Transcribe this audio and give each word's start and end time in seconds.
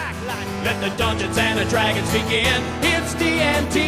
Let 0.00 0.78
the 0.80 0.90
Dungeons 0.98 1.38
and 1.38 1.58
the 1.58 1.64
Dragons 1.70 2.10
begin. 2.12 2.60
It's 2.82 3.14
D&D. 3.14 3.78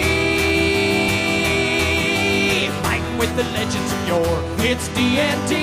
Fighting 2.82 3.18
with 3.18 3.36
the 3.36 3.44
legends 3.52 3.92
of 3.92 4.08
yore. 4.08 4.40
It's 4.60 4.88
D&D. 4.94 5.54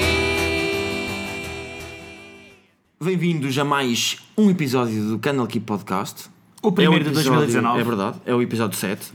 Bem-vindos 3.03 3.57
a 3.57 3.63
mais 3.63 4.17
um 4.37 4.51
episódio 4.51 5.09
do 5.09 5.17
Canal 5.17 5.47
Keep 5.47 5.65
Podcast. 5.65 6.29
O 6.61 6.71
primeiro 6.71 7.03
de 7.05 7.09
episódio- 7.09 7.39
2019. 7.39 7.81
É 7.81 7.83
verdade, 7.83 8.17
é 8.27 8.35
o 8.35 8.41
episódio 8.41 8.77
7, 8.77 9.11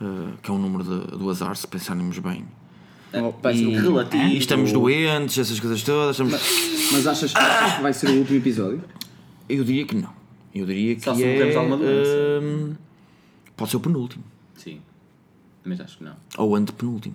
uh, 0.00 0.36
que 0.40 0.50
é 0.50 0.54
um 0.54 0.58
número 0.58 0.84
de- 0.84 1.16
do 1.18 1.28
azar, 1.30 1.56
se 1.56 1.66
pensarmos 1.66 2.16
bem. 2.20 2.44
Vai 3.42 3.54
ser 3.56 3.62
E, 3.62 3.66
um 3.76 3.80
relativo. 3.82 4.22
e 4.22 4.38
estamos 4.38 4.70
doentes, 4.70 5.36
essas 5.36 5.58
coisas 5.58 5.82
todas. 5.82 6.10
estamos- 6.14 6.90
Mas 6.92 7.06
achas, 7.08 7.34
achas 7.34 7.72
que 7.76 7.82
vai 7.82 7.92
ser 7.92 8.08
o 8.10 8.18
último 8.18 8.38
episódio? 8.38 8.84
Eu 9.48 9.64
diria 9.64 9.84
que 9.84 9.96
não. 9.96 10.16
Eu 10.60 10.66
diria 10.66 10.94
que 10.96 11.02
Só 11.02 11.14
se 11.14 11.24
é. 11.24 11.56
alguma 11.56 11.76
doença. 11.76 12.10
hum, 12.42 12.74
pode 13.56 13.70
ser 13.70 13.76
o 13.76 13.80
penúltimo. 13.80 14.24
Sim. 14.56 14.80
Mas 15.64 15.80
acho 15.80 15.98
que 15.98 16.04
não. 16.04 16.16
Ou 16.36 16.50
o 16.50 16.54
antepenúltimo. 16.56 17.14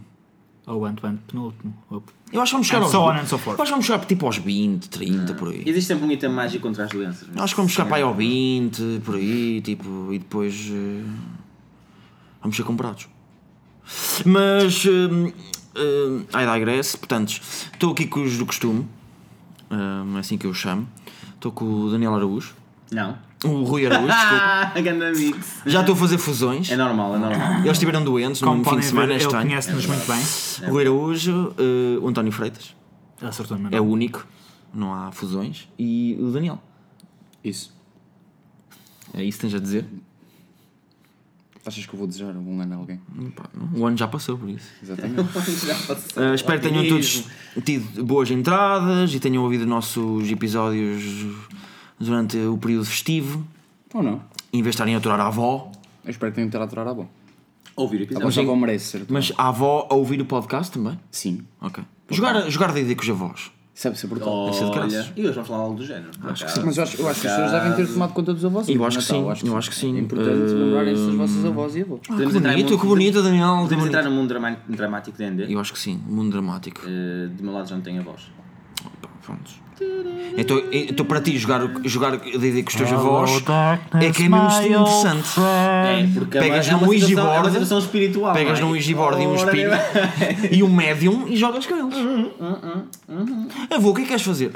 Ou 0.66 0.85
ante, 0.85 1.05
ante, 1.05 1.21
penúltimo. 1.27 1.73
Ou- 1.89 2.02
Eu 2.31 2.41
acho 2.41 2.52
que 2.52 2.55
vamos 2.55 2.67
chegar 2.67 2.81
aos. 2.83 2.91
so 2.91 3.02
on 3.02 3.11
and 3.11 3.25
so 3.25 3.38
forth. 3.38 3.57
Eu 3.57 3.63
acho 3.63 3.69
que 3.69 3.71
vamos 3.71 3.85
chegar 3.85 4.05
tipo 4.05 4.25
aos 4.25 4.38
20, 4.38 4.89
30, 4.89 5.33
por 5.33 5.49
aí. 5.49 5.61
Existe 5.66 5.88
sempre 5.89 6.05
um 6.05 6.11
item 6.11 6.29
mágico 6.29 6.66
contra 6.66 6.85
as 6.85 6.89
doenças. 6.91 7.27
mas- 7.27 7.35
Eu 7.38 7.43
acho 7.43 7.53
que 7.53 7.57
vamos 7.57 7.71
chegar 7.73 7.85
para 7.88 7.97
aí 7.97 8.03
ao 8.03 8.13
20, 8.13 9.02
por 9.03 9.16
aí, 9.16 9.59
tipo, 9.61 10.13
e 10.13 10.19
depois 10.19 10.69
eh, 10.71 11.03
vamos 12.41 12.55
ser 12.55 12.63
comprados. 12.63 13.07
Mas 14.25 14.85
hum, 14.85 15.31
hum, 15.75 16.25
I 16.33 16.53
digress, 16.53 16.95
portanto, 16.97 17.30
estou 17.73 17.91
aqui 17.91 18.07
com 18.07 18.23
os 18.23 18.38
do 18.38 18.45
costume, 18.45 18.88
hum, 19.69 20.16
é 20.16 20.19
assim 20.19 20.38
que 20.38 20.45
eu 20.47 20.52
o 20.52 20.53
chamo. 20.53 20.88
Estou 21.35 21.52
com 21.52 21.66
o 21.66 21.91
Daniel 21.91 22.16
Araújo, 22.16 22.55
Não. 22.93 23.17
o 23.45 23.63
Rui 23.63 23.85
Araújo, 23.85 24.07
desculpa. 24.13 24.71
Ah, 24.75 24.81
ganda 24.81 25.11
mix. 25.11 25.61
Já 25.66 25.80
estou 25.81 25.94
a 25.94 25.97
fazer 25.97 26.17
fusões. 26.17 26.69
É 26.72 26.75
normal, 26.77 27.16
é 27.16 27.19
normal. 27.19 27.53
Eles 27.59 27.72
estiveram 27.72 28.03
doentes 28.03 28.41
Como 28.41 28.58
no 28.58 28.63
fim 28.63 28.69
podem 28.69 28.80
de 28.80 28.86
ver, 28.86 28.89
semana, 28.91 29.11
é 29.11 29.16
ele 29.16 29.23
estranho. 29.23 29.47
conhece-nos 29.47 29.86
muito 29.86 30.08
bem. 30.08 30.69
O 30.69 30.72
Rui 30.73 30.81
Araújo, 30.83 31.55
eh, 31.58 31.99
o 31.99 32.08
António 32.08 32.31
Freitas, 32.31 32.75
Acertou-me. 33.21 33.69
é 33.71 33.81
o 33.81 33.83
único, 33.86 34.25
não 34.73 34.94
há 34.94 35.11
fusões, 35.11 35.67
e 35.77 36.17
o 36.19 36.30
Daniel. 36.31 36.61
Isso. 37.44 37.73
É 39.14 39.23
isso 39.23 39.38
que 39.39 39.47
tens 39.47 39.55
a 39.55 39.59
dizer? 39.59 39.86
Achas 41.66 41.86
que 41.86 41.94
eu 41.94 41.97
vou 41.97 42.08
desejar 42.08 42.36
um 42.36 42.44
bom 42.44 42.59
ano 42.61 42.73
a 42.73 42.77
alguém? 42.77 42.99
Pá, 43.33 43.45
não, 43.53 43.80
O 43.80 43.86
ano 43.86 43.95
já 43.95 44.05
passou 44.08 44.38
por 44.38 44.49
isso. 44.49 44.67
Exatamente. 44.83 45.21
Já 45.66 45.75
passou. 45.75 46.21
Uh, 46.23 46.33
espero 46.36 46.59
que 46.59 46.67
tenham 46.69 46.88
todos 46.89 47.23
tido 47.64 48.03
boas 48.03 48.30
entradas 48.31 49.14
e 49.14 49.19
tenham 49.19 49.41
ouvido 49.44 49.66
nossos 49.66 50.30
episódios 50.30 51.02
durante 51.99 52.38
o 52.38 52.58
período 52.58 52.86
festivo, 52.86 53.45
Ou 53.94 54.03
não? 54.03 54.22
em 54.52 54.61
vez 54.61 54.66
de 54.66 54.69
estarem 54.72 54.95
a 54.95 54.97
aturar 54.97 55.19
a 55.19 55.27
avó. 55.27 55.72
Eu 56.03 56.11
espero 56.11 56.31
que 56.31 56.36
tenham 56.36 56.49
terá 56.49 56.66
aturar 56.66 56.88
a 56.88 56.94
bom. 56.94 57.08
Ouvir 57.75 57.97
o 57.97 57.99
A 58.02 58.03
episódio. 58.03 58.27
vossa 58.27 58.41
avó 58.41 58.55
merece 58.55 58.86
ser. 58.86 59.05
Mas 59.09 59.31
a 59.38 59.47
avó 59.47 59.88
a 59.89 59.95
ouvir 59.95 60.21
o 60.21 60.25
podcast 60.25 60.71
também? 60.71 60.99
Sim. 61.09 61.41
Ok. 61.61 61.83
Jogar, 62.11 62.49
jogar 62.49 62.71
D&D 62.71 62.94
com 62.95 63.02
os 63.02 63.09
avós. 63.09 63.52
Sabe 63.73 63.97
ser 63.97 64.05
brutal. 64.05 64.45
Deve 64.45 64.58
ser 64.58 64.66
de 64.66 64.71
graças. 64.71 64.94
Olha, 64.94 65.14
e 65.16 65.21
hoje 65.21 65.31
vamos 65.33 65.47
falar 65.49 65.64
algo 65.64 65.75
do 65.75 65.83
género. 65.83 66.11
Acho 66.25 66.45
que 66.45 66.52
sim. 66.52 66.61
Mas 66.64 66.77
eu 66.77 66.83
acho, 66.83 67.02
eu 67.02 67.08
acho 67.09 67.21
que 67.21 67.27
as 67.27 67.33
pessoas 67.33 67.52
devem 67.52 67.73
ter 67.75 67.91
tomado 67.91 68.14
conta 68.14 68.31
dos 68.33 68.45
avós. 68.45 68.69
Eu 68.69 68.86
acho 68.86 68.97
que 68.99 69.03
sim, 69.03 69.21
eu 69.47 69.58
acho 69.58 69.69
que 69.71 69.75
sim. 69.75 69.95
É 69.95 69.99
importante 69.99 70.30
Uh, 70.53 70.66
lembrarem-se 70.66 71.05
das 71.08 71.16
vossas 71.16 71.45
avós 71.45 71.75
e 71.75 71.81
avós. 71.81 72.02
Ah, 72.08 72.16
que 72.16 72.25
bonito, 72.39 72.80
que 72.80 72.86
bonito, 72.86 73.23
Daniel. 73.23 73.58
Podemos 73.64 73.86
entrar 73.88 74.03
no 74.03 74.11
mundo 74.11 74.31
dramático 74.69 75.17
de 75.17 75.31
D&D. 75.31 75.52
Eu 75.52 75.59
acho 75.59 75.73
que 75.73 75.80
sim, 75.80 75.99
mundo 76.08 76.30
dramático. 76.31 76.81
Eh, 76.86 77.30
Do 77.36 77.44
meu 77.44 77.52
lado 77.53 77.67
já 77.67 77.75
não 77.75 77.81
tenho 77.81 78.02
a 78.02 78.03
voz. 78.03 78.21
Pá, 78.38 78.42
pronto. 79.25 79.63
Então, 80.38 80.61
então 80.71 81.05
para 81.05 81.19
ti 81.19 81.38
jogar, 81.38 81.61
jogar 81.83 82.11
D&D 82.17 82.63
com 82.63 82.69
os 82.69 82.75
teus 82.75 82.91
avós 82.91 83.31
é 83.99 84.11
que 84.11 84.23
é 84.23 84.30
mesmo 84.30 84.61
interessante. 84.65 85.30
É, 85.39 86.07
porque 86.13 86.38
é 86.38 86.41
Pegas 86.41 86.67
é 86.67 86.71
uma 86.71 86.81
num 86.81 86.88
Ouija 86.88 87.07
situação- 87.07 87.33
É 87.33 87.41
board, 87.52 87.83
espiritual. 87.85 88.33
Pegas 88.33 88.59
é? 88.59 88.61
num 88.61 88.69
Ouija 88.69 88.95
board 88.95 89.21
e 89.23 89.27
um 89.27 89.36
espírito 89.36 89.75
e 90.52 90.64
um 90.64 90.73
médium 90.73 91.27
e 91.27 91.36
jogas 91.36 91.65
com 91.65 91.75
eles. 91.75 91.98
Avô, 93.75 93.89
o 93.89 93.93
que 93.93 94.02
é 94.02 94.03
que 94.03 94.09
queres 94.09 94.23
fazer? 94.23 94.52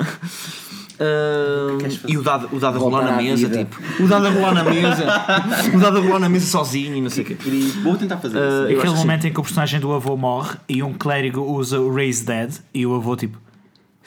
Ah, 0.99 1.77
E 2.07 2.17
o 2.17 2.23
dado, 2.23 2.49
o 2.51 2.59
dado 2.59 2.77
a 2.77 2.79
rolar 2.79 3.03
na 3.03 3.17
mesa, 3.17 3.47
vida. 3.47 3.65
tipo. 3.65 4.03
O 4.03 4.07
dado 4.07 4.27
a 4.27 4.29
rolar 4.31 4.53
na 4.53 4.63
mesa. 4.63 5.05
o 5.75 5.79
dado 5.79 5.97
a 5.97 6.01
rolar 6.01 6.19
na 6.19 6.29
mesa 6.29 6.45
sozinho 6.47 6.95
e 6.95 7.01
não 7.01 7.09
sei 7.09 7.23
o 7.23 7.27
quê. 7.27 7.37
Vou 7.83 7.95
tentar 7.97 8.17
fazer 8.17 8.37
acho 8.39 8.63
Aquele 8.63 8.81
que 8.81 8.87
momento 8.87 9.27
em 9.27 9.33
que 9.33 9.39
o 9.39 9.43
personagem 9.43 9.79
do 9.79 9.91
avô 9.93 10.15
morre 10.17 10.55
e 10.67 10.81
um 10.81 10.93
clérigo 10.93 11.41
usa 11.41 11.79
o 11.79 11.93
Raise 11.93 12.25
Dead 12.25 12.51
e 12.73 12.85
o 12.85 12.95
avô 12.95 13.15
tipo 13.15 13.37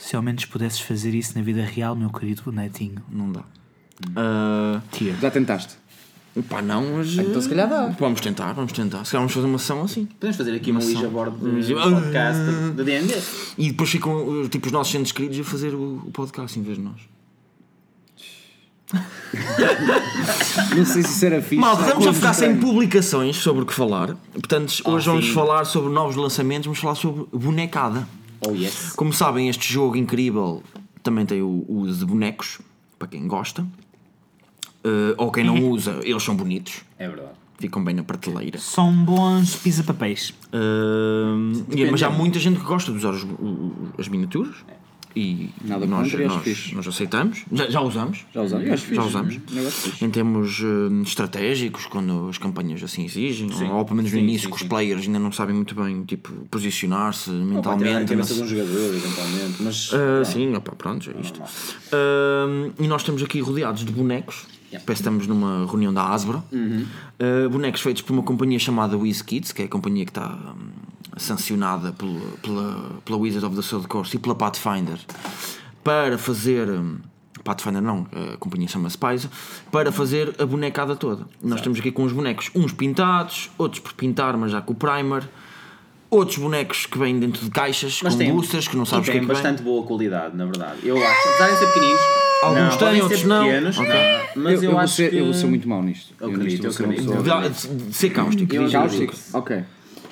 se 0.00 0.16
ao 0.16 0.22
menos 0.22 0.44
pudesses 0.46 0.80
fazer 0.80 1.14
isso 1.14 1.36
na 1.36 1.44
vida 1.44 1.62
real, 1.62 1.94
meu 1.94 2.10
querido 2.10 2.50
netinho. 2.50 3.02
Não 3.10 3.30
dá. 3.30 3.42
Ah, 4.16 4.80
Tia. 4.90 5.14
Já 5.20 5.30
tentaste? 5.30 5.74
pá, 6.48 6.62
não, 6.62 6.96
mas. 6.96 7.18
Então 7.18 7.40
se 7.40 7.48
calhar 7.48 7.68
dá. 7.68 7.88
Vamos 7.98 8.20
tentar, 8.20 8.52
vamos 8.54 8.72
tentar. 8.72 9.04
Se 9.04 9.12
calhar 9.12 9.22
vamos 9.22 9.34
fazer 9.34 9.46
uma 9.46 9.58
sessão 9.58 9.82
assim. 9.82 10.06
Podemos 10.06 10.36
fazer 10.36 10.54
aqui 10.54 10.70
uma 10.70 10.82
Ouija 10.82 11.08
board 11.08 11.36
de 11.38 11.48
Ouija- 11.48 11.74
podcast 11.74 12.42
de 12.76 12.82
D&D. 12.84 13.14
E 13.58 13.70
depois 13.70 13.90
ficam 13.90 14.48
tipo, 14.48 14.66
os 14.66 14.72
nossos 14.72 14.94
entes 14.94 15.12
queridos 15.12 15.38
a 15.40 15.44
fazer 15.44 15.74
o, 15.74 16.02
o 16.06 16.10
podcast 16.12 16.58
em 16.58 16.62
vez 16.62 16.78
de 16.78 16.84
nós. 16.84 17.00
Não 20.76 20.84
sei 20.84 21.02
se 21.02 21.10
isso 21.10 21.26
era 21.26 21.40
fixe. 21.42 21.56
Malta, 21.56 21.82
estamos 21.82 22.06
a 22.06 22.12
ficar 22.12 22.32
sem 22.32 22.56
publicações 22.56 23.36
sobre 23.36 23.62
o 23.62 23.66
que 23.66 23.74
falar. 23.74 24.16
Portanto, 24.32 24.72
hoje 24.84 25.06
vamos 25.06 25.26
sim. 25.26 25.32
falar 25.32 25.64
sobre 25.64 25.92
novos 25.92 26.16
lançamentos, 26.16 26.66
vamos 26.66 26.80
falar 26.80 26.94
sobre 26.94 27.26
bonecada. 27.32 28.08
Oh 28.46 28.52
yes. 28.54 28.92
Como 28.96 29.12
sabem, 29.12 29.48
este 29.48 29.72
jogo 29.72 29.96
incrível 29.96 30.62
também 31.02 31.24
tem 31.26 31.42
o 31.42 31.64
o 31.68 31.80
uso 31.80 31.98
de 32.00 32.06
bonecos, 32.06 32.60
para 32.98 33.08
quem 33.08 33.26
gosta. 33.26 33.62
Uh, 34.84 35.12
ou 35.18 35.30
quem 35.30 35.44
não 35.44 35.56
usa, 35.70 36.00
eles 36.02 36.22
são 36.22 36.34
bonitos, 36.34 36.80
É 36.98 37.06
verdade. 37.06 37.32
ficam 37.58 37.84
bem 37.84 37.94
na 37.94 38.02
prateleira. 38.02 38.58
São 38.58 38.92
bons 39.04 39.54
pisa-papéis. 39.56 40.30
Uh, 40.54 41.64
mas 41.90 42.02
há 42.02 42.08
muita 42.10 42.38
gente 42.38 42.58
que 42.58 42.64
gosta 42.64 42.90
de 42.90 42.96
usar 42.98 43.10
os- 43.10 43.24
o- 43.24 43.88
as 43.98 44.08
miniaturas. 44.08 44.54
E 45.14 45.50
Nada 45.64 45.86
nós, 45.86 46.10
contra, 46.10 46.28
nós, 46.28 46.72
nós 46.72 46.86
aceitamos, 46.86 47.44
já, 47.52 47.68
já 47.68 47.80
usamos. 47.80 48.24
Já 48.32 48.42
usamos? 48.42 48.80
Fixe. 48.80 48.94
Já 48.94 49.02
usamos. 49.02 49.34
Fixe. 49.34 50.04
Em 50.04 50.10
termos 50.10 50.60
uh, 50.60 51.02
estratégicos, 51.02 51.86
quando 51.86 52.28
as 52.28 52.38
campanhas 52.38 52.82
assim 52.82 53.04
exigem, 53.04 53.50
ou, 53.52 53.78
ou 53.78 53.84
pelo 53.84 53.96
menos 53.96 54.12
no 54.12 54.18
Sim, 54.18 54.24
início, 54.24 54.44
sim, 54.44 54.50
que 54.50 54.56
os 54.56 54.62
sim. 54.62 54.68
players 54.68 55.06
ainda 55.06 55.18
não 55.18 55.32
sabem 55.32 55.54
muito 55.54 55.74
bem 55.74 56.04
tipo, 56.04 56.30
posicionar-se 56.50 57.30
mentalmente. 57.30 58.08
cabeça 58.08 58.34
não 58.34 58.46
de 58.46 58.52
um 58.54 58.56
jogador, 58.56 58.94
eventualmente. 58.94 59.62
Mas. 59.62 59.92
Uh, 59.92 60.24
sim, 60.24 60.54
opa, 60.54 60.72
pronto, 60.76 61.10
é 61.10 61.20
isto. 61.20 61.40
Uh, 61.40 62.72
e 62.78 62.86
nós 62.86 63.02
estamos 63.02 63.22
aqui 63.22 63.40
rodeados 63.40 63.84
de 63.84 63.92
bonecos. 63.92 64.46
Yeah. 64.70 64.84
Parece 64.86 65.02
que 65.02 65.08
estamos 65.08 65.26
numa 65.26 65.66
reunião 65.66 65.92
da 65.92 66.10
Asbra. 66.10 66.44
Uh, 66.52 67.50
bonecos 67.50 67.80
feitos 67.80 68.02
por 68.02 68.12
uma 68.12 68.22
companhia 68.22 68.58
chamada 68.58 68.96
WizKids, 68.96 69.50
que 69.50 69.62
é 69.62 69.64
a 69.64 69.68
companhia 69.68 70.04
que 70.04 70.12
está 70.12 70.28
hum, 70.28 70.89
sancionada 71.16 71.92
pela, 71.92 72.20
pela, 72.42 72.90
pela 73.04 73.18
Wizard 73.18 73.44
of 73.46 73.56
the 73.56 73.62
Sword 73.62 73.86
Coast 73.88 74.16
e 74.16 74.18
pela 74.20 74.34
Pathfinder 74.34 74.98
para 75.84 76.18
fazer. 76.18 76.68
hum, 76.68 76.98
Pathfinder 77.42 77.80
não, 77.80 78.06
a 78.34 78.36
companhia 78.36 78.68
chama-se 78.68 78.98
Paisa, 78.98 79.30
para 79.72 79.90
fazer 79.90 80.34
a 80.38 80.44
bonecada 80.44 80.94
toda. 80.94 81.24
Nós 81.42 81.60
estamos 81.60 81.78
aqui 81.78 81.90
com 81.90 82.04
os 82.04 82.12
bonecos, 82.12 82.50
uns 82.54 82.70
pintados, 82.72 83.50
outros 83.56 83.80
por 83.80 83.94
pintar, 83.94 84.36
mas 84.36 84.52
já 84.52 84.60
com 84.60 84.72
o 84.74 84.76
primer. 84.76 85.26
Outros 86.10 86.38
bonecos 86.38 86.86
que 86.86 86.98
vêm 86.98 87.18
dentro 87.20 87.44
de 87.44 87.50
caixas, 87.50 88.00
Mas 88.02 88.14
com 88.14 88.18
tem, 88.18 88.32
boosters, 88.32 88.66
que 88.66 88.76
não 88.76 88.84
sabes 88.84 89.08
o 89.08 89.12
que 89.12 89.16
é 89.16 89.20
que 89.20 89.26
vem. 89.26 89.34
bastante 89.34 89.62
boa 89.62 89.86
qualidade, 89.86 90.36
na 90.36 90.44
verdade. 90.44 90.80
Eu 90.82 90.96
acho. 90.96 91.28
Apesar 91.28 91.50
de 91.52 91.58
ser 91.60 91.66
pequeninos. 91.66 92.00
Alguns 92.42 92.58
não, 92.60 92.68
têm, 92.70 92.78
podem 92.78 93.02
outros 93.02 93.20
ser 93.20 93.26
não. 93.28 93.44
pequenos, 93.44 93.78
Ok. 93.78 93.90
mas 94.34 94.52
eu, 94.54 94.62
eu, 94.62 94.70
vou 94.72 94.80
acho 94.80 94.94
ser, 94.94 95.10
que. 95.10 95.16
eu 95.16 95.24
vou 95.26 95.34
ser 95.34 95.46
muito 95.46 95.68
mau 95.68 95.82
nisto. 95.82 96.12
Eu 96.20 96.30
acredito, 96.30 96.64
eu 96.66 96.70
acredito. 96.70 97.02
Ser. 97.04 97.16
Eu 97.16 97.22
Cáustico? 98.70 99.14
Ok. 99.34 99.64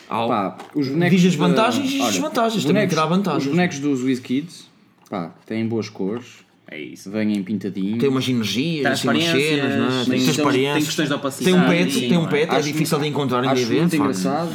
Ao- 0.08 0.28
Pá, 0.28 0.58
os 0.74 0.88
bonecos 0.88 1.16
Diz 1.20 1.26
as 1.26 1.32
de- 1.32 1.38
vantagens 1.38 1.92
e 1.92 1.96
as 1.96 2.00
olha, 2.02 2.10
desvantagens, 2.12 2.54
os 2.56 2.62
também 2.64 2.74
bonecos- 2.82 2.94
terá 2.94 3.06
vantagens. 3.06 3.44
Os 3.44 3.50
bonecos 3.50 3.78
dos 3.80 4.02
WizKids, 4.02 4.66
pá, 5.10 5.34
têm 5.46 5.66
boas 5.66 5.88
cores, 5.90 6.26
É 6.66 6.80
isso. 6.80 7.10
vêm 7.10 7.42
pintadinhos. 7.42 7.98
Tem 8.00 8.08
umas 8.08 8.28
energias, 8.28 8.86
assim, 8.86 9.06
umas 9.08 9.22
Transparências, 9.22 9.42
cenas, 9.60 9.76
não 9.78 9.84
é? 9.86 9.88
tem 9.88 9.88
tem 9.88 10.04
questões- 10.14 10.24
transparências. 10.36 10.74
tem 10.74 10.84
questões 10.84 11.08
de 11.08 11.14
opacidade, 11.14 11.44
Tem 11.44 11.54
um 11.62 11.68
pet, 11.68 11.92
sim, 11.92 12.08
tem 12.08 12.18
um 12.18 12.24
é? 12.24 12.28
pet, 12.28 12.52
é 12.52 12.56
Acho- 12.56 12.68
difícil 12.72 12.98
de 12.98 13.06
encontrar 13.06 13.44
em 13.44 13.54
D&D, 13.54 13.74
muito 13.76 13.90
de 13.90 13.96
engraçado. 13.96 14.50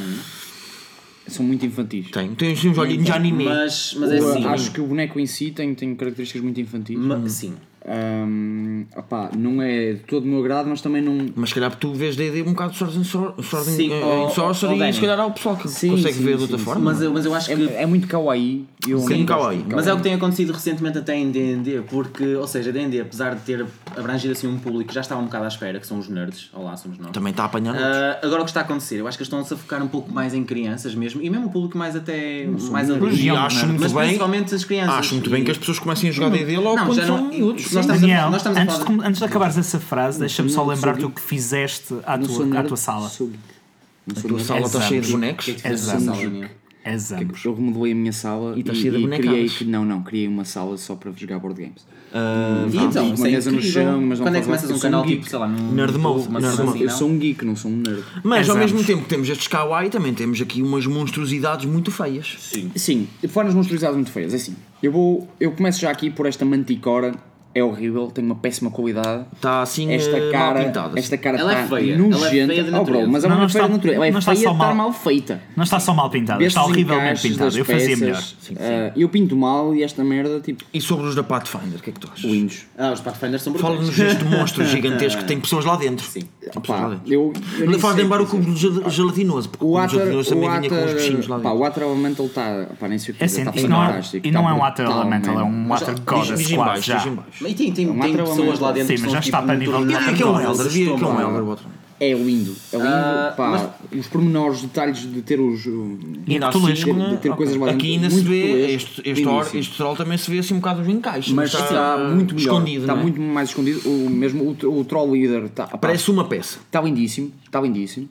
São 1.26 1.46
muito 1.46 1.66
infantis. 1.66 2.12
Tem, 2.12 2.36
tem 2.36 2.52
uns 2.52 2.78
olhinhos 2.78 3.06
de 3.06 3.12
anime. 3.12 3.46
Mas, 3.46 3.96
mas 3.98 4.12
é 4.12 4.18
assim. 4.18 4.46
Acho 4.46 4.72
que 4.72 4.82
o 4.82 4.86
boneco 4.86 5.18
em 5.20 5.26
si 5.26 5.52
tem, 5.52 5.74
tem 5.74 5.96
características 5.96 6.44
muito 6.44 6.60
infantis. 6.60 6.98
ma- 6.98 7.28
Sim. 7.30 7.54
Ahm, 7.86 8.86
opá, 8.96 9.30
não 9.38 9.62
é 9.62 9.94
de 9.94 10.00
todo 10.00 10.24
o 10.24 10.28
meu 10.28 10.40
agrado, 10.40 10.68
mas 10.70 10.80
também 10.82 11.02
não. 11.02 11.28
Mas 11.36 11.50
se 11.50 11.56
calhar 11.56 11.76
tu 11.76 11.94
vês 11.94 12.16
D&D 12.16 12.42
um 12.42 12.54
bocado 12.54 12.72
de 12.72 12.78
Swords 12.78 12.98
and 12.98 13.04
Sor- 13.04 13.34
Sword 13.44 13.70
and- 13.70 13.74
Sim, 13.76 13.92
em 13.92 14.26
oh, 14.26 14.30
Sorcery 14.30 14.82
oh, 14.82 14.86
e 14.86 14.94
se 14.94 15.02
calhar 15.02 15.20
há 15.20 15.26
o 15.26 15.32
pessoal 15.32 15.58
que 15.58 15.68
Sim, 15.68 15.90
consegue 15.90 16.14
sim, 16.16 16.24
ver 16.24 16.32
de 16.32 16.38
sim, 16.38 16.42
outra 16.44 16.58
sim. 16.58 16.64
forma. 16.64 16.82
Mas 16.92 17.02
eu, 17.02 17.14
mas 17.14 17.26
eu 17.26 17.34
acho 17.36 17.52
É, 17.52 17.56
que. 17.56 17.68
é 17.70 17.86
muito 17.86 18.08
kawaii. 18.08 18.66
Eu 18.88 19.00
Sim, 19.00 19.26
kawaii. 19.26 19.64
de 19.64 19.76
Mas 19.76 19.88
é 19.88 19.94
o 19.94 19.98
que 19.98 20.04
tem 20.04 20.14
acontecido 20.14 20.52
recentemente 20.54 20.98
até 20.98 21.16
em 21.18 21.30
D&D, 21.32 21.82
porque, 21.90 22.36
ou 22.36 22.48
seja, 22.48 22.72
D&D, 22.72 23.02
apesar 23.02 23.36
de 23.36 23.42
ter 23.42 23.66
abrangido 23.98 24.32
assim 24.34 24.48
um 24.48 24.58
público 24.58 24.90
que 24.90 24.96
já 24.96 25.02
estava 25.02 25.22
um 25.22 25.26
bocado 25.26 25.46
à 25.46 25.48
espera, 25.48 25.80
que 25.80 25.88
são 25.88 26.00
os 26.00 26.08
nerds, 26.10 26.50
olá, 26.54 26.76
somos 26.78 26.98
nós. 26.98 27.12
Também 27.12 27.32
está 27.32 27.44
a 27.44 27.46
apanhar. 27.48 27.76
Ah, 27.76 28.20
agora 28.24 28.42
o 28.42 28.46
que 28.46 28.52
está 28.52 28.62
a 28.62 28.64
acontecer, 28.64 28.98
eu 29.00 29.08
acho 29.08 29.18
que 29.18 29.22
eles 29.24 29.28
estão-se 29.28 29.54
a 29.54 29.58
focar 29.58 29.82
um 29.84 29.88
pouco 29.88 30.12
mais 30.12 30.34
em 30.34 30.44
crianças 30.44 30.96
mesmo, 30.96 31.22
e 31.22 31.30
mesmo 31.30 31.48
um 31.48 31.50
público 31.50 31.78
mais 31.78 31.96
até 31.96 32.46
mais 32.72 32.90
adulto. 32.90 33.14
E 33.16 33.30
acho 33.30 33.68
muito 33.68 33.82
Mas 33.82 33.92
bem, 33.94 34.04
principalmente 34.06 34.56
as 34.56 34.64
crianças. 34.66 34.96
acho 34.96 35.14
muito 35.16 35.30
bem 35.30 35.42
E- 35.42 35.46
que 35.46 35.52
as 35.52 35.58
pessoas 35.58 35.80
comecem 35.80 36.10
a 36.10 36.14
jogar 36.14 36.30
D&D 36.30 36.58
logo 36.58 36.76
Não, 36.78 36.86
quando 36.86 36.98
já 36.98 37.06
são 37.08 37.18
não, 37.18 37.30
miúdos. 37.30 37.73
Nós 37.76 37.86
estamos 37.86 38.04
a- 38.04 38.08
Daniel, 38.08 38.30
nós 38.32 38.46
a 38.46 38.50
antes, 38.52 38.78
de, 38.86 39.06
antes 39.06 39.20
de 39.20 39.26
acabares 39.26 39.58
essa 39.58 39.80
frase, 39.80 40.20
deixa-me 40.20 40.50
só 40.50 40.66
lembrar-te 40.66 41.06
o 41.06 41.10
que 41.10 41.22
fizeste 41.22 41.96
à 42.06 42.18
tua, 42.18 42.60
à 42.60 42.64
tua 42.64 42.78
sala. 42.78 43.08
A 43.08 44.22
tua 44.22 44.40
sala 44.40 44.62
está 44.62 44.82
cheia 44.82 45.02
de 45.02 45.12
bonecos. 45.12 45.56
é 45.64 45.74
Daniel? 45.76 46.50
Exames. 46.86 47.46
Eu 47.46 47.56
remodelei 47.56 47.94
a 47.94 47.96
minha 47.96 48.12
sala 48.12 48.58
E 48.58 48.60
está 48.60 48.74
e, 48.74 48.76
cheia 48.76 48.92
de 48.92 48.98
e 49.06 49.08
criei 49.08 49.48
que 49.48 49.64
não, 49.64 49.86
não, 49.86 50.02
criei 50.04 50.28
uma 50.28 50.44
sala 50.44 50.76
só 50.78 50.96
para 50.96 51.12
jogar 51.16 51.40
board 51.40 51.62
games. 51.62 51.86
Ah, 52.14 52.66
E 52.70 52.78
então, 52.78 53.08
uma 53.08 53.28
é 53.28 53.32
mesa 53.32 53.52
no 53.52 53.62
chão, 53.62 54.02
mas 54.02 54.20
não 54.20 54.26
Quando 54.28 54.36
é 54.36 54.40
que 54.42 54.46
começas 54.46 54.70
um 54.70 54.76
um 54.76 54.80
canal 54.80 55.04
geek. 55.04 55.16
tipo, 55.20 55.30
sei 55.30 55.40
lá, 55.40 55.48
num 55.48 55.72
Nerd 55.72 55.98
mode, 55.98 56.28
assim, 56.46 56.82
Eu 56.84 56.90
sou 56.90 57.10
um 57.10 57.18
geek, 57.18 57.46
não 57.46 57.56
sou 57.56 57.72
um 57.72 57.78
nerd. 57.78 58.04
Mas 58.22 58.50
ao 58.50 58.58
mesmo 58.58 58.84
tempo 58.84 59.04
que 59.04 59.10
temos 59.10 59.30
estes 59.30 59.48
kawaii, 59.48 59.90
também 59.90 60.14
temos 60.14 60.42
aqui 60.42 60.62
umas 60.62 60.86
monstruosidades 60.86 61.66
muito 61.66 61.90
feias. 61.90 62.36
Sim. 62.38 62.70
Sim, 62.76 63.08
formas 63.30 63.54
monstruosidades 63.56 63.96
muito 63.96 64.12
feias. 64.12 64.34
É 64.34 64.36
assim, 64.36 64.54
eu 64.82 64.92
vou. 64.92 65.28
Eu 65.40 65.54
começo 65.54 65.80
já 65.80 65.90
aqui 65.90 66.10
por 66.10 66.26
esta 66.26 66.44
manticora. 66.44 67.16
É 67.56 67.64
horrível, 67.64 68.08
tem 68.08 68.26
uma 68.26 68.34
péssima 68.36 68.72
qualidade. 68.72 69.26
Está 69.36 69.62
assim 69.62 69.92
Esta 69.92 70.18
eh, 70.18 70.22
mal 70.24 70.32
cara, 70.32 70.64
pintada. 70.66 71.00
esta 71.00 71.18
cara 71.18 71.38
Ela 71.38 71.52
é 71.52 71.64
está 71.64 71.76
feia, 71.76 71.94
ela 71.94 72.04
é 72.04 72.08
nojenta. 72.08 72.54
feia 72.54 72.64
de 72.64 72.74
oh, 72.76 72.84
bro, 72.84 73.08
mas 73.08 73.24
ela 73.24 73.36
Não, 73.36 73.42
não, 73.42 73.42
não 73.42 73.46
é 73.46 73.50
feia 73.50 73.62
está- 73.62 73.68
de 73.68 73.74
natureza. 73.74 73.96
Ela 73.98 74.08
é 74.08 74.12
não 74.12 74.20
está 74.20 74.32
feia 74.32 74.40
estar 74.44 74.54
mal- 74.54 74.76
mal 74.76 74.94
feita. 74.94 75.42
Não 75.56 75.64
está 75.64 75.80
só 75.80 75.94
mal 75.94 76.10
pintada, 76.10 76.44
está 76.44 76.64
horrivelmente 76.64 77.22
pintada. 77.22 77.56
Eu 77.58 77.64
fazia 77.64 77.90
peças. 77.98 78.00
melhor. 78.00 78.24
Ah, 78.60 78.92
eu 78.96 79.08
pinto 79.08 79.36
mal 79.36 79.76
e 79.76 79.84
esta 79.84 80.04
merda, 80.04 80.40
tipo, 80.40 80.64
E 80.74 80.82
sobre 80.82 81.06
os 81.06 81.14
da 81.16 81.22
Pathfinder, 81.24 81.80
o 81.80 81.82
que 81.84 81.90
é 81.92 81.94
que 81.94 82.00
tu 82.00 82.10
achas? 82.12 82.30
Windows. 82.30 82.66
Ah, 82.78 82.92
os 82.92 83.02
Pathfinders 83.02 83.44
são 83.44 83.54
brutais. 83.54 83.74
Fala-nos 83.76 83.96
deste 83.96 84.24
monstro 84.26 84.66
gigantesco 84.66 85.22
que 85.22 85.28
tem 85.28 85.40
pessoas 85.40 85.64
lá 85.66 85.76
dentro. 85.76 86.06
Sim. 86.08 86.24
Dentro. 86.42 87.02
eu, 87.08 87.34
eu 87.60 87.80
Faz 87.80 87.96
lembrar 87.96 88.22
o 88.22 88.26
cubo 88.28 88.56
gel- 88.56 88.90
gelatinoso, 88.90 89.50
porque 89.50 89.64
o 89.66 89.88
gelatinoso 89.88 90.30
também 90.30 90.50
vinha 90.50 90.70
com 90.70 90.86
os 90.86 90.94
bichinhos 90.94 91.28
lá 91.28 91.40
pá, 91.40 91.50
o 91.50 91.54
dentro. 91.54 91.60
Water 91.66 91.84
Elemental 91.84 92.26
está, 92.26 92.66
pá, 92.80 92.88
nem 92.88 92.98
sei 92.98 93.14
o 93.14 93.18
que 93.18 93.24
É 93.24 93.28
dizer, 93.28 93.42
assim, 93.42 93.50
está 93.50 93.60
isto 93.62 93.70
não 93.70 93.84
é, 93.84 93.88
fantástico. 93.88 94.28
e 94.28 94.32
não 94.32 94.42
está 94.42 94.52
é 94.52 94.54
um 94.54 94.60
Water 94.60 94.86
Elemental, 94.90 95.40
é 95.40 95.44
um 95.44 95.68
Water 95.68 95.94
Diz, 95.94 96.04
Goddess 96.04 96.40
diz 96.40 96.52
em 96.52 96.56
quase 96.56 96.70
baixo, 96.72 96.86
já. 96.86 97.43
E 97.50 97.54
tem, 97.54 97.72
tem, 97.72 97.90
Um 97.90 98.00
tem 98.00 98.16
pessoas 98.16 98.60
lá 98.60 98.72
dentro 98.72 98.88
Sim, 98.90 98.96
que 98.96 99.02
mas 99.02 99.12
são 99.12 99.14
já 99.14 99.20
está 99.20 99.38
tipo 99.38 99.48
para 99.48 99.58
nível 99.58 99.86
de 99.86 99.94
E 99.94 99.96
o 99.96 100.00
que 100.16 100.24
é 100.24 100.26
é 100.26 100.30
um 100.30 100.40
Elder? 100.40 100.70
Vi 100.70 100.84
que 100.86 100.90
é 101.04 101.08
um 101.08 101.40
Elder. 101.40 101.58
É 102.00 102.12
lindo, 102.12 102.54
é 102.74 102.76
lindo, 102.76 102.88
Ah, 102.90 103.34
pá, 103.38 103.76
os 103.96 104.08
pormenores, 104.08 104.58
os 104.58 104.64
detalhes 104.64 104.98
de 105.10 105.22
ter 105.22 105.40
os... 105.40 105.66
uh, 105.66 105.98
E 106.28 106.34
Ainda 106.34 106.48
é 106.48 106.50
assim, 106.50 106.74
de, 106.74 107.10
de 107.12 107.18
ter 107.18 107.30
Ok. 107.30 107.32
coisas 107.38 107.56
lá 107.56 107.68
dentro. 107.68 107.80
Aqui 107.80 107.94
ainda 107.94 108.10
se 108.10 108.20
vê, 108.22 108.74
este, 108.74 109.02
este, 109.06 109.26
or, 109.28 109.48
este 109.54 109.78
troll 109.78 109.96
também 109.96 110.18
se 110.18 110.30
vê 110.30 110.40
assim 110.40 110.54
um 110.56 110.58
bocado 110.58 110.82
os 110.82 110.88
encaixes. 110.90 111.32
Mas 111.32 111.54
está 111.54 111.98
muito 111.98 112.36
melhor, 112.36 112.54
escondido. 112.56 112.82
está 112.82 112.94
é? 112.94 113.02
muito 113.02 113.22
mais 113.22 113.50
escondido, 113.50 113.88
o, 113.88 114.10
mesmo 114.10 114.44
o, 114.44 114.80
o 114.80 114.84
Troll 114.84 115.12
Leader 115.12 115.46
está, 115.46 115.68
pá, 115.68 115.78
Parece 115.78 116.12
uma 116.12 116.26
peça. 116.26 116.60
está 116.66 116.82
lindíssimo, 116.82 117.32
está 117.46 117.62
lindíssimo. 117.62 118.10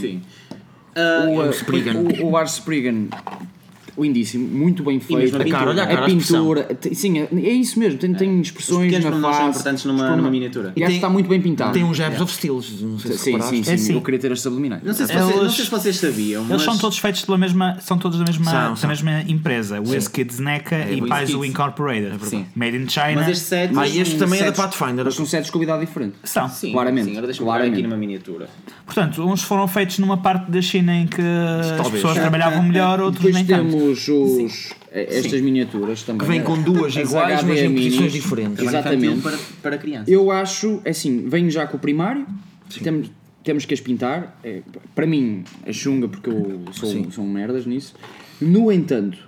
Sim. 0.00 0.20
o, 0.96 1.00
é 1.00 1.28
um 1.28 1.48
uh, 1.48 1.50
Spriggan. 1.50 1.94
o, 2.22 2.26
o 2.30 2.36
Ars 2.36 2.52
Spriggan, 2.54 3.08
lindíssimo, 3.98 4.46
muito 4.48 4.82
bem 4.82 4.98
feito. 5.00 5.20
mesmo 5.20 5.40
a 5.42 5.44
cara, 5.44 5.70
olha 5.70 5.82
a 5.82 5.86
cara, 5.86 6.00
a 6.00 6.04
a 6.04 6.06
pintura, 6.06 6.62
tem- 6.64 6.94
sim, 6.94 7.18
é, 7.18 7.28
é 7.32 7.50
isso 7.52 7.78
mesmo, 7.78 7.98
tem, 7.98 8.12
tem 8.14 8.40
Os 8.40 8.48
expressões 8.48 8.92
na 8.92 9.00
pormenores 9.00 9.36
são 9.36 9.46
face. 9.46 9.58
importantes 9.58 9.84
numa, 9.84 10.16
numa 10.16 10.30
miniatura. 10.30 10.72
E 10.76 10.82
acho 10.82 10.90
que 10.90 10.96
está 10.96 11.08
muito 11.08 11.28
bem 11.28 11.40
pintado. 11.40 11.72
Tem 11.72 11.84
uns 11.84 11.96
Jabs 11.96 12.20
of 12.20 12.32
Steels, 12.32 12.80
não 12.80 12.98
sei 12.98 13.12
se 13.12 13.18
Sim, 13.18 13.30
reparaste. 13.32 13.56
sim, 13.56 13.64
sim, 13.64 13.70
É 13.72 13.76
sim. 13.76 13.94
eu 13.94 14.00
queria 14.02 14.20
ter 14.20 14.32
as 14.32 14.40
subliminais. 14.40 14.82
Não 14.82 14.94
sei, 14.94 15.06
se 15.06 15.12
Eles- 15.12 15.24
vocês, 15.24 15.42
não 15.42 15.50
sei 15.50 15.64
se 15.64 15.70
vocês 15.70 15.96
sabiam, 15.96 16.42
Eles 16.42 16.50
mas 16.52 16.62
são 16.62 16.78
todos 16.78 16.98
feitos 16.98 17.24
pela 17.24 17.38
mesma, 17.38 17.76
são 17.80 17.98
todos 17.98 18.18
da 18.18 18.24
mesma, 18.24 18.50
São, 18.50 18.70
da 18.70 18.76
são. 18.76 18.88
mesma 18.90 19.22
empresa, 19.28 19.80
WizKids 19.80 20.38
NECA 20.38 20.86
e 20.90 21.00
Wiz 21.00 21.08
Paizo 21.08 21.38
Kids. 21.38 21.50
Incorporated. 21.50 22.24
Sim. 22.24 22.46
Made 22.54 22.76
in 22.76 22.88
China. 22.88 23.12
Mas 23.16 23.28
este 23.28 23.44
set. 23.44 23.72
Ah, 23.76 23.86
e 23.86 23.98
este 24.00 24.16
também 24.16 24.40
é 24.40 24.44
da 24.44 24.52
Pathfinder. 24.52 25.04
Mas 25.04 25.14
são 25.14 25.26
sets 25.26 25.46
de 25.46 25.52
qualidade 25.52 25.80
diferente. 25.84 26.14
São. 26.24 26.48
Sim, 26.48 26.72
claramente, 26.72 27.04
Sim, 27.06 27.10
agora 27.12 27.26
deixa-me 27.26 27.44
ver 27.44 27.50
claramente. 27.50 27.74
aqui 27.74 27.82
numa 27.82 27.96
miniatura. 27.96 28.48
Portanto, 28.86 29.22
uns 29.26 29.42
foram 29.42 29.66
feitos 29.68 29.98
numa 29.98 30.16
parte 30.16 30.50
da 30.50 30.60
China 30.62 30.94
em 30.94 31.06
que 31.06 31.20
as 31.80 31.88
pessoas 31.90 32.14
trabalhavam 32.14 32.62
melhor, 32.62 33.00
outros 33.00 33.32
nem 33.32 33.44
tanto. 33.44 33.76
Temos 33.90 34.08
os, 34.08 34.70
eh, 34.90 35.06
estas 35.18 35.40
miniaturas 35.40 36.02
também. 36.02 36.20
Que 36.26 36.32
vem 36.32 36.42
com 36.42 36.60
duas 36.62 36.96
As 36.96 37.08
iguais, 37.08 37.42
mas 37.42 37.58
em 37.58 37.66
HDMI. 37.66 37.84
posições 37.84 38.12
diferentes. 38.12 38.64
Exatamente. 38.66 39.20
Para, 39.20 39.38
para 39.62 39.78
criança. 39.78 40.10
Eu 40.10 40.30
acho, 40.30 40.80
é 40.84 40.90
assim, 40.90 41.28
venho 41.28 41.50
já 41.50 41.66
com 41.66 41.76
o 41.76 41.80
primário, 41.80 42.26
temos, 42.82 43.10
temos 43.42 43.64
que 43.64 43.74
as 43.74 43.80
pintar. 43.80 44.38
É, 44.44 44.60
para 44.94 45.06
mim 45.06 45.44
é 45.64 45.72
chunga 45.72 46.08
porque 46.08 46.30
eu 46.30 46.62
sou, 46.72 46.90
Sim. 46.90 47.10
sou 47.10 47.24
um 47.24 47.30
merdas 47.30 47.66
nisso. 47.66 47.94
No 48.40 48.70
entanto, 48.72 49.18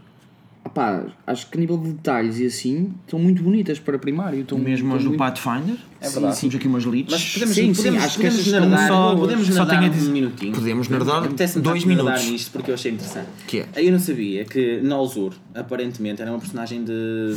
opá, 0.64 1.05
acho 1.26 1.49
que 1.49 1.56
a 1.58 1.61
nível 1.61 1.76
de 1.78 1.93
detalhes 1.93 2.38
e 2.38 2.46
assim 2.46 2.93
estão 3.05 3.19
muito 3.19 3.43
bonitas 3.43 3.78
para 3.78 3.99
primário. 3.99 4.40
Estão, 4.40 4.58
Mesmo 4.58 4.94
as 4.94 5.02
do 5.02 5.08
muito- 5.11 5.19
Pathfinder. 5.19 5.76
É 6.00 6.08
verdade. 6.11 6.38
Temos 6.38 6.55
aqui 6.56 6.69
umas 6.69 6.84
leads. 6.84 7.11
Mas 7.12 7.32
podemos, 7.32 7.55
Sim, 7.55 7.62
sim, 7.72 7.82
podemos, 7.82 8.05
acho 8.05 8.19
que 8.19 8.25
podemos 8.25 8.46
nerdar, 8.46 8.88
só- 8.88 9.16
podemos 9.16 9.46
só 9.46 9.52
nerdar 9.64 9.81
tenho 9.90 9.93
a 9.93 9.96
um 9.96 10.12
minutinho. 10.12 10.52
Podemos 10.52 10.88
nerdar 10.88 11.28
dois 11.62 11.84
minutos. 11.84 12.31
nisto 12.31 12.50
porque 12.52 12.70
eu 12.70 12.75
achei 12.75 12.93
interessante. 12.93 13.28
Que 13.46 13.61
é? 13.61 13.66
Eu 13.76 13.93
não 13.93 13.99
sabia 13.99 14.44
que 14.44 14.81
Nolzur, 14.82 15.32
aparentemente, 15.55 16.20
era 16.20 16.31
uma 16.31 16.38
personagem 16.38 16.84
de, 16.84 16.93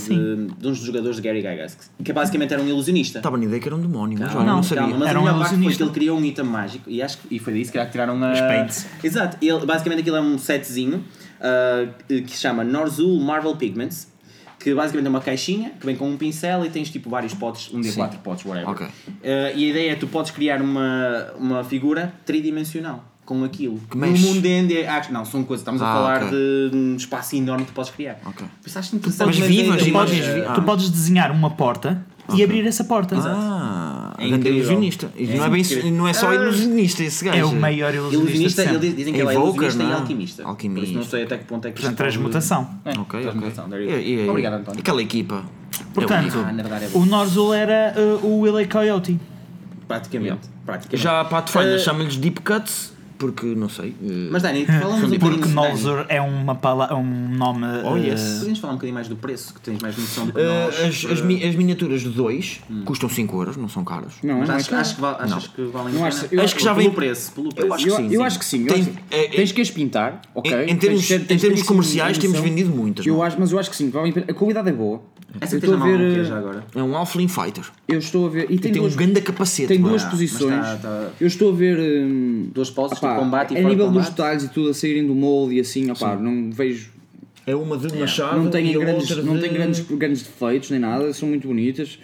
de, 0.05 0.47
de 0.59 0.67
uns 0.67 0.77
dos 0.79 0.85
jogadores 0.85 1.15
de 1.15 1.21
Gary 1.21 1.39
Gygax, 1.41 1.91
que 2.03 2.11
basicamente 2.11 2.53
era 2.53 2.61
um 2.61 2.67
ilusionista. 2.67 3.19
Estava 3.19 3.37
na 3.37 3.45
ideia 3.45 3.61
que 3.61 3.67
era 3.69 3.75
um 3.75 3.81
demónio, 3.81 4.19
mas 4.19 4.33
não, 4.33 4.45
não, 4.45 4.63
sabia. 4.63 4.83
calma, 4.83 4.97
mas 4.99 5.09
Era 5.09 5.19
um 5.19 5.23
parte 5.23 5.35
foi 5.37 5.47
que 5.47 5.53
ilusionista. 5.53 5.83
ele 5.83 5.91
criou 5.93 6.17
um 6.19 6.25
item 6.25 6.45
mágico 6.45 6.89
e 6.89 7.01
acho 7.01 7.17
que 7.19 7.35
e 7.35 7.39
foi 7.39 7.53
disso 7.53 7.71
que 7.71 7.85
tiraram 7.85 8.21
a... 8.21 8.33
Os 8.33 8.39
paints. 8.41 8.85
Exato, 9.01 9.37
ele, 9.41 9.65
basicamente 9.65 10.01
aquilo 10.01 10.17
é 10.17 10.21
um 10.21 10.37
setzinho 10.37 11.03
ah, 11.41 11.87
que 12.07 12.31
se 12.31 12.37
chama 12.37 12.63
Norzul 12.63 13.19
Marvel 13.19 13.55
Pigments 13.55 14.07
que 14.59 14.73
basicamente 14.73 15.05
é 15.05 15.09
uma 15.09 15.21
caixinha 15.21 15.71
que 15.79 15.85
vem 15.85 15.95
com 15.95 16.09
um 16.09 16.17
pincel 16.17 16.65
e 16.65 16.69
tens 16.69 16.89
tipo 16.89 17.09
vários 17.09 17.33
potes, 17.33 17.71
um 17.73 17.79
D4 17.79 18.17
potes, 18.23 18.43
whatever. 18.43 18.69
Ok. 18.69 18.87
Ah, 18.87 19.51
e 19.55 19.65
a 19.65 19.69
ideia 19.69 19.91
é 19.91 19.93
que 19.93 19.99
tu 20.01 20.07
podes 20.07 20.31
criar 20.31 20.61
uma, 20.61 21.31
uma 21.37 21.63
figura 21.63 22.11
tridimensional 22.25 23.03
com 23.23 23.43
aquilo. 23.43 23.79
Que 23.91 23.97
no 23.97 24.07
mundo 24.07 24.41
D&D, 24.41 24.87
ah, 24.87 25.05
não, 25.11 25.25
são 25.25 25.43
coisas, 25.43 25.61
estamos 25.61 25.81
a 25.81 25.89
Ah, 25.91 25.93
falar 25.93 26.23
ok. 26.23 26.29
de 26.31 26.75
um 26.75 26.95
espaço 26.95 27.35
enorme 27.35 27.65
que 27.65 27.71
tu 27.71 27.75
podes 27.75 27.91
criar. 27.91 28.17
Ok. 28.25 28.47
Pensaste 28.63 28.95
interessante, 28.95 29.27
Mas 29.27 29.39
mas 29.39 29.47
vivas, 29.47 29.83
Tu 29.83 29.91
podes, 29.91 30.25
tu 30.25 30.43
ah. 30.47 30.61
podes 30.61 30.89
desenhar 30.89 31.31
uma 31.31 31.51
porta 31.51 32.03
e 32.33 32.43
abrir 32.43 32.65
essa 32.65 32.83
porta. 32.83 33.15
Ah, 33.19 33.86
É 34.19 34.27
grande 34.29 34.49
ilusionista. 34.49 35.11
E 35.15 35.23
É 35.31 35.35
não, 35.35 35.45
é 35.45 35.49
bem, 35.49 35.91
não 35.91 36.07
é 36.07 36.13
só 36.13 36.29
Ah. 36.29 36.35
ilusionista 36.35 37.03
esse 37.03 37.23
gajo. 37.23 37.37
É 37.37 37.45
o 37.45 37.53
maior 37.53 37.93
ilusionista, 37.93 38.23
Ilusionista, 38.31 38.61
de 38.63 38.67
ele 38.69 38.73
sempre. 38.73 38.87
diz- 38.87 38.97
dizem 38.97 39.13
que 39.13 39.19
ele 39.21 39.29
é 39.29 39.33
ilusionista 39.33 39.83
não 39.83 39.89
e 39.89 39.93
é? 39.93 39.95
alquimista. 39.95 40.43
Alquimista. 40.43 40.79
Por 40.81 40.89
isso 40.89 40.97
não 40.99 41.05
sei 41.05 41.23
até 41.23 41.37
que 41.37 41.43
ponto 41.45 41.67
é 41.67 41.71
que 41.71 41.77
isto 41.77 41.81
Portanto, 41.87 41.97
transmutação. 41.97 42.69
É, 42.85 42.89
Ok, 42.99 43.21
transmutação, 43.21 43.65
ok. 43.65 43.77
there 43.77 43.91
you 43.91 44.01
go. 44.01 44.07
E- 44.07 44.25
e- 44.25 44.29
Obrigado, 44.29 44.53
António. 44.55 44.79
Aquela 44.79 45.01
equipa. 45.01 45.43
Portanto, 45.93 46.37
Ah, 46.45 46.79
é 46.83 46.97
o 46.97 47.05
Norzul 47.05 47.53
era 47.53 47.93
uh, 47.97 48.25
o 48.25 48.39
Willy 48.41 48.67
Coyote. 48.67 49.19
Praticamente. 49.87 50.49
praticamente. 50.65 51.03
Já 51.03 51.21
a 51.21 51.25
Pathfinder 51.25 51.75
Eh, 51.75 51.79
chama-lhes 51.79 52.17
Deep 52.17 52.41
Cuts, 52.41 52.93
porque 53.17 53.45
não 53.47 53.67
sei. 53.69 53.95
eh, 54.03 54.27
Mas 54.31 54.43
Dani, 54.43 54.65
fala-nos 54.65 55.03
um 55.03 55.09
bocadinho 55.17 55.39
Porque. 55.39 55.53
Norzul 55.53 56.05
é 56.07 56.21
uma 56.21 56.55
pala 56.55 56.93
um 56.95 57.29
nome. 57.35 57.65
Oh, 57.83 57.93
uh, 57.93 57.97
yes. 57.97 58.37
Podemos 58.39 58.59
falar 58.59 58.73
um 58.73 58.75
bocadinho 58.77 58.93
mais 58.95 59.07
do 59.07 59.15
preço, 59.15 59.53
que 59.53 59.61
tens 59.61 59.81
mais 59.81 59.97
noção 59.97 60.25
do 60.27 60.33
que 60.33 60.39
eh, 60.39 60.65
nós. 60.65 60.79
as, 61.05 61.11
as, 61.11 61.21
mi- 61.21 61.43
as 61.43 61.55
miniaturas 61.55 62.01
de 62.01 62.09
2 62.09 62.61
custam 62.85 63.09
5 63.09 63.37
euros, 63.37 63.57
não 63.57 63.67
são 63.67 63.83
caras. 63.83 64.13
Não, 64.23 64.39
Mas 64.39 64.47
não 64.47 64.55
é 64.55 64.57
acho, 64.59 64.69
caro. 64.69 64.81
acho 64.81 64.95
que, 64.95 65.01
val- 65.01 65.17
achas 65.19 65.47
que 65.47 65.61
valem 65.65 65.93
Não 65.93 66.03
a 66.03 66.07
acho- 66.07 66.25
pena? 66.27 66.41
eu 66.41 66.45
acho 66.45 66.55
que 66.55 66.63
já 66.63 66.73
pelo 66.75 66.85
vem- 66.87 66.95
preço, 66.95 67.31
pelo 67.33 67.49
preço. 67.49 67.67
Eu 67.67 67.73
acho 67.73 67.83
que 67.83 67.89
Eu, 67.91 67.95
sim, 67.95 68.03
eu 68.05 68.09
sim. 68.09 68.25
acho 68.25 68.39
que 68.39 68.45
sim. 68.45 68.61
eu 68.67 68.73
Tem- 68.73 68.93
é- 69.11 69.25
é- 69.25 69.27
tens 69.29 69.51
que 69.51 69.61
as 69.61 69.71
pintar, 69.71 70.21
ok? 70.35 70.51
Em- 70.51 70.61
em 70.63 70.65
Tens 70.67 70.79
termos- 70.79 71.11
em 71.11 71.19
tens 71.19 71.27
ter 71.27 71.47
termos 71.47 71.63
comerciais, 71.63 72.17
em 72.17 72.21
temos 72.21 72.39
vendido 72.39 72.69
muitas, 72.69 73.05
Eu 73.05 73.15
não? 73.15 73.23
acho, 73.23 73.37
mas 73.39 73.51
eu 73.51 73.59
acho 73.59 73.69
que 73.69 73.75
sim. 73.75 73.91
A 74.29 74.33
qualidade 74.33 74.69
é 74.69 74.73
boa. 74.73 75.01
Essa 75.41 75.55
eu 75.55 75.59
que 75.61 75.67
tens 75.67 75.75
estou 75.75 75.93
a 75.93 75.97
ver. 75.97 76.19
é 76.19 76.23
já 76.23 76.37
agora. 76.37 76.63
É 76.75 76.83
um 76.83 76.95
Halfling 76.97 77.27
Fighter. 77.27 77.63
Eu 77.87 77.99
estou 77.99 78.25
a 78.27 78.29
ver. 78.29 78.43
E 78.51 78.57
tem, 78.59 78.71
Tem 78.71 78.81
um 78.81 78.85
duas, 78.85 78.95
grande 78.95 79.21
capacete. 79.21 79.67
tem 79.67 79.77
é? 79.77 79.81
duas 79.81 80.03
mas 80.03 80.11
posições. 80.11 80.53
está- 80.53 80.75
está- 80.75 81.09
Eu 81.19 81.27
estou 81.27 81.51
a 81.51 81.55
ver. 81.55 81.79
hum, 81.79 82.49
Duas 82.53 82.69
poses, 82.69 82.97
tipo 82.99 83.15
combate 83.15 83.53
e 83.53 83.57
A 83.57 83.61
nível 83.61 83.87
de 83.87 83.93
dos 83.93 84.05
combate. 84.05 84.09
detalhes 84.09 84.43
e 84.43 84.49
tudo 84.49 84.69
a 84.69 84.73
saírem 84.73 85.05
do 85.07 85.15
molde 85.15 85.55
e 85.55 85.59
assim, 85.59 85.89
opá, 85.91 86.15
não 86.15 86.51
vejo. 86.51 86.89
É 87.45 87.55
uma 87.55 87.77
de 87.77 87.97
machado 87.97 88.35
Não 88.37 88.45
e 88.45 88.75
a 88.75 88.79
grandes, 88.79 89.23
não 89.23 89.35
de- 89.35 89.41
tem 89.41 89.53
grandes, 89.53 89.79
grandes 89.89 90.21
defeitos 90.23 90.69
nem 90.69 90.79
nada, 90.81 91.13
são 91.13 91.29
muito 91.29 91.47
bonitas. 91.47 91.97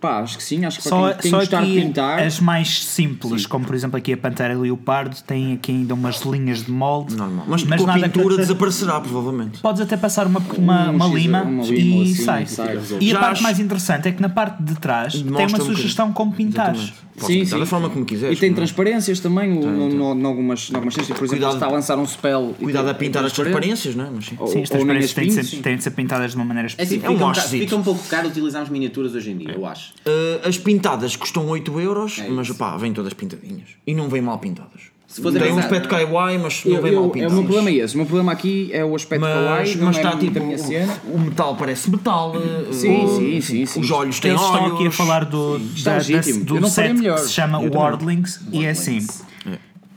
Pá, 0.00 0.20
acho 0.20 0.38
que 0.38 0.42
sim, 0.42 0.64
acho 0.64 0.78
que 0.78 0.88
para 0.88 0.90
Só, 0.98 1.08
quem 1.12 1.20
tem 1.20 1.30
só 1.30 1.36
gostar 1.40 1.60
de 1.62 1.70
aqui 1.72 1.80
pintar. 1.82 2.20
as 2.22 2.40
mais 2.40 2.84
simples, 2.84 3.44
como 3.44 3.66
por 3.66 3.74
exemplo 3.74 3.98
aqui 3.98 4.14
a 4.14 4.16
Pantera 4.16 4.54
Leopardo, 4.56 5.14
tem 5.26 5.52
aqui 5.52 5.72
ainda 5.72 5.92
umas 5.92 6.22
linhas 6.22 6.64
de 6.64 6.70
molde, 6.70 7.14
Normal. 7.16 7.44
Mas, 7.46 7.64
mas 7.64 7.86
a 7.86 7.92
pintura 7.94 8.34
que... 8.36 8.40
desaparecerá, 8.40 8.98
provavelmente. 8.98 9.58
Podes 9.60 9.82
até 9.82 9.98
passar 9.98 10.26
uma, 10.26 10.40
uma, 10.56 10.90
Um 10.90 10.94
uma 10.96 11.06
lima, 11.06 11.42
uma 11.42 11.64
lima 11.64 12.04
e 12.04 12.12
assim, 12.12 12.24
sai. 12.24 12.46
sai, 12.46 12.76
resolve. 12.76 13.04
E 13.04 13.10
a 13.10 13.12
Já 13.12 13.20
parte 13.20 13.32
acho- 13.34 13.42
mais 13.42 13.60
interessante 13.60 14.08
é 14.08 14.12
que 14.12 14.22
na 14.22 14.30
parte 14.30 14.62
de 14.62 14.74
trás 14.76 15.12
tem 15.12 15.22
Mostra 15.24 15.38
uma 15.38 15.44
um 15.44 15.50
bocadinho. 15.52 15.76
sugestão 15.76 16.12
como 16.14 16.32
pintares. 16.32 16.80
Exatamente. 16.80 17.09
Podes 17.20 17.36
pintar 17.36 17.58
da 17.58 17.66
forma 17.66 17.90
como 17.90 18.04
quiseres. 18.04 18.36
E 18.36 18.40
tem 18.40 18.50
não 18.50 18.54
é? 18.54 18.56
transparências 18.56 19.20
também, 19.20 19.52
o- 19.52 19.60
no, 19.70 19.88
no, 20.14 20.20
em 20.20 20.24
algumas, 20.26 20.70
em 20.70 20.74
algumas 20.74 20.94
testas, 20.94 21.16
por 21.16 21.24
exemplo, 21.24 21.44
Cuidado- 21.44 21.54
está 21.54 21.66
a 21.66 21.70
lançar 21.70 21.98
um 21.98 22.06
spell. 22.06 22.54
e 22.58 22.64
Cuidado 22.64 22.84
tem- 22.84 22.90
a 22.92 22.94
pintar 22.94 23.22
é 23.22 23.26
as 23.26 23.32
transparências, 23.32 23.94
não 23.94 24.06
é? 24.06 24.10
Mas 24.10 24.24
sim. 24.26 24.36
Ou- 24.38 24.46
Sim, 24.46 24.62
as 24.62 24.68
transparências 24.70 25.10
as 25.10 25.14
têm 25.14 25.28
de, 25.28 25.44
ser, 25.44 25.56
têm 25.62 25.76
de 25.76 25.82
ser 25.82 25.90
pintadas 25.92 26.30
de 26.32 26.36
uma 26.36 26.44
maneira 26.44 26.66
É 26.68 26.72
assim, 26.72 26.82
específica. 26.96 27.06
É 27.06 27.10
um 27.10 27.14
fica, 27.14 27.24
um 27.26 27.48
fica 27.60 27.76
um 27.76 27.82
pouco 27.82 28.02
caro 28.08 28.28
utilizarmos 28.28 28.70
miniaturas 28.70 29.14
hoje 29.14 29.30
em 29.30 29.38
dia, 29.38 29.52
eu 29.52 29.66
acho. 29.66 29.92
Uh, 30.06 30.48
as 30.48 30.58
pintadas 30.58 31.16
custam 31.16 31.46
8 31.48 31.78
euros, 31.80 32.18
É 32.18 32.28
mas 32.28 32.50
pá, 32.52 32.76
vêm 32.76 32.92
todas 32.92 33.12
pintadinhas. 33.12 33.68
E 33.86 33.94
não 33.94 34.08
vêm 34.08 34.22
mal 34.22 34.38
pintadas. 34.38 34.82
Se 35.10 35.20
Tem 35.20 35.52
um 35.52 35.58
aspecto 35.58 35.88
kawaii, 35.88 36.38
mas 36.38 36.64
não 36.64 36.76
Eu- 36.76 36.82
vem 36.82 36.92
eu- 36.92 37.00
mal 37.00 37.10
é, 37.10 37.12
pintadas. 37.12 37.32
o 37.32 37.36
meu 37.36 37.44
problema 37.44 37.70
é 37.70 37.74
esse. 37.74 37.94
O 37.94 37.96
meu 37.96 38.06
problema 38.06 38.30
aqui 38.30 38.70
é 38.72 38.84
o 38.84 38.94
aspecto 38.94 39.22
Mas, 39.22 39.34
kawaii, 39.34 39.76
não 39.76 39.86
mas 39.86 39.96
é 39.96 39.98
está 39.98 40.10
muito 40.12 40.24
tipo. 40.24 40.38
a 40.38 40.42
minha 40.46 40.58
cena. 40.58 40.96
O, 41.04 41.16
o 41.16 41.18
metal 41.20 41.56
parece 41.56 41.90
metal. 41.90 42.32
Sim, 42.70 43.04
uh, 43.04 43.16
sim, 43.18 43.40
sim, 43.40 43.66
sim. 43.66 43.80
Os 43.80 43.90
olhos 43.90 44.20
têm 44.20 44.30
Eles 44.30 44.40
estão 44.42 44.62
olhos. 44.62 44.74
aqui 44.76 44.86
a 44.86 44.90
falar 44.92 45.24
do, 45.24 45.58
da, 45.58 45.98
desse- 45.98 46.44
do 46.44 46.60
não 46.60 46.68
set 46.70 46.92
melhor. 46.94 47.16
que 47.16 47.22
se 47.22 47.32
chama. 47.32 47.58
Wordlings 47.58 48.40
e 48.52 48.64
é 48.64 48.70
assim. 48.70 49.04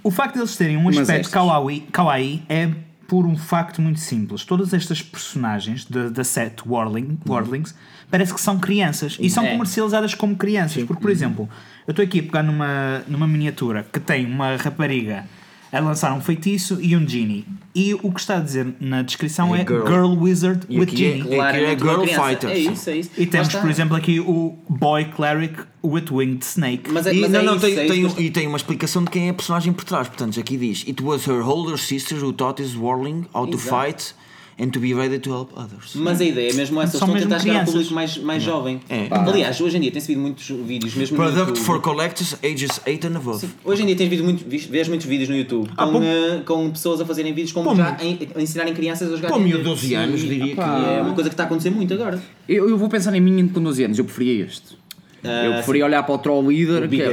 O 0.04 0.10
facto 0.10 0.34
de 0.34 0.40
eles 0.40 0.56
terem 0.58 0.78
um 0.78 0.90
aspecto 0.90 1.30
kawaii, 1.30 1.82
kawaii 1.92 2.42
é 2.50 2.70
por 3.08 3.26
um 3.26 3.36
facto 3.38 3.82
muito 3.82 4.00
simples. 4.00 4.44
Todas 4.46 4.74
estas 4.74 5.02
personagens 5.02 5.86
da, 5.86 6.24
set 6.24 6.62
Warling, 6.66 7.20
Warlings 7.28 7.76
parece 8.10 8.34
que 8.34 8.42
são 8.42 8.60
crianças 8.60 9.18
e 9.20 9.30
são 9.30 9.46
É. 9.46 9.52
comercializadas 9.52 10.14
como 10.14 10.36
crianças. 10.36 10.84
Porque, 10.84 11.02
por 11.02 11.12
exemplo, 11.12 11.50
eu 11.88 11.92
estou 11.92 12.04
aqui 12.04 12.20
a 12.20 12.24
pegar 12.24 12.44
numa, 12.44 13.04
numa 13.08 13.28
miniatura 13.28 13.86
que 13.92 14.00
tem 14.00 14.26
uma 14.26 14.56
rapariga 14.56 15.26
a 15.74 15.80
lançar 15.80 16.14
um 16.14 16.22
feitiço 16.22 16.78
e 16.80 16.96
um 16.96 17.08
genie. 17.08 17.46
E 17.76 17.96
o 17.96 18.12
que 18.12 18.20
está 18.20 18.38
a 18.38 18.40
dizer 18.40 18.76
na 18.80 19.02
descrição 19.02 19.56
É 19.56 19.62
é 19.62 19.66
girl. 19.66 19.86
Girl 19.88 20.14
Wizard 20.24 20.66
E 20.70 20.78
with 20.80 20.84
aqui 20.84 21.06
é- 21.06 21.18
Genie. 21.18 21.34
é- 21.34 21.40
uma 21.40 21.52
Girl. 21.80 22.06
Fighter, 22.06 22.50
É 22.52 22.58
isso, 22.60 22.90
é 22.92 22.98
isso. 22.98 23.10
E 23.18 23.26
temos, 23.26 23.54
por 23.56 23.70
exemplo, 23.70 23.98
aqui 23.98 24.20
o 24.20 24.56
Boy 24.70 25.06
Cleric 25.06 25.56
with 25.84 26.06
Winged 26.12 26.46
Snake. 26.46 26.92
Mas, 26.92 27.08
é- 27.08 27.16
E, 27.16 27.22
mas 27.22 27.32
não, 27.32 27.40
é 27.40 27.44
não, 27.44 27.56
isso, 27.56 27.66
tem, 27.66 27.78
é 27.80 27.86
isso 27.88 28.16
tem- 28.16 28.26
e 28.26 28.30
tem 28.30 28.48
uma 28.48 28.58
explicação 28.58 29.04
de 29.04 29.10
quem 29.10 29.28
é 29.28 29.30
a 29.32 29.34
personagem 29.34 29.74
por 29.74 29.84
trás. 29.84 30.08
Portanto, 30.08 30.40
aqui 30.40 30.56
diz: 30.58 30.86
It 30.88 31.02
was 31.02 31.26
her 31.28 31.42
older 31.44 31.78
sister 31.80 32.24
who 32.24 32.32
taught 32.32 32.62
his 32.62 32.76
Warling 32.76 33.26
how 33.34 33.48
to 33.48 33.58
Exato. 33.58 33.84
fight 33.86 34.16
and 34.60 34.70
to 34.70 34.80
be 34.80 34.94
ready 34.94 35.20
to 35.20 35.30
help 35.32 35.52
others. 35.58 35.92
Mas 35.96 36.22
a 36.22 36.26
ideia 36.26 36.52
é 36.52 36.54
mesmo 36.54 36.82
essa, 36.82 36.98
São 36.98 37.08
estão 37.08 37.16
a 37.16 37.22
tentar 37.22 37.40
chegar 37.40 37.60
ao 37.62 37.66
público 37.66 37.94
mais, 37.94 38.18
mais 38.18 38.44
jovem. 38.44 38.80
É. 38.90 39.08
Aliás, 39.12 39.60
hoje 39.62 39.78
em 39.78 39.82
dia 39.82 39.92
tem-se 39.92 40.08
visto 40.08 40.20
muitos 40.20 40.48
vídeos, 40.50 40.96
mesmo 40.96 41.18
no 41.18 41.24
Product 41.24 41.50
YouTube. 41.50 41.66
for 41.66 41.82
collectors 41.82 42.36
ages 42.44 42.80
8 42.88 43.08
and 43.08 43.16
above. 43.18 43.48
Hoje 43.64 43.84
em 43.84 43.86
dia 43.88 43.96
tens 43.96 44.10
visto 44.10 44.24
muito, 44.24 44.46
vês 44.70 44.88
muitos 44.88 45.06
vídeos 45.08 45.30
no 45.30 45.36
YouTube 45.36 45.68
com, 45.70 45.74
Ah, 45.78 45.88
pô- 45.88 46.02
eh, 46.02 46.42
com 46.46 46.70
pessoas 46.72 47.02
a 47.02 47.06
fazerem 47.06 47.34
vídeos 47.34 47.52
com 47.52 47.76
já, 47.76 47.90
a, 47.90 47.98
a 48.40 48.42
ensinarem 48.42 48.74
crianças 48.74 49.12
a 49.12 49.16
jogar 49.16 49.38
meu 49.40 49.64
12 49.64 49.94
anos, 49.96 50.22
Sim. 50.22 50.28
diria 50.28 50.56
Pá. 50.56 50.80
que. 50.80 50.86
É 50.98 51.02
uma 51.02 51.14
coisa 51.14 51.30
que 51.30 51.34
está 51.34 51.44
a 51.44 51.46
acontecer 51.46 51.70
muito 51.70 51.94
agora. 51.94 52.22
Eu, 52.48 52.70
eu 52.70 52.78
vou 52.78 52.90
pensar 52.90 53.14
em 53.16 53.22
mim 53.22 53.48
com 53.48 53.62
12 53.62 53.84
anos, 53.84 53.98
eu 53.98 54.06
preferia 54.06 54.46
este. 54.46 54.78
Ah, 55.26 55.46
eu 55.46 55.54
preferia 55.54 55.86
olhar 55.86 56.04
para 56.04 56.16
o 56.16 56.18
Troll 56.18 56.46
Leader. 56.48 56.90
Que 56.90 57.02
é, 57.02 57.10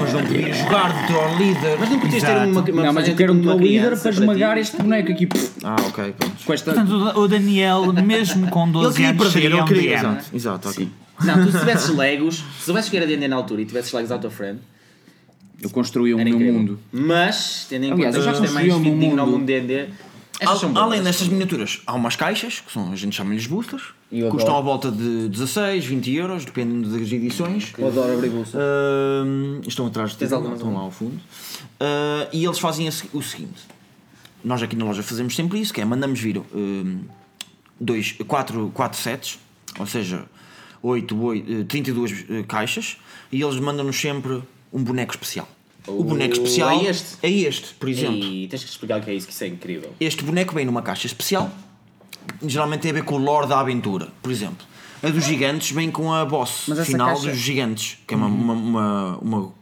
Mas 0.00 0.12
não 0.12 0.22
podia 0.24 0.52
jogar 0.52 0.92
de 0.92 1.06
Troll 1.06 1.38
Leader. 1.38 1.76
Mas 1.78 1.90
não 1.90 2.00
podias 2.00 2.22
ter 2.22 2.36
uma, 2.36 2.60
uma 2.60 2.82
não, 2.82 2.92
mas 2.92 3.08
eu 3.08 3.14
quero 3.14 3.32
um 3.32 3.42
Troll 3.42 3.58
Leader 3.58 4.00
para 4.00 4.12
ti. 4.12 4.18
esmagar 4.18 4.58
este 4.58 4.76
boneco 4.76 5.12
aqui. 5.12 5.28
Ah, 5.62 5.76
ok. 5.86 6.14
Com 6.44 6.52
esta. 6.52 6.72
Portanto, 6.72 7.18
o 7.18 7.28
Daniel, 7.28 7.92
mesmo 7.92 8.48
com 8.48 8.64
Ele 8.64 8.72
12 8.72 8.96
queria 8.96 9.10
anos, 9.10 9.22
perder, 9.22 9.32
seria 9.32 9.48
ele 9.48 9.60
um 9.62 9.64
queria. 9.64 9.94
Exato, 9.96 10.24
exato, 10.34 10.68
ok. 10.68 10.88
Não, 11.24 11.44
tu 11.44 11.52
se 11.52 11.58
tivesses 11.60 11.88
Legos, 11.96 12.44
se 12.58 12.64
soubesses 12.64 12.90
que 12.90 12.96
era 12.96 13.06
D&D 13.06 13.28
na 13.28 13.36
altura 13.36 13.62
e 13.62 13.64
tivesses 13.64 13.92
Legos 13.92 14.10
out 14.10 14.26
of 14.26 14.34
friend, 14.34 14.58
Eu 15.62 15.70
construí 15.70 16.12
um 16.14 16.16
meu 16.18 16.26
incrível. 16.26 16.54
mundo. 16.54 16.80
Mas, 16.90 17.66
tendo 17.68 17.84
em 17.86 17.90
conta 17.90 18.16
eu 18.18 18.22
já 18.22 18.32
que 18.32 18.40
mais 18.40 18.50
construí 18.50 18.70
o 18.70 18.96
meu 18.96 19.20
ao 19.20 19.26
mundo. 19.28 19.44
D&D, 19.44 19.86
Al- 20.48 20.58
boas. 20.58 20.76
Além 20.76 21.02
destas 21.02 21.28
miniaturas, 21.28 21.80
há 21.86 21.94
umas 21.94 22.16
caixas, 22.16 22.60
que 22.60 22.72
são, 22.72 22.92
a 22.92 22.96
gente 22.96 23.14
chama-lhes 23.16 23.46
boosters, 23.46 23.82
custam 24.30 24.54
adoro. 24.56 24.56
à 24.56 24.60
volta 24.60 24.90
de 24.90 25.28
16, 25.28 25.84
20 25.84 26.14
euros, 26.14 26.44
dependendo 26.44 26.88
das 26.88 27.10
edições. 27.10 27.72
Eu 27.78 27.88
adoro 27.88 28.12
abrir. 28.12 28.30
Ahm, 28.30 29.60
estão 29.66 29.86
atrás 29.86 30.10
de 30.10 30.16
ti, 30.18 30.24
estão 30.24 30.74
lá 30.74 30.80
ao 30.80 30.90
fundo. 30.90 31.18
Ah, 31.80 32.28
e 32.32 32.44
eles 32.44 32.58
fazem 32.58 32.88
o 32.88 33.22
seguinte: 33.22 33.62
nós 34.44 34.62
aqui 34.62 34.76
na 34.76 34.84
loja 34.84 35.02
fazemos 35.02 35.34
sempre 35.34 35.60
isso, 35.60 35.72
que 35.72 35.80
é 35.80 35.84
mandamos 35.84 36.18
vir 36.20 36.38
ahm, 36.54 37.00
dois, 37.80 38.12
quatro, 38.26 38.70
quatro 38.74 38.98
sets, 38.98 39.38
ou 39.78 39.86
seja, 39.86 40.24
8, 40.82 41.16
8, 41.22 41.64
32 41.66 42.24
eh, 42.28 42.42
caixas, 42.46 42.96
e 43.30 43.40
eles 43.42 43.56
mandam-nos 43.58 43.98
sempre 44.00 44.42
um 44.72 44.82
boneco 44.82 45.12
especial. 45.12 45.48
O 45.86 46.04
boneco 46.04 46.34
especial 46.34 46.70
é 46.70 46.84
este? 46.84 47.16
é 47.22 47.30
este, 47.30 47.74
por 47.74 47.88
exemplo. 47.88 48.16
E 48.16 48.46
tens 48.48 48.62
que 48.64 48.70
explicar 48.70 49.00
o 49.00 49.02
que 49.02 49.10
é 49.10 49.14
isso, 49.14 49.26
que 49.26 49.32
isso 49.32 49.44
é 49.44 49.48
incrível. 49.48 49.92
Este 50.00 50.22
boneco 50.22 50.54
vem 50.54 50.64
numa 50.64 50.82
caixa 50.82 51.06
especial, 51.06 51.50
geralmente 52.46 52.80
tem 52.82 52.90
a 52.90 52.94
ver 52.94 53.04
com 53.04 53.16
o 53.16 53.18
lore 53.18 53.48
da 53.48 53.58
aventura. 53.58 54.08
Por 54.22 54.30
exemplo, 54.30 54.64
a 55.02 55.08
dos 55.08 55.24
gigantes 55.24 55.70
vem 55.72 55.90
com 55.90 56.12
a 56.12 56.24
boss 56.24 56.66
final 56.84 57.08
caixa- 57.08 57.28
dos 57.30 57.36
gigantes, 57.38 57.98
que 58.06 58.14
é 58.14 58.16
uma, 58.16 58.26
uma, 58.26 58.52
uma, 58.54 59.18
uma 59.18 59.52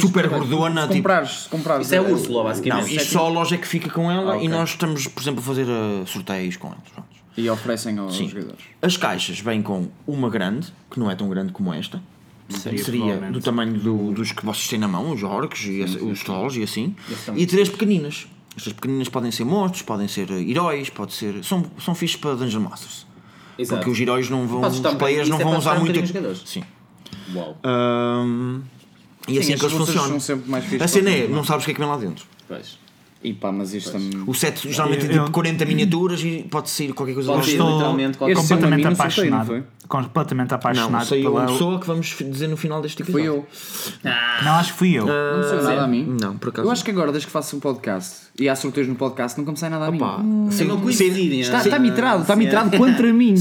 super 0.00 0.28
gordona. 0.28 0.82
Se 0.82 0.86
tipo- 0.88 0.96
comprares, 0.98 1.30
se 1.42 1.48
comprares. 1.48 1.86
Isso 1.86 1.94
é 1.94 2.00
Úrsula, 2.00 2.42
basicamente. 2.44 2.88
Não, 2.88 2.96
isto 2.96 3.12
só 3.12 3.26
a 3.26 3.28
loja 3.28 3.54
é 3.54 3.58
que 3.58 3.66
fica 3.68 3.88
com 3.90 4.10
ela 4.10 4.32
Ah, 4.32 4.36
ok. 4.36 4.46
e 4.46 4.48
nós 4.48 4.70
estamos, 4.70 5.06
por 5.06 5.22
exemplo, 5.22 5.40
a 5.40 5.42
fazer 5.44 5.66
eh, 5.68 6.04
sorteios 6.06 6.56
com 6.56 6.68
eles. 6.68 6.80
pronto. 6.92 7.08
E 7.36 7.50
oferecem 7.50 7.98
aos 7.98 8.16
Sim. 8.16 8.28
jogadores. 8.30 8.64
As 8.80 8.96
caixas 8.96 9.38
vêm 9.40 9.60
com 9.62 9.88
uma 10.06 10.30
grande, 10.30 10.72
que 10.90 10.98
não 10.98 11.10
é 11.10 11.14
tão 11.14 11.28
grande 11.28 11.52
como 11.52 11.72
esta. 11.72 12.02
Seria, 12.48 12.84
Seria 12.84 13.16
do 13.32 13.40
tamanho 13.40 13.72
do- 13.74 14.12
dos 14.12 14.30
que 14.32 14.44
vocês 14.44 14.68
têm 14.68 14.78
na 14.78 14.86
mão, 14.86 15.10
os 15.12 15.22
orcs 15.22 15.64
e 15.66 15.82
essa- 15.82 15.98
os 16.02 16.22
trolls 16.22 16.58
e 16.58 16.62
assim. 16.62 16.94
E 17.34 17.44
três 17.46 17.68
pequeninas. 17.68 18.26
Estas 18.56 18.72
pequeninas 18.72 19.08
podem 19.08 19.30
ser 19.30 19.44
monstros, 19.44 19.82
podem 19.82 20.06
ser 20.08 20.30
heróis, 20.30 20.88
pode 20.88 21.12
ser. 21.12 21.42
São, 21.44 21.64
são 21.84 21.94
fixes 21.94 22.16
para 22.16 22.34
Dungeon 22.36 22.60
Masters. 22.60 23.06
Exato. 23.58 23.78
Porque 23.78 23.90
os 23.90 24.00
heróis 24.00 24.30
não 24.30 24.46
vão. 24.46 24.60
Os 24.66 24.78
um 24.78 24.94
players 24.96 25.28
não 25.28 25.40
é 25.40 25.44
vão 25.44 25.58
usar 25.58 25.76
um 25.78 25.80
muito. 25.80 26.46
Sim. 26.46 26.62
Uau. 27.34 27.58
Ahm, 27.64 28.60
e 29.28 29.38
assim 29.38 29.48
Sim, 29.48 29.52
é 29.54 29.56
que 29.58 29.64
eles 29.64 29.76
funcionam. 29.76 30.08
são 30.10 30.20
sempre 30.20 30.50
mais 30.50 30.64
fixes 30.64 30.82
A 30.82 30.88
cena 30.88 31.10
é, 31.10 31.26
não 31.26 31.42
sabes 31.42 31.64
o 31.64 31.66
que 31.66 31.72
é 31.72 31.74
que 31.74 31.80
vem 31.80 31.88
lá 31.88 31.96
dentro. 31.96 32.24
Pois. 32.46 32.78
E 33.24 33.32
pá, 33.32 33.50
mas 33.50 33.74
isto 33.74 33.90
também. 33.92 34.22
O 34.26 34.32
set 34.34 34.70
geralmente 34.70 35.06
tem 35.06 35.16
Eu- 35.16 35.24
tipo 35.24 35.32
40 35.32 35.64
miniaturas 35.64 36.22
e 36.22 36.46
pode 36.48 36.70
sair 36.70 36.92
qualquer 36.92 37.14
coisa 37.14 37.28
Pode 37.32 37.40
lá 37.40 37.44
ser. 37.44 37.50
dentro. 37.52 37.64
Estou 37.66 37.78
literalmente 37.78 38.18
qualquer- 38.18 38.32
Esse 38.40 38.52
é 38.52 38.56
uma 38.56 38.76
completamente 39.88 40.50
não 40.50 40.56
apaixonado. 40.56 40.92
Não, 40.92 41.00
saiu 41.04 41.22
pela. 41.30 41.40
uma 41.42 41.46
pessoa 41.52 41.80
que 41.80 41.86
vamos 41.86 42.16
dizer 42.18 42.48
no 42.48 42.56
final 42.56 42.80
deste 42.82 43.02
Foi 43.04 43.22
episódio. 43.22 43.46
eu. 44.04 44.12
Não, 44.44 44.52
acho 44.52 44.72
que 44.72 44.78
fui 44.78 44.92
eu. 44.98 45.06
Ah, 45.08 45.36
Não 45.36 45.42
sei 45.48 45.62
nada 45.62 45.84
a 45.84 45.86
mim. 45.86 46.16
Não, 46.20 46.36
por 46.36 46.48
acaso. 46.50 46.66
Eu 46.68 46.72
acho 46.72 46.84
que 46.84 46.90
agora, 46.90 47.10
desde 47.12 47.26
que 47.26 47.32
faço 47.32 47.56
um 47.56 47.60
podcast 47.60 48.26
e 48.38 48.48
há 48.48 48.56
sorteios 48.56 48.88
no 48.88 48.94
podcast, 48.94 49.38
nunca 49.38 49.50
me 49.52 49.56
sai 49.58 49.70
nada 49.70 49.86
a 49.86 49.90
mim. 49.90 49.98
Pá, 49.98 50.18
Sim, 50.50 50.64
não 50.64 50.80
coincidem. 50.80 51.40
Está, 51.40 51.58
ah, 51.58 51.62
está 51.62 51.78
mitrado, 51.78 52.22
está 52.22 52.36
mitrado 52.36 52.76
contra 52.76 53.12
mim. 53.12 53.34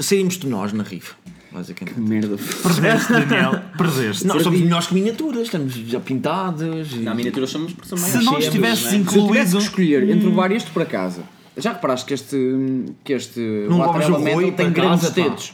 Saímos, 0.00 0.36
de 0.38 0.46
nós 0.46 0.72
na 0.72 0.82
rifa, 0.82 1.14
basicamente. 1.52 1.98
Merda. 2.00 2.36
Perdeste, 2.62 3.12
Daniel. 3.12 3.60
Perdeste. 3.78 4.26
Não, 4.26 4.40
somos 4.40 4.60
melhores 4.60 4.86
que 4.88 4.94
miniaturas, 4.94 5.42
estamos 5.42 5.72
já 5.74 6.00
pintados. 6.00 6.92
e- 6.92 6.98
Na 6.98 7.14
miniatura 7.14 7.46
somos 7.46 7.72
porque 7.72 7.88
Se 7.96 8.16
não 8.18 8.32
cheias, 8.32 8.44
estivesses 8.44 8.84
não 8.84 8.88
é? 8.88 8.90
Se 8.90 8.96
eu 8.96 9.02
tivesse 9.02 9.16
incluído. 9.16 9.50
que 9.58 9.62
escolher 9.62 10.08
entre 10.10 10.26
levar 10.28 10.52
este 10.52 10.70
para 10.70 10.84
casa, 10.86 11.22
já 11.56 11.72
reparaste 11.72 12.06
que 12.06 12.14
este, 12.14 12.36
que 13.04 13.12
este 13.12 13.40
Não 13.68 13.78
o 13.78 13.84
Elemental 14.02 14.34
Rui 14.34 14.50
tem 14.52 14.70
grandes 14.72 15.10
dedos. 15.10 15.52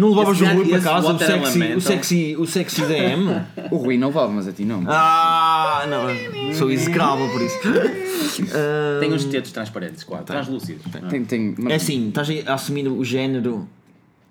Não 0.00 0.08
levavas 0.08 0.40
o 0.40 0.44
Rui 0.46 0.68
para 0.68 0.80
casa, 0.80 1.12
o 1.12 1.18
sexy, 1.18 1.74
o, 1.76 1.80
sexy, 1.80 2.36
o 2.38 2.46
sexy 2.46 2.82
DM? 2.86 3.42
O 3.70 3.76
Rui 3.76 3.98
não 3.98 4.10
vale, 4.10 4.32
mas 4.32 4.48
a 4.48 4.52
ti 4.52 4.64
não. 4.64 4.82
ah, 4.88 5.84
não, 5.88 6.54
sou 6.54 6.70
execrável 6.70 7.28
por 7.28 7.42
isso. 7.42 7.58
Ah, 8.54 8.98
Tem 9.00 9.12
uns 9.12 9.24
tetos 9.24 9.52
transparentes, 9.52 10.02
quase, 10.04 10.24
translúcidos. 10.24 10.82
Tem, 11.10 11.24
tem, 11.24 11.54
mas 11.58 11.72
É 11.72 11.76
assim, 11.76 12.08
estás 12.08 12.28
a 12.46 12.54
assumir 12.54 12.88
o 12.88 13.04
género. 13.04 13.68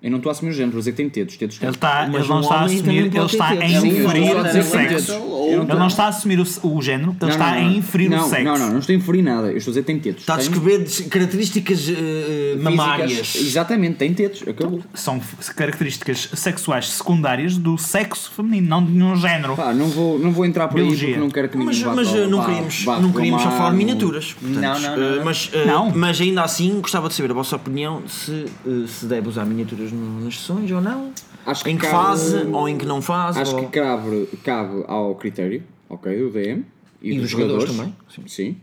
Eu 0.02 0.10
não 0.12 0.18
estou 0.18 0.30
a 0.30 0.32
assumir 0.32 0.52
o 0.52 0.54
género, 0.54 0.70
estou 0.70 0.78
a 0.78 0.82
dizer 0.82 0.92
que 0.92 0.98
tem 0.98 1.10
tetos. 1.10 1.36
tetos 1.36 1.60
Ele, 1.62 1.78
Mas 1.82 2.22
ele 2.22 2.28
não 2.30 2.38
um 2.38 2.42
está 2.42 2.56
a 2.56 2.64
assumir, 2.64 2.98
ele 2.98 3.26
está 3.26 3.48
a 3.50 3.56
inferir 3.56 4.38
o 4.38 4.64
sexo. 4.64 5.12
Ele 5.50 5.66
não 5.66 5.88
está 5.88 6.04
a 6.06 6.08
assumir 6.08 6.40
o, 6.40 6.44
o 6.68 6.82
género, 6.82 7.10
ele 7.12 7.18
Não, 7.22 7.30
está 7.30 7.52
não, 7.52 7.58
a 7.58 7.62
inferir 7.64 8.10
não, 8.10 8.26
o 8.26 8.30
sexo. 8.30 8.44
Não, 8.46 8.58
não, 8.58 8.70
não 8.70 8.80
estou 8.80 8.94
a 8.94 8.98
inferir 8.98 9.24
nada. 9.24 9.48
Eu 9.52 9.58
estou 9.58 9.72
a 9.72 9.74
dizer 9.74 9.82
que 9.82 9.88
tem 9.88 10.00
tetos. 10.00 10.22
Está 10.22 10.36
a 10.36 10.38
descrever 10.38 10.84
de- 10.86 11.04
características 11.04 11.80
físicas. 11.80 12.62
mamárias. 12.64 13.36
Exatamente, 13.36 13.96
tem 13.98 14.14
tetos. 14.14 14.48
Acabou. 14.48 14.80
São 14.94 15.18
f- 15.18 15.54
características 15.54 16.30
sexuais 16.34 16.90
secundárias 16.92 17.58
do 17.58 17.78
sexo 17.78 18.32
feminino, 18.32 18.68
não 18.70 18.86
de 18.86 18.92
nenhum 18.92 19.16
género. 19.16 19.56
Pá, 19.56 19.74
não 19.74 19.88
vou, 19.88 20.18
não 20.18 20.32
vou 20.32 20.46
entrar 20.46 20.68
por 20.68 20.78
aí 20.78 20.84
Biologia. 20.84 21.08
porque 21.10 21.20
não 21.20 21.30
quero 21.30 21.50
que 21.50 21.58
ninguém 21.58 21.84
Mas, 21.84 21.96
mas 21.96 22.14
não 22.30 22.46
queríamos, 22.46 22.86
não 22.86 23.12
queríamos 23.12 23.42
só 23.44 23.52
falar 23.52 23.72
miniaturas. 23.74 24.36
Não, 24.42 24.80
não, 24.80 24.80
não, 24.98 25.30
eh, 25.32 25.66
não. 25.66 25.92
Mas, 25.94 26.22
ainda 26.22 26.44
assim 26.44 26.80
gostava 26.80 27.10
de 27.10 27.16
saber 27.16 27.32
a 27.32 27.34
vossa 27.34 27.56
opinião 27.56 28.02
se, 28.08 28.46
se 28.88 29.06
deve 29.06 29.28
usar 29.28 29.46
miniaturas 29.46 29.89
nas 29.92 30.38
sessões 30.40 30.72
ou 30.72 30.82
não. 30.82 31.12
Acho 31.46 31.64
que 31.64 31.72
em 31.72 31.76
que 31.78 31.82
cabe- 31.84 31.94
fase 31.94 32.38
ou 32.52 32.70
em 32.70 32.78
que 32.78 32.86
não 32.86 33.02
fase. 33.02 33.40
Acho 33.40 33.56
ou- 33.56 33.66
que 33.66 33.80
cabe, 33.80 34.28
cabe 34.44 34.84
ao 34.88 35.16
critério, 35.16 35.64
ok, 35.90 36.18
do 36.18 36.30
DM 36.32 36.64
e, 37.02 37.14
E 37.16 37.20
dos 37.20 37.30
jogadores 37.30 37.66
também, 37.76 37.96
Sim. 38.28 38.58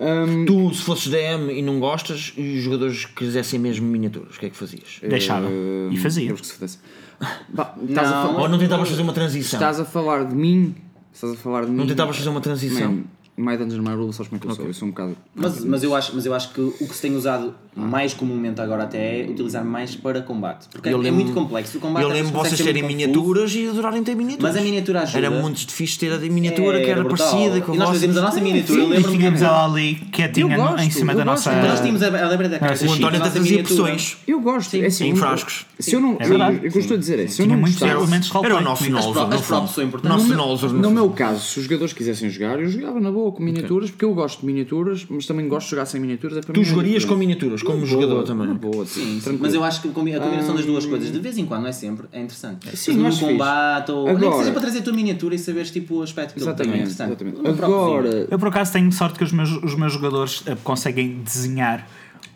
Hum, 0.00 0.44
Tu, 0.46 0.74
se 0.74 0.82
fosses 0.82 1.08
DM 1.08 1.52
e 1.52 1.60
não 1.60 1.80
gostas, 1.80 2.32
e 2.36 2.58
os 2.58 2.62
jogadores 2.62 3.04
quisessem 3.04 3.58
mesmo 3.58 3.84
miniaturas, 3.86 4.36
o 4.36 4.38
que 4.38 4.46
é 4.46 4.50
que 4.50 4.56
fazias? 4.56 5.00
Deixava. 5.02 5.48
hum, 5.48 5.88
E 5.90 5.96
fazia. 5.96 6.32
que 6.32 6.46
se 6.46 6.52
fizesse. 6.52 6.78
A 7.20 7.74
Não. 7.82 7.94
falar, 7.96 8.40
Ou 8.42 8.48
não 8.48 8.58
tentavas 8.58 8.88
fazer 8.88 9.02
uma 9.02 9.12
transição? 9.12 9.58
estás 9.58 9.80
a 9.80 9.84
falar 9.84 10.24
de 10.24 10.36
mim? 10.36 10.72
Estás 11.12 11.32
a 11.32 11.36
falar 11.36 11.64
de 11.64 11.72
mim? 11.72 11.76
Não 11.78 11.86
tentavas 11.86 12.16
fazer 12.16 12.28
uma 12.28 12.40
transição? 12.40 12.92
Man, 12.92 13.02
My 13.38 13.56
Dungeon 13.56 13.82
My 13.82 13.94
Rules, 13.94 14.16
sabes 14.16 14.28
como 14.28 14.38
é 14.38 14.44
que 14.44 14.50
eu 14.50 14.54
sou? 14.56 14.66
Eu 14.66 14.74
sou 14.74 14.88
um 14.88 14.90
bocado. 14.90 15.16
Mas, 15.34 15.64
mas, 15.64 15.82
eu 15.84 15.94
acho, 15.94 16.12
mas 16.14 16.26
eu 16.26 16.34
acho 16.34 16.52
que 16.52 16.60
o 16.60 16.72
que 16.72 16.94
se 16.94 17.02
tem 17.02 17.14
usado 17.16 17.54
mais 17.76 18.12
comumente 18.12 18.60
agora 18.60 18.82
até 18.82 19.20
é 19.20 19.30
utilizar 19.30 19.64
mais 19.64 19.94
para 19.94 20.20
combate. 20.22 20.66
Porque 20.72 20.88
Eu 20.88 20.98
é, 20.98 21.02
lembro- 21.02 21.14
muito 21.24 21.32
complexo. 21.32 21.78
O 21.78 21.80
combate 21.80 22.02
Eu 22.02 22.08
lembro 22.08 22.32
vocês 22.32 22.60
terem 22.60 22.82
miniaturas 22.82 23.54
e 23.54 23.68
adorarem 23.68 24.02
ter 24.02 24.16
miniaturas. 24.16 24.52
Mas 24.54 24.60
a 24.60 24.64
miniatura 24.64 25.02
ajuda. 25.02 25.18
Era 25.18 25.30
muito 25.30 25.64
difícil 25.64 26.00
ter 26.00 26.12
a 26.12 26.18
miniatura 26.18 26.80
É, 26.80 26.84
que 26.84 26.90
era 26.90 27.04
parecida 27.04 27.60
com 27.60 27.72
a 27.72 27.74
E 27.74 27.78
nós 27.78 27.88
fazíamos 27.90 28.16
a 28.16 28.22
nossa 28.22 28.40
miniatura. 28.40 28.80
Eu 28.80 28.86
E 28.86 28.90
lembro-me 28.90 29.16
tínhamos 29.18 29.38
que- 29.40 29.46
ela 29.46 29.64
ali 29.66 29.94
quietinha 30.10 30.44
Eu 30.44 30.48
no- 30.48 30.54
em 30.54 30.68
gosto, 30.72 30.92
cima 30.92 31.12
eu 31.12 31.18
da 31.18 31.24
gosto. 31.24 31.46
nossa. 31.50 31.62
Nós 31.68 31.80
tínhamos 31.80 32.02
a, 32.02 32.06
a 32.06 32.28
lembra 32.28 32.48
da 32.48 32.58
Nossa 32.58 32.72
O 32.84 32.88
Sim, 32.88 32.94
António 32.96 33.20
até 33.20 33.30
trazia 33.30 33.64
Eu 34.26 34.40
gosto. 34.40 34.74
é 34.76 34.86
assim, 34.86 35.04
em 35.06 35.10
eu- 35.10 35.16
frascos. 35.16 35.64
Se 35.78 35.94
eu 35.94 36.00
não. 36.00 36.16
É 36.18 36.26
verdade. 36.28 36.56
eu, 36.56 36.64
eu, 36.64 36.70
eu 36.72 36.80
estou 36.80 36.96
a 36.96 36.98
dizer 36.98 37.20
é, 37.20 37.26
se 37.28 37.40
eu 37.40 37.46
Tinha 37.46 37.54
não 37.56 37.60
muitos 37.62 37.80
elementos 37.80 38.28
de 38.30 38.36
Era 38.44 38.56
o 38.56 38.60
nosso 38.60 38.78
comigo. 38.84 38.96
Nolzur, 38.96 39.12
pro- 39.14 39.28
no 39.28 39.34
as 39.36 39.46
props 39.46 39.60
fundo. 39.68 39.74
são 39.74 39.84
importantes. 39.84 40.10
Nosso 40.16 40.28
No 40.28 40.36
meu- 40.36 40.46
Nolzur, 40.46 40.72
no 40.72 40.90
meu 40.90 41.10
caso, 41.10 41.40
se 41.44 41.58
os 41.60 41.64
jogadores 41.66 41.92
quisessem 41.92 42.28
jogar, 42.28 42.58
eu 42.60 42.68
jogava 42.68 42.98
na 42.98 43.12
boa. 43.12 43.27
Com 43.32 43.42
miniaturas, 43.42 43.90
porque 43.90 44.04
eu 44.04 44.14
gosto 44.14 44.40
de 44.40 44.46
miniaturas, 44.46 45.06
mas 45.08 45.26
também 45.26 45.48
gosto 45.48 45.66
de 45.66 45.70
jogar 45.72 45.86
sem 45.86 46.00
miniaturas. 46.00 46.38
É 46.38 46.40
para 46.40 46.52
Tu 46.54 46.60
mim 46.60 46.66
é 46.66 46.68
jogarias 46.70 47.04
com 47.04 47.14
miniaturas, 47.16 47.62
como 47.62 47.78
Boa, 47.78 47.86
jogador 47.88 48.22
também. 48.24 48.54
Boa, 48.54 48.86
Sim, 48.86 49.20
sim. 49.22 49.38
Mas 49.40 49.54
eu 49.54 49.62
acho 49.64 49.82
que 49.82 49.88
a 49.88 49.92
combi- 49.92 50.14
a 50.14 50.20
combinação 50.20 50.54
das 50.54 50.64
duas 50.64 50.84
coisas, 50.86 51.10
de 51.12 51.18
vez 51.18 51.36
em 51.38 51.44
quando, 51.46 51.62
não 51.62 51.68
é 51.68 51.72
sempre, 51.72 52.06
é 52.12 52.18
interessante. 52.20 52.76
Sim, 52.76 52.96
no 52.96 53.16
combate, 53.16 53.90
ou 53.92 54.06
nem 54.06 54.16
que 54.18 54.24
Agora- 54.26 54.38
seja 54.38 54.52
para 54.52 54.60
trazer 54.60 54.78
a 54.78 54.82
tua 54.82 54.92
miniatura 54.92 55.34
e 55.34 55.38
saberes 55.38 55.70
tipo, 55.70 55.96
o 55.96 56.02
aspecto 56.02 56.34
que 56.34 56.42
ele 56.42 56.54
tem, 56.54 56.66
é 56.66 56.74
interessante. 56.76 57.08
exatamente. 57.24 57.62
Agora, 57.62 58.26
Eu 58.30 58.38
por 58.38 58.48
acaso 58.48 58.72
tenho 58.72 58.90
sorte 58.92 59.18
que 59.18 59.24
os 59.24 59.32
meus, 59.32 59.50
os 59.62 59.74
meus 59.74 59.92
jogadores 59.92 60.42
eh, 60.46 60.56
conseguem 60.64 61.20
desenhar 61.22 61.88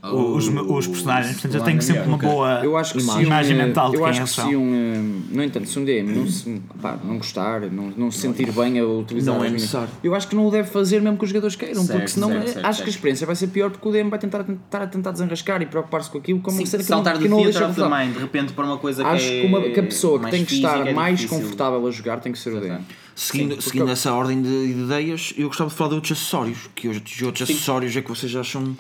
os, 0.03 0.49
os 0.49 0.87
personagens, 0.89 1.35
portanto 1.35 1.55
eu 1.55 1.65
tenho 1.65 1.81
sempre 1.81 2.09
uma 2.09 2.19
boa 2.19 2.61
eu 2.65 2.77
acho 2.77 2.95
que 2.95 3.01
se 3.01 3.23
imagem 3.23 3.55
um, 3.55 3.59
mental 3.59 3.91
de 3.91 3.97
eu 3.97 4.03
quem 4.03 4.11
acho 4.11 4.23
que 4.23 4.29
são. 4.31 4.49
se 4.49 4.57
um, 4.57 4.75
eh, 4.75 5.35
no 5.37 5.43
entanto, 5.45 5.69
se 5.69 5.79
um 5.79 5.85
DM 5.85 6.13
não, 6.13 6.27
se, 6.27 6.61
pá, 6.81 6.99
não 7.05 7.19
gostar, 7.19 7.61
não, 7.71 7.93
não 7.97 8.11
se 8.11 8.19
sentir 8.19 8.51
bem 8.51 8.81
a 8.81 8.85
utilizar 8.85 9.37
Não 9.37 9.45
é 9.45 9.51
necessário. 9.51 9.89
eu 10.03 10.13
acho 10.13 10.27
que 10.27 10.35
não 10.35 10.47
o 10.47 10.51
deve 10.51 10.69
fazer 10.69 11.01
mesmo 11.01 11.17
que 11.17 11.25
os 11.25 11.31
jogadores 11.31 11.55
queiram, 11.55 11.83
Certo, 11.83 11.93
porque 11.93 12.09
senão 12.09 12.31
certo, 12.31 12.53
certo, 12.53 12.67
acho 12.67 12.83
que 12.83 12.89
a 12.89 12.91
experiência 12.91 13.27
vai 13.27 13.37
ser 13.37 13.47
pior 13.47 13.71
porque 13.71 13.89
o 13.89 13.93
DM 13.93 14.11
vai 14.11 14.19
tentar, 14.19 14.43
tentar, 14.43 14.87
tentar 14.89 15.13
desenrascar 15.13 15.63
e 15.63 15.67
preocupar-se 15.67 16.11
com 16.11 16.19
aquilo 16.19 16.41
como 16.41 16.57
Sim, 16.57 16.67
cena 16.67 16.83
que 16.83 16.89
saltar 16.89 17.15
não, 17.15 17.21
do 17.21 17.23
que 17.23 17.29
não 17.29 17.43
deixa 17.43 17.67
confortável. 17.67 17.99
mind, 17.99 18.15
de 18.15 18.21
repente 18.21 18.53
para 18.55 18.65
uma 18.67 18.79
coisa 18.79 19.07
Acho 19.07 19.25
que 19.25 19.39
é 19.39 19.41
que, 19.43 19.47
uma, 19.47 19.61
que 19.63 19.81
a 19.81 19.85
pessoa 19.85 20.19
que 20.19 20.31
tem 20.31 20.45
que 20.45 20.55
estar 20.55 20.85
é 20.85 20.93
mais 20.93 21.25
confortável 21.25 21.87
a 21.87 21.91
jogar 21.93 22.19
tem 22.19 22.33
que 22.33 22.39
ser 22.39 22.53
o 22.53 22.61
DM. 22.61 22.81
Seguindo, 23.15 23.61
seguindo 23.61 23.91
essa 23.91 24.13
ordem 24.13 24.41
de 24.43 24.75
de 24.75 24.81
ideias, 24.81 25.35
eu 25.37 25.49
gostava 25.49 25.71
de 25.71 25.77
falar 25.77 25.91
de 25.91 25.95
outros 25.97 26.13
acessórios. 26.19 26.71
Que 26.75 26.89
outros, 26.89 27.23
outros 27.23 27.51
acessórios 27.51 27.97
é 27.97 28.03
que 28.03 28.09
vocês 28.09 28.35
acham 28.35 28.77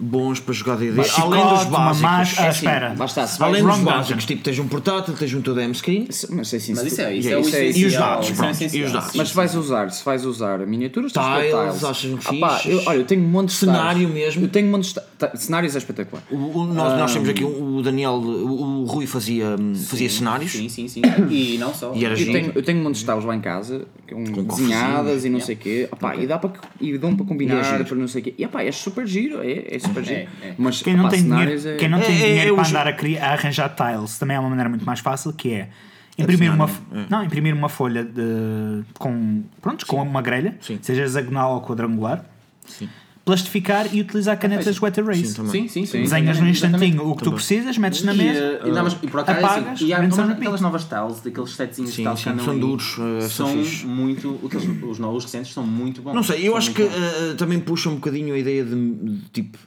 bons 0.00 0.40
para 0.40 0.54
jogar 0.54 0.76
D&D? 0.76 0.90
Além 0.92 1.02
dos 1.02 1.10
Chicote, 1.10 1.70
básicos. 1.70 2.00
máscara- 2.00 2.46
Ah, 2.46 2.50
assim, 2.50 2.58
espera. 2.66 2.94
lá 2.96 3.04
está, 3.04 3.28
Além 3.44 3.62
dos 3.62 3.78
básicos, 3.78 4.08
dungeon. 4.08 4.26
tipo, 4.26 4.42
tens 4.42 4.58
um 4.58 4.68
portátil, 4.68 5.14
tens 5.14 5.34
um 5.34 5.40
teu 5.42 5.54
DM 5.54 5.74
screen. 5.74 6.04
Mas, 6.08 6.24
assim, 6.24 6.30
Mas 6.74 6.80
se- 6.82 6.86
isso 6.88 7.00
é, 7.02 7.14
isso 7.14 7.28
E 7.28 7.32
é, 7.32 7.36
o 7.36 7.40
isso 7.40 7.56
é- 7.56 7.70
e 7.70 7.84
os 7.86 7.92
dados, 7.94 8.24
isso 8.30 8.32
é 8.44 8.46
pronto, 8.52 8.74
e 8.76 8.82
os 8.84 8.92
dados. 8.92 9.14
Mas 9.14 9.28
se 9.30 9.34
vais 9.34 9.54
usar, 9.54 9.90
se 9.90 10.04
vais 10.04 10.24
usar 10.24 10.58
miniaturas, 10.66 11.12
Tiles, 11.12 11.84
achas 11.84 12.12
Ah 12.26 12.32
pá, 12.40 12.58
fixes? 12.58 12.72
eu, 12.72 12.82
olha, 12.86 12.98
eu 12.98 13.04
tenho 13.04 13.22
um 13.24 13.28
monte 13.28 13.48
de 13.48 13.54
Cenário 13.54 14.08
mesmo. 14.08 14.44
Eu 14.44 14.48
tenho 14.48 14.68
um 14.68 14.70
monte 14.70 14.88
de 14.88 14.94
ta- 15.18 15.36
cenários 15.36 15.74
é 15.74 15.78
espetacular. 15.78 16.22
O, 16.30 16.36
o- 16.36 16.66
nós, 16.66 16.98
nós 16.98 17.12
temos 17.12 17.28
aqui 17.28 17.44
o, 17.44 17.82
Daniel, 17.82 18.12
o, 18.12 18.82
o 18.82 18.84
Rui 18.84 19.06
fazia, 19.06 19.56
fazia 19.88 20.08
cenários. 20.08 20.52
Sim, 20.52 20.68
sim, 20.68 20.86
sim. 20.88 21.02
E 21.30 21.58
não 21.58 21.74
só. 21.74 21.92
E 21.94 22.04
era 22.04 22.14
Eu 22.14 22.18
giro. 22.18 22.32
tenho, 22.32 22.52
eu 22.54 22.62
tenho 22.62 22.78
um 22.80 22.84
monte 22.84 22.96
de 22.98 23.04
tiles 23.04 23.24
lá 23.24 23.34
em 23.34 23.40
casa, 23.40 23.82
com, 24.08 24.22
desenhadas 24.44 25.24
e 25.24 25.28
não 25.28 25.40
sei 25.40 25.54
o 25.54 25.58
quê. 25.58 25.88
Opá, 25.90 26.16
e, 26.16 26.26
dá 26.26 26.38
para, 26.38 26.52
e 26.80 26.96
dão 26.98 27.14
para 27.16 27.24
é 27.24 27.28
combinar, 27.28 27.84
para 27.84 27.96
não 27.96 28.08
sei 28.08 28.20
o 28.20 28.24
quê. 28.24 28.34
E 28.38 28.44
é 28.62 28.72
super 28.72 29.06
giro, 29.06 29.42
é, 29.42 29.64
é 29.90 29.94
super 29.94 30.04
giro. 30.04 30.28
é. 30.42 30.54
Mas 30.58 30.82
Quem 30.82 30.96
não 30.96 31.08
tem 31.08 31.22
dinheiro, 31.22 31.68
é... 31.68 31.76
quem 31.76 31.88
não 31.88 32.00
tem 32.00 32.14
É, 32.16 32.18
é, 32.18 32.26
dinheiro 32.28 32.52
é 32.52 32.56
para 32.56 32.68
andar 32.68 32.86
a, 32.88 32.92
criar, 32.92 33.24
a 33.28 33.32
arranjar 33.32 33.74
tiles 33.74 34.18
também 34.18 34.36
é 34.36 34.40
uma 34.40 34.48
maneira 34.50 34.68
muito 34.68 34.84
mais 34.84 35.00
fácil 35.00 35.32
que 35.32 35.52
é 35.52 35.68
imprimir 36.16 36.52
uma, 36.52 36.66
não 36.90 37.00
é? 37.00 37.06
não, 37.08 37.24
imprimir 37.24 37.54
uma 37.54 37.68
folha 37.68 38.04
de, 38.04 38.82
com, 38.98 39.42
pronto, 39.62 39.86
com 39.86 40.02
uma 40.02 40.20
grelha, 40.20 40.56
Sim. 40.60 40.78
seja 40.82 41.02
hexagonal 41.04 41.54
ou 41.54 41.60
quadrangular, 41.60 42.24
plastificar 43.24 43.94
e 43.94 44.00
utilizar 44.00 44.38
canetas 44.38 44.80
wet 44.80 44.98
erase. 44.98 45.26
Sim, 45.26 45.34
também. 45.34 45.52
Sim, 45.52 45.68
sim, 45.68 45.86
sim. 45.86 46.02
Desenhas 46.02 46.40
num 46.40 46.46
instantinho 46.48 47.06
o 47.08 47.14
que 47.14 47.22
tu 47.24 47.32
precisas, 47.32 47.76
metes 47.76 48.02
na 48.02 48.14
E, 48.14 48.16
mesa. 48.16 48.60
e, 48.64 48.70
dá, 48.72 48.82
mas, 48.82 48.96
e 49.02 49.06
por 49.06 49.20
acaso, 49.20 49.38
apagas, 49.44 49.72
assim, 49.74 49.84
e 49.86 49.92
há 49.92 49.98
aquelas 49.98 50.60
novas 50.62 50.84
tiles, 50.84 51.20
daqueles 51.20 51.50
setezinhos 51.54 51.90
Sim, 51.90 51.96
de 52.04 52.08
tiles 52.08 52.20
sim, 52.20 52.36
que 52.36 52.44
são 52.44 52.58
duros, 52.58 52.96
eh, 52.98 53.28
são 53.28 53.48
fixe. 53.52 53.86
muito, 53.86 54.40
aqueles, 54.46 54.66
os 54.82 54.98
novos 54.98 55.24
recentes 55.24 55.52
são 55.52 55.62
muito 55.66 56.00
bons. 56.00 56.14
Não 56.14 56.22
sei, 56.22 56.48
eu 56.48 56.56
acho 56.56 56.72
que 56.72 56.82
eh, 56.82 57.34
também 57.36 57.60
puxa 57.60 57.90
um 57.90 57.96
bocadinho 57.96 58.34
a 58.34 58.38
ideia 58.38 58.64
de, 58.64 58.74
de, 58.94 59.18
tipo 59.30 59.58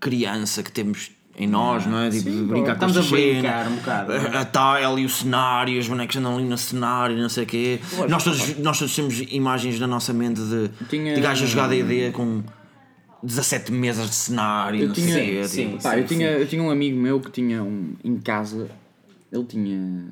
criança 0.00 0.62
que 0.62 0.70
temos 0.72 1.10
em 1.38 1.46
nós, 1.46 1.84
não 1.86 1.98
é? 1.98 2.08
Tipo, 2.10 2.30
de 2.30 2.42
brincar 2.44 2.76
com 2.78 2.86
estamos 2.86 2.96
a 2.96 3.02
brincar 3.14 3.68
um 3.68 3.76
bocado, 3.76 4.12
é? 4.12 4.16
A, 4.36 4.40
a 4.40 4.44
tile 4.44 5.02
e 5.02 5.04
o 5.04 5.08
cenário, 5.08 5.78
os 5.78 5.86
bonecos 5.86 6.16
andam 6.16 6.36
ali 6.36 6.44
no 6.46 6.56
cenário, 6.56 7.16
não 7.18 7.28
sei 7.28 7.44
o 7.44 7.46
quê. 7.46 7.80
Nós 8.08 8.24
todos, 8.24 8.58
nós 8.58 8.78
todos 8.78 8.94
temos 8.96 9.20
imagens 9.28 9.78
na 9.78 9.86
nossa 9.86 10.12
mente 10.14 10.40
de, 10.40 10.70
Tinha- 10.88 11.14
de 11.14 11.20
gajos 11.20 11.48
a 11.48 11.52
jogar 11.52 11.68
D&D 11.68 12.10
com 12.12 12.42
17 13.22 13.70
mesas 13.72 14.08
de 14.08 14.14
cenário, 14.14 14.80
Eu 14.80 14.86
não 14.88 14.94
tinha- 14.94 15.12
sei 15.14 15.26
quê. 15.42 15.48
sim, 15.48 15.68
tipo. 15.70 15.82
Pá, 15.82 15.98
eu, 15.98 16.06
tinha, 16.06 16.30
eu 16.30 16.46
tinha 16.46 16.62
um 16.62 16.70
amigo 16.70 16.96
meu 16.98 17.20
que 17.20 17.30
tinha 17.30 17.62
um 17.62 17.94
em 18.04 18.16
casa, 18.18 18.70
ele 19.32 19.44
tinha. 19.44 20.06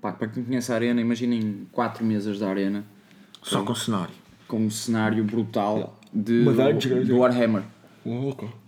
Pá, 0.00 0.12
para 0.12 0.28
quem 0.28 0.42
conhece 0.42 0.72
a 0.72 0.74
arena, 0.74 1.00
imaginem 1.00 1.66
quatro 1.70 2.04
mesas 2.04 2.38
da 2.38 2.48
arena 2.48 2.84
Só 3.42 3.62
com 3.62 3.74
cenário. 3.74 4.12
com 4.48 4.56
um 4.64 4.70
cenário 4.70 5.22
brutal 5.24 5.98
de, 6.12 6.44
Batalha, 6.44 7.04
do 7.04 7.18
Warhammer. 7.18 7.62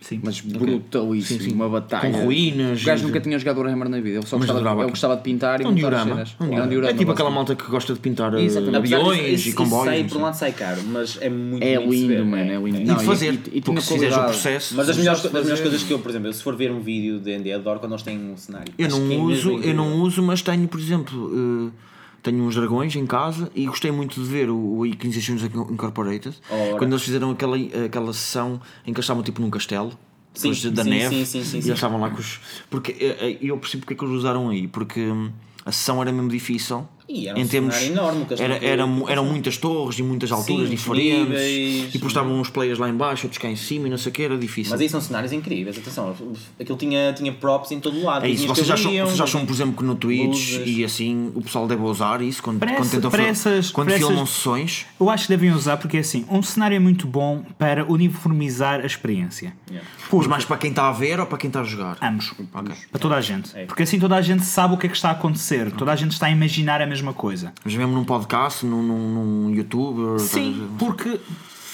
Sim. 0.01 0.21
Mas 0.23 0.41
brutalíssimo, 0.41 1.41
Sim, 1.41 1.49
sim. 1.51 1.55
uma 1.55 1.69
batalha. 1.69 2.11
Com 2.11 2.25
ruínas 2.25 2.83
O 2.83 2.87
gajo 2.87 3.03
e- 3.03 3.07
nunca 3.07 3.21
tinha 3.21 3.39
jogado 3.39 3.59
Warhammer 3.59 3.89
na 3.89 3.97
vida, 4.01 4.19
ele 4.19 4.27
só 4.27 4.37
gostava, 4.39 4.81
ele 4.83 4.91
gostava 4.91 5.17
de 5.17 5.23
pintar 5.23 5.61
e 5.61 5.65
É 5.65 5.69
um 5.69 5.75
diorama. 5.75 6.05
cenas. 6.05 6.37
É 6.39 6.43
um 6.45 6.59
É 6.59 6.63
um 6.63 6.69
diorama. 6.69 6.91
É 6.93 6.95
tipo 6.97 7.11
aquela 7.11 7.31
malta 7.31 7.57
que 7.57 7.65
gosta 7.65 7.93
de 7.95 7.99
pintar 8.01 8.33
eh, 8.35 8.43
Exatamente. 8.43 8.77
Aviões 8.95 9.19
disso, 9.19 9.47
e 9.47 9.49
isso 9.49 9.57
comboios. 9.57 9.85
sai, 9.87 10.05
por 10.05 10.17
um 10.19 10.23
lado 10.23 10.35
sai 10.35 10.53
caro, 10.53 10.83
mas 10.85 11.19
é 11.21 11.29
muito 11.29 11.63
É 11.65 11.77
lindo, 11.77 12.25
mano, 12.25 12.51
é 12.53 12.57
lindo. 12.57 12.81
E 12.81 12.85
Não, 12.85 12.97
de 12.97 13.05
fazer, 13.05 13.35
e- 13.53 13.59
e 13.59 13.61
tinha 13.61 13.81
se 13.81 13.93
fizeres 13.93 14.17
o 14.17 14.21
processo. 14.25 14.75
Mas 14.77 14.87
Se 14.87 14.95
melhores, 14.99 15.23
das 15.23 15.33
melhores 15.33 15.49
fazer- 15.51 15.63
coisas 15.63 15.83
que 15.83 15.93
eu, 15.93 15.99
por 15.99 16.11
exemplo, 16.11 16.33
se 16.33 16.43
for 16.43 16.55
ver 16.57 16.71
um 16.71 16.81
vídeo 16.81 17.19
de 17.19 17.25
D&D, 17.25 17.53
adoro 17.53 17.81
quando 17.81 17.93
eles 17.93 18.03
têm 18.03 18.19
um 18.19 18.37
cenário. 18.37 18.73
Eu 18.79 18.89
não 18.89 19.13
é 19.13 19.17
uso, 19.17 19.59
eu 19.59 19.75
não 19.75 20.01
uso, 20.03 20.23
mas 20.23 20.43
tenho, 20.43 20.69
por 20.69 20.79
exemplo, 20.79 21.71
eh, 21.73 21.94
tenho 22.25 22.43
uns 22.43 22.55
dragões 22.55 22.97
em 22.97 23.07
casa 23.07 23.51
e 23.55 23.67
gostei 23.67 23.93
muito 23.93 24.21
de 24.21 24.27
ver 24.27 24.49
o, 24.49 24.79
o 24.79 24.87
Inquisitions 24.87 25.43
Incorporated 25.45 26.35
Ora. 26.51 26.79
quando 26.79 26.93
eles 26.93 27.03
fizeram 27.03 27.31
aquela, 27.31 27.57
aquela 27.85 28.13
sessão 28.15 28.61
em 28.81 28.93
que 28.93 28.99
eles 28.99 29.05
estavam 29.05 29.23
tipo 29.23 29.41
num 29.41 29.51
castelo. 29.51 29.93
Sim, 30.33 30.51
da 30.71 30.83
sim, 30.83 30.91
neve 30.91 31.27
sim, 31.27 31.45
sim, 31.45 31.59
e 31.59 31.61
eles 31.61 31.69
estavam 31.69 32.01
lá 32.01 32.11
com 32.11 32.19
os. 32.19 32.41
Porque 32.69 32.93
eh, 32.99 33.17
eh, 33.21 33.39
eu 33.41 33.57
percebo 33.57 33.83
porque 33.83 33.95
é 33.95 33.97
que 33.97 34.05
eles 34.05 34.17
usaram 34.17 34.49
aí, 34.49 34.67
porque 34.67 35.01
hum, 35.01 35.31
a 35.65 35.71
sessão 35.71 36.03
era 36.03 36.11
mesmo 36.11 36.29
difícil. 36.29 36.89
E 37.07 37.29
era 37.29 37.39
um 37.39 37.43
em 37.43 37.47
termos, 37.47 37.81
enorme, 37.83 38.23
o 38.29 38.43
era, 38.43 38.57
era, 38.65 38.83
eram 39.09 39.25
muitas 39.27 39.59
torres 39.59 39.99
e 39.99 40.03
muitas 40.03 40.33
alturas 40.33 40.69
Sim, 40.69 40.75
diferentes 40.75 41.21
níveis, 41.29 41.85
e 41.89 41.89
depois 41.93 42.11
estavam 42.13 42.41
uns 42.41 42.49
players 42.49 42.79
lá 42.79 42.89
em 42.89 42.95
baixo, 42.95 43.27
outros 43.27 43.37
cá 43.41 43.49
em 43.49 43.57
cima 43.57 43.87
e 43.87 43.91
não 43.91 43.99
sei 43.99 44.11
o 44.11 44.13
que, 44.15 44.23
era 44.23 44.39
difícil. 44.39 44.71
Mas 44.73 44.81
aí 44.81 44.89
são 44.89 45.01
cenários 45.01 45.31
incríveis, 45.33 45.77
atenção, 45.77 46.15
aquilo 46.59 46.79
tinha, 46.79 47.13
tinha 47.13 47.31
props 47.33 47.73
em 47.73 47.81
todo 47.81 48.03
lado. 48.03 48.25
É 48.25 48.29
isso, 48.31 48.47
vocês 48.47 48.71
acham, 48.71 48.91
vocês 48.91 49.21
acham, 49.21 49.45
por 49.45 49.53
exemplo, 49.53 49.75
que 49.77 49.85
no 49.85 49.95
Twitch 49.95 50.27
luzes. 50.55 50.63
e 50.65 50.83
assim 50.85 51.31
o 51.35 51.43
pessoal 51.43 51.67
deve 51.67 51.83
usar 51.83 52.23
isso 52.23 52.43
quando, 52.43 52.59
Para 52.59 52.75
quando 52.75 52.91
tentam 52.91 53.11
quando 53.11 53.87
para 53.89 53.99
filmam 53.99 54.23
essas- 54.23 54.31
sessões? 54.31 54.87
Eu 54.99 55.11
acho 55.11 55.25
que 55.25 55.29
devem 55.29 55.51
usar 55.51 55.77
porque 55.77 55.99
assim, 55.99 56.25
um 56.31 56.43
cenário 56.43 56.75
é 56.75 56.81
muito 56.81 57.07
bom 57.07 57.45
para 57.59 57.85
uniformizar 57.85 58.81
a 58.81 58.87
experiência. 58.87 59.53
Yeah. 59.71 59.89
Mas 60.13 60.27
mais 60.27 60.45
para 60.45 60.57
quem 60.57 60.71
está 60.71 60.89
a 60.89 60.93
ver 60.93 61.19
ou 61.21 61.27
para 61.27 61.39
quem 61.39 61.49
está 61.49 61.61
a 61.61 61.65
jogar? 61.65 61.99
Ambos. 62.01 62.33
Ok. 62.55 62.75
Para 62.91 63.01
toda 63.01 63.17
a 63.17 63.21
gente. 63.21 63.51
É. 63.57 63.65
Porque 63.67 63.83
assim 63.83 63.99
toda 63.99 64.17
a 64.17 64.23
gente 64.23 64.45
sabe 64.45 64.75
o 64.75 64.77
que 64.79 64.87
é 64.87 64.89
que 64.89 64.97
está 64.97 65.09
a 65.09 65.13
acontecer. 65.13 65.71
Toda 65.73 65.93
a 65.93 65.97
gente 65.97 66.13
está 66.13 66.27
a 66.27 66.31
imaginar 66.31 66.81
a 66.81 66.87
mesma 66.95 67.13
coisa. 67.13 67.53
Mas 67.65 67.75
mesmo 67.75 67.93
num 67.93 68.05
podcast, 68.05 68.65
num, 68.65 68.83
num, 68.83 69.09
num 69.15 69.55
YouTube, 69.55 70.21
Sim, 70.21 70.69
porque, 70.79 71.21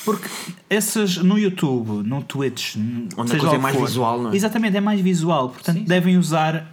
porque 0.05 0.29
esses 0.69 1.19
no 1.19 1.39
YouTube, 1.39 2.07
no 2.07 2.23
Twitch, 2.23 2.77
Onde 3.17 3.37
a 3.37 3.39
coisa 3.39 3.55
é 3.55 3.59
mais 3.59 3.77
for, 3.77 3.87
visual, 3.87 4.23
não 4.23 4.33
é? 4.33 4.37
Exatamente, 4.37 4.77
é 4.77 4.81
mais 4.81 5.01
visual. 5.01 5.51
Portanto, 5.51 5.81
devem 5.85 6.17
usar 6.19 6.67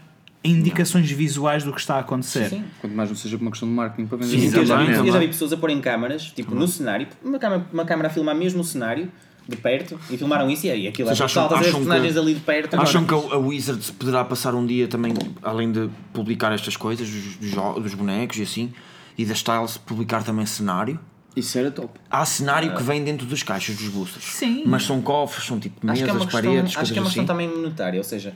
indicações 0.43 1.09
visuais 1.11 1.63
do 1.63 1.73
que 1.73 1.79
está 1.79 1.95
a 1.95 1.99
acontecer. 1.99 2.49
Sim. 2.49 2.63
Quanto 2.79 2.95
mais 2.95 3.09
não 3.09 3.15
seja 3.15 3.37
por 3.37 3.43
uma 3.43 3.51
questão 3.51 3.67
de 3.67 3.75
marketing 3.75 4.07
para 4.07 4.17
vender. 4.17 4.49
Sim, 4.49 4.57
Eu 4.57 4.65
já, 4.65 4.83
vi, 4.83 4.91
eu 4.93 5.11
já 5.11 5.19
vi 5.19 5.27
pessoas 5.27 5.51
a 5.53 5.57
porem 5.57 5.81
câmaras, 5.81 6.23
tipo 6.23 6.55
no 6.55 6.67
cenário, 6.67 7.07
uma 7.23 7.39
câmara, 7.39 7.67
uma 7.73 7.85
câmara 7.85 8.07
a 8.07 8.11
filmar 8.11 8.35
mesmo 8.35 8.61
o 8.61 8.63
cenário, 8.63 9.11
de 9.47 9.55
perto, 9.55 9.99
e 10.09 10.17
filmaram 10.17 10.49
isso 10.49 10.65
e 10.67 10.71
aí 10.71 10.87
aquilo 10.87 11.09
é 11.09 11.15
Vocês 11.15 11.21
acham- 11.21 11.45
acham 11.45 11.59
personagens 11.79 12.13
que- 12.13 12.19
ali 12.19 12.33
de 12.33 12.39
perto. 12.41 12.79
Acham 12.81 13.05
que 13.05 13.13
a 13.13 13.17
a 13.17 13.37
Wizards 13.37 13.91
poderá 13.91 14.25
passar 14.25 14.53
um 14.53 14.65
dia 14.65 14.87
também, 14.87 15.13
além 15.41 15.71
de 15.71 15.89
publicar 16.13 16.51
estas 16.51 16.75
coisas, 16.75 17.09
dos, 17.09 17.35
dos 17.37 17.83
dos 17.83 17.93
bonecos 17.93 18.37
e 18.37 18.43
assim, 18.43 18.73
e 19.17 19.25
das 19.25 19.41
tiles, 19.41 19.77
publicar 19.77 20.23
também 20.23 20.45
cenário? 20.45 20.99
Isso 21.35 21.57
era 21.57 21.69
top. 21.69 21.89
Há 22.09 22.25
cenário 22.25 22.75
que 22.75 22.81
vem 22.81 23.03
dentro 23.03 23.25
das 23.27 23.43
caixas 23.43 23.75
dos 23.75 23.87
boosters. 23.89 24.23
Sim. 24.25 24.63
Mas 24.65 24.83
são 24.83 24.99
cofres, 25.01 25.45
são 25.45 25.59
tipo 25.59 25.75
Acho 25.77 25.85
mesas, 25.85 26.03
que 26.03 26.09
é 26.09 26.13
uma 26.13 26.25
questão, 26.25 26.41
paredes, 26.41 26.77
acho 26.77 26.93
que 26.93 26.99
é 26.99 27.01
uma 27.01 27.09
coisas 27.09 27.13
questão 27.13 27.23
assim. 27.23 27.25
também 27.27 27.47
monetária, 27.47 27.99
ou 27.99 28.03
seja, 28.03 28.33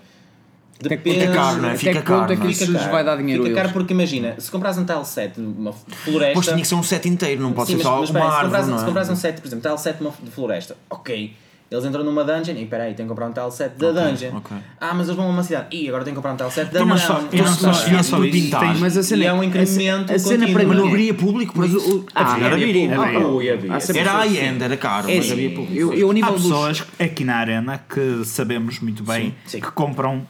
depende. 0.90 1.16
ponto 1.18 1.24
é 1.24 1.28
que 1.28 1.34
caro, 1.34 1.58
não 1.62 1.66
é? 1.66 1.70
até 1.72 1.78
Fica 1.80 1.92
que 1.92 1.98
ponto 2.00 2.08
caro, 2.20 2.34
é 2.34 2.36
que 2.36 2.42
não 2.42 2.48
é? 2.48 2.52
isso 2.52 2.72
lhes 2.72 2.86
vai 2.86 3.04
dar 3.04 3.16
dinheiro 3.18 3.44
Fica 3.44 3.56
caro 3.56 3.68
eles? 3.68 3.74
porque 3.74 3.94
imagina, 3.94 4.36
se 4.38 4.52
compras 4.52 4.78
um 4.78 4.86
tile 4.86 5.06
set 5.06 5.34
de 5.36 5.42
uma 5.46 5.74
floresta. 5.74 6.34
Pois 6.34 6.46
tinha 6.48 6.58
que 6.60 6.68
ser 6.68 6.76
um 6.76 6.84
set 6.84 7.08
inteiro, 7.08 7.42
não 7.42 7.54
pode 7.54 7.68
Sim, 7.72 7.78
ser 7.78 7.84
mas, 7.84 7.88
só 7.88 8.00
mas 8.00 8.10
uma 8.10 8.20
espera, 8.20 8.26
se, 8.26 8.32
árvore, 8.38 8.46
compras, 8.52 8.68
não 8.68 8.78
se 8.78 8.84
é? 8.84 8.88
compras 8.88 9.10
um 9.10 9.16
set, 9.16 9.42
por 9.42 9.48
exemplo, 9.48 9.70
tile 9.70 9.78
set 9.80 9.98
de 10.24 10.32
floresta, 10.32 10.78
ok. 10.90 11.34
Eles 11.72 11.86
entram 11.86 12.04
numa 12.04 12.26
dungeon 12.26 12.56
e 12.58 12.66
peraí, 12.66 12.94
tenho 12.94 13.08
que 13.08 13.16
comprar 13.16 13.28
um 13.30 13.32
tile 13.32 13.50
set 13.50 13.78
da 13.78 13.92
dungeon. 13.94 14.36
ok. 14.36 14.58
Ah, 14.78 14.94
mas 14.94 15.08
eles 15.08 15.16
vão 15.16 15.28
a 15.28 15.30
uma 15.30 15.42
cidade. 15.42 15.68
E 15.74 15.88
agora 15.88 16.04
tenho 16.04 16.14
que 16.14 16.22
comprar 16.22 16.34
um 16.34 16.36
tile 16.36 16.52
set 16.52 16.66
da 16.66 16.80
Então, 16.82 16.86
mas 16.86 17.00
só- 17.00 17.14
não. 17.14 17.22
não 17.22 17.48
só- 17.48 17.68
mas 17.68 17.88
não 17.94 18.04
só 18.04 18.20
pintado. 18.20 18.66
tens- 18.66 18.80
Mas 18.82 18.98
a 18.98 19.04
cena 19.04 19.24
E 19.24 19.28
é 19.28 19.32
um 19.34 19.40
a- 19.40 19.46
incremento 19.46 20.12
A, 20.14 20.20
cena 20.20 20.48
para 20.50 20.66
Mas 20.66 20.76
não 20.78 20.84
mim. 20.84 20.90
haveria 20.90 21.14
público 21.14 21.54
Mas 21.56 21.74
o- 21.74 22.06
ah, 22.14 22.34
Havia, 22.34 22.50
público. 22.50 23.40
havia. 23.54 24.02
Era 24.02 24.12
high-end, 24.12 24.62
era 24.66 24.76
caro, 24.76 25.10
É 25.10 25.16
mas 25.16 25.32
havia 25.32 25.50
público. 25.52 25.74
eu, 25.74 25.94
eu 25.94 26.12
Há 26.26 26.30
dos- 26.32 26.42
pessoas 26.44 26.84
aqui 27.00 27.24
na 27.24 27.36
arena 27.38 27.78
que 27.90 28.26
sabemos 28.26 28.82
muito 28.82 29.02
bem 29.04 29.34
que 29.50 29.62
compram 29.72 30.28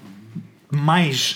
mais, 0.71 1.35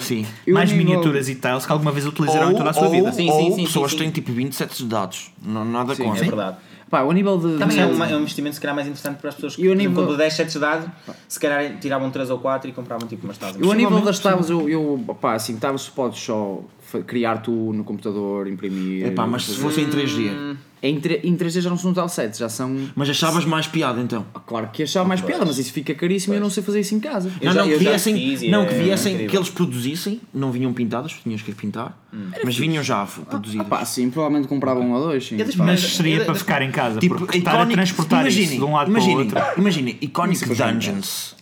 Sim. 0.00 0.26
Eu 0.46 0.54
mais 0.54 0.70
miniaturas 0.70 1.28
e 1.28 1.34
tiles 1.34 1.64
que 1.66 1.72
alguma 1.72 1.90
vez 1.92 2.06
utilizaram 2.06 2.52
em 2.52 2.54
toda 2.54 2.70
a 2.70 2.72
sua 2.72 2.84
ou, 2.84 2.90
vida. 2.90 3.12
Sim, 3.12 3.30
ou 3.30 3.38
sim, 3.40 3.54
sim, 3.56 3.64
pessoas 3.64 3.92
sim, 3.92 3.98
têm 3.98 4.10
tipo 4.10 4.32
20 4.32 4.52
sets 4.54 4.78
de 4.78 4.84
dados. 4.84 5.30
Não, 5.42 5.64
nada 5.64 5.94
Sim, 5.94 6.04
contra. 6.04 6.20
É 6.24 6.28
verdade. 6.28 6.56
Pá, 6.88 7.00
ao 7.00 7.10
nível 7.10 7.36
de. 7.36 7.58
Também 7.58 7.76
de- 7.76 7.82
é, 7.82 7.86
uma- 7.86 8.06
é 8.08 8.14
um 8.14 8.20
investimento 8.20 8.54
se 8.54 8.60
calhar 8.60 8.74
mais 8.74 8.86
interessante 8.86 9.16
para 9.18 9.30
as 9.30 9.34
pessoas 9.34 9.56
que, 9.56 9.68
o 9.68 9.74
nível- 9.74 10.04
quando 10.04 10.16
10 10.16 10.34
sets 10.34 10.52
de 10.52 10.60
dado, 10.60 10.88
se 11.26 11.40
calhar 11.40 11.78
tiravam 11.80 12.10
3 12.10 12.30
ou 12.30 12.38
4 12.38 12.70
e 12.70 12.72
compravam 12.72 13.08
tipo 13.08 13.26
umas. 13.26 13.38
Eu 13.58 13.72
a 13.72 13.74
nível 13.74 14.00
das 14.02 14.20
tiles, 14.20 14.48
eu, 14.48 14.68
eu 14.68 15.16
pá, 15.20 15.34
assim, 15.34 15.56
tiles 15.56 15.88
podes 15.88 16.20
só 16.20 16.60
criar 17.02 17.38
tu 17.38 17.72
no 17.72 17.84
computador, 17.84 18.46
imprimir. 18.48 19.06
Epá, 19.06 19.26
mas 19.26 19.44
se 19.44 19.56
fosse 19.56 19.80
em 19.80 19.86
3D, 19.88 20.56
Em, 20.82 21.00
tre- 21.00 21.20
em 21.24 21.34
3D 21.34 21.62
já 21.62 21.70
não 21.70 21.78
são 21.78 21.92
tal 21.92 22.08
7, 22.08 22.38
já 22.38 22.48
são. 22.50 22.76
Mas 22.94 23.08
achavas 23.08 23.44
mais 23.46 23.66
piada 23.66 23.98
então? 24.00 24.26
Ah, 24.34 24.38
Claro 24.40 24.68
que 24.72 24.82
achava 24.82 25.08
mais 25.08 25.20
piada, 25.22 25.44
mas 25.44 25.58
isso 25.58 25.72
fica 25.72 25.94
caríssimo 25.94 26.34
e 26.34 26.36
eu 26.36 26.40
não 26.40 26.50
sei 26.50 26.62
fazer 26.62 26.80
isso 26.80 26.94
em 26.94 27.00
casa. 27.00 27.32
Não, 27.42 27.52
já- 27.52 27.60
não, 27.62 27.68
que 27.68 27.76
viessem, 27.78 28.50
não, 28.50 28.66
que 28.66 28.74
viessem, 28.74 29.26
que 29.26 29.34
eles 29.36 29.48
produzissem, 29.48 30.20
não 30.34 30.52
vinham 30.52 30.72
pintadas, 30.74 31.12
tinhas 31.22 31.40
que 31.40 31.50
pintar, 31.52 31.98
mas 32.44 32.56
vinham 32.56 32.82
já 32.84 33.02
Ah, 33.02 33.06
produzidas. 33.06 33.66
pá, 33.66 33.84
sim, 33.86 34.10
provavelmente 34.10 34.46
comprava 34.48 34.78
um 34.78 34.92
ou 34.92 35.00
dois. 35.00 35.26
Sim. 35.26 35.38
Mas 35.56 35.80
seria 35.80 36.24
para 36.24 36.34
ficar 36.34 36.60
em 36.62 36.70
casa, 36.70 37.00
tipo, 37.00 37.16
porque 37.16 37.38
estar 37.38 37.58
a 37.60 37.66
transportar 37.66 38.26
isso 38.28 38.52
de 38.56 38.62
um 38.62 38.74
lado 38.74 38.92
para 38.92 39.02
o 39.02 39.10
outro. 39.10 39.38
Imaginem, 39.56 39.96
Iconic 40.00 40.44
é 40.44 40.54
Dungeons. 40.72 41.34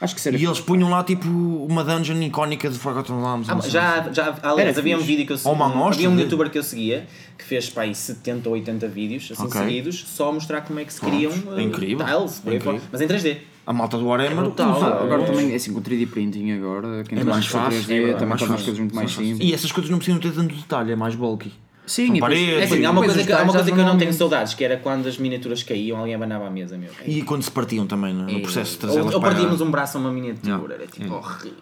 Acho 0.00 0.14
que 0.14 0.20
seria. 0.20 0.38
E 0.38 0.44
eles 0.44 0.60
punham 0.60 0.88
lá 0.88 1.04
tipo 1.04 1.28
uma 1.28 1.84
dungeon 1.84 2.20
icónica 2.22 2.70
de 2.70 2.78
Forgotten 2.78 3.20
Realms. 3.20 3.50
Ah, 3.50 3.60
sei. 3.60 3.70
já, 3.70 4.08
já, 4.12 4.34
aliás, 4.42 4.78
havia 4.78 4.96
um 4.96 5.00
vídeo 5.02 5.26
que 5.26 5.32
eu 5.32 5.38
Ou 5.44 5.52
uma 5.52 5.66
seguia. 5.66 5.80
amostra 5.80 5.96
Havia 5.96 6.10
um 6.10 6.16
de- 6.16 6.22
youtuber 6.22 6.50
que 6.50 6.58
eu 6.58 6.62
seguia 6.62 7.06
que 7.36 7.44
fez 7.44 7.68
para 7.68 7.82
aí 7.82 7.94
70 7.94 8.48
ou 8.48 8.54
80 8.54 8.88
vídeos 8.88 9.28
assim 9.32 9.44
Ok. 9.44 9.60
seguidos, 9.60 10.04
só 10.08 10.30
a 10.30 10.32
mostrar 10.32 10.62
como 10.62 10.78
é 10.80 10.84
que 10.84 10.92
se 10.92 11.00
criam 11.00 11.32
é 11.56 11.60
eh, 11.60 11.62
incrível, 11.62 12.06
tiles, 12.06 12.42
é 12.46 12.54
incrível. 12.54 12.80
mas 12.90 13.00
em 13.00 13.06
3D. 13.06 13.36
A 13.66 13.72
malta 13.72 13.98
do 13.98 14.06
Warhammer 14.06 14.36
brutal. 14.36 14.76
usa- 14.76 14.86
Ah, 14.86 15.02
agora 15.04 15.22
também, 15.24 15.54
assim, 15.54 15.72
com 15.72 15.80
3D 15.82 16.06
printing 16.06 16.50
agora, 16.52 17.04
quem 17.04 17.18
é 17.18 17.20
trabalha 17.22 17.24
mais 17.26 17.46
com 17.48 17.58
fácil, 17.58 17.80
3D 17.84 18.10
é 18.10 18.12
também 18.14 18.28
mais 18.28 18.40
torna 18.40 18.54
as 18.54 18.60
fácil. 18.60 18.64
coisas 18.64 18.78
muito 18.80 18.94
mais 18.96 19.10
simples. 19.12 19.38
E 19.48 19.54
essas 19.54 19.70
coisas 19.70 19.90
não 19.90 19.98
precisam 19.98 20.18
ter 20.20 20.32
tanto 20.32 20.54
detalhe, 20.54 20.92
é 20.92 20.96
mais 20.96 21.14
bulky. 21.14 21.52
Sim, 21.86 22.14
e 22.14 22.20
paredes. 22.20 22.60
É 22.60 22.64
assim, 22.64 22.84
há 22.84 22.90
uma 22.90 23.02
coisa, 23.02 23.24
que, 23.24 23.32
há 23.32 23.42
uma 23.42 23.52
coisa 23.52 23.72
que 23.72 23.78
eu 23.78 23.84
não 23.84 23.98
tenho 23.98 24.12
saudades, 24.12 24.54
que 24.54 24.64
era 24.64 24.76
quando 24.76 25.08
as 25.08 25.18
miniaturas 25.18 25.62
caíam, 25.62 25.98
alguém 25.98 26.14
abanava 26.14 26.46
a 26.46 26.50
mesa, 26.50 26.78
meu. 26.78 26.90
E 27.06 27.22
quando 27.22 27.42
se 27.42 27.50
partiam 27.50 27.86
também 27.86 28.14
no, 28.14 28.26
no 28.26 28.40
processo 28.42 28.72
de 28.72 28.78
trazê-las 28.78 29.14
ou, 29.14 29.20
partíamos 29.20 29.60
um 29.60 29.70
braço 29.70 29.98
a 29.98 30.00
uma 30.00 30.12
miniatura, 30.12 30.74
era 30.74 30.86
tipo 30.86 31.12
horrível. 31.14 31.54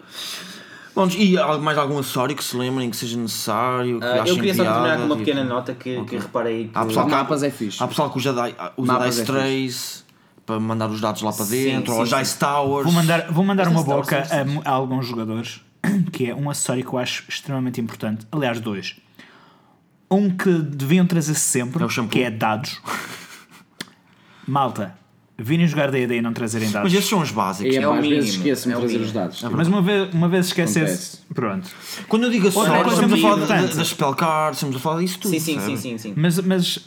Bom, 0.95 1.07
e 1.07 1.35
mais 1.61 1.77
algum 1.77 1.97
acessório 1.97 2.35
que 2.35 2.43
se 2.43 2.57
lembrem 2.57 2.89
que 2.89 2.97
seja 2.97 3.17
necessário? 3.17 3.99
Que 3.99 4.05
Ah, 4.05 4.23
eu 4.27 4.35
queria 4.35 4.53
só 4.53 4.63
terminar 4.63 4.97
com 4.97 5.03
uma 5.05 5.15
tipo- 5.15 5.25
pequena 5.25 5.43
nota 5.43 5.73
que, 5.73 6.03
que 6.03 6.17
reparei 6.17 6.65
que. 6.65 6.71
Há 6.73 6.85
pessoal 6.85 7.05
que- 7.05 7.11
mapas 7.11 7.43
é 7.43 7.49
fixe. 7.49 7.81
Há 7.81 7.87
pessoal 7.87 8.09
que 8.09 8.17
usa, 8.17 8.33
Mapas 8.77 9.15
Dice 9.15 9.21
é 9.21 9.25
Trace 9.25 10.03
para 10.45 10.59
mandar 10.59 10.89
os 10.89 10.99
dados 10.99 11.21
lá 11.21 11.31
para 11.31 11.45
dentro, 11.45 11.93
sim, 11.93 11.97
ou 11.99 12.03
os 12.03 12.09
sim. 12.09 12.17
Dice 12.17 12.37
Towers. 12.37 12.83
Vou 12.83 12.91
mandar, 12.93 13.31
vou 13.31 13.45
mandar 13.45 13.67
uma 13.67 13.83
boca 13.83 14.27
a, 14.29 14.69
a 14.69 14.73
alguns 14.73 15.05
jogadores, 15.07 15.61
que 16.11 16.29
é 16.29 16.35
um 16.35 16.49
acessório 16.49 16.83
que 16.83 16.93
eu 16.93 16.99
acho 16.99 17.23
extremamente 17.29 17.79
importante. 17.79 18.27
Aliás, 18.31 18.59
dois. 18.59 18.97
Um 20.11 20.29
que 20.29 20.51
deviam 20.51 21.05
trazer 21.05 21.35
sempre, 21.35 21.83
É 21.83 21.87
que 22.09 22.23
é 22.23 22.31
dados. 22.31 22.81
Malta, 24.47 24.95
virem 25.37 25.67
jogar 25.67 25.91
D&D 25.91 26.17
e 26.17 26.21
não 26.21 26.33
trazerem 26.33 26.69
dados. 26.71 26.91
Mas 26.91 26.99
esses 26.99 27.09
são 27.09 27.21
os 27.21 27.31
básicos. 27.31 27.75
É, 27.75 27.79
É 27.81 27.87
o 27.87 27.93
às 27.93 28.05
vezes 28.07 28.31
esqueço-me 28.31 28.73
é 28.73 28.77
trazer 28.77 28.97
os 29.01 29.11
dados. 29.11 29.43
Mas 29.43 29.67
uma 29.67 29.81
vez, 29.81 30.13
uma 30.13 30.27
vez 30.27 30.47
esquecesse, 30.47 30.79
Acontece. 30.79 31.19
pronto. 31.33 31.69
Quando 32.07 32.23
eu 32.23 32.29
digo 32.31 32.51
coisa 32.51 32.69
estamos 32.93 33.13
a 33.13 33.17
falar 33.17 33.35
de- 33.35 33.43
importante. 33.43 33.71
de- 33.71 33.77
das 33.77 33.87
spell 33.87 34.15
cards, 34.15 34.57
estamos 34.57 34.75
a 34.75 34.79
falar 34.79 35.01
disso 35.01 35.19
tudo. 35.19 35.31
Sim, 35.31 35.39
sim, 35.39 35.59
sim, 35.59 35.77
sim, 35.77 35.97
sim. 35.97 36.13
Mas, 36.17 36.39
mas 36.39 36.79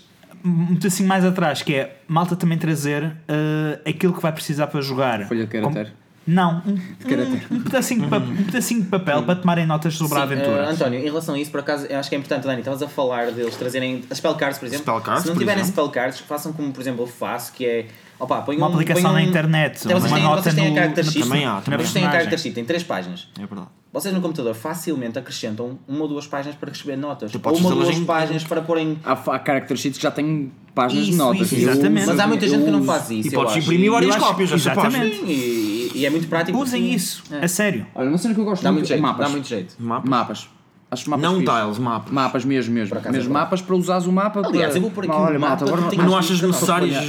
muito 0.43 0.87
assim 0.89 1.07
mais 1.07 1.25
atrás, 1.25 1.63
que 1.63 1.75
é 1.75 2.01
malta 2.09 2.35
também 2.35 2.59
trazer 2.59 3.13
eh, 3.29 3.81
aquilo 3.89 4.13
que 4.13 4.21
vai 4.21 4.33
precisar 4.33 4.67
para 4.67 4.81
jogar. 4.81 5.27
Folha 5.29 5.45
de 5.45 5.51
caractere. 5.51 5.93
Não, 6.27 6.63
um, 6.67 6.71
um, 6.73 7.57
um 7.57 7.63
pedacinho 7.63 8.03
de, 8.03 8.07
pa- 8.09 8.19
um 8.19 8.45
pedacinho 8.45 8.83
de 8.83 8.89
papel 8.89 9.23
para 9.25 9.35
tomarem 9.37 9.67
notas 9.67 9.95
sobre 9.95 10.15
a 10.15 10.17
Sim, 10.19 10.23
aventura. 10.35 10.63
eh, 10.63 10.71
António, 10.71 11.01
em 11.01 11.05
relação 11.05 11.35
a 11.35 11.39
isso, 11.41 11.51
por 11.51 11.61
acaso, 11.61 11.87
eu 11.87 11.99
acho 11.99 12.09
que 12.09 12.15
é 12.15 12.19
importante, 12.19 12.45
Dani, 12.45 12.61
estavas 12.61 12.83
a 12.83 12.89
falar 12.89 13.33
deles 13.33 13.57
trazerem 13.57 14.05
as 14.09 14.19
spell 14.19 14.35
cards, 14.37 14.59
por 14.59 14.67
exemplo. 14.67 14.85
Spell 14.85 15.01
cards, 15.01 15.23
Se 15.25 15.29
não 15.31 15.37
tiverem 15.37 15.63
exemplo. 15.63 15.83
spell 15.83 15.89
cards, 15.93 16.21
façam 16.21 16.53
como, 16.53 16.73
por 16.73 16.81
exemplo, 16.81 17.03
eu 17.03 17.07
faço, 17.09 17.53
que 17.53 17.67
é. 17.67 17.87
Opa, 18.21 18.41
põe 18.43 18.57
Uma 18.57 18.69
um, 18.69 18.73
aplicação 18.75 19.03
põe 19.03 19.13
na 19.13 19.19
um- 19.27 19.29
internet, 19.31 19.81
Então, 19.85 19.99
vocês 20.01 20.13
uma 20.13 20.17
têm, 20.21 20.29
nota 20.29 20.43
vocês 20.43 20.55
têm 20.55 20.65
no- 20.69 20.73
a 20.73 20.81
character 20.81 21.05
na 21.05 21.11
sheet. 21.11 21.25
Também 21.29 21.45
há, 21.45 21.61
também 21.61 21.79
Vocês 21.81 21.93
têm 21.93 22.07
a 22.07 22.11
character 22.13 22.39
sheet, 22.39 22.55
tem 22.55 22.65
três 22.65 22.83
páginas. 22.85 23.29
É 23.37 23.45
verdade. 23.47 23.69
Vocês 23.93 24.15
no 24.15 24.23
computador 24.23 24.55
facilmente 24.55 25.19
acrescentam 25.19 25.79
uma 25.87 26.01
ou 26.03 26.09
duas 26.09 26.27
páginas 26.27 26.57
para 26.57 26.71
receber 26.71 26.97
notas. 26.97 27.31
Tu 27.31 27.35
Ou 27.35 27.41
podes 27.43 27.61
uma 27.61 27.71
ou 27.71 27.77
duas 27.77 27.95
em- 27.95 28.05
páginas 28.07 28.43
para 28.43 28.63
porem. 28.63 28.99
Há, 29.05 29.13
há 29.13 29.17
character 29.45 29.77
sheets 29.77 29.99
que 29.99 30.03
já 30.03 30.11
têm 30.11 30.51
páginas 30.75 31.05
de 31.05 31.11
Isso, 31.11 31.19
notas. 31.19 31.41
isso, 31.53 31.55
exatamente. 31.57 32.03
uso- 32.05 32.11
Mas 32.13 32.21
há 32.21 32.27
muita 32.27 32.47
eu 32.47 32.49
gente 32.49 32.65
que 32.65 32.71
não 32.71 32.83
faz 32.85 33.11
isso. 33.11 33.29
E 33.29 33.35
eu 33.35 33.41
podes 33.41 33.53
acho. 33.57 33.59
imprimir 33.67 33.91
várias 33.91 34.17
acho- 34.17 34.25
cópias 34.25 34.51
exatamente. 34.53 35.17
Sim, 35.17 35.25
e, 35.27 35.91
e 35.95 36.07
é 36.07 36.11
muito 36.11 36.27
prático. 36.27 36.57
Usem 36.59 36.81
porque- 36.81 36.95
isso, 36.97 37.23
É. 37.31 37.45
a 37.45 37.49
sério. 37.49 37.87
Olha, 37.95 38.09
uma 38.09 38.17
cena 38.17 38.33
que 38.33 38.41
eu 38.41 38.45
gosto 38.47 38.63
Dá 38.63 38.71
muito 38.73 38.81
muito 38.81 38.89
jeito, 38.89 38.99
é 38.99 39.03
mapas. 39.03 39.27
dá 39.27 39.31
muito 39.31 39.47
jeito. 39.49 39.77
Mapas. 39.79 40.09
Mapas. 40.11 40.49
Acho 40.91 41.11
mapas 41.11 41.23
Não 41.23 41.39
fixe. 41.41 41.53
tiles, 41.53 41.79
mapas. 41.79 42.13
Mapas 42.13 42.45
mesmo, 42.47 42.75
mesmo. 42.75 43.01
Mesmo 43.11 43.31
é 43.31 43.33
mapas 43.35 43.61
para 43.61 43.77
usares 43.77 44.07
o 44.07 44.13
mapa 44.13 44.41
Aliás, 44.47 44.69
para... 44.71 44.79
eu 44.79 44.83
vou 44.83 44.91
pôr 44.91 45.05
aqui 45.05 45.13
Olha, 45.15 45.39
mapa 45.39 45.65
agora 45.65 45.77
que 45.77 45.83
não- 45.83 45.89
tem 45.91 45.99
Mas 45.99 46.09
não 46.09 46.17
achas 46.17 46.41
necessárias 46.41 46.97
Olha. 46.97 47.07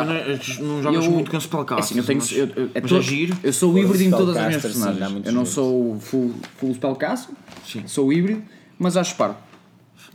As 0.00 0.06
spell 0.06 0.16
cards? 0.26 0.46
Tu 0.46 0.56
também 0.56 0.66
não, 0.68 0.74
não 0.76 0.82
jogas 0.82 1.04
Eu- 1.04 1.10
muito 1.10 1.30
com 1.30 1.40
spell 1.40 1.64
cards. 1.64 1.86
Assim, 1.86 1.98
eu 1.98 2.04
tenho. 2.04 2.18
mas- 2.20 2.32
Eu, 2.32 2.46
eu, 2.56 2.70
é 2.74 2.80
mas 2.80 2.90
todo- 2.90 2.98
é 3.00 3.02
giro. 3.02 3.36
eu 3.42 3.52
sou 3.52 3.78
híbrido 3.78 4.02
em 4.04 4.10
todas 4.10 4.36
as 4.36 4.46
minhas 4.46 4.62
sim, 4.62 4.68
personagens. 4.68 5.12
muito 5.12 5.26
eu 5.28 5.32
não 5.32 5.44
jeito. 5.44 5.54
sou 5.54 5.98
full, 6.00 6.34
full 6.58 6.74
spellcaster, 6.74 7.34
Sim. 7.66 7.82
sou 7.86 8.12
híbrido, 8.12 8.42
mas 8.78 8.96
acho 8.96 9.14
paro. 9.16 9.34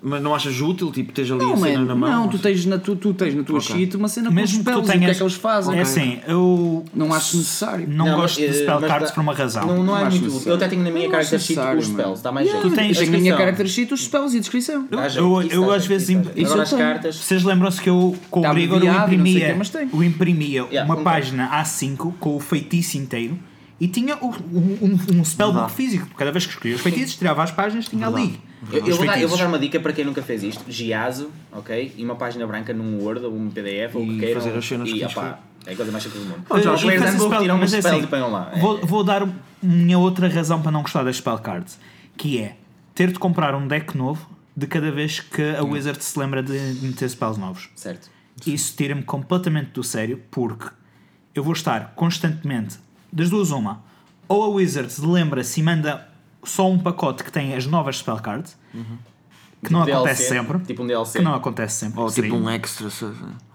Mas 0.01 0.21
não 0.21 0.35
achas 0.35 0.61
útil? 0.61 0.91
Tipo, 0.91 1.11
tens 1.11 1.31
ali 1.31 1.39
Não, 1.43 1.53
a 1.53 1.57
cena 1.57 1.79
man, 1.79 1.85
na 1.85 1.95
mão? 1.95 2.09
não, 2.09 2.27
tu 2.27 2.37
tens 2.37 2.65
na, 2.65 2.77
tu, 2.77 2.95
tu 2.95 3.13
tens 3.15 3.33
na 3.33 3.41
tua 3.43 3.57
Ok. 3.57 3.75
sheet 3.75 3.97
uma 3.97 4.07
cena 4.07 4.29
Mesmo 4.29 4.59
com 4.59 4.63
que 4.63 4.71
tu 4.71 4.71
spells 4.71 4.79
o 4.79 4.99
que 4.99 5.05
é 5.11 5.13
que 5.15 5.23
eles 5.23 5.33
fazem. 5.33 5.77
É 5.77 5.81
assim, 5.81 6.19
eu 6.27 6.85
Não 6.93 7.11
acho 7.13 7.37
necessário. 7.37 7.87
não, 7.89 8.05
Não, 8.05 8.15
gosto 8.17 8.39
mas, 8.39 8.49
de 8.51 8.57
eh, 8.57 8.61
spell 8.63 8.79
mas 8.79 8.89
cards 8.91 9.11
por 9.11 9.21
uma 9.21 9.33
razão. 9.33 9.65
Não, 9.65 9.83
não 9.83 9.97
é 9.97 10.01
acho 10.03 10.11
muito 10.11 10.15
útil. 10.17 10.25
necessário. 10.27 10.51
Eu 10.51 10.55
até 10.55 10.67
tenho 10.67 10.83
na 10.83 10.91
minha 10.91 11.05
Não 11.05 11.11
character 11.11 11.39
sheet 11.39 11.59
os 11.59 11.85
spells, 11.87 12.23
dá 12.23 12.31
mais 12.31 12.47
jeito. 12.49 12.61
Tu 12.69 12.75
tens- 12.75 12.89
Eu 12.97 12.99
tenho 13.01 13.11
na 13.11 13.17
minha 13.17 13.37
character 13.37 13.67
sheet 13.67 13.93
os 13.93 14.03
spells 14.03 14.33
e 14.35 14.37
a 14.37 14.39
descrição. 14.41 14.87
Eu, 15.15 15.41
eu 15.43 15.65
dá 15.67 15.75
às 15.75 15.85
vezes. 15.87 16.09
isso 16.09 16.19
Agora 16.45 16.57
eu 16.57 16.61
as 16.61 16.69
tenho. 16.69 16.81
cartas. 16.81 17.15
Vocês 17.15 17.43
lembram-se 17.43 17.81
que 17.81 17.89
eu 17.89 18.15
com 18.29 18.39
o 18.41 18.43
Tá 18.43 18.53
Grigor 18.53 18.77
eu 18.83 18.85
não 18.93 19.05
imprimia, 20.03 20.59
eu 20.59 20.67
Yeah, 20.67 20.85
uma 20.91 20.99
um- 20.99 21.03
página 21.03 21.49
A5 21.61 22.13
com 22.19 22.35
o 22.35 22.39
feitiço 22.39 22.97
inteiro 22.97 23.37
e 23.79 23.87
tinha 23.87 24.15
o- 24.17 24.29
o- 24.29 24.79
um, 25.13 25.19
um 25.19 25.25
spellbook 25.25 25.71
físico. 25.71 26.07
Cada 26.17 26.31
vez 26.31 26.45
que 26.45 26.51
escolhia 26.53 26.75
os 26.75 26.81
feitiços, 26.81 27.15
tirava 27.15 27.43
as 27.43 27.51
páginas, 27.51 27.87
tinha 27.87 28.07
ali. 28.07 28.39
Eu, 28.71 28.85
eu 28.87 28.95
vou 28.97 29.05
dar, 29.05 29.21
eu 29.21 29.27
vou 29.29 29.37
dar 29.37 29.47
uma 29.47 29.59
dica 29.59 29.79
para 29.79 29.93
quem 29.93 30.03
nunca 30.03 30.21
fez 30.23 30.41
isto: 30.43 30.63
Giazo, 30.67 31.29
ok? 31.51 31.93
E 31.95 32.03
uma 32.03 32.15
página 32.15 32.45
branca 32.47 32.73
num 32.73 32.99
Word 33.03 33.23
ou 33.25 33.35
um 33.35 33.49
PDF 33.49 33.95
ou 33.95 34.03
o 34.03 34.07
que 34.07 34.19
queiram. 34.19 34.41
fazer 34.41 34.57
as 34.57 34.65
cenas 34.65 34.89
e, 34.89 34.93
que 34.93 35.05
opá, 35.05 35.39
é 35.65 35.73
a 35.73 35.75
coisa 35.75 35.91
mais 35.91 36.03
simples 36.03 36.23
do 36.23 36.29
mundo. 36.29 36.43
Eh, 36.49 36.61
já 36.61 36.73
os 36.73 36.79
e 36.81 36.83
players 36.83 37.03
faz 37.03 37.13
handbook 37.13 37.29
spell- 37.35 37.41
tiram 37.43 37.57
mas 37.59 37.73
é 37.73 37.77
assim, 37.77 38.01
e 38.03 38.15
lá. 38.31 38.51
É. 38.53 38.59
Vou, 38.59 38.85
vou 38.85 39.03
dar 39.03 39.27
minha 39.61 39.99
outra 39.99 40.27
razão 40.27 40.61
para 40.61 40.71
não 40.71 40.81
gostar 40.81 41.03
das 41.03 41.17
spell 41.17 41.37
cards, 41.37 41.77
que 42.17 42.39
é 42.39 42.55
ter 42.95 43.11
de 43.11 43.19
comprar 43.19 43.53
um 43.53 43.67
deck 43.67 43.95
novo 43.95 44.27
de 44.55 44.65
cada 44.65 44.91
vez 44.91 45.19
que 45.19 45.41
a 45.55 45.63
Wizard 45.63 46.03
se 46.03 46.17
lembra 46.17 46.41
de 46.41 46.73
de 46.73 46.87
meter 46.87 47.07
spells 47.11 47.39
novos. 47.39 47.69
Certo. 47.75 48.09
Isso 48.45 48.75
tira-me 48.75 49.03
completamente 49.03 49.69
do 49.71 49.83
sério 49.83 50.19
porque 50.31 50.67
eu 51.35 51.43
vou 51.43 51.53
estar 51.53 51.93
constantemente, 51.95 52.77
das 53.11 53.29
duas 53.29 53.51
uma, 53.51 53.81
ou 54.27 54.43
a 54.43 54.47
Wizard 54.47 54.93
lembra-se 55.05 55.59
e 55.59 55.63
manda 55.63 56.07
só 56.43 56.69
um 56.69 56.77
pacote 56.79 57.23
que 57.23 57.31
tem 57.31 57.53
as 57.55 57.65
novas 57.65 57.97
spell 57.97 58.17
cards, 58.17 58.57
que 59.63 59.73
não 59.73 59.83
Tipo 59.85 59.97
acontece 59.97 60.29
DLC, 60.29 60.35
sempre, 60.35 60.59
Tipo 60.65 60.83
um 60.83 60.87
DLC. 60.87 61.17
que 61.19 61.25
não 61.25 61.33
acontece 61.33 61.75
sempre, 61.77 61.99
Ou 61.99 62.09
seria. 62.09 62.29
tipo 62.29 62.41
um 62.43 62.49
extra. 62.49 62.87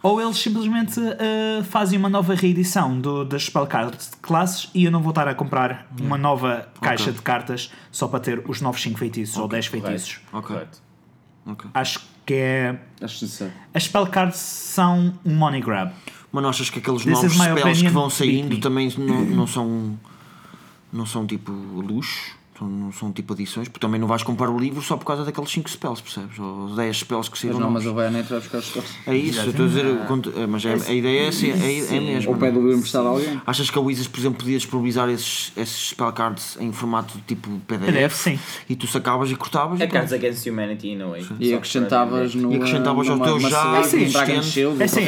ou 0.02 0.20
eles 0.20 0.36
simplesmente 0.36 0.98
uh, 0.98 1.62
fazem 1.64 1.96
uma 1.98 2.08
nova 2.08 2.34
reedição 2.34 2.98
do, 3.00 3.24
das 3.24 3.44
spell 3.44 3.66
cards 3.68 4.10
de 4.10 4.16
classes 4.16 4.68
e 4.74 4.84
eu 4.84 4.90
não 4.90 5.00
vou 5.00 5.10
estar 5.10 5.28
a 5.28 5.34
comprar 5.34 5.86
uma 6.00 6.18
nova 6.18 6.68
caixa 6.80 7.12
de 7.12 7.22
cartas 7.22 7.70
só 7.92 8.08
para 8.08 8.18
ter 8.18 8.42
os 8.48 8.60
novos 8.60 8.82
5 8.82 8.98
feitiços 8.98 9.36
ou 9.36 9.46
10 9.46 9.66
feitiços. 9.66 10.20
Ok. 10.32 10.48
Correto. 10.56 10.78
ok. 11.46 11.70
Acho 11.72 12.00
que 12.26 12.34
é. 12.34 12.80
Acho 13.00 13.24
necessário. 13.24 13.54
As 13.72 13.84
spell 13.84 14.06
cards 14.08 14.36
são 14.38 15.14
um 15.24 15.34
money 15.36 15.60
grab. 15.60 15.92
Mas 16.32 16.42
não 16.42 16.50
achas 16.50 16.70
que 16.70 16.78
aqueles 16.78 17.02
This 17.02 17.12
novos 17.12 17.32
spells 17.34 17.62
que 17.62 17.68
opinion, 17.68 17.92
vão 17.92 18.02
beat 18.04 18.16
saindo 18.18 18.58
também 18.58 18.92
não, 18.96 19.20
não 19.22 19.46
são. 19.46 19.98
Não 20.90 21.06
são 21.06 21.26
tipo 21.26 21.52
luxo? 21.52 22.36
São- 22.62 22.68
Não 22.82 22.92
são 22.92 23.12
tipo 23.12 23.32
adições? 23.32 23.68
Porque 23.68 23.84
também 23.84 24.00
não 24.00 24.06
vais 24.06 24.22
comprar 24.22 24.48
o 24.50 24.58
livro 24.58 24.80
só 24.82 24.96
por 24.96 25.04
causa 25.04 25.24
daqueles 25.24 25.50
5 25.50 25.68
spells, 25.68 26.02
percebes? 26.02 26.38
Ou 26.38 26.64
os 26.66 26.76
10 26.76 26.96
spells 26.98 27.28
que 27.28 27.32
Mas 27.34 27.40
saíram. 27.40 27.58
não, 27.60 27.70
mas 27.70 27.84
novos. 27.84 27.86
ele 27.86 27.94
vai 27.94 28.10
buscar 28.40 28.58
os 28.58 28.66
spells. 28.66 28.90
É 29.06 29.16
isso, 29.16 29.40
eu 29.40 29.50
estou 29.50 29.64
a 29.64 29.68
dizer. 29.68 29.84
o 29.86 30.06
é, 30.40 30.46
Mas 30.46 30.64
é- 30.64 30.74
a 30.74 30.92
ideia 30.92 31.24
é, 31.24 31.28
assim, 31.28 31.50
é, 31.50 31.96
é 31.96 32.00
mesmo. 32.00 32.30
Ou 32.32 32.36
pede 32.36 32.56
o 32.58 32.60
livro 32.62 32.76
emprestado 32.78 33.06
a 33.06 33.10
alguém. 33.10 33.40
Achas 33.46 33.70
que 33.70 33.78
a 33.78 33.80
Wizards, 33.82 34.08
por 34.08 34.20
exemplo, 34.20 34.38
podia 34.38 34.56
disponibilizar 34.58 35.08
esses, 35.08 35.52
esses 35.56 35.88
spell 35.90 36.12
cards 36.12 36.56
em 36.60 36.72
formato 36.72 37.18
tipo 37.26 37.48
PDF? 37.66 37.86
PDF, 37.86 38.14
sim. 38.14 38.38
E 38.68 38.76
tu 38.76 38.86
sacavas 38.86 39.30
e 39.30 39.36
cortavas 39.36 39.80
É. 39.80 39.86
Cards 39.86 40.12
Against 40.12 40.46
Humanity, 40.46 41.00
a 41.02 41.06
way. 41.06 41.26
E 41.40 41.54
acrescentavas 41.54 42.34
no. 42.34 42.52
E 42.52 42.56
acrescentavas 42.56 43.08
ao 43.08 43.18
teu 43.18 43.40
já 43.40 43.80
existente. 43.80 44.60
É 44.80 44.84
assim. 44.84 45.02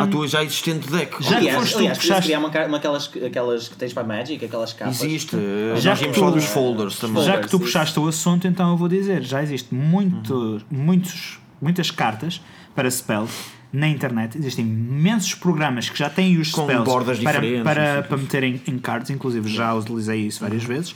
À 0.00 0.04
um, 0.04 0.10
tua 0.10 0.28
já 0.28 0.42
existente 0.44 0.90
deck. 0.90 1.16
Já 1.20 1.28
que 1.30 1.34
Aliás, 1.36 1.58
foste 1.58 1.72
tu 1.74 1.78
que 2.00 2.06
criar 2.22 2.40
aquelas, 2.76 3.10
aquelas 3.24 3.68
que 3.68 3.76
tens 3.76 3.92
para 3.92 4.04
Magic, 4.04 4.44
aquelas 4.44 4.72
capas. 4.72 5.02
Existe. 5.02 5.36
Já 5.76 5.90
Nós 5.90 5.98
que 6.08 6.14
tu- 6.14 6.20
falar 6.20 6.30
dos 6.32 6.44
folders 6.84 6.98
também. 6.98 7.24
Já 7.24 7.40
que 7.40 7.48
tu 7.48 7.58
Sim. 7.58 7.64
puxaste 7.64 7.98
o 7.98 8.08
assunto, 8.08 8.46
então 8.46 8.70
eu 8.70 8.76
vou 8.76 8.88
dizer: 8.88 9.22
já 9.22 9.42
existe 9.42 9.74
muito, 9.74 10.60
muitos, 10.70 11.38
muitas 11.60 11.90
cartas 11.90 12.40
para 12.74 12.90
spells 12.90 13.32
na 13.72 13.88
internet. 13.88 14.38
Existem 14.38 14.64
imensos 14.64 15.34
programas 15.34 15.88
que 15.88 15.98
já 15.98 16.08
têm 16.08 16.38
os 16.38 16.50
Com 16.50 16.62
spells 16.62 16.84
bordas 16.84 17.18
para, 17.18 17.40
diferentes, 17.40 17.62
para, 17.62 18.02
para 18.02 18.16
meterem 18.16 18.60
em 18.66 18.78
cards. 18.78 19.10
Inclusive, 19.10 19.48
já 19.48 19.74
utilizei 19.74 20.26
isso 20.26 20.40
várias 20.40 20.64
vezes. 20.64 20.94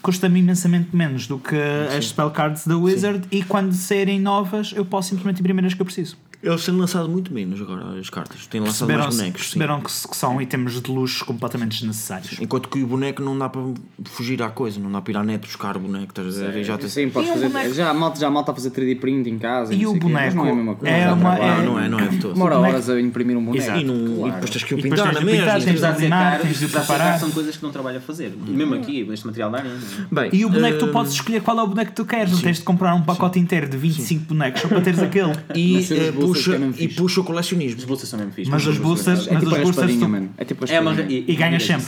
Custa-me 0.00 0.38
imensamente 0.38 0.94
menos 0.94 1.26
do 1.26 1.38
que 1.38 1.56
as 1.96 2.06
spell 2.06 2.30
cards 2.30 2.66
da 2.66 2.76
Wizard. 2.76 3.26
E 3.32 3.42
quando 3.42 3.72
saírem 3.72 4.20
novas, 4.20 4.72
eu 4.74 4.84
posso 4.84 5.08
simplesmente 5.08 5.40
imprimir 5.40 5.64
as 5.64 5.74
que 5.74 5.82
eu 5.82 5.86
preciso. 5.86 6.16
Eles 6.40 6.64
têm 6.64 6.74
lançado 6.76 7.08
muito 7.08 7.32
menos 7.34 7.60
agora 7.60 7.98
as 7.98 8.08
cartas. 8.08 8.46
Têm 8.46 8.60
lançado 8.60 8.88
mais 8.92 9.16
bonecos. 9.16 9.40
perceberam 9.42 9.80
que, 9.80 9.86
que 10.08 10.16
são 10.16 10.40
itens 10.40 10.80
de 10.80 10.90
luxo 10.90 11.24
completamente 11.24 11.70
desnecessários. 11.80 12.38
Enquanto 12.40 12.68
que 12.68 12.80
o 12.80 12.86
boneco 12.86 13.20
não 13.20 13.36
dá 13.36 13.48
para 13.48 13.60
fugir 14.04 14.40
à 14.40 14.48
coisa, 14.48 14.78
não 14.78 14.90
dá 14.92 15.00
para 15.02 15.12
ir 15.12 15.16
à 15.16 15.24
net 15.24 15.40
buscar 15.44 15.76
o 15.76 15.80
boneco, 15.80 16.06
estás 16.10 16.40
a 16.40 16.46
ver? 16.48 16.60
E 16.60 16.64
Já. 16.64 16.78
Sim, 16.80 17.10
podes 17.10 17.28
E 17.28 17.32
fazer. 17.32 17.48
boneco- 17.48 17.74
Já, 17.74 17.90
a 17.90 17.94
malta, 17.94 18.20
já 18.20 18.28
a 18.28 18.30
malta 18.30 18.52
a 18.52 18.54
fazer 18.54 18.70
3D 18.70 19.00
print 19.00 19.28
em 19.28 19.36
casa. 19.38 19.74
E 19.74 19.84
o 19.84 19.94
boneco 19.96 20.36
não 20.36 20.46
é 20.46 20.50
a 20.50 20.54
mesma 20.54 20.74
coisa. 20.76 20.94
é 20.96 21.04
dá 21.06 21.14
uma-. 21.14 21.34
Ah, 21.34 21.62
não 21.62 21.80
é, 21.80 21.88
não 21.88 21.98
é 21.98 22.06
de 22.06 22.18
todo. 22.18 22.34
Demora 22.34 22.58
horas 22.58 22.88
a 22.88 23.00
imprimir 23.00 23.36
um 23.36 23.44
boneco. 23.44 23.64
Exato. 23.64 23.80
E, 23.80 23.84
não, 23.84 23.96
e 23.96 24.14
Claro. 24.18 24.32
depois 24.34 24.50
tens 24.50 24.62
que 24.64 24.74
o 24.74 24.78
E 24.78 24.82
pintar 24.82 25.12
na 25.12 25.20
mesma. 25.20 25.52
tens 25.52 25.64
de 25.64 25.70
Apesar 25.70 25.90
de 25.90 25.96
ser 25.98 26.04
limar, 26.04 26.30
caro, 26.32 26.42
tens 26.44 26.58
de 26.60 26.68
preparar. 26.68 27.18
são 27.18 27.30
coisas 27.32 27.56
que 27.56 27.62
não 27.64 27.72
trabalho 27.72 27.98
a 27.98 28.00
fazer. 28.00 28.32
Mesmo 28.46 28.74
aqui, 28.76 29.02
neste 29.02 29.26
material 29.26 29.50
da 29.50 29.58
arena. 29.58 29.76
Bem, 30.12 30.30
E 30.32 30.44
o 30.44 30.48
boneco 30.50 30.78
tu 30.78 30.86
hum, 30.86 30.92
podes 30.92 31.12
escolher 31.14 31.42
qual 31.42 31.58
é 31.58 31.62
o 31.62 31.66
boneco 31.66 31.90
que 31.90 31.96
tu 31.96 32.04
queres, 32.04 32.30
não 32.32 32.40
tens 32.40 32.58
de 32.58 32.62
comprar 32.62 32.94
um 32.94 33.02
pacote 33.02 33.40
inteiro 33.40 33.68
de 33.68 33.76
25 33.76 34.24
bonecos 34.26 34.60
só 34.62 34.68
para 34.68 34.80
teres 34.80 35.00
aquele. 35.00 35.32
E, 35.56 35.82
Mas 36.28 36.38
puxa, 36.38 36.56
é 36.56 36.68
e 36.68 36.72
fixe. 36.72 36.96
puxa 36.96 37.20
o 37.20 37.24
colecionismo. 37.24 37.78
Os 37.78 37.84
boosters 37.84 38.10
são 38.10 38.18
mesmo 38.18 38.32
fixos. 38.32 38.52
Mas 38.52 38.66
os 38.66 38.78
boosters, 38.78 39.26
É 39.26 39.32
mas 39.32 39.42
tipo 39.42 39.54
os 39.54 39.58
a 39.58 39.62
boosters 39.62 39.76
raspadinha, 39.76 40.06
tu, 40.06 40.08
mano. 40.08 40.30
É 40.36 40.44
tipo 40.44 40.64
a 40.64 40.68
É 40.68 40.80
uma, 40.80 40.90
raspadinha. 40.92 41.24
E 41.26 41.36
ganhas 41.36 41.62
sempre. 41.64 41.86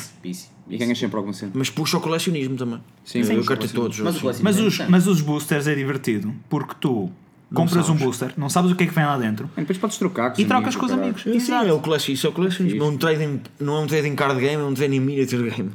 E 0.69 0.77
ganhas 0.77 0.99
sempre 0.99 1.17
alguma 1.17 1.33
cena. 1.33 1.53
Mas 1.55 1.71
puxa 1.71 1.99
o 1.99 2.01
colecionismo 2.01 2.57
também. 2.57 2.81
Sim, 3.05 3.21
eu, 3.21 3.25
sim, 3.25 3.35
eu 3.35 3.45
quero 3.45 3.61
ter 3.61 3.69
todos. 3.69 3.99
Mas 4.01 4.23
o 4.23 4.29
assim. 4.29 4.43
mas 4.43 4.59
é 4.59 4.63
os, 4.63 4.79
mas 4.89 5.07
os 5.07 5.21
boosters 5.21 5.67
é 5.67 5.75
divertido 5.75 6.35
porque 6.49 6.75
tu 6.81 7.11
compras 7.53 7.85
um 7.85 7.89
sabes. 7.89 8.03
booster, 8.03 8.33
não 8.37 8.49
sabes 8.49 8.71
o 8.71 8.77
que 8.77 8.85
é 8.85 8.87
que 8.87 8.95
vem 8.95 9.05
lá 9.05 9.19
dentro 9.19 9.51
E 9.57 9.61
depois 9.61 9.77
podes 9.77 9.99
trocar 9.99 10.33
com 10.33 10.41
e 10.41 10.45
os 10.45 10.49
trocas 10.49 10.77
com 10.77 10.87
os 10.87 10.93
amigos. 10.93 11.23
Sim, 11.23 11.53
é 11.53 11.73
o 11.73 11.97
isso 12.09 12.27
é 12.27 12.31
o 12.31 12.33
colecionismo. 12.33 12.79
Não 12.79 12.87
é 12.87 12.91
um 12.91 12.97
trading, 12.97 13.41
não 13.59 13.77
é 13.77 13.81
um 13.81 13.87
trading 13.87 14.15
card 14.15 14.41
game, 14.41 14.63
é 14.63 14.65
um 14.65 14.75
trading 14.75 15.01
miniature 15.01 15.51
game. 15.51 15.71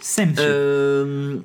Sempre. 0.00 0.42
Hum, 0.44 1.42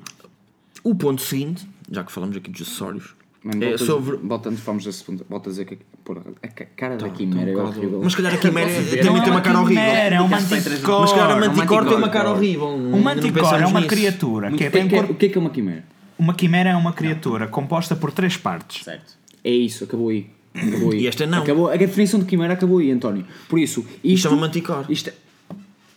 o 0.82 0.94
ponto 0.94 1.20
seguinte, 1.20 1.66
já 1.90 2.02
que 2.02 2.10
falamos 2.10 2.36
aqui 2.36 2.50
dos 2.50 2.62
acessórios, 2.62 3.14
Mano, 3.44 3.62
é 3.64 3.68
voltas- 3.70 3.86
sobre. 3.86 4.16
Voltando, 4.18 4.56
vamos 4.56 4.86
a 4.86 4.92
segunda. 4.92 5.24
Volta 5.28 5.48
a 5.48 5.50
dizer 5.50 5.64
que. 5.64 5.78
Porra, 6.04 6.22
a 6.42 6.48
ca- 6.48 6.66
cara 6.76 6.96
da 6.96 7.08
Quimera 7.10 7.50
é 7.50 7.56
horrível. 7.56 8.00
Mas 8.02 8.12
se 8.12 8.16
calhar 8.18 8.34
a 8.34 8.36
Quimera 8.38 8.68
também 8.70 8.90
tem 9.00 9.06
é 9.08 9.10
uma 9.10 9.40
cara 9.40 9.58
horrível. 9.60 9.82
quimera, 9.82 10.14
é 10.16 10.20
um 10.20 10.28
manticore. 10.28 10.60
Mas 11.00 11.10
se 11.10 11.14
calhar 11.16 11.30
a 11.30 11.34
um 11.36 11.40
Manticore 11.40 11.86
tem 11.88 11.96
uma 11.96 12.08
cara 12.08 12.30
horrível. 12.30 12.68
Um 12.68 13.02
manticore 13.02 13.62
é 13.62 13.66
uma 13.66 13.82
criatura 13.82 14.52
que 14.52 14.52
é 14.52 14.54
O 14.54 14.58
que 14.58 14.64
é 14.64 14.70
bem 14.80 14.88
que 14.88 14.94
é- 14.94 15.00
cor- 15.02 15.10
o 15.10 15.14
que 15.14 15.26
é 15.26 15.28
que 15.28 15.38
é 15.38 15.40
uma 15.40 15.50
Quimera? 15.50 15.84
Uma 16.18 16.34
quimera 16.34 16.70
é 16.70 16.76
uma 16.76 16.92
criatura 16.92 17.48
composta 17.48 17.96
por 17.96 18.12
três 18.12 18.36
partes. 18.36 18.84
Certo. 18.84 19.14
É 19.42 19.50
isso, 19.50 19.82
acabou 19.84 20.10
aí. 20.10 20.26
Acabou 20.54 20.92
aí. 20.92 21.00
E 21.00 21.06
esta 21.08 21.26
não. 21.26 21.42
Acabou, 21.42 21.68
a 21.68 21.74
definição 21.76 22.20
de 22.20 22.26
Quimera 22.26 22.52
acabou 22.52 22.78
aí, 22.78 22.92
António. 22.92 23.24
Por 23.48 23.58
isso, 23.58 23.84
isto. 24.04 24.28
chama 24.28 24.36
Manticore. 24.42 24.86
Isto 24.88 25.08
é- 25.10 25.14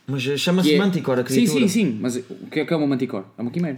Mas 0.08 0.26
eh, 0.28 0.36
chama-se 0.38 0.74
é- 0.74 0.78
Manticore 0.80 1.20
a 1.22 1.26
Sim, 1.28 1.34
criatura. 1.46 1.60
sim, 1.62 1.68
sim. 1.68 1.98
Mas 2.02 2.16
o 2.16 2.24
que 2.50 2.60
é 2.62 2.66
que 2.66 2.74
é 2.74 2.76
uma 2.76 2.88
Manticore? 2.88 3.26
É 3.38 3.42
uma 3.42 3.52
Quimera. 3.52 3.78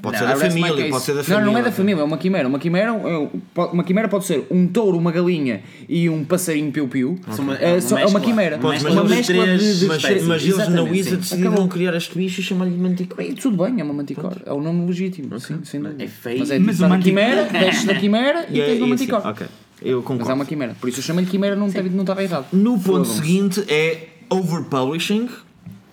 Pode 0.00 0.18
Não, 0.20 0.26
ser 0.26 0.32
da 0.32 0.36
família, 0.50 0.88
pode 0.90 1.04
ser 1.04 1.12
da 1.12 1.18
Não, 1.18 1.24
família. 1.24 1.44
não 1.52 1.58
é 1.58 1.62
da 1.62 1.72
família, 1.72 2.00
é 2.00 2.04
uma 2.04 2.18
quimera. 2.18 2.48
Uma 2.48 2.58
quimera, 2.58 2.90
é 2.92 3.28
pode- 3.54 3.72
uma 3.72 3.84
quimera 3.84 4.08
pode 4.08 4.24
ser 4.24 4.46
um 4.50 4.66
touro, 4.66 4.98
uma 4.98 5.12
galinha 5.12 5.62
e 5.88 6.08
um 6.08 6.24
passarinho 6.24 6.72
piu-piu. 6.72 7.18
Uma- 7.38 7.54
É, 7.56 7.78
uma 7.78 8.00
é 8.00 8.06
uma 8.06 8.20
quimera. 8.20 8.56
Uma 8.56 8.70
mescla 8.70 8.90
uma 8.90 9.02
de 9.04 9.08
mescla 9.10 9.34
três 9.44 9.60
de, 9.62 9.78
de 9.80 9.86
Mas, 9.86 10.02
mas 10.26 10.42
eles 10.42 10.68
na 10.68 10.82
Wizard 10.82 11.16
decidiram 11.18 11.52
Acabou. 11.52 11.68
criar 11.68 11.94
este 11.94 12.16
bicho 12.16 12.40
e 12.40 12.42
chamar-lhe 12.42 12.76
Manticore. 12.76 13.16
Bem, 13.26 13.34
tudo 13.34 13.62
bem, 13.64 13.80
é 13.80 13.84
uma 13.84 13.94
manticore. 13.94 14.36
É 14.44 14.52
o 14.52 14.60
nome 14.60 14.86
legítimo, 14.86 15.38
sim, 15.38 15.58
sem 15.64 15.80
dúvida. 15.80 16.02
É 16.02 16.08
feio. 16.08 16.40
Mas 16.40 16.50
é 16.50 16.58
Mas 16.58 16.76
tipo, 16.76 16.78
o 16.78 16.88
da 16.88 16.88
manticore- 16.96 17.02
quimera, 17.20 17.44
desces 17.50 17.84
da 17.84 17.94
quimera 17.94 18.46
e 18.50 18.56
E 18.56 18.60
é- 18.60 18.64
tens 18.66 18.78
uma 18.78 18.86
e 18.86 18.90
manticore. 18.90 19.22
Ok, 19.28 19.46
eu 19.82 19.96
Mas 19.98 20.04
é 20.04 20.06
concordo. 20.06 20.34
uma 20.34 20.44
quimera. 20.44 20.76
Por 20.80 20.88
isso 20.88 20.98
eu 21.00 21.04
chamo-lhe 21.04 21.26
quimera, 21.26 21.54
não 21.56 21.68
estava 21.68 21.88
não 21.88 22.20
errado. 22.20 22.46
No 22.52 22.78
ponto 22.78 23.06
seguinte 23.08 23.64
é 23.68 24.08
overpublishing, 24.30 25.28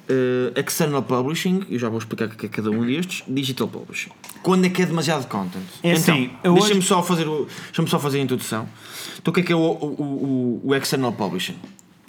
eh, 0.09 0.59
external 0.59 1.03
publishing, 1.03 1.63
eu 1.69 1.77
já 1.79 1.87
vou 1.89 1.99
explicar 1.99 2.25
o 2.25 2.29
que 2.29 2.45
é 2.47 2.49
cada 2.49 2.69
um 2.71 2.85
destes, 2.85 3.23
digital 3.27 3.67
publishing. 3.67 4.09
Quando 4.43 4.65
é 4.65 4.69
que 4.69 4.81
é 4.81 4.85
demasiado 4.85 5.27
content? 5.27 5.61
É 5.83 5.91
então, 5.91 6.13
assim, 6.15 6.31
deixa-me 6.43 6.77
hoje- 6.79 6.81
só 6.87 7.03
fazer 7.03 7.27
o, 7.27 7.47
deixa-me 7.65 7.87
só 7.87 7.99
fazer 7.99 8.19
a 8.19 8.21
introdução. 8.21 8.67
Então 9.21 9.31
o 9.31 9.33
que 9.33 9.41
é 9.41 9.43
que 9.43 9.51
é 9.53 9.55
o, 9.55 9.59
o, 9.59 10.61
o, 10.65 10.75
external 10.75 11.11
publishing? 11.13 11.55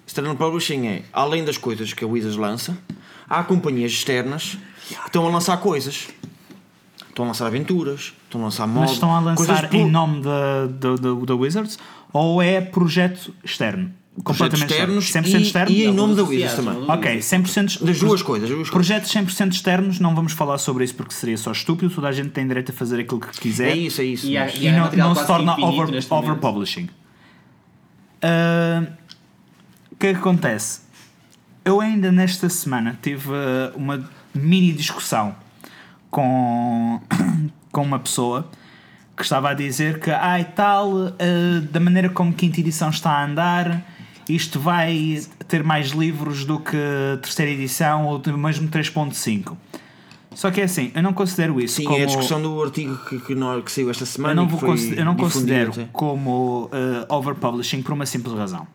External 0.06 0.34
publishing 0.36 0.86
é, 0.86 1.02
além 1.12 1.44
das 1.44 1.56
coisas 1.58 1.92
que 1.92 2.04
a 2.04 2.08
Wizards 2.08 2.36
lança, 2.38 2.76
há 3.28 3.42
companhias 3.44 3.92
externas 3.92 4.56
que 4.88 4.94
estão 5.06 5.26
a 5.26 5.30
lançar 5.30 5.56
coisas. 5.58 6.08
Estão 7.08 7.24
a 7.24 7.28
lançar 7.28 7.46
aventuras, 7.46 8.12
estão 8.24 8.40
a 8.40 8.44
lançar 8.44 8.66
mods. 8.66 8.82
Mas 8.82 8.90
estão 8.92 9.14
a 9.14 9.20
lançar 9.20 9.68
por- 9.68 9.76
em 9.76 9.90
nome 9.90 10.22
da, 10.22 10.66
da, 10.66 10.94
da, 10.96 11.14
da 11.26 11.34
Wizards 11.34 11.78
ou 12.12 12.40
é 12.40 12.60
projeto 12.60 13.34
externo? 13.44 13.92
Completamente 14.22 14.70
externos 14.72 15.04
externo. 15.04 15.28
100% 15.28 15.70
e, 15.70 15.72
e 15.72 15.86
em 15.86 15.92
nome 15.94 16.14
da 16.14 16.22
Wizards 16.24 16.56
também. 16.56 16.84
Ok, 16.90 17.18
100% 17.18 17.84
Das 17.84 17.98
duas 17.98 18.22
coisas. 18.22 18.48
das 18.48 18.56
duas. 18.56 18.70
Projetos 18.70 19.12
100% 19.12 19.52
externos, 19.52 19.98
não 20.00 20.14
vamos 20.14 20.32
falar 20.32 20.58
sobre 20.58 20.84
isso 20.84 20.94
porque 20.94 21.14
seria 21.14 21.36
só 21.38 21.52
estúpido. 21.52 21.92
Toda 21.94 22.08
a 22.08 22.12
gente 22.12 22.30
tem 22.30 22.46
direito 22.46 22.70
a 22.70 22.74
fazer 22.74 23.00
aquilo 23.00 23.20
que 23.20 23.40
quiser 23.40 23.70
É 23.70 23.76
isso, 23.76 24.00
é 24.00 24.04
isso. 24.04 24.26
E 24.26 24.38
mas- 24.38 24.54
e 24.60 24.68
há 24.68 24.72
não, 24.72 24.92
não 25.08 25.14
se 25.14 25.26
torna 25.26 25.54
over, 25.64 25.88
overpublishing. 26.10 26.88
Ah, 28.22 28.84
O 29.92 29.96
que 29.96 30.06
é 30.08 30.12
que 30.12 30.18
acontece? 30.18 30.80
Eu 31.64 31.80
ainda 31.80 32.10
nesta 32.10 32.48
semana 32.48 32.98
tive 33.02 33.30
ah, 33.32 33.72
uma 33.76 34.08
mini 34.34 34.72
discussão 34.72 35.34
com, 36.10 37.00
com 37.72 37.82
uma 37.82 37.98
pessoa 37.98 38.48
que 39.16 39.22
estava 39.22 39.50
a 39.50 39.54
dizer 39.54 40.00
que, 40.00 40.10
ai 40.10 40.44
tal, 40.44 41.08
ah, 41.08 41.12
da 41.70 41.78
maneira 41.80 42.08
como 42.08 42.32
quinta 42.32 42.60
edição 42.60 42.88
está 42.90 43.10
a 43.10 43.24
andar, 43.24 43.84
isto 44.34 44.58
vai 44.58 45.20
ter 45.48 45.62
mais 45.62 45.88
livros 45.88 46.44
do 46.44 46.58
que 46.58 46.76
terceira 47.22 47.50
edição 47.50 48.06
ou 48.06 48.20
mesmo 48.36 48.68
3.5. 48.68 49.56
Só 50.34 50.50
que 50.50 50.60
é 50.60 50.64
assim, 50.64 50.92
eu 50.94 51.02
não 51.02 51.12
considero 51.12 51.60
isso 51.60 51.76
Sim, 51.76 51.84
como... 51.84 51.98
é 51.98 52.02
a 52.02 52.06
discussão 52.06 52.40
do 52.40 52.62
artigo 52.62 52.96
que, 53.08 53.18
que, 53.20 53.34
nós- 53.34 53.64
que 53.64 53.72
saiu 53.72 53.90
esta 53.90 54.06
semana. 54.06 54.32
Eu 54.32 54.36
não, 54.36 54.48
vou 54.48 54.76
eu 54.76 55.04
não 55.04 55.16
considero 55.16 55.72
sim. 55.72 55.88
como 55.92 56.66
uh, 56.66 57.12
overpublishing 57.14 57.82
por 57.82 57.92
uma 57.92 58.06
simples 58.06 58.34
razão. 58.34 58.66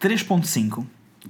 3.5 0.00 0.84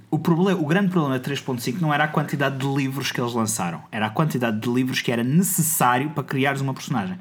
o, 0.09 0.17
problema, 0.17 0.59
o 0.59 0.65
grande 0.65 0.89
problema 0.89 1.19
de 1.19 1.29
3.5 1.29 1.79
não 1.79 1.93
era 1.93 2.05
a 2.05 2.07
quantidade 2.07 2.57
de 2.57 2.67
livros 2.67 3.11
que 3.11 3.21
eles 3.21 3.33
lançaram, 3.33 3.83
era 3.91 4.07
a 4.07 4.09
quantidade 4.09 4.59
de 4.59 4.69
livros 4.69 5.01
que 5.01 5.11
era 5.11 5.23
necessário 5.23 6.09
para 6.11 6.23
criares 6.23 6.61
uma 6.61 6.73
personagem. 6.73 7.17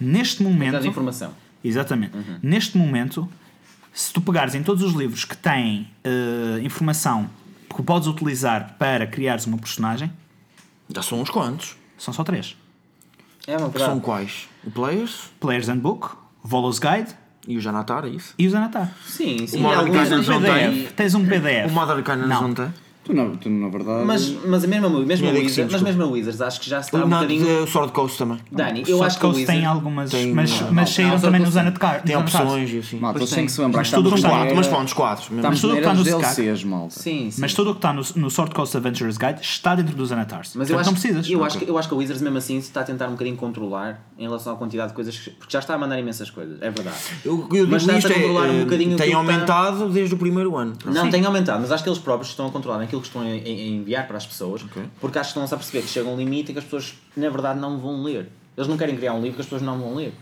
Neste 0.00 0.42
momento, 0.42 0.58
Quantidade 0.60 0.82
de 0.84 0.88
informação. 0.90 1.32
exatamente, 1.62 2.12
neste 2.42 2.76
momento, 2.76 3.28
se 4.00 4.12
tu 4.12 4.20
pegares 4.20 4.54
em 4.54 4.62
todos 4.62 4.82
os 4.82 4.94
livros 4.94 5.24
que 5.24 5.36
têm 5.36 5.88
uh, 6.04 6.58
informação 6.64 7.28
que 7.74 7.82
podes 7.82 8.08
utilizar 8.08 8.76
para 8.78 9.06
criares 9.06 9.46
uma 9.46 9.58
personagem, 9.58 10.10
Já 10.94 11.02
são 11.02 11.20
uns 11.20 11.30
quantos. 11.30 11.76
são 11.98 12.12
só 12.12 12.24
três: 12.24 12.56
É 13.46 13.56
uma 13.56 13.70
Que 13.70 13.78
são 13.78 14.00
quais? 14.00 14.48
O 14.64 14.70
Players 14.70 15.30
Player's 15.38 15.68
Handbook, 15.68 16.08
Volos 16.42 16.78
Guide 16.78 17.14
e 17.46 17.56
o 17.56 17.60
Janatar, 17.60 18.04
é 18.04 18.08
isso? 18.08 18.34
e 18.38 18.46
o 18.46 18.50
Zanatar. 18.50 18.92
Sim, 19.06 19.46
sim. 19.46 19.58
O 19.58 19.60
Modern 19.60 19.96
Arcanas 19.96 20.26
não 20.28 20.40
tem. 20.42 20.86
Tens 20.88 21.14
um 21.14 21.24
PDF. 21.26 21.70
O 21.70 21.80
Arcanas 21.80 22.28
Não. 22.28 22.42
não 22.42 22.54
tem? 22.54 22.72
Tu, 23.10 23.16
na, 23.16 23.24
tu, 23.36 23.50
na 23.50 23.68
verdade. 23.68 24.04
Mas, 24.04 24.28
mas 24.46 24.64
a 24.64 24.66
mesma, 24.66 24.88
mesmo 24.88 25.28
a 25.28 25.32
Wizards, 25.32 25.72
mas 25.72 25.82
mesmo 25.82 26.02
a 26.04 26.06
Wizards 26.06 26.40
acho 26.40 26.60
que 26.60 26.70
já 26.70 26.80
está 26.80 27.04
um 27.04 27.08
bocadinho. 27.08 27.62
o 27.62 27.66
Sword 27.66 27.92
Coast 27.92 28.18
também. 28.18 28.38
Dani, 28.50 28.84
eu 28.86 29.02
acho 29.02 29.18
que 29.18 29.26
têm 29.26 29.34
Wizards. 29.34 29.66
algumas, 29.66 30.10
tem- 30.10 30.32
mas, 30.32 30.50
não, 30.60 30.72
mas 30.72 30.76
não, 30.76 30.86
saíram 30.86 31.12
não, 31.12 31.20
também 31.20 31.40
nos 31.40 31.52
que- 31.52 31.58
Anatar. 31.58 32.02
Tem 32.02 32.16
opções 32.16 32.70
e 32.72 32.78
assim. 32.78 32.98
Malta, 32.98 33.18
Pois 33.18 33.30
eles 33.30 33.34
têm 33.34 33.46
que 33.46 33.52
se 33.52 33.60
lembrar 33.60 33.78
Mas 33.80 33.88
que 33.88 33.94
tudo 33.94 34.08
o 34.08 34.12
que 34.12 34.18
estamos 34.18 34.34
está- 34.36 34.44
Quatro, 34.44 34.56
mas 34.56 34.66
pronto, 34.68 34.86
os 34.86 34.92
quatro. 34.92 35.36
Estamos 35.36 35.60
tudo 35.60 35.70
o 35.70 35.74
que 35.74 35.80
está 35.80 35.94
no. 35.94 36.04
DLCs, 36.04 36.64
malta. 36.64 36.90
Sim, 37.00 37.30
sim. 37.30 37.40
Mas 37.40 37.54
tudo 37.54 37.70
o 37.70 37.74
que 37.74 37.78
está 37.78 37.92
no, 37.92 38.02
no 38.16 38.30
Sword 38.30 38.54
Coast 38.54 38.76
Adventures 38.76 39.16
Guide 39.18 39.40
está 39.40 39.74
dentro 39.74 39.94
dos 39.96 40.12
Anatars. 40.12 40.52
Mas 40.54 40.70
eu 40.70 40.78
acho, 40.78 40.86
não 40.86 40.92
precisas. 40.94 41.28
eu, 41.28 41.44
acho 41.44 41.58
que, 41.58 41.68
eu 41.68 41.76
acho 41.78 41.88
que 41.88 41.94
a 41.94 41.96
Wizards 41.96 42.22
mesmo 42.22 42.38
assim 42.38 42.60
se 42.60 42.68
está 42.68 42.80
a 42.80 42.84
tentar 42.84 43.08
um 43.08 43.12
bocadinho 43.12 43.36
controlar 43.36 44.06
em 44.18 44.24
relação 44.24 44.52
à 44.52 44.56
quantidade 44.56 44.88
de 44.90 44.94
coisas 44.94 45.18
que, 45.18 45.30
porque 45.30 45.52
já 45.52 45.58
está 45.58 45.74
a 45.74 45.78
mandar 45.78 45.98
imensas 45.98 46.30
coisas, 46.30 46.60
é 46.60 46.70
verdade. 46.70 46.96
Eu, 47.24 47.48
eu 47.52 47.66
Mas 47.66 47.88
a 47.88 47.92
controlar 47.94 48.46
é, 48.46 48.50
um 48.50 48.60
eh, 48.60 48.64
bocadinho 48.64 48.96
tem 48.96 49.12
aumentado 49.12 49.88
desde 49.88 50.14
o 50.14 50.18
primeiro 50.18 50.56
ano. 50.56 50.74
Não 50.84 51.10
tem 51.10 51.24
aumentado, 51.24 51.60
mas 51.60 51.72
acho 51.72 51.82
que 51.82 51.88
eles 51.88 51.98
próprios 51.98 52.30
estão 52.30 52.46
a 52.46 52.50
controlar 52.50 52.80
aquilo 52.82 52.99
que 53.00 53.06
estão 53.06 53.22
a, 53.22 53.28
enviar 53.28 54.06
para 54.06 54.16
as 54.16 54.26
pessoas, 54.26 54.62
porque 55.00 55.18
acho 55.18 55.32
que 55.32 55.38
estão-se 55.38 55.54
a 55.54 55.56
perceber 55.56 55.82
que 55.82 55.88
chega 55.88 56.08
um 56.08 56.16
limite 56.16 56.50
e 56.50 56.52
que 56.52 56.58
as 56.58 56.64
pessoas 56.64 56.94
na 57.16 57.28
verdade 57.28 57.58
não 57.58 57.78
vão 57.78 58.02
ler. 58.02 58.28
Eles 58.56 58.68
não 58.68 58.76
querem 58.76 58.96
criar 58.96 59.14
um 59.14 59.20
livro 59.20 59.36
que 59.36 59.40
as 59.40 59.46
pessoas 59.46 59.62
não 59.62 59.78
vão 59.78 59.94
ler. 59.94 60.12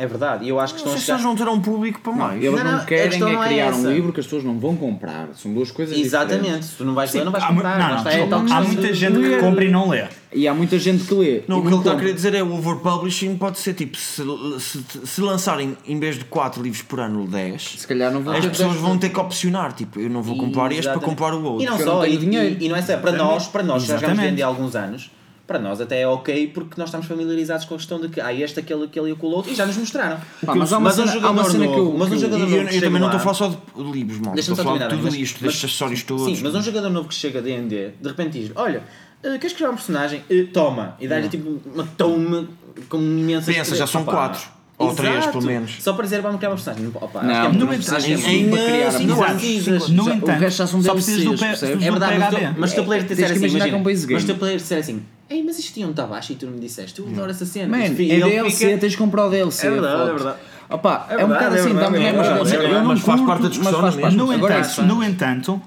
É 0.00 0.06
verdade, 0.06 0.46
e 0.46 0.48
eu 0.48 0.58
acho 0.58 0.72
que 0.72 0.80
estão 0.80 0.94
a 0.94 0.96
Vocês 0.96 1.04
chegar... 1.04 1.22
não 1.22 1.36
terão 1.36 1.60
público 1.60 2.00
para 2.00 2.12
mais. 2.14 2.42
Eles 2.42 2.56
Não, 2.56 2.64
não, 2.64 2.72
não, 2.72 2.78
a 2.78 2.84
querem 2.86 3.16
é 3.16 3.18
não 3.18 3.42
é 3.44 3.46
criar 3.48 3.74
um 3.74 3.90
livro 3.90 4.12
que 4.14 4.20
as 4.20 4.24
pessoas 4.24 4.42
não 4.42 4.58
vão 4.58 4.74
comprar. 4.74 5.28
São 5.34 5.52
duas 5.52 5.70
coisas 5.70 5.94
Exatamente, 5.98 6.40
diferentes. 6.40 6.68
se 6.70 6.76
tu 6.76 6.84
não 6.86 6.94
vais 6.94 7.12
ler, 7.12 7.22
não 7.22 7.30
vais 7.32 7.44
comprar. 7.44 7.78
não, 7.78 7.88
não, 7.90 7.96
está, 7.98 8.12
é 8.12 8.26
tal 8.26 8.38
há 8.50 8.60
muita 8.62 8.94
gente 8.94 9.12
que 9.12 9.18
ler. 9.18 9.40
compra 9.40 9.62
e 9.62 9.70
não 9.70 9.90
lê. 9.90 10.04
E 10.32 10.48
há 10.48 10.54
muita 10.54 10.78
gente 10.78 11.04
que 11.04 11.12
lê. 11.12 11.42
Não, 11.46 11.58
e 11.58 11.60
o 11.60 11.62
que 11.62 11.68
ele 11.68 11.76
está 11.76 11.92
a 11.92 11.96
querer 11.96 12.14
dizer 12.14 12.34
é 12.34 12.42
o 12.42 12.50
overpublishing 12.54 13.36
pode 13.36 13.58
ser 13.58 13.74
tipo, 13.74 13.98
se, 13.98 14.22
se, 14.58 14.82
se 15.04 15.20
lançarem 15.20 15.76
em 15.86 16.00
vez 16.00 16.18
de 16.18 16.24
4 16.24 16.62
livros 16.62 16.80
por 16.80 16.98
ano 16.98 17.26
10, 17.26 17.62
Se 17.80 17.86
calhar 17.86 18.10
não 18.10 18.22
vão 18.22 18.34
as 18.34 18.46
pessoas 18.46 18.76
vão 18.76 18.96
ter 18.96 19.10
que 19.10 19.20
opcionar, 19.20 19.74
tipo, 19.74 20.00
eu 20.00 20.08
não 20.08 20.22
vou 20.22 20.34
comprar 20.38 20.72
este 20.72 20.90
para 20.90 21.00
comprar 21.00 21.34
o 21.34 21.44
outro. 21.44 21.62
E 21.62 21.66
não 21.66 21.78
só, 21.78 21.96
não 21.96 22.06
e, 22.06 22.16
dinheiro. 22.16 22.56
e, 22.58 22.64
e 22.64 22.68
não 22.70 22.76
é 22.76 22.80
só, 22.80 22.96
para 22.96 23.12
nós, 23.12 23.48
para 23.48 23.62
nós, 23.62 23.82
que 23.82 23.88
já 23.88 23.96
Exatamente. 23.96 24.30
D&D 24.30 24.42
há 24.42 24.46
alguns 24.46 24.74
anos, 24.74 25.10
para 25.50 25.58
nós 25.58 25.80
até 25.80 26.02
é 26.02 26.06
ok 26.06 26.46
porque 26.54 26.74
nós 26.76 26.90
estamos 26.90 27.08
familiarizados 27.08 27.64
com 27.64 27.74
a 27.74 27.76
questão 27.76 28.00
de 28.00 28.08
que 28.08 28.20
há 28.20 28.32
este, 28.32 28.60
aquele, 28.60 28.84
aquele 28.84 29.08
e 29.08 29.12
aquele 29.14 29.32
outro 29.34 29.50
e 29.50 29.54
já 29.56 29.66
nos 29.66 29.76
mostraram. 29.76 30.16
Pá, 30.46 30.54
mas 30.54 30.72
há 30.72 30.78
uma 30.78 30.90
um 30.90 30.92
cena- 30.92 31.06
uma 31.06 31.12
jogador 31.42 31.50
cena 31.50 31.66
que 31.66 31.72
eu- 31.72 31.84
novo- 31.86 31.98
mas 31.98 32.12
um 32.12 32.16
jogador 32.18 32.38
novo 32.38 32.54
eu, 32.54 32.62
eu 32.68 32.80
também 32.80 33.00
não 33.00 33.08
estou 33.08 33.16
a 33.16 33.18
falar 33.18 33.34
só 33.34 33.48
de 33.48 33.90
livros, 33.90 34.20
mal. 34.20 34.34
Deixa-me 34.34 34.38
Estou 34.38 34.52
a 34.52 34.56
só 34.56 34.62
falar 34.62 34.78
de 34.78 34.94
tudo 34.94 35.02
mas- 35.02 35.14
isto, 35.14 35.38
mas- 35.42 35.52
destes 35.52 35.64
acessórios 35.70 36.02
todos. 36.04 36.24
Sim, 36.38 36.44
mas 36.44 36.54
um 36.54 36.62
jogador 36.62 36.90
novo 36.90 37.08
que 37.08 37.14
chega 37.16 37.40
a 37.40 37.42
D&D, 37.42 37.90
de 38.00 38.08
repente 38.08 38.38
diz, 38.40 38.52
olha, 38.54 38.84
eh, 39.24 39.38
queres 39.38 39.52
criar 39.56 39.70
um 39.70 39.74
personagem? 39.74 40.22
Eh, 40.30 40.44
toma. 40.52 40.94
E 41.00 41.08
dá-lhe 41.08 41.28
tipo 41.28 41.60
uma 41.74 41.84
tome 41.98 42.48
com 42.88 42.98
imensas... 42.98 43.52
Pensa, 43.52 43.74
já 43.74 43.88
são 43.88 44.02
Opa, 44.02 44.12
quatro. 44.12 44.60
Ou 44.78 44.94
três, 44.94 45.14
Exato. 45.16 45.32
pelo 45.32 45.44
menos. 45.44 45.76
Só 45.80 45.92
para 45.92 46.04
dizer, 46.04 46.22
vamos 46.22 46.38
criar 46.38 46.48
uma 46.50 46.56
personagem. 46.56 46.90
Opa, 46.94 47.22
Não, 47.22 47.30
é 47.34 47.48
no 47.48 47.66
muito 47.66 47.68
personagem 47.70 48.14
é 48.14 48.16
para 48.16 48.30
cinco 48.30 48.54
amizade. 48.56 49.12
anos. 49.12 49.26
precisas. 49.42 49.88
No 49.90 50.04
o 50.04 50.10
entanto, 50.10 50.38
resto 50.38 50.56
já 50.58 50.66
são 50.66 50.82
só 50.82 50.92
precisas 50.94 51.24
do, 51.24 51.34
do 51.34 51.44
É 51.44 51.90
verdade, 51.90 52.18
mas, 52.18 52.56
mas 52.56 52.72
o 52.72 52.74
teu 52.76 52.84
player 52.84 53.02
te 53.02 53.08
Tens 53.08 53.16
disser 53.18 53.26
que 53.32 53.32
assim, 53.32 53.40
imaginar 53.40 53.66
imagina, 53.66 53.68
que 53.68 53.74
é 53.74 53.78
um 53.78 53.82
base 53.82 54.00
mas 54.00 54.06
game. 54.06 54.20
se 54.20 54.24
o 54.24 54.26
teu 54.28 54.36
player 54.36 54.56
disser 54.56 54.78
assim, 54.78 55.02
ei, 55.30 55.42
mas 55.42 55.58
isto 55.58 55.72
tinha 55.72 55.86
um 55.86 55.92
tabaxo 55.92 56.32
e 56.32 56.34
tu 56.34 56.46
não 56.46 56.52
me 56.54 56.60
disseste, 56.60 56.98
eu 57.00 57.08
adoro 57.08 57.30
essa 57.30 57.46
cena. 57.46 57.68
Man, 57.78 57.84
E 57.84 58.10
é 58.10 58.14
ele 58.16 58.30
DLC, 58.30 58.66
fica- 58.66 58.78
tens 58.78 58.92
de 58.92 58.98
comprar 58.98 59.26
o 59.26 59.30
DLC. 59.30 59.66
É 59.66 59.70
verdade, 59.70 59.94
é 59.94 59.98
foda-se. 59.98 60.24
verdade. 60.24 60.38
Opa, 60.68 61.06
é, 61.08 61.14
um 61.14 61.16
verdade, 61.16 61.32
bocado 61.32 61.54
é 61.56 61.58
assim, 61.60 61.68
verdade, 61.74 61.92
dá-me 61.92 62.04
é 62.04 62.12
mas, 62.12 62.28
mas 62.38 62.52
é 62.52 62.56
eu 62.56 62.72
não 62.74 62.84
Mas 62.86 63.00
faz 63.00 63.20
parte 63.22 63.38
da 63.42 63.48
mas 63.48 63.50
discussão, 63.56 63.80
faz 63.80 63.96
é 63.96 64.00
parte. 64.00 64.14
mesmo? 64.16 64.26
No, 64.28 64.32
Agora 64.36 64.54
é 64.54 64.58
entanto, 64.58 64.70
isso. 64.72 64.82
no 64.82 65.04
entanto, 65.04 65.62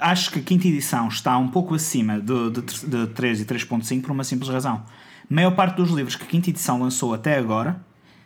acho 0.00 0.30
que 0.30 0.38
a 0.38 0.42
quinta 0.42 0.68
edição 0.68 1.08
está 1.08 1.38
um 1.38 1.48
pouco 1.48 1.74
acima 1.74 2.20
de, 2.20 2.50
de, 2.50 2.60
de 2.86 3.06
3 3.14 3.40
e 3.40 3.44
3.5 3.44 4.02
por 4.02 4.10
uma 4.10 4.24
simples 4.24 4.50
razão. 4.50 4.82
A 5.30 5.34
maior 5.34 5.52
parte 5.52 5.76
dos 5.76 5.90
livros 5.90 6.16
que 6.16 6.24
a 6.24 6.26
quinta 6.26 6.50
edição 6.50 6.78
lançou 6.80 7.14
até 7.14 7.38
agora 7.38 7.76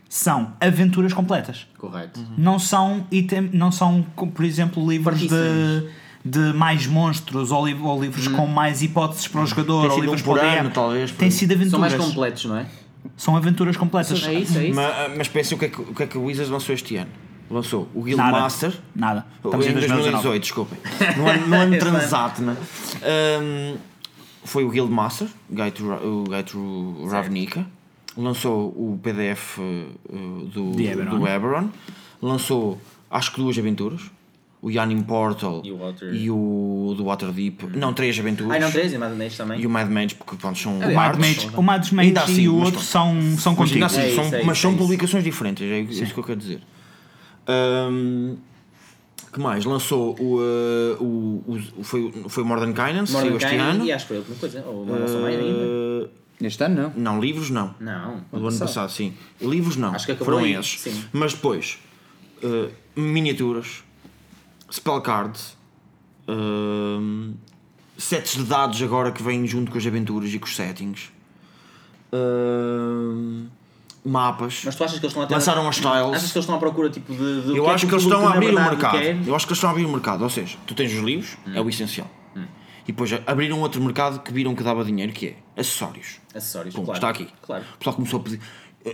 são 0.08 0.54
aventuras 0.60 1.12
completas. 1.12 1.66
Correto. 1.78 2.18
Não 2.36 2.58
são, 2.58 3.06
item, 3.12 3.50
não 3.52 3.70
são 3.70 4.02
por 4.34 4.44
exemplo, 4.44 4.88
livros 4.90 5.20
de. 5.20 5.88
De 6.30 6.52
mais 6.52 6.86
monstros 6.86 7.50
ou, 7.50 7.66
li- 7.66 7.74
ou 7.80 8.00
livros 8.00 8.28
com 8.28 8.46
mais 8.46 8.82
hipóteses 8.82 9.28
para 9.28 9.42
o 9.42 9.46
jogador 9.46 9.82
Tem 9.82 9.90
ou 9.90 10.00
livros 10.00 10.20
um 10.20 10.24
por 10.24 10.38
o 10.38 10.40
ano, 10.40 10.70
talvez, 10.70 11.10
Tem 11.12 11.30
sido 11.30 11.52
aventuras. 11.52 11.70
São 11.70 11.80
mais 11.80 11.94
completos, 11.94 12.44
não 12.44 12.56
é? 12.58 12.66
São 13.16 13.36
aventuras 13.36 13.76
completas. 13.76 14.22
É 14.24 14.34
isso, 14.34 14.58
é 14.58 14.66
isso. 14.66 14.74
Mas, 14.76 15.16
mas 15.16 15.28
pensem 15.28 15.56
o 15.56 15.58
que, 15.58 15.64
é 15.66 15.68
que, 15.68 15.80
o 15.80 15.94
que 15.94 16.02
é 16.02 16.06
que 16.06 16.18
o 16.18 16.24
Wizards 16.24 16.50
lançou 16.50 16.74
este 16.74 16.96
ano. 16.96 17.10
Lançou 17.50 17.88
o 17.94 18.00
Nada. 18.04 18.04
Guildmaster. 18.04 18.72
Nada. 18.94 19.26
Em 19.42 19.46
Estamos 19.46 19.66
em 19.66 19.72
2019. 19.72 20.02
2018, 20.10 20.42
desculpem. 20.42 20.78
No 21.16 21.26
ano, 21.28 21.46
no 21.46 21.56
ano 21.56 21.78
transato, 21.80 22.42
né? 22.42 22.56
Um, 23.42 23.76
foi 24.44 24.64
o 24.64 24.70
to, 25.72 25.88
Ra- 25.88 25.96
o 26.02 26.24
Guide 26.24 26.42
to 26.52 27.06
Ravnica. 27.10 27.66
Lançou 28.16 28.66
o 28.68 28.98
PDF 29.02 29.58
uh, 29.58 30.44
do, 30.52 30.72
do 30.72 31.26
Eberron. 31.26 31.70
Lançou, 32.20 32.80
acho 33.10 33.32
que 33.32 33.40
duas 33.40 33.56
aventuras. 33.58 34.02
O 34.60 34.70
Yanin 34.72 35.02
Portal 35.02 35.62
E 35.64 35.70
o 35.70 35.76
Water- 35.78 36.12
e 36.12 36.30
o 36.30 36.94
do 36.96 37.04
Waterdeep. 37.04 37.62
Não, 37.76 37.92
três 37.94 38.18
aventuras. 38.18 38.52
Ai, 38.52 38.58
não 38.58 38.70
três, 38.72 38.92
e 38.92 38.98
mais 38.98 39.12
um 39.12 39.36
também. 39.36 39.60
E 39.60 39.66
o 39.66 39.70
Mad 39.70 39.88
Mage, 39.88 40.14
porque 40.16 40.34
pronto, 40.36 40.58
são 40.58 40.78
O 40.80 40.94
Mad. 40.94 41.16
Mage, 41.16 41.50
o 41.56 41.62
Mad 41.62 41.92
Mage 41.92 42.14
assim, 42.18 42.42
e 42.42 42.48
o 42.48 42.54
mas 42.56 42.66
outro 42.66 42.80
são, 42.80 43.14
são 43.38 43.52
Mas 43.52 43.68
contigo. 43.68 43.84
assim, 43.84 44.00
É 44.00 44.14
são- 44.14 44.24
isso, 44.26 44.34
é 44.34 44.42
mas 44.42 44.56
isso, 44.56 44.62
são 44.62 44.72
é 44.72 44.76
publicações 44.76 45.22
diferentes, 45.22 45.62
é 45.62 45.78
isso 45.80 46.12
que 46.12 46.18
eu 46.18 46.24
quero 46.24 46.40
dizer. 46.40 46.60
Ahm, 47.46 48.36
que 49.32 49.40
mais? 49.40 49.64
Lançou 49.64 50.16
o, 50.18 50.38
uh, 50.38 51.02
o, 51.04 51.44
o- 51.78 51.84
foi, 51.84 52.12
foi 52.28 52.42
o 52.42 52.46
Modern 52.46 52.72
Kindness, 52.72 53.10
saiu 53.10 53.36
este 53.36 53.54
ano. 53.54 53.84
e 53.84 53.92
acho 53.92 54.04
que 54.06 54.08
foi 54.08 54.16
a 54.16 54.20
última 54.20 54.36
coisa. 54.38 54.64
Ou 54.66 54.82
uma 54.82 54.98
nossa 54.98 55.18
mãe 55.18 55.36
ainda. 55.36 55.58
Uh, 55.64 56.08
Este 56.40 56.64
ano 56.64 56.92
não. 56.96 57.14
não, 57.14 57.20
livros 57.20 57.50
não. 57.50 57.74
Não. 57.80 58.20
Do 58.32 58.46
ano 58.48 58.58
passado, 58.58 58.90
sim. 58.90 59.14
Livros 59.40 59.76
não. 59.76 59.94
Acho 59.94 60.06
que 60.06 60.12
acabou 60.12 60.34
Foram 60.34 60.44
aí, 60.46 60.54
esses. 60.54 60.80
sim. 60.80 61.04
Mas 61.12 61.32
depois, 61.34 61.78
uh, 62.42 62.70
miniaturas, 63.00 63.82
spell 64.70 65.00
cards, 65.00 65.56
um, 66.28 67.34
sets 67.96 68.36
de 68.36 68.44
dados 68.44 68.80
agora 68.82 69.10
que 69.12 69.22
vêm 69.22 69.46
junto 69.46 69.70
com 69.70 69.78
as 69.78 69.86
aventuras 69.86 70.32
e 70.32 70.38
com 70.38 70.46
os 70.46 70.54
settings. 70.56 71.10
mapas. 74.04 74.62
Mas 74.64 74.74
tu 74.76 74.84
achas 74.84 74.98
que 74.98 75.04
eles 75.04 75.12
estão 75.12 75.22
a 75.22 75.26
ter... 75.26 75.34
Lançaram 75.34 75.68
as 75.68 75.76
tiles. 75.76 75.92
Achas 75.92 76.32
que 76.32 76.38
eles 76.38 76.44
estão 76.44 76.54
à 76.56 76.58
procura 76.58 76.90
tipo 76.90 77.12
de. 77.12 77.42
de 77.42 77.56
Eu 77.56 77.64
que 77.64 77.70
é 77.70 77.74
acho 77.74 77.86
que 77.86 77.92
o 77.92 77.96
eles 77.96 78.04
estão 78.04 78.26
a 78.26 78.32
abrir 78.34 78.54
o 78.54 78.60
mercado. 78.60 78.98
quer? 78.98 79.26
Eu 79.26 79.34
acho 79.34 79.46
que 79.46 79.52
eles 79.52 79.58
estão 79.58 79.70
a 79.70 79.72
abrir 79.72 79.84
o 79.84 79.90
mercado. 79.90 80.22
Ou 80.22 80.30
seja, 80.30 80.56
tu 80.66 80.74
tens 80.74 80.92
os 80.92 81.00
livros, 81.00 81.36
é 81.54 81.60
o 81.60 81.68
essencial. 81.68 82.08
E 82.86 82.92
depois 82.92 83.12
abriram 83.26 83.60
outro 83.60 83.82
mercado 83.82 84.20
que 84.20 84.32
viram 84.32 84.54
que 84.54 84.62
dava 84.62 84.82
dinheiro, 84.82 85.12
que 85.12 85.26
é 85.54 85.60
acessórios. 85.60 86.20
Acessórios, 86.34 86.74
Pum, 86.74 86.84
claro. 86.86 86.96
está 86.96 87.10
aqui. 87.10 87.28
Claro. 87.42 87.62
O 87.74 87.76
pessoal 87.78 87.96
começou 87.96 88.20
a 88.20 88.22
pedir. 88.22 88.40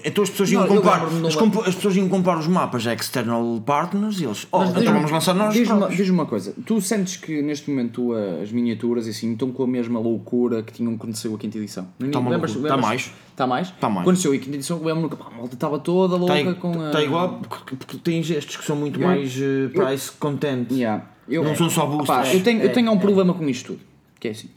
Então 0.05 0.25
as 0.25 0.31
pessoas 0.31 0.51
iam 0.51 0.63
Não, 0.67 0.75
eu 0.75 0.83
comprar, 0.83 1.05
as, 1.27 1.37
comp- 1.37 1.69
as 1.69 1.75
pessoas 1.75 1.95
iam 1.97 2.09
comprar 2.09 2.39
os 2.39 2.47
mapas 2.49 2.87
a 2.87 2.95
external 2.95 3.61
partners 3.65 4.19
e 4.19 4.25
eles, 4.25 4.47
oh, 4.51 4.61
Mas 4.61 4.71
então 4.71 4.93
vamos 4.95 5.11
lançar 5.11 5.35
nós. 5.35 5.53
Diz-me 5.55 5.75
uma, 5.75 5.89
diz 5.89 6.09
uma 6.09 6.27
coisa, 6.27 6.55
tu 6.67 6.81
sentes 6.81 7.17
que 7.17 7.43
neste 7.43 7.71
momento 7.71 7.93
tu, 7.93 8.13
as 8.43 8.51
miniaturas 8.51 9.07
assim 9.07 9.33
estão 9.35 9.53
com 9.53 9.63
a 9.63 9.67
mesma 9.67 10.01
loucura 10.01 10.63
que 10.63 10.73
tinham 10.73 10.97
quando 10.97 11.15
saiu 11.15 11.35
a 11.35 11.39
quinta 11.39 11.59
edição? 11.59 11.85
Tá 11.85 12.19
loucura. 12.19 12.41
Tá 12.41 12.57
lembras- 12.57 12.81
mais. 12.81 13.13
Está 13.31 13.47
mais? 13.47 13.71
Tá 13.73 13.89
mais. 13.91 14.05
Quando 14.05 14.17
saiu 14.17 14.33
a 14.35 14.39
quinta 14.39 14.57
edição, 14.57 14.83
lembro-me 14.83 15.11
que 15.11 15.17
pá, 15.17 15.27
a 15.33 15.37
malta 15.37 15.55
estava 15.55 15.79
toda 15.79 16.17
louca 16.17 16.35
Está 16.41 16.55
com 16.55 16.81
a. 16.83 16.91
tá 16.91 17.03
igual 17.03 17.41
porque, 17.49 17.77
porque 17.77 17.97
tens 17.99 18.29
estes 18.31 18.57
que 18.57 18.65
são 18.65 18.75
muito 18.77 18.99
Eu- 19.01 19.07
mais 19.07 19.37
eh, 19.39 19.69
price 19.69 20.11
content. 20.13 20.71
Yeah. 20.73 21.05
Eu, 21.29 21.45
Não 21.45 21.55
são 21.55 21.69
só 21.71 21.87
boosters. 21.87 22.29
Pá, 22.29 22.35
eu 22.35 22.43
tenho, 22.43 22.61
eu 22.63 22.71
É, 22.71 22.73
tenho 22.73 22.91
um 22.91 22.97
é. 22.97 22.99
problema 23.01 23.33
com 23.35 23.49
isto 23.49 23.75
tudo, 23.75 23.81
que 24.19 24.29
é 24.29 24.31
assim, 24.33 24.49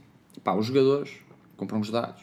pá, 0.43 0.53
os 0.55 0.65
jogadores 0.65 1.11
compram 1.55 1.79
os 1.79 1.89
dados, 1.89 2.21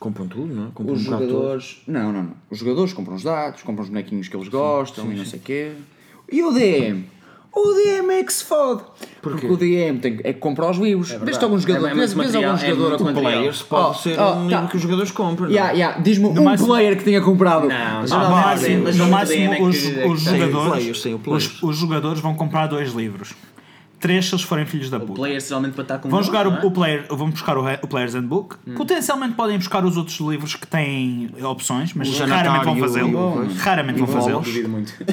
Compram 0.00 0.26
tudo, 0.26 0.52
não 0.54 0.64
é? 0.64 0.68
Compram 0.74 0.94
os 0.94 1.02
um 1.02 1.04
jogadores. 1.04 1.82
Não, 1.86 2.12
não, 2.12 2.22
não. 2.22 2.32
Os 2.50 2.58
jogadores 2.58 2.92
compram 2.94 3.14
os 3.14 3.22
dados, 3.22 3.62
compram 3.62 3.84
os 3.84 3.90
bonequinhos 3.90 4.26
que 4.28 4.36
eles 4.36 4.48
gostam 4.48 5.12
e 5.12 5.14
não 5.14 5.24
sei 5.26 5.38
o 5.38 5.42
quê. 5.42 5.72
E 6.32 6.42
o 6.42 6.50
DM? 6.50 7.04
O 7.52 7.74
DM 7.74 8.10
é 8.14 8.22
que 8.24 8.32
se 8.32 8.44
fode. 8.44 8.82
Porque 9.20 9.44
o 9.46 9.56
DM 9.56 9.98
tem, 9.98 10.20
é 10.22 10.32
que 10.32 10.38
compra 10.38 10.70
os 10.70 10.78
livros. 10.78 11.08
Vês 11.10 11.20
verdade. 11.20 11.44
algum 11.44 11.58
jogador, 11.58 11.88
É- 11.88 11.90
é 11.90 11.94
vês, 11.94 12.12
vês 12.14 12.34
algum 12.34 12.48
material, 12.48 12.54
é 12.54 12.76
jogador 12.76 12.94
a 12.94 12.98
comprar. 12.98 13.20
Players 13.20 13.62
pode 13.62 13.88
Oh, 13.90 13.94
ser 13.94 14.18
oh, 14.20 14.22
um 14.22 14.48
tá. 14.48 14.54
livro 14.56 14.68
que 14.68 14.76
os 14.76 14.82
jogadores 14.82 15.10
compram. 15.10 15.46
não 15.46 15.52
é? 15.52 15.56
Yeah, 15.56 15.72
yeah. 15.72 16.00
Diz-me 16.00 16.26
um 16.26 16.44
máximo- 16.44 16.68
player 16.68 16.96
que 16.96 17.04
tenha 17.04 17.20
comprado. 17.20 17.66
Não, 17.68 17.74
Ah, 17.76 18.06
geralmente 18.06 18.28
no 18.28 18.30
máximo, 18.30 18.82
mas 18.84 18.96
no 18.96 19.08
máximo 19.08 19.52
é 19.52 19.56
é 19.56 20.16
jogadores, 20.16 21.62
os 21.62 21.76
jogadores 21.76 22.20
vão 22.20 22.34
comprar 22.34 22.68
dois 22.68 22.92
livros. 22.92 23.34
Três 24.00 24.26
se 24.26 24.34
eles 24.34 24.42
forem 24.44 24.64
filhos 24.64 24.88
da 24.88 24.96
O 24.96 25.00
puta. 25.00 25.12
player 25.12 25.40
geralmente 25.40 25.74
para 25.74 25.82
estar 25.82 25.98
com 25.98 26.08
Vão 26.08 26.20
bom, 26.20 26.24
jogar 26.24 26.44
não 26.46 26.52
o, 26.52 26.56
é? 26.56 26.64
o 26.66 26.70
player, 26.70 27.06
vão 27.10 27.28
buscar 27.30 27.58
o, 27.58 27.64
o 27.82 27.86
Player's 27.86 28.14
Handbook. 28.14 28.56
Potencialmente 28.74 29.34
podem 29.34 29.58
buscar 29.58 29.84
os 29.84 29.96
outros 29.96 30.18
livros 30.20 30.54
que 30.56 30.66
têm 30.66 31.30
opções, 31.42 31.92
mas 31.92 32.08
O 32.08 32.24
raramente 32.26 32.64
vão 32.64 32.76
fazê-lo. 32.78 33.18
o. 33.18 33.52
Raramente 33.58 33.98
vão 33.98 34.08
E 34.08 34.10
o 34.10 34.12
fazê-lo. 34.12 34.32
Volos. 34.40 34.46
Duvido 34.48 34.68
muito. 34.70 34.90
Uh, 35.02 35.06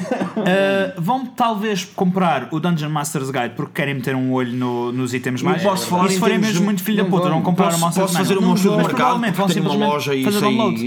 vão 1.00 1.26
talvez 1.26 1.84
comprar 1.84 2.48
o 2.50 2.58
Dungeon 2.58 2.88
Master's 2.88 3.30
Guide 3.30 3.50
porque 3.54 3.72
querem 3.74 3.94
meter 3.94 4.14
um 4.16 4.32
olho 4.32 4.52
no- 4.52 4.90
nos 4.92 5.12
itens 5.12 5.42
mais. 5.42 5.62
posso 5.62 5.86
falar 5.86 6.06
e 6.06 6.10
se 6.10 6.16
em 6.16 6.18
forem 6.20 6.38
mesmo 6.38 6.60
de- 6.60 6.64
muito 6.64 6.82
filho 6.82 6.96
da 6.98 7.02
não 7.04 7.10
puta, 7.10 7.24
vão. 7.24 7.32
vão 7.34 7.42
comprar 7.42 7.64
Posso, 7.66 7.76
o 7.76 7.80
Monster 7.80 8.02
posso 8.04 8.16
fazer 8.16 8.38
um 8.38 8.42
monstro 8.42 8.70
do 8.70 8.76
Mas 8.78 8.86
mercado 8.86 9.10
vão 9.20 9.20
tenho 9.20 9.34
uma 9.36 9.48
simplesmente 9.48 9.78
loja 9.90 10.14
e 10.14 10.24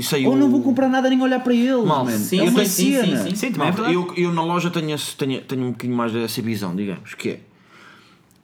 sei, 0.03 0.25
Ou 0.25 0.33
o- 0.33 0.37
não 0.37 0.49
vou 0.49 0.61
comprar 0.63 0.87
nada 0.89 1.07
nem 1.09 1.21
olhar 1.21 1.39
para 1.39 1.53
eles, 1.53 1.85
Mal, 1.85 2.07
sim, 2.07 2.39
é 2.39 2.43
uma 2.49 2.65
sim, 2.65 2.65
sim, 2.65 2.93
cena. 3.05 3.17
sim, 3.17 3.29
sim. 3.29 3.35
Sim, 3.35 3.51
também 3.51 3.69
é 3.69 3.93
eu, 3.93 4.13
na 4.33 4.43
loja 4.43 4.69
tenho, 4.71 5.41
tenho 5.41 5.63
um 5.65 5.71
bocadinho 5.71 5.95
mais 5.95 6.11
dessa 6.11 6.41
visão, 6.41 6.75
digamos, 6.75 7.13
que 7.13 7.29
é 7.29 7.39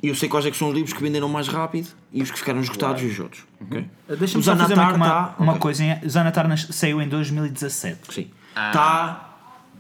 eu 0.02 0.14
sei 0.16 0.30
quais 0.30 0.46
é 0.46 0.52
que 0.52 0.58
são 0.58 0.70
os 0.70 0.76
livros 0.76 0.94
que 0.94 1.02
venderam 1.02 1.28
mais 1.30 1.48
rápido 1.48 1.90
e 2.14 2.22
os 2.22 2.30
que 2.32 2.38
ficaram 2.40 2.60
esgotados 2.62 3.02
e 3.02 3.06
os 3.08 3.20
outros. 3.20 3.44
ok? 3.62 3.86
Deixa-me 4.18 4.42
O 4.42 4.44
só 4.46 4.56
fazer 4.56 4.76
Zanatar 4.76 4.96
uma, 4.96 5.06
tá- 5.08 5.36
uma 5.40 5.52
ok. 5.54 5.62
coisinha. 5.62 6.02
O 6.06 6.10
Zanatar 6.10 6.58
saiu 6.72 7.02
em 7.02 7.08
2017. 7.10 8.14
Sim. 8.14 8.28
Está 8.56 9.24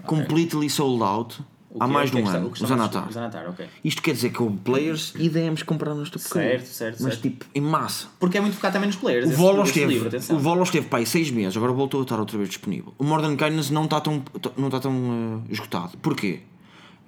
completely 0.05 0.69
sold 0.69 1.03
out 1.03 1.39
há 1.79 1.85
é- 1.85 1.87
mais 1.87 2.09
o 2.09 2.13
de 2.13 2.17
é 2.19 2.23
um 2.23 2.25
está- 2.27 2.37
ano. 2.37 2.51
o 2.51 2.55
Zanatar. 2.65 3.07
O 3.07 3.11
Zanatar, 3.11 3.49
ok. 3.49 3.67
Isto 3.83 4.01
quer 4.01 4.13
dizer 4.13 4.29
que 4.31 4.41
houve 4.41 4.57
players 4.57 5.13
e 5.17 5.29
DMs 5.29 5.63
compraram 5.63 6.01
esta 6.01 6.17
porcaria. 6.17 6.49
Certo, 6.59 6.65
certo, 6.67 7.03
Mas 7.03 7.13
certo. 7.13 7.21
tipo, 7.21 7.45
em 7.53 7.61
massa. 7.61 8.07
Porque 8.19 8.37
é 8.37 8.41
muito 8.41 8.55
focado 8.55 8.73
também 8.73 8.87
nos 8.87 8.95
players. 8.95 9.27
O 9.29 9.33
Volos 9.33 9.69
esse 9.69 9.79
teve, 9.81 9.93
livro, 9.93 10.09
o 10.35 10.39
Volos 10.39 10.69
teve 10.71 10.87
pá, 10.87 10.97
aí 10.97 11.05
6 11.05 11.29
meses, 11.31 11.55
agora 11.57 11.71
voltou 11.73 11.99
a 11.99 12.03
estar 12.03 12.19
outra 12.19 12.37
vez 12.37 12.49
disponível. 12.49 12.93
O 12.97 13.03
Modern 13.03 13.35
Kindness 13.35 13.69
não 13.69 13.85
está 13.85 13.99
tão, 14.01 14.23
não 14.57 14.67
está 14.67 14.79
tão 14.79 15.43
eh, 15.47 15.51
esgotado. 15.53 15.97
Porquê? 15.97 16.41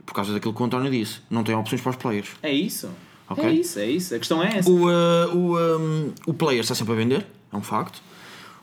Por 0.06 0.14
causa 0.14 0.34
daquilo 0.34 0.54
que 0.54 0.62
o 0.62 0.66
António 0.66 0.90
disse. 0.92 1.20
Não 1.30 1.44
tem 1.44 1.54
opções 1.56 1.82
para 1.82 1.92
os 1.92 1.96
players. 1.96 2.30
É 2.42 2.52
isso. 2.52 2.90
Ok. 3.30 3.44
É 3.46 3.52
isso, 3.52 3.80
é 3.80 3.86
isso. 3.90 4.16
A 4.16 4.18
questão 4.18 4.42
é 4.44 4.58
essa. 4.58 4.70
O, 4.70 4.90
eh, 4.90 5.28
o, 5.34 5.58
um, 5.80 6.14
o 6.26 6.34
player 6.34 6.62
está 6.62 6.74
sempre 6.74 6.94
a 6.94 6.96
vender, 6.96 7.28
é 7.54 7.56
um 7.56 7.62
facto. 7.62 8.02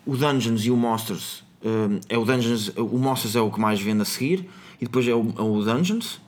O 0.05 0.17
Dungeons 0.17 0.65
e 0.65 0.71
o 0.71 0.77
Monsters 0.77 1.45
um, 1.65 2.01
é 2.09 2.19
o 2.19 2.25
Dungeons, 2.25 2.73
o 2.77 2.99
Monsters 2.99 3.37
é 3.37 3.41
o 3.41 3.51
que 3.51 3.61
mais 3.61 3.81
vende 3.81 4.03
a 4.03 4.05
seguir 4.05 4.49
e 4.81 4.85
depois 4.85 5.07
é 5.07 5.15
o, 5.15 5.33
é 5.39 5.43
o 5.43 5.63
Dungeons, 5.65 6.21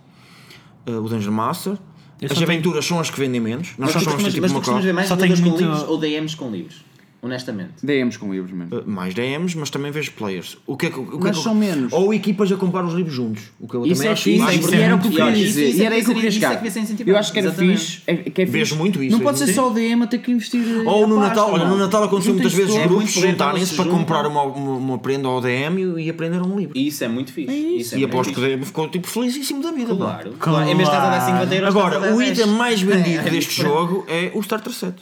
eh, 0.86 0.92
o 0.92 1.08
Dungeon 1.08 1.32
Master. 1.32 1.72
Eu 2.20 2.26
As 2.26 2.30
só 2.30 2.34
tenho- 2.44 2.50
aventuras 2.50 2.84
são 2.84 2.98
as 2.98 3.10
que 3.10 3.18
vendem 3.20 3.40
menos. 3.40 3.68
Nós 3.78 3.92
Mas 3.94 4.02
só 4.04 4.10
somos 4.10 4.32
tipo 4.32 4.40
mas 4.42 4.50
uma 4.52 4.92
mais 4.92 5.08
Só 5.08 5.16
tenho 5.16 5.36
com 5.36 5.42
muito- 5.42 5.58
livros 5.60 5.82
ou 5.84 5.98
DMs 5.98 6.36
com 6.36 6.50
livros? 6.50 6.84
Honestamente. 7.20 7.72
DMs 7.82 8.16
com 8.16 8.32
livros, 8.32 8.52
mano. 8.52 8.70
Uh, 8.78 8.88
mais 8.88 9.12
DMs, 9.12 9.56
mas 9.58 9.70
também 9.70 9.90
vejo 9.90 10.12
players. 10.12 10.56
O 10.66 10.76
que 10.76 10.86
é 10.86 10.90
que, 10.90 11.00
o 11.00 11.04
que 11.06 11.16
é 11.16 11.18
Mas 11.20 11.36
que- 11.36 11.42
são 11.42 11.54
menos. 11.54 11.92
Ou 11.92 12.14
equipas 12.14 12.50
a 12.52 12.56
comprar 12.56 12.84
os 12.84 12.94
livros 12.94 13.12
juntos. 13.14 13.44
O 13.58 13.66
que 13.66 13.74
eu 13.74 13.84
Isso 13.84 13.94
também 13.96 14.08
é 14.08 14.12
acho 14.12 14.22
fixe, 14.22 14.38
mais 14.38 14.60
isso 14.60 14.74
e 14.74 14.78
era 14.80 14.94
o 14.94 14.98
que 15.00 15.06
eu 15.06 15.10
queria 15.10 15.24
pior. 15.26 15.34
dizer. 15.34 15.68
Isso 15.68 15.78
é 15.80 15.82
E 15.82 15.86
era 15.86 15.94
aí 15.96 16.04
que 16.04 16.10
eu 16.10 16.14
queria 16.14 16.28
isso 16.28 16.38
é 16.38 16.40
chegar. 16.40 17.06
Eu 17.06 17.16
acho 17.16 17.32
que 17.32 17.38
era 17.40 17.48
Exatamente. 17.48 17.78
fixe. 17.80 18.02
É, 18.06 18.14
que 18.16 18.42
é 18.42 18.46
fixe. 18.46 18.58
Vejo 18.58 18.76
muito 18.76 19.02
isso, 19.02 19.16
Não 19.16 19.24
pode 19.24 19.38
ser 19.38 19.48
só 19.52 19.68
o 19.68 19.74
DM 19.74 20.02
a 20.02 20.06
ter 20.06 20.18
que 20.18 20.30
investir. 20.30 20.62
Ou 20.86 21.06
no 21.08 21.18
à 21.18 21.22
Natal, 21.28 21.52
olha, 21.52 21.64
no. 21.64 21.76
Natal 21.76 22.04
aconteceu 22.04 22.34
muitas 22.34 22.52
vezes 22.54 22.74
É 22.76 22.80
os 22.82 22.86
grupos 22.86 23.10
juntarem-se 23.10 23.74
para 23.74 23.90
comprar 23.90 24.26
uma, 24.26 24.42
uma, 24.44 24.98
prenda 24.98 25.26
ao 25.28 25.40
DM 25.40 26.00
e, 26.00 26.08
aprender 26.10 26.40
um 26.40 26.56
livro. 26.56 26.78
Isso 26.78 27.02
é 27.02 27.08
muito 27.08 27.32
fixe. 27.32 27.52
Isso 27.52 27.94
é 27.96 27.98
E 27.98 28.04
aposto 28.04 28.32
que 28.32 28.38
o. 28.38 28.42
DM 28.42 28.64
ficou 28.64 28.88
tipo 28.88 29.08
felicíssimo 29.08 29.60
da 29.62 29.72
vida. 29.72 29.94
Claro. 29.94 30.34
claro. 30.38 30.64
Em 30.70 30.76
vez 30.76 30.88
de 30.88 30.94
estar 30.94 31.06
a 31.06 31.10
dar 31.10 31.20
50 31.26 31.54
euros, 31.54 31.68
Agora, 31.68 32.14
o 32.14 32.18
10. 32.18 32.38
item 32.38 32.46
mais 32.52 32.80
vendido 32.80 33.26
É, 33.26 33.30
deste 33.30 33.60
jogo 33.60 34.04
é 34.08 34.30
o 34.34 34.40
Starter 34.40 34.72
Set. 34.72 34.94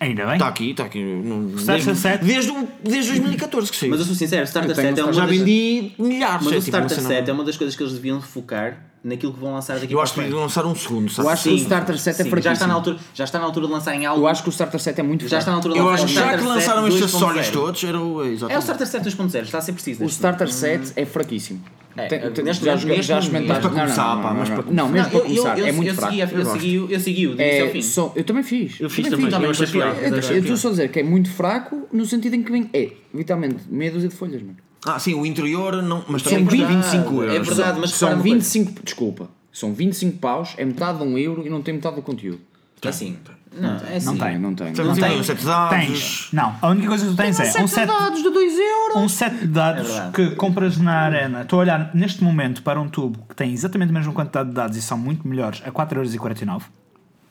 Ainda 0.00 0.24
bem. 0.26 0.34
Está 0.34 0.48
aqui, 0.48 0.70
está 0.70 0.84
aqui. 0.84 1.02
no- 1.02 1.56
desde, 1.56 1.94
Set? 1.96 2.24
Desde, 2.24 2.52
desde 2.82 3.10
2014 3.12 3.70
que 3.70 3.76
saiu. 3.76 3.90
Mas 3.90 4.00
eu 4.00 4.06
sou 4.06 4.14
sincero, 4.14 4.42
o 4.42 4.44
Starter 4.44 4.70
Eu 4.70 4.74
tenho 4.76 4.88
Set 4.88 4.98
é 4.98 5.02
um 5.02 5.06
uma 5.06 5.12
Já 5.12 5.26
das... 5.26 5.30
vendi 5.36 5.92
milhares. 5.98 6.44
Mas 6.44 6.52
é 6.54 6.56
o 6.56 6.60
tipo 6.60 6.76
Starter 6.76 6.96
cena- 6.96 7.08
Set 7.08 7.28
é 7.28 7.32
uma 7.32 7.44
das 7.44 7.56
coisas 7.56 7.76
que 7.76 7.82
eles 7.82 7.92
deviam 7.92 8.20
focar 8.20 8.84
naquilo 9.04 9.32
que 9.32 9.40
vão 9.40 9.54
lançar 9.54 9.78
daqui 9.78 9.92
Eu 9.92 10.00
acho 10.00 10.14
que 10.14 10.20
deviam 10.20 10.40
lançar 10.40 10.66
um 10.66 10.74
segundo, 10.74 11.10
Eu 11.18 11.28
acho 11.28 11.42
que 11.44 11.48
o 11.50 11.52
Sim, 11.58 11.62
Starter 11.64 11.98
Set 11.98 12.20
é 12.20 12.24
sim, 12.24 12.30
fraquíssimo. 12.30 12.42
já 12.42 12.52
está, 12.52 12.66
na 12.66 12.74
altura, 12.74 12.96
já 13.14 13.24
está 13.24 13.38
na 13.38 13.44
altura 13.44 13.66
de 13.66 13.72
lançarem 13.72 14.06
algo. 14.06 14.22
Eu 14.22 14.26
acho 14.28 14.42
que 14.42 14.48
o 14.48 14.50
Starter 14.50 14.80
Set 14.80 14.98
é 14.98 15.02
muito 15.02 15.28
já 15.28 15.38
está 15.38 15.52
na 15.52 15.60
fraco. 15.62 15.68
altura 15.68 15.74
de 15.74 15.80
Eu 15.80 15.88
acho 15.94 16.04
o 16.04 16.06
que 16.06 16.14
já 16.14 16.38
que 16.38 16.44
lançaram 16.44 16.88
estes 16.88 17.02
2.0. 17.02 17.04
acessórios 17.06 17.48
todos, 17.50 17.84
era 17.84 18.00
o. 18.00 18.20
É 18.22 18.24
o 18.24 18.32
Exatamente. 18.32 18.62
Starter 18.62 18.86
Set 18.86 19.02
2.0, 19.04 19.42
está 19.42 19.58
a 19.58 19.60
ser 19.60 19.72
preciso. 19.72 20.04
O 20.04 20.06
Starter 20.08 20.52
Set 20.52 20.92
é 20.96 21.04
fraquíssimo. 21.04 21.62
É, 21.96 22.06
Tem- 22.06 22.30
tem- 22.30 22.44
neste 22.44 22.64
já 22.64 22.76
neste 22.76 23.02
já 23.02 23.18
experimentaste? 23.18 23.32
Mas 23.32 23.58
para 23.58 23.58
Não, 23.58 23.62
não, 23.70 23.70
começar, 23.82 24.14
não, 24.14 24.22
pá, 24.22 24.28
não, 24.30 24.36
mas 24.38 24.48
para 24.50 24.62
Não, 24.62 24.88
mesmo 24.88 24.96
Não, 25.02 25.10
para 25.10 25.20
começar, 25.20 25.58
eu, 25.58 25.66
é 25.66 25.72
muito 25.72 25.88
eu, 25.88 25.94
fraco. 25.96 26.12
segui, 26.14 26.20
eu, 26.22 26.46
segui, 26.46 26.86
eu 26.94 27.00
segui 27.00 27.26
o 27.26 27.34
do 27.34 27.42
início 27.42 27.62
ao 27.62 27.68
É, 27.68 27.72
fim. 27.72 27.82
só- 27.82 28.12
eu 28.14 28.22
também 28.24 28.42
fiz. 28.44 28.80
Eu 28.80 28.88
fiz 28.88 29.08
também 29.08 29.28
também, 29.28 29.44
eu 29.46 29.50
achei 29.50 29.66
pior, 29.66 29.96
eu- 30.00 30.08
eu 30.12 30.18
achei 30.18 30.36
Eu 30.36 30.40
estou 30.42 30.56
só 30.56 30.68
a 30.68 30.70
dizer 30.72 30.88
que 30.90 31.00
é 31.00 31.02
muito 31.02 31.28
fraco 31.30 31.88
no 31.92 32.06
sentido 32.06 32.34
em 32.34 32.42
que 32.44 32.52
vem. 32.52 32.70
É, 32.72 32.90
vitalmente, 33.12 33.64
meia 33.68 33.90
dúzia 33.90 34.08
de 34.08 34.14
folhas, 34.14 34.40
mano. 34.42 34.56
Ah, 34.88 34.98
sim, 34.98 35.14
o 35.14 35.24
interior, 35.26 35.82
não, 35.82 36.04
mas 36.08 36.22
São 36.22 36.32
também 36.32 36.46
custa 36.46 36.66
20, 36.66 36.76
25 36.76 37.22
euros. 37.22 37.34
É 37.34 37.40
verdade, 37.40 37.80
mas 37.80 37.90
São 37.90 38.08
repara 38.08 38.28
uma 38.28 38.30
coisa. 38.34 38.34
25. 38.34 38.82
Desculpa. 38.82 39.28
São 39.52 39.72
25 39.74 40.18
paus, 40.18 40.54
é 40.56 40.64
metade 40.64 40.98
de 40.98 41.04
um 41.04 41.18
euro 41.18 41.46
e 41.46 41.50
não 41.50 41.62
tem 41.62 41.74
metade 41.74 41.96
do 41.96 42.02
conteúdo. 42.02 42.40
É 42.82 42.88
assim. 42.88 43.18
Não, 43.52 43.76
é 43.76 43.96
assim. 43.96 44.06
Não 44.06 44.16
tem. 44.16 44.38
Não 44.38 44.54
tem. 44.54 44.72
Não 44.72 44.94
tem 44.94 45.04
tem. 45.04 45.20
um 45.20 45.24
set 45.24 45.38
de 45.38 45.46
dados. 45.46 45.78
Tens. 45.78 46.28
Não, 46.32 46.54
a 46.60 46.68
única 46.68 46.86
coisa 46.88 47.04
que 47.06 47.10
tu 47.10 47.16
tens 47.16 47.40
é 47.40 47.62
um 47.62 47.66
set, 47.66 47.86
dados 47.86 48.22
de 48.22 48.30
2 48.30 48.58
euros. 48.58 48.96
um 49.02 49.08
set 49.08 49.34
de 49.34 49.46
dados 49.46 49.90
É 49.90 50.10
que 50.12 50.30
compras 50.36 50.76
na 50.78 50.92
arena. 50.92 51.42
Estou 51.42 51.58
a 51.58 51.62
olhar 51.62 51.90
neste 51.94 52.22
momento 52.22 52.62
para 52.62 52.80
um 52.80 52.88
tubo 52.88 53.24
que 53.28 53.34
tem 53.34 53.52
exatamente 53.52 53.90
a 53.90 53.92
mesma 53.92 54.12
quantidade 54.12 54.50
de 54.50 54.54
dados 54.54 54.76
e 54.76 54.82
são 54.82 54.96
muito 54.96 55.26
melhores 55.26 55.62
a 55.64 55.72
4,49€. 55.72 56.62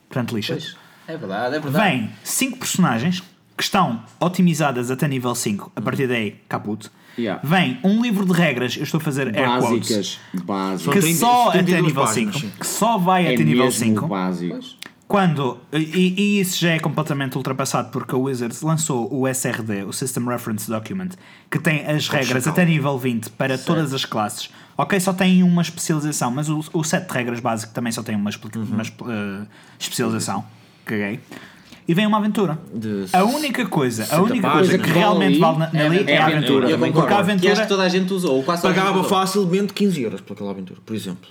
Portanto, 0.10 0.36
lixa. 0.36 0.58
É 1.08 1.16
verdade, 1.16 1.56
é 1.56 1.60
verdade. 1.60 1.98
Vem 1.98 2.10
5 2.24 2.58
personagens 2.58 3.24
que 3.56 3.64
estão 3.64 4.04
otimizadas 4.20 4.92
até 4.92 5.08
nível 5.08 5.34
5. 5.34 5.72
A 5.76 5.82
partir 5.82 6.08
daí, 6.08 6.36
caput. 6.50 6.92
Yeah. 7.18 7.42
Vem 7.44 7.80
um 7.84 8.02
livro 8.02 8.26
de 8.26 8.34
regras, 8.34 8.76
eu 8.78 8.84
estou 8.84 9.00
a 9.00 9.02
fazer 9.02 9.28
air 9.36 9.60
quotes, 9.60 9.90
Básicas. 9.90 10.20
Básicas. 10.44 10.94
que 10.94 11.00
30, 11.00 11.18
só 11.20 11.50
até 11.50 11.58
72 11.60 11.86
nível 11.88 12.04
páginas, 12.04 12.36
5. 12.36 12.46
sim. 12.48 12.52
Que 12.60 12.68
só 12.68 12.98
vai 12.98 13.26
É 13.28 13.34
até 13.34 13.44
nível 13.44 13.66
mesmo 13.66 13.86
5. 13.86 14.08
básico. 14.08 14.60
Quando, 15.08 15.58
e, 15.72 16.14
e 16.18 16.40
isso 16.42 16.60
já 16.60 16.72
é 16.72 16.80
completamente 16.80 17.38
ultrapassado 17.38 17.90
porque 17.92 18.14
a 18.14 18.18
Wizards 18.18 18.62
lançou 18.62 19.08
o 19.14 19.26
SRD, 19.26 19.84
o 19.86 19.94
System 19.94 20.26
Reference 20.26 20.70
Document, 20.70 21.12
que 21.50 21.58
tem 21.60 21.86
as 21.86 22.10
regras 22.10 22.46
até 22.46 22.66
nível 22.66 22.98
20 23.00 23.30
para 23.30 23.58
todas 23.58 23.94
as 23.94 24.04
classes. 24.04 24.50
Ok, 24.78 25.00
só 25.00 25.14
tem 25.14 25.42
uma 25.44 25.62
especialização, 25.62 26.30
mas 26.30 26.50
o, 26.50 26.62
o 26.74 26.84
set 26.84 27.08
de 27.08 27.14
regras 27.14 27.40
básico 27.40 27.74
também 27.74 27.92
só 27.92 28.04
tem 28.04 28.16
uma, 28.18 28.30
expli- 28.30 28.52
uma 28.58 28.84
eh, 28.84 29.46
especialização. 29.80 30.44
Caguei. 30.84 31.22
E 31.88 31.94
vem 31.94 32.06
uma 32.06 32.18
aventura. 32.18 32.60
De 32.74 33.06
A 33.14 33.24
única 33.24 33.66
coisa, 33.66 34.08
a 34.14 34.22
única 34.22 34.42
páginas. 34.48 34.68
coisa 34.70 34.84
que 34.84 34.90
realmente 34.90 35.40
vale 35.40 35.58
na, 35.60 35.66
é 35.74 35.86
ali 35.86 35.98
a 36.00 36.12
é 36.12 36.18
a 36.18 36.26
aventura. 36.26 36.66
aventura. 36.66 36.70
Eu 36.70 36.78
Porque 36.80 37.00
a 37.00 37.08
Que 37.08 37.14
acho 37.14 37.22
aventura 37.32 37.62
que 37.62 37.68
toda 37.68 37.84
a 37.84 37.90
gente 37.90 38.14
usou, 38.14 38.44
Pagava 38.44 39.04
facilmente 39.06 39.74
15 39.74 40.02
euros 40.02 40.22
por 40.22 40.34
aquela 40.34 40.52
aventura, 40.52 40.80
por 40.86 40.96
exemplo. 40.96 41.30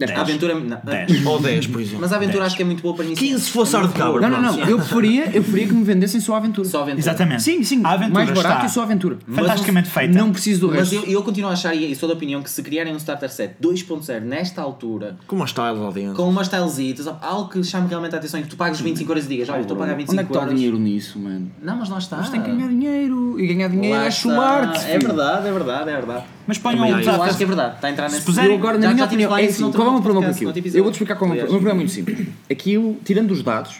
A 0.00 0.20
aventura. 0.20 0.54
não. 0.54 0.78
10. 0.82 1.26
Ou 1.26 1.40
10, 1.40 1.66
por 1.68 1.80
exemplo. 1.80 2.00
Mas 2.00 2.12
a 2.12 2.16
aventura 2.16 2.44
acho 2.44 2.56
que 2.56 2.62
é 2.62 2.64
muito 2.64 2.82
boa 2.82 2.94
para 2.96 3.04
iniciar. 3.04 3.24
15 3.28 3.40
se 3.44 3.50
fosse 3.50 3.76
ar 3.76 3.86
de 3.86 3.94
cabra. 3.94 4.20
Não, 4.28 4.42
não, 4.42 4.56
não. 4.56 4.64
Eu 4.64 4.78
preferia, 4.78 5.26
eu 5.26 5.42
preferia 5.42 5.66
que 5.68 5.72
me 5.74 5.84
vendessem 5.84 6.20
só 6.20 6.34
a 6.34 6.38
aventura. 6.38 6.66
Só 6.68 6.78
aventura. 6.82 7.00
Exatamente. 7.00 7.42
Sim, 7.42 7.62
sim. 7.62 7.80
A 7.84 7.90
aventura 7.92 8.14
mais 8.24 8.30
barato 8.30 8.54
está 8.56 8.66
e 8.66 8.70
só 8.70 8.80
a 8.80 8.84
aventura. 8.84 9.18
fantasticamente 9.30 9.88
feita. 9.90 10.12
Não 10.18 10.32
preciso 10.32 10.62
do 10.62 10.68
Mas 10.74 10.90
resto. 10.90 11.06
eu, 11.06 11.12
eu 11.12 11.22
continuo 11.22 11.50
a 11.50 11.52
achar, 11.52 11.72
e 11.74 11.94
sou 11.94 12.08
da 12.08 12.14
opinião, 12.16 12.42
que 12.42 12.50
se 12.50 12.62
criarem 12.62 12.92
um 12.92 12.96
Starter 12.96 13.30
Set 13.30 13.54
2.0 13.62 14.20
nesta 14.22 14.60
altura, 14.60 15.16
Com 15.26 15.36
uma 15.36 15.46
style 15.46 15.78
lá 15.78 15.90
dentro. 15.92 16.14
com 16.14 16.28
umas 16.28 16.46
stylezitas, 16.48 17.06
algo 17.20 17.48
que 17.50 17.62
chame 17.62 17.86
realmente 17.88 18.14
a 18.14 18.18
atenção 18.18 18.40
e 18.40 18.42
que 18.42 18.48
tu 18.48 18.56
pagues 18.56 18.80
25 18.80 19.08
euros 19.10 19.24
e 19.26 19.28
digas, 19.28 19.48
olha, 19.50 19.60
estou 19.60 19.76
a 19.76 19.80
pagar 19.80 19.94
25 19.94 20.12
Onde 20.12 20.20
é 20.20 20.24
que 20.26 20.32
está 20.44 20.52
dinheiro 20.52 20.78
nisso, 20.80 21.18
mano? 21.20 21.50
Não, 21.62 21.76
mas 21.76 21.88
lá 21.88 21.98
está. 21.98 22.16
Mas 22.16 22.30
tem 22.30 22.42
que 22.42 22.50
ganhar 22.50 22.68
dinheiro. 22.68 23.38
E 23.38 23.46
ganhar 23.46 23.68
dinheiro 23.68 23.96
Lá 23.98 24.04
é 24.06 24.08
está. 24.08 24.20
chular-te. 24.20 24.84
É 24.90 24.98
verdade, 24.98 25.46
é 25.48 25.52
verdade, 25.52 25.90
é 25.90 25.94
verdade. 25.94 26.24
Mas 26.46 26.58
ponham 26.58 26.84
um 26.84 27.00
isso. 27.00 27.08
Eu 27.10 27.22
acho 27.22 27.36
que 27.36 27.44
é 27.44 27.46
verdade, 27.46 27.74
está 27.76 27.88
a 27.88 27.90
entrar 27.90 28.10
nesse... 28.10 28.46
Eu 28.46 28.54
agora, 28.54 28.78
na 28.78 28.88
Já- 28.88 28.94
minha 28.94 29.06
opinião, 29.06 29.36
é 29.36 29.44
assim, 29.44 29.70
qual 29.70 29.86
é 29.86 29.90
o 29.90 29.92
meu 29.94 30.02
problema 30.02 30.26
com 30.28 30.34
aquilo? 30.34 30.52
Eu 30.74 30.82
vou-te 30.82 30.94
explicar 30.94 31.16
qual 31.16 31.30
é 31.30 31.32
o 31.32 31.36
meu 31.36 31.46
problema. 31.46 31.48
O 31.48 31.52
meu 31.52 31.60
problema 31.60 31.70
é 31.70 31.78
muito 31.80 31.92
simples. 31.92 32.28
Aquilo, 32.50 32.96
tirando 33.04 33.30
os 33.30 33.42
dados, 33.42 33.76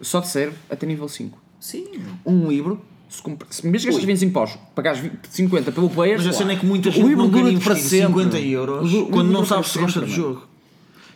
só 0.00 0.20
te 0.20 0.28
serve 0.28 0.56
até 0.70 0.86
nível 0.86 1.08
5. 1.08 1.38
Sim. 1.60 1.86
Um 2.24 2.48
livro, 2.48 2.80
se, 3.08 3.20
compra, 3.20 3.46
se 3.50 3.66
me 3.66 3.72
gastas 3.72 4.04
25 4.04 4.32
paus, 4.32 4.58
pagares 4.74 5.00
20 5.00 5.12
50 5.28 5.72
pelo 5.72 5.90
player, 5.90 6.18
Mas 6.18 6.26
a 6.26 6.32
sei 6.32 6.38
cena 6.38 6.52
é 6.52 6.56
que 6.56 6.64
muita 6.66 6.88
o 6.88 6.92
gente 6.92 7.06
livro 7.06 7.24
não 7.24 7.30
quer 7.30 7.52
investir 7.52 7.76
sempre. 7.76 8.22
50 8.24 8.38
euros 8.40 8.90
quando 9.10 9.26
não 9.26 9.42
dura 9.42 9.46
sabe 9.46 9.62
para 9.62 9.70
se 9.70 9.78
gosta 9.78 10.00
do 10.00 10.06
jogo. 10.08 10.47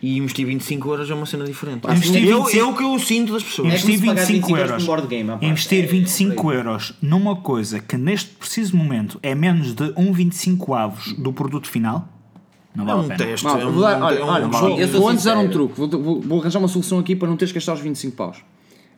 E 0.02 0.18
investir 0.18 0.44
25 0.44 0.90
euros 0.90 1.08
é 1.10 1.14
uma 1.14 1.26
cena 1.26 1.44
diferente. 1.44 1.86
Investir 1.88 2.24
eu, 2.26 2.42
25 2.44 2.58
é 2.58 2.64
o 2.64 2.76
que 2.76 2.82
eu 2.82 2.98
sinto 2.98 3.32
das 3.34 3.42
pessoas. 3.44 3.68
É 3.68 3.70
Investir 3.76 4.00
pagar 4.00 4.24
25 4.26 4.48
25 4.48 4.56
euros 4.58 4.88
um 5.04 5.06
game. 5.06 5.30
Investir 5.42 5.84
É- 5.84 5.86
25 5.86 6.52
é- 6.52 6.56
euros 6.56 6.94
numa 7.00 7.36
coisa 7.36 7.78
que 7.78 7.96
neste 7.96 8.30
preciso 8.30 8.76
momento 8.76 9.20
é 9.22 9.32
menos 9.34 9.74
de 9.74 9.84
1,25 9.94 10.74
avos 10.74 11.12
do 11.12 11.32
produto 11.32 11.68
final, 11.68 12.08
não 12.74 12.82
É 12.84 12.86
vale 12.88 12.98
um 13.00 13.04
a 13.04 13.08
pena. 13.16 13.18
teste. 13.30 13.46
Não, 13.46 13.60
é 13.60 13.64
um, 13.66 13.78
olha, 13.78 14.16
é 14.16 14.24
um 14.24 14.28
olha, 14.28 14.46
vou, 14.48 14.80
Eu 14.80 15.08
antes 15.08 15.24
dar 15.24 15.38
um 15.38 15.48
truque, 15.48 15.74
vou, 15.78 15.88
vou- 15.88 16.20
vou 16.20 16.40
arranjar 16.40 16.58
uma 16.58 16.68
solução 16.68 16.98
aqui 16.98 17.14
para 17.14 17.28
não 17.28 17.36
teres 17.36 17.52
que 17.52 17.58
gastar 17.58 17.74
os 17.74 17.80
25 17.80 18.16
paus. 18.16 18.38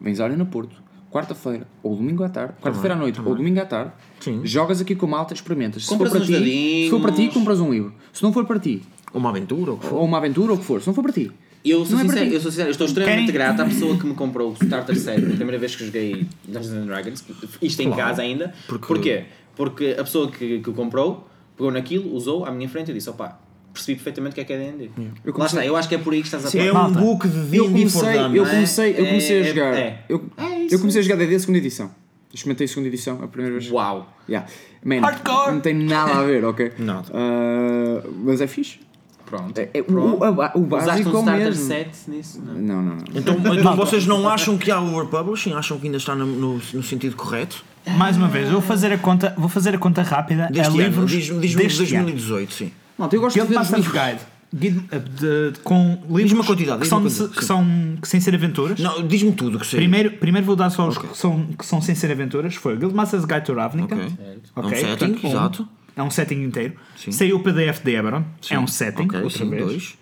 Vens 0.00 0.20
à 0.20 0.24
Arena 0.24 0.46
Porto, 0.46 0.74
quarta-feira 1.10 1.66
ou 1.82 1.94
domingo 1.96 2.24
à 2.24 2.30
tarde, 2.30 2.54
quarta-feira 2.62 2.94
à 2.94 2.98
noite 2.98 3.20
ou 3.22 3.34
domingo 3.34 3.60
à 3.60 3.66
tarde, 3.66 3.92
Sim. 4.20 4.40
jogas 4.42 4.80
aqui 4.80 4.94
com 4.94 5.04
a 5.04 5.08
malta, 5.10 5.34
experimentas. 5.34 5.82
Se 5.82 5.88
for, 5.88 5.94
Compras 5.96 6.12
para 6.12 6.22
uns 6.22 6.26
ti, 6.26 6.32
dadinhos. 6.32 6.84
se 6.84 6.90
for 6.90 7.00
para 7.00 7.12
ti, 7.12 7.28
compras 7.28 7.60
um 7.60 7.70
livro. 7.70 7.92
Se 8.10 8.22
não 8.22 8.32
for 8.32 8.44
para 8.46 8.58
ti, 8.58 8.82
Uma 9.14 9.30
aventura 9.30 9.70
ou 9.72 9.80
ou 9.92 10.04
uma 10.04 10.18
aventura 10.18 10.52
ou 10.52 10.56
o 10.58 10.60
que 10.60 10.66
for, 10.66 10.80
se 10.80 10.86
não 10.86 10.94
for 10.94 11.02
para 11.02 11.12
ti. 11.12 11.30
Eu 11.64 11.82
sou, 11.86 11.94
Não 11.96 12.00
é 12.00 12.04
para 12.04 12.12
sincero, 12.12 12.28
ti. 12.28 12.34
eu 12.34 12.40
sou 12.42 12.50
sincero, 12.50 12.68
eu 12.68 12.72
estou 12.72 12.86
extremamente 12.86 13.32
Querem- 13.32 13.32
grato 13.32 13.60
à 13.62 13.64
pessoa 13.64 13.96
que 13.96 14.04
me 14.06 14.12
comprou 14.14 14.50
o 14.50 14.54
Starter 14.64 14.98
Set 14.98 15.18
a 15.24 15.28
primeira 15.36 15.58
vez 15.58 15.74
que 15.74 15.86
joguei 15.86 16.26
Dungeons 16.46 16.72
and 16.74 16.86
Dragons, 16.86 17.24
isto 17.62 17.80
em 17.82 17.90
casa 17.90 18.20
ainda. 18.20 18.52
Porque- 18.68 18.86
Porquê? 18.86 19.24
Porque 19.56 19.96
a 19.98 20.04
pessoa 20.04 20.30
que, 20.30 20.58
que 20.58 20.68
o 20.68 20.72
comprou 20.74 21.26
pegou 21.56 21.70
naquilo, 21.72 22.12
usou 22.14 22.44
à 22.44 22.50
minha 22.50 22.68
frente 22.68 22.90
e 22.90 22.94
disse: 22.94 23.08
opá, 23.08 23.38
percebi 23.72 23.94
perfeitamente 23.96 24.32
o 24.32 24.34
que 24.34 24.40
é 24.40 24.44
que 24.44 24.52
é 24.52 24.58
D&D. 24.58 24.84
Eu 24.84 25.04
Lá 25.26 25.32
comecei- 25.32 25.58
está, 25.60 25.64
eu 25.66 25.76
acho 25.76 25.88
que 25.88 25.94
é 25.94 25.98
por 25.98 26.12
aí 26.12 26.20
que 26.20 26.26
estás 26.26 26.44
a 26.54 26.58
É 26.58 26.70
um 26.70 26.74
Malta, 26.74 26.98
book 27.00 27.28
de 27.28 27.56
Eu 27.56 27.68
D&D 27.68 27.88
for 27.88 28.00
comecei, 28.02 28.18
eu 28.20 28.44
é? 28.46 28.50
comecei, 28.50 28.90
eu 28.98 29.06
comecei 29.06 29.36
É- 29.38 29.40
a 29.40 29.44
jogar. 29.44 29.74
é- 29.78 30.04
eu, 30.08 30.24
é 30.36 30.58
isso. 30.64 30.74
eu 30.74 30.78
comecei 30.80 31.00
a 31.00 31.04
jogar 31.04 31.16
DD 31.16 31.38
segunda 31.38 31.58
edição. 31.58 31.90
Experimentei 32.32 32.64
a 32.64 32.68
segunda 32.68 32.88
edição 32.88 33.22
a 33.22 33.28
primeira 33.28 33.58
vez. 33.58 33.70
Uau! 33.72 34.12
Yeah. 34.28 34.48
Man, 34.84 35.00
Hardcore! 35.00 35.52
Não 35.52 35.60
tem 35.60 35.72
nada 35.74 36.14
a 36.18 36.22
ver, 36.24 36.44
ok? 36.44 36.72
Nada. 36.78 37.08
Ah, 37.14 38.02
mas 38.24 38.40
é 38.40 38.46
fixe. 38.48 38.80
Pronto. 39.26 39.58
É, 39.58 39.70
é, 39.74 39.80
o, 39.80 39.84
Pronto. 39.84 40.18
o, 40.18 40.24
a- 40.42 40.52
o 40.54 40.60
Usaste 40.66 40.86
básico 40.86 41.10
um 41.10 41.16
é 41.16 41.20
Starter 41.22 41.44
mesmo. 41.46 41.66
Set 41.66 41.88
nisso? 42.08 42.42
Não. 42.44 42.54
Não, 42.54 42.82
não, 42.82 42.96
não. 42.96 43.04
Então, 43.14 43.36
então 43.58 43.76
vocês 43.76 44.06
não 44.06 44.28
acham 44.28 44.56
que 44.58 44.70
há 44.70 44.80
overpublishing? 44.80 45.52
Acham 45.54 45.78
que 45.78 45.86
ainda 45.86 45.96
está 45.98 46.14
no, 46.14 46.26
no, 46.26 46.60
no 46.72 46.82
sentido 46.82 47.16
correto? 47.16 47.64
Mais 47.98 48.16
uma 48.16 48.28
vez, 48.28 48.46
eu 48.46 48.52
vou 48.52 48.62
fazer 48.62 48.92
a 48.92 48.98
conta, 48.98 49.34
vou 49.36 49.48
fazer 49.48 49.74
a 49.74 49.78
conta 49.78 50.02
rápida 50.02 50.48
Deste 50.50 50.68
ano, 50.68 50.82
livros 50.82 51.10
diz-me 51.10 51.40
diz-me 51.40 51.62
de 51.62 51.68
deste 51.68 51.94
ano. 51.96 52.04
2018, 52.04 52.52
sim. 52.54 52.72
Não, 52.98 53.08
eu 53.12 53.20
gosto 53.20 53.34
de 53.34 53.40
Guild 53.40 53.52
ver 53.54 53.60
os 53.60 53.70
Master's. 53.70 53.92
Guide 54.16 54.34
guide, 54.56 54.78
uh, 54.78 55.00
de- 55.00 55.50
de- 55.52 55.58
com 55.64 56.00
livros 56.08 56.32
uma 56.32 56.44
quantidade, 56.44 56.76
que 56.78 56.82
diz 56.84 56.88
são, 56.88 56.98
uma 57.00 57.08
de- 57.08 57.14
quantidade, 57.16 57.38
que 57.40 57.44
são 57.44 57.66
que 58.00 58.06
sem 58.08 58.20
ser 58.20 58.34
aventuras. 58.36 58.78
Não, 58.78 59.04
diz-me 59.06 59.32
tudo 59.32 59.58
que 59.58 59.66
sei. 59.66 59.80
Primeiro, 59.80 60.12
primeiro 60.12 60.46
vou 60.46 60.54
dar 60.54 60.70
só 60.70 60.86
os 60.86 60.96
que, 60.96 61.06
são, 61.18 61.44
que 61.58 61.66
são 61.66 61.82
sem 61.82 61.94
ser 61.96 62.10
aventuras. 62.12 62.54
Foi 62.54 62.74
o 62.74 62.78
Guild 62.78 62.94
Master's 62.94 63.24
Guide 63.24 63.44
to 63.46 63.52
Ravnica. 63.54 63.96
Ok. 63.96 64.06
É 64.06 64.60
um 64.60 64.68
setting, 64.68 65.14
portanto, 65.14 65.62
um. 65.62 65.83
É 65.96 66.02
um 66.02 66.10
setting 66.10 66.42
inteiro. 66.42 66.74
Saiu 67.10 67.36
o 67.36 67.40
PDF 67.40 67.82
de 67.84 67.94
Eberron. 67.94 68.24
É 68.50 68.58
um 68.58 68.66
setting, 68.66 69.04
Ok, 69.04 69.22
outra 69.22 69.38
sim, 69.44 69.50
vez. 69.50 69.64
dois. 69.64 69.98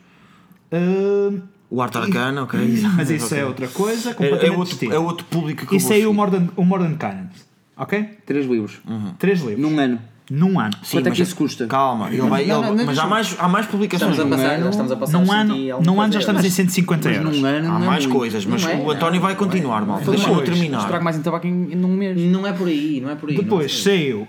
Uh, 0.72 1.40
O 1.70 1.80
Arte 1.82 1.99
Arcana, 1.99 2.43
ok. 2.43 2.59
mas 2.97 3.11
isso 3.11 3.26
Ok. 3.26 3.38
é 3.38 3.45
outra 3.45 3.68
coisa. 3.68 4.11
É, 4.11 4.14
completamente 4.14 4.55
é 4.55 4.59
outro, 4.59 4.93
é 4.95 4.99
outro 4.99 5.26
público 5.26 5.66
que 5.66 5.76
E 5.76 5.80
saiu 5.80 6.11
o. 6.11 6.14
Modern, 6.14 6.49
o 6.57 6.64
Modern 6.64 6.95
Cannons. 6.97 7.47
Ok? 7.76 8.18
Três 8.26 8.47
livros. 8.47 8.80
Três 9.18 9.40
livros. 9.40 9.59
Num 9.59 9.78
ano. 9.78 9.99
Num 10.30 10.59
ano. 10.59 10.72
Sim, 10.82 10.99
Quanto 10.99 11.09
é 11.09 11.11
que 11.11 11.22
isso 11.22 11.34
custa? 11.36 11.66
Calma, 11.66 12.09
ele 12.09 12.18
vai, 12.22 12.47
Não, 12.47 12.61
ele- 12.61 12.68
não, 12.68 12.74
não, 12.76 12.84
mas 12.86 12.99
há 12.99 13.07
mais, 13.07 13.36
há 13.38 13.49
mais 13.49 13.66
publicações. 13.66 14.12
Estamos 14.12 14.32
a 14.32 14.36
passar, 14.36 14.55
ano. 14.55 14.64
já 14.64 14.70
estamos 14.70 14.93
a 14.93 14.97
passar 14.97 15.18
Num 15.18 15.32
ano, 15.32 15.55
100 15.55 15.70
alguma 15.72 15.93
num 15.95 16.01
ano 16.01 16.12
já 16.12 16.18
estamos 16.20 16.40
em 16.43 16.45
euros. 16.45 16.55
150 16.55 17.09
Mas 17.09 17.16
euros. 17.18 17.38
num 17.38 17.47
ano 17.47 17.72
Há 17.72 17.82
é 17.82 17.86
mais 17.86 18.07
coisas, 18.07 18.47
mas 18.47 18.64
é, 18.66 18.76
o 18.76 18.90
António 18.90 19.20
vai 19.20 19.34
continuar, 19.34 19.84
malta. 19.84 20.11
Deixa-me 20.11 20.36
Depois, 20.36 20.49
terminar. 20.49 20.78
Estrago 20.80 21.05
mais 21.05 21.16
em 21.18 21.22
tabaco 21.22 21.47
em, 21.47 21.72
em 21.72 21.76
num 21.76 21.88
mês. 21.95 22.18
Não 22.18 22.47
é 22.47 22.53
por 22.53 22.68
aí, 22.68 23.01
não 23.01 23.11
é 23.11 23.14
por 23.14 23.28
aí. 23.28 23.36
Depois 23.36 23.66
é 23.72 23.82
saiu 23.90 24.28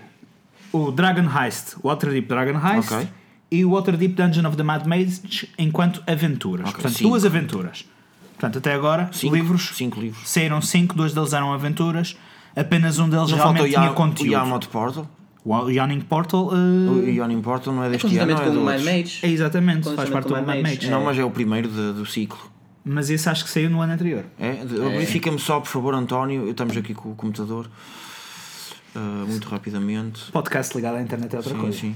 o 0.76 0.90
Dragon 0.90 1.26
Heist, 1.28 1.76
Waterdeep 1.82 2.26
Dragon 2.28 2.58
Heist 2.58 2.92
Ok. 2.92 3.08
e 3.50 3.64
o 3.64 3.70
Waterdeep 3.70 4.14
Dungeon 4.14 4.46
of 4.48 4.56
the 4.56 4.62
Mad 4.62 4.86
Mage 4.86 5.48
enquanto 5.58 6.02
aventuras. 6.06 6.70
Portanto, 6.70 6.92
cinco. 6.94 7.10
duas 7.10 7.24
aventuras. 7.24 7.84
Portanto, 8.32 8.58
até 8.58 8.74
agora, 8.74 9.08
Cinco, 9.12 9.34
livros. 9.36 9.70
cinco 9.74 10.00
livros. 10.00 10.28
Saíram 10.28 10.60
cinco, 10.60 10.94
dois 10.96 11.14
deles 11.14 11.32
eram 11.32 11.52
aventuras. 11.52 12.16
Apenas 12.56 12.98
um 12.98 13.08
deles 13.08 13.30
o, 13.32 13.36
realmente 13.36 13.68
tinha 13.70 13.84
Yam, 13.84 13.90
o 13.92 13.94
conteúdo. 13.94 14.30
Yamot 14.32 14.68
Portal. 14.68 15.08
O 15.44 15.68
Yawning 15.68 16.00
Portal 16.00 16.46
uh, 16.48 16.52
O 16.54 17.06
Yawning 17.08 17.42
Portal 17.42 17.74
não 17.74 17.84
é 17.84 17.88
É 17.88 17.90
deste 17.90 18.16
ano, 18.18 18.32
é 18.32 18.34
com 18.34 18.50
de 18.50 18.56
o 18.56 18.64
Mad. 18.64 18.80
Mage. 18.82 19.18
é 19.22 19.28
exatamente, 19.28 19.94
faz 19.94 20.08
parte 20.08 20.26
do 20.28 20.34
Mad 20.34 20.62
Mage. 20.62 20.88
Não, 20.88 21.04
mas 21.04 21.18
é 21.18 21.24
o 21.24 21.30
primeiro 21.30 21.68
de- 21.68 21.92
do 21.92 22.06
ciclo. 22.06 22.38
Mas 22.84 23.10
esse 23.10 23.28
acho 23.28 23.44
que 23.44 23.50
saiu 23.50 23.68
no 23.70 23.80
ano 23.80 23.92
anterior. 23.92 24.24
É? 24.38 24.52
De- 24.64 24.74
Verifica-me 24.76 25.38
só, 25.38 25.60
por 25.60 25.68
favor, 25.68 25.94
António. 25.94 26.48
Estamos 26.50 26.76
aqui 26.76 26.94
com 26.94 27.10
o 27.12 27.14
computador. 27.14 27.68
Ah, 28.94 29.24
muito 29.26 29.48
rapidamente. 29.48 30.30
Podcast 30.32 30.74
ligado 30.76 30.96
à 30.96 31.02
internet 31.02 31.32
é 31.34 31.36
outra 31.38 31.54
Sim, 31.54 31.60
coisa. 31.60 31.78
sim. 31.78 31.94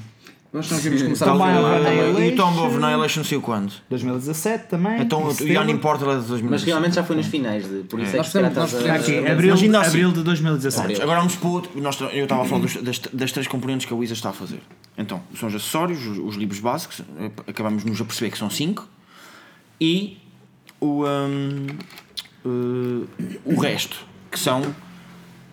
Nós 0.50 0.70
não 0.70 0.78
vimos 0.78 1.02
começar 1.02 1.26
a 1.26 1.34
é 1.34 1.38
falar. 1.38 2.20
E 2.20 2.32
o 2.32 2.36
Tomb 2.36 2.58
of 2.60 2.76
Annihilation. 2.82 3.22
Saiu 3.22 3.42
quando? 3.42 3.70
2017 3.90 4.68
também. 4.68 5.02
Então 5.02 5.20
em 5.20 5.26
o 5.26 5.30
setembro. 5.30 5.52
Yarning 5.52 5.76
Portal 5.76 6.10
é 6.12 6.20
de 6.20 6.26
2017. 6.26 6.50
Mas 6.50 6.62
realmente 6.64 6.94
já 6.94 7.04
foi 7.04 7.16
nos 7.16 7.26
finais, 7.26 7.68
de, 7.68 7.80
por 7.84 8.00
isso 8.00 8.14
é, 8.14 8.16
Nós 8.16 8.32
que 8.32 8.38
nós 8.40 8.74
Aqui, 8.74 9.18
abril, 9.26 9.54
ainda 9.54 9.80
assim- 9.80 9.88
abril 9.90 10.12
de 10.12 10.22
2017. 10.22 11.02
Agora 11.02 11.18
vamos 11.18 11.36
para 11.36 11.48
o 11.48 11.52
outro. 11.52 11.78
Nós, 11.82 12.00
eu 12.00 12.22
estava 12.24 12.42
a 12.42 12.44
falar 12.46 12.62
dos- 12.62 12.76
das, 12.82 12.98
das 12.98 13.30
três 13.30 13.46
componentes 13.46 13.84
que 13.86 13.92
a 13.92 13.96
Wizard 13.96 14.18
está 14.18 14.30
a 14.30 14.32
fazer. 14.32 14.60
Então, 14.96 15.20
são 15.38 15.50
os 15.50 15.54
acessórios, 15.54 16.04
os, 16.06 16.16
os 16.18 16.36
livros 16.36 16.60
básicos, 16.60 17.02
eh, 17.20 17.30
acabamos 17.46 17.84
nos 17.84 18.00
a 18.00 18.04
perceber 18.06 18.30
que 18.30 18.38
são 18.38 18.48
cinco, 18.48 18.88
e 19.78 20.16
o, 20.80 21.04
hum, 21.04 21.66
eh, 22.46 23.28
o 23.44 23.60
resto, 23.60 23.98
que 24.30 24.38
são 24.38 24.62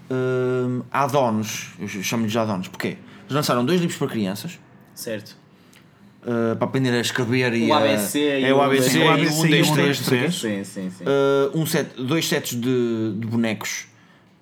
hum, 0.10 0.82
add-ons. 0.92 1.74
Eu 1.80 1.88
chamo-lhes 1.88 2.32
de 2.32 2.38
add-ons. 2.40 2.68
Porquê? 2.68 2.98
Eles 3.24 3.32
lançaram 3.32 3.66
dois 3.66 3.80
livros 3.82 3.98
para 3.98 4.08
crianças. 4.08 4.60
Certo. 4.94 5.36
eh, 6.28 6.56
para 6.56 6.66
aprender 6.66 6.90
a 6.92 7.02
escrever 7.02 7.54
e 7.54 7.70
O 7.70 7.74
a- 7.74 7.78
ABC 7.80 8.18
e 8.20 8.46
é 8.46 8.54
o 8.54 8.60
ABC 8.62 8.90
Sim, 8.90 8.98
o 9.00 9.02
e 9.04 9.06
o 9.06 9.12
ABC 9.12 9.42
1, 9.42 9.46
e 9.46 9.50
2, 9.50 9.70
o 9.70 9.74
3, 9.74 9.74
1, 9.74 9.76
2, 9.76 10.00
3. 10.00 10.36
Sim, 10.36 10.64
sim, 10.64 10.90
sim. 10.90 11.04
Uh, 11.04 11.60
um 11.60 11.66
set, 11.68 11.90
dois 12.02 12.28
sets 12.28 12.56
de, 12.60 13.14
de 13.20 13.28
bonecos. 13.28 13.86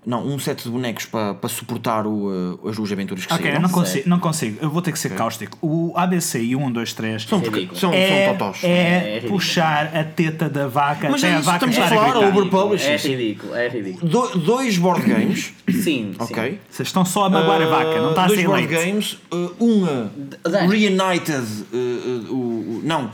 Não, 0.05 0.25
um 0.27 0.37
set 0.37 0.63
de 0.63 0.69
bonecos 0.69 1.05
para, 1.05 1.33
para 1.33 1.49
suportar 1.49 2.05
o, 2.05 2.57
uh, 2.61 2.67
as 2.69 2.75
duas 2.75 2.91
aventuras 2.91 3.25
que 3.25 3.33
Ok, 3.33 3.45
eu 3.45 3.51
saíram. 3.53 3.61
não 3.61 3.69
consigo, 3.69 4.09
não 4.09 4.19
consigo. 4.19 4.57
Eu 4.61 4.69
vou 4.69 4.81
ter 4.81 4.91
que 4.91 4.99
ser 4.99 5.11
cáustico. 5.15 5.57
O 5.61 5.93
ABC 5.95 6.41
e 6.41 6.55
o 6.55 6.59
1, 6.59 6.71
2, 6.71 6.93
3 6.93 7.23
São, 7.23 7.39
porque- 7.39 7.55
ridículo. 7.59 7.79
são, 7.79 7.93
é, 7.93 8.25
são 8.25 8.33
totós. 8.37 8.63
é 8.63 9.17
É 9.17 9.21
puxar 9.27 9.95
a 9.95 10.03
teta 10.03 10.49
da 10.49 10.67
vaca 10.67 11.09
Mas 11.09 11.23
até 11.23 11.33
é 11.33 11.35
a 11.37 11.39
vaca 11.39 11.65
estamos 11.65 11.77
a 11.77 11.87
falar, 11.95 12.11
gritar. 12.11 12.27
over- 12.37 12.49
publishing, 12.49 12.89
É 12.89 12.97
sim. 12.97 13.15
ridículo, 13.15 13.55
é 13.55 13.69
ridículo. 13.69 14.09
Do- 14.11 14.37
dois 14.39 14.77
board 14.77 15.05
games, 15.07 15.53
Sim, 15.83 16.15
ok? 16.19 16.59
Vocês 16.69 16.89
estão 16.89 17.05
só 17.05 17.25
a 17.25 17.29
magoar 17.29 17.61
a 17.61 17.65
vaca, 17.67 18.01
não 18.01 18.09
está 18.09 18.23
a 18.23 18.27
dois 18.27 18.39
ser 18.41 18.45
board 18.47 18.67
leite. 18.67 18.85
games, 18.85 19.17
uh, 19.31 19.51
um 19.63 19.83
uh, 19.85 20.09
Dani. 20.49 20.67
Reunited, 20.77 21.37
uh, 21.71 21.75
uh, 21.77 22.33
o- 22.35 22.81
não, 22.83 23.09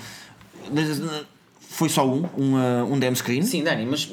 foi 1.69 1.89
só 1.89 2.07
um, 2.07 2.25
um, 2.37 2.55
uh, 2.55 2.91
um 2.93 2.99
DM 2.99 3.15
screen. 3.15 3.41
sim. 3.43 3.59
Sim, 3.59 3.63
Dani, 3.63 3.85
mas 3.85 4.11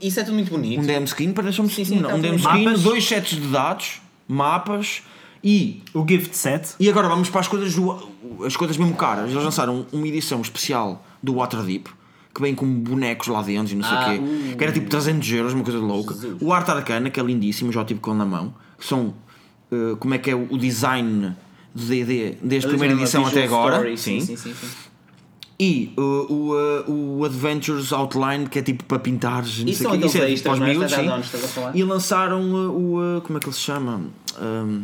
isso 0.00 0.20
é 0.20 0.24
tudo 0.24 0.34
muito 0.34 0.50
bonito. 0.50 0.80
Um 0.82 0.86
DM 0.86 1.06
screen, 1.06 1.32
para 1.32 1.44
deixar-me 1.44 1.68
Sim, 1.70 1.84
sim, 1.84 2.00
não, 2.00 2.10
tá 2.10 2.14
um 2.16 2.20
DM 2.20 2.38
screen, 2.38 2.64
Mapas. 2.64 2.82
dois 2.82 3.04
sets 3.06 3.40
de 3.40 3.46
dados, 3.48 4.00
mapas 4.28 5.02
e 5.42 5.82
O 5.92 6.06
gift 6.08 6.34
set. 6.36 6.74
E 6.80 6.88
agora 6.88 7.08
vamos 7.08 7.28
para 7.28 7.40
as 7.40 7.48
coisas 7.48 7.74
do, 7.74 8.08
as 8.44 8.56
coisas 8.56 8.76
mesmo 8.76 8.94
caras. 8.94 9.30
Eles 9.30 9.42
lançaram 9.44 9.86
uma 9.92 10.08
edição 10.08 10.40
especial 10.40 11.04
do 11.22 11.34
Waterdeep 11.34 11.88
que 12.34 12.40
vem 12.40 12.54
com 12.54 12.66
bonecos 12.66 13.28
lá 13.28 13.42
dentro 13.42 13.72
e 13.74 13.76
não 13.76 13.84
sei 13.84 13.92
o 13.92 14.00
Ah, 14.00 14.04
quê, 14.06 14.18
uh. 14.18 14.56
que 14.56 14.64
era 14.64 14.72
tipo 14.72 14.88
300 14.90 15.30
euros, 15.32 15.52
uma 15.52 15.62
coisa 15.62 15.78
louca. 15.78 16.14
Jesus. 16.14 16.36
O 16.40 16.52
Arte 16.52 16.70
Arcana, 16.70 17.08
que 17.08 17.20
é 17.20 17.22
lindíssimo, 17.22 17.70
já 17.70 17.84
tive 17.84 18.00
com 18.00 18.12
na 18.12 18.24
mão, 18.24 18.52
que 18.76 18.84
são 18.84 19.14
eh, 19.70 19.94
como 20.00 20.14
é 20.14 20.18
que 20.18 20.30
é 20.30 20.34
o 20.34 20.58
design 20.58 21.36
do 21.72 21.84
D&D 21.84 22.38
desde 22.42 22.66
a 22.66 22.70
primeira 22.70 22.94
edição 22.94 23.24
até 23.24 23.44
agora. 23.44 23.96
Sim, 23.96 24.18
sim, 24.20 24.36
sim. 24.36 24.52
sim. 24.52 24.66
E 25.58 25.92
uh, 25.96 26.00
o, 26.02 26.52
uh, 26.52 27.18
o 27.20 27.24
Adventures 27.24 27.92
Outline, 27.92 28.48
que 28.48 28.58
é 28.58 28.62
tipo 28.62 28.82
para 28.84 28.98
pintares, 28.98 29.60
não 29.60 29.68
Isso 29.68 29.78
sei 29.78 29.86
o 29.86 29.90
quê. 29.90 29.96
aqueles 29.98 30.14
é 30.16 30.30
extras, 30.30 30.40
para 30.42 30.52
os 30.52 30.58
não 30.58 30.66
é? 30.66 30.70
miúdos, 30.70 30.92
sim. 30.92 31.72
que? 31.72 31.78
E 31.78 31.84
lançaram 31.84 32.40
uh, 32.52 32.70
o. 32.72 33.18
uh, 33.18 33.20
como 33.20 33.38
é 33.38 33.40
que 33.40 33.46
ele 33.46 33.54
se 33.54 33.60
chama? 33.60 34.00
Um, 34.42 34.82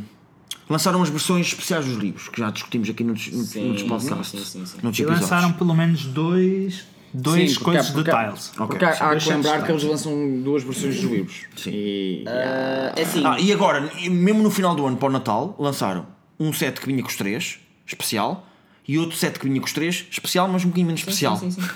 lançaram 0.69 1.03
as 1.03 1.09
versões 1.09 1.49
especiais 1.49 1.85
dos 1.87 1.97
livros, 1.97 2.29
que 2.29 2.41
já 2.41 2.51
discutimos 2.51 2.89
aqui 2.89 3.03
noutros, 3.03 3.27
Sim, 3.49 3.65
noutros 3.65 3.83
podcasts. 3.89 4.41
sim, 4.41 4.45
sim, 4.61 4.67
sim. 4.67 4.77
noutros 4.81 5.01
E 5.01 5.05
lançaram 5.05 5.53
pelo 5.55 5.75
menos 5.75 6.05
dois, 6.05 6.85
dois 7.13 7.55
Sim, 7.55 7.61
coisas 7.65 7.87
de 7.89 7.93
porque 7.95 8.11
há- 8.13 8.27
tiles. 8.29 8.53
Porque 8.57 8.85
há, 8.85 8.91
há 9.11 9.17
que 9.17 9.29
lembrar 9.29 9.59
de 9.59 9.65
que 9.67 9.73
eles 9.73 9.83
lançam 9.83 10.41
duas 10.43 10.63
versões 10.63 10.95
dos 11.01 11.11
livros. 11.11 11.41
Sim. 11.57 11.71
E, 11.75 12.25
é 12.97 13.03
assim, 13.03 13.25
Ah, 13.27 13.41
e 13.41 13.53
agora, 13.53 13.91
mesmo 14.09 14.41
no 14.41 14.51
final 14.53 14.77
do 14.77 14.87
ano 14.87 14.97
para 14.97 15.09
o 15.09 15.13
Natal, 15.13 15.57
lançaram 15.59 16.07
um 16.39 16.53
set 16.53 16.81
que 16.81 16.87
vinha 16.87 17.03
com 17.03 17.09
os 17.09 17.17
três, 17.17 17.59
especial, 17.85 18.47
e 18.87 18.99
outro 18.99 19.17
set 19.17 19.39
que 19.39 19.47
vinha 19.49 19.61
com 19.61 19.67
os 19.67 19.73
três, 19.73 20.07
especial, 20.11 20.49
mas 20.49 20.63
um 20.65 20.69
bocadinho 20.69 20.87
menos 20.89 21.01
especial. 21.01 21.37
sim, 21.37 21.51
sim, 21.51 21.61
sim. 21.63 21.69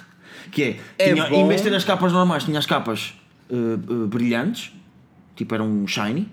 Que 0.50 0.62
é, 0.62 0.80
É 0.98 1.12
tinha- 1.14 1.28
em 1.30 1.48
vez 1.48 1.62
de 1.62 1.68
ter 1.70 1.74
as 1.76 1.84
capas 1.84 2.12
normais, 2.12 2.44
tinha 2.44 2.58
as 2.58 2.66
capas 2.66 3.14
uh, 3.50 3.92
uh, 4.04 4.06
brilhantes, 4.06 4.72
tipo 5.34 5.54
eram 5.54 5.86
shiny, 5.86 6.28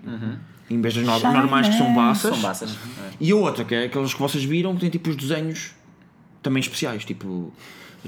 em 0.69 0.79
vez 0.81 0.93
das 0.95 1.03
no- 1.05 1.19
Shiny. 1.19 1.33
normais 1.33 1.67
que 1.69 1.77
são 1.77 1.93
baças. 1.95 2.31
são 2.33 2.41
baças. 2.41 2.77
E 3.19 3.31
a 3.31 3.35
outra, 3.35 3.63
que 3.65 3.73
é 3.75 3.85
aquelas 3.85 4.13
que 4.13 4.19
vocês 4.19 4.43
viram, 4.43 4.73
que 4.75 4.81
tem 4.81 4.89
tipo 4.89 5.09
os 5.09 5.15
desenhos 5.15 5.71
também 6.43 6.59
especiais, 6.61 7.03
tipo 7.05 7.53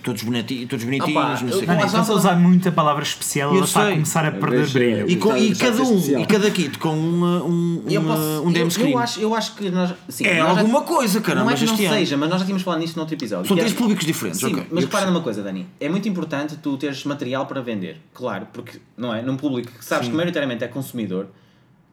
todos, 0.02 0.24
boniti 0.24 0.66
todos 0.66 0.84
bonitinhos, 0.86 1.16
Opa, 1.18 1.30
não 1.30 1.38
sei 1.38 1.48
eu- 1.50 1.58
o 1.58 1.60
quê. 1.60 1.66
Mas 1.68 1.86
estás 1.86 2.10
a 2.10 2.14
usar 2.14 2.36
muito 2.36 2.68
a 2.68 2.72
palavra 2.72 3.04
especial, 3.04 3.52
Eu 3.52 3.58
ela 3.58 3.66
está 3.66 3.88
a 3.88 3.92
começar 3.92 4.26
a 4.26 4.32
perder 4.32 4.58
deixa- 4.58 4.74
brilho. 4.74 5.10
E, 5.10 5.16
com- 5.18 5.38
e 5.38 5.56
cada 5.56 5.82
um, 5.84 5.96
especial. 5.96 6.22
e 6.22 6.26
cada 6.26 6.52
kit 6.52 6.78
com 6.80 6.90
um, 6.96 7.24
um, 7.46 7.84
Eu 7.90 8.02
um, 8.02 8.06
posso- 8.06 8.44
um 8.48 8.52
DM 8.52 8.66
eu- 8.66 8.72
screen. 8.72 8.92
Eu 8.94 9.00
acho, 9.00 9.20
eu 9.20 9.36
acho 9.36 9.56
que 9.56 9.70
nós. 9.70 9.94
Sim, 10.10 10.26
é 10.26 10.40
nós 10.44 10.54
já- 10.56 10.60
alguma 10.62 10.82
coisa, 10.82 11.22
caramba, 11.22 11.46
Não 11.46 11.52
é 11.52 11.56
que 11.56 11.66
não 11.66 11.78
seja, 11.78 12.18
mas 12.18 12.30
nós 12.30 12.40
já 12.40 12.46
tínhamos 12.46 12.64
falado 12.64 12.80
nisso 12.80 12.98
noutro 12.98 13.16
episódio. 13.16 13.48
São 13.48 13.56
é- 13.58 13.60
três 13.60 13.74
públicos 13.74 14.06
diferentes, 14.06 14.40
Sim, 14.40 14.48
ok. 14.54 14.68
mas 14.72 14.84
eu 14.84 14.90
repara 14.90 15.06
numa 15.06 15.22
coisa, 15.22 15.44
Dani. 15.44 15.68
É 15.80 15.88
muito 15.90 16.08
importante 16.10 16.58
tu 16.58 16.76
teres 16.78 17.04
material 17.06 17.46
para 17.46 17.62
vender. 17.62 17.98
Claro, 18.14 18.48
porque, 18.52 18.80
não 18.98 19.14
é? 19.14 19.22
Num 19.22 19.38
público 19.38 19.72
que 19.78 19.86
sabes 19.86 20.08
que 20.08 20.14
maioritariamente 20.16 20.64
é 20.64 20.68
consumidor, 20.68 21.28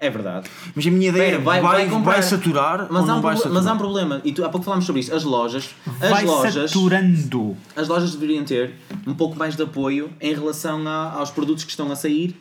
é 0.01 0.09
verdade. 0.11 0.48
Mas 0.74 0.86
a 0.86 0.90
minha 0.90 1.09
ideia 1.11 1.22
Espera, 1.24 1.42
é, 1.42 1.44
vai, 1.44 1.61
vai, 1.61 1.88
comprar. 1.88 2.22
saturar 2.22 2.86
mas 2.90 3.09
há, 3.09 3.16
um 3.16 3.20
vai 3.20 3.36
saturar? 3.36 3.55
mas 3.55 3.66
há 3.66 3.72
um 3.74 3.78
problema, 3.78 4.20
e 4.24 4.32
tu, 4.32 4.42
há 4.44 4.48
pouco 4.48 4.64
falámos 4.64 4.86
sobre 4.86 5.01
isso. 5.01 5.14
As 5.14 5.22
lojas, 5.24 5.74
as 6.01 6.11
Vai 6.11 6.24
lojas, 6.24 6.70
saturando. 6.70 7.57
as 7.76 7.86
lojas 7.86 8.12
deveriam 8.14 8.42
ter 8.44 8.72
um 9.07 9.14
pouco 9.14 9.36
mais 9.38 9.57
de 9.57 9.62
apoio 9.62 10.11
em 10.20 10.32
relação 10.34 10.86
a- 10.88 11.12
aos 11.12 11.30
produtos 11.30 11.64
que 11.64 11.70
estão 11.70 11.92
a 11.92 11.96
sair 11.96 12.34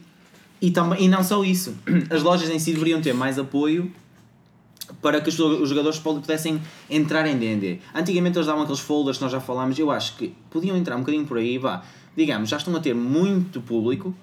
e, 0.61 0.71
também, 0.71 1.03
e 1.03 1.07
não 1.09 1.23
só 1.23 1.43
isso. 1.43 1.75
As 2.09 2.21
lojas 2.23 2.49
em 2.49 2.59
si 2.59 2.73
deveriam 2.73 2.99
ter 3.01 3.13
mais 3.13 3.37
apoio 3.39 3.91
para 5.01 5.21
que 5.21 5.29
os 5.29 5.35
jogadores 5.69 5.99
pudessem 5.99 6.59
entrar 6.89 7.25
em 7.27 7.37
D&D. 7.37 7.79
Antigamente 7.93 8.37
eles 8.37 8.47
davam 8.47 8.63
aqueles 8.63 8.79
folders 8.81 9.17
que 9.17 9.23
nós 9.23 9.31
já 9.31 9.39
falámos, 9.39 9.77
eu 9.77 9.91
acho 9.91 10.15
que 10.17 10.33
podiam 10.49 10.75
entrar 10.75 10.95
um 10.95 10.99
bocadinho 10.99 11.25
por 11.25 11.37
aí, 11.37 11.57
vá, 11.57 11.83
digamos, 12.17 12.49
já 12.49 12.57
estão 12.57 12.75
a 12.75 12.79
ter 12.79 12.93
muito 12.95 13.61
público 13.61 14.13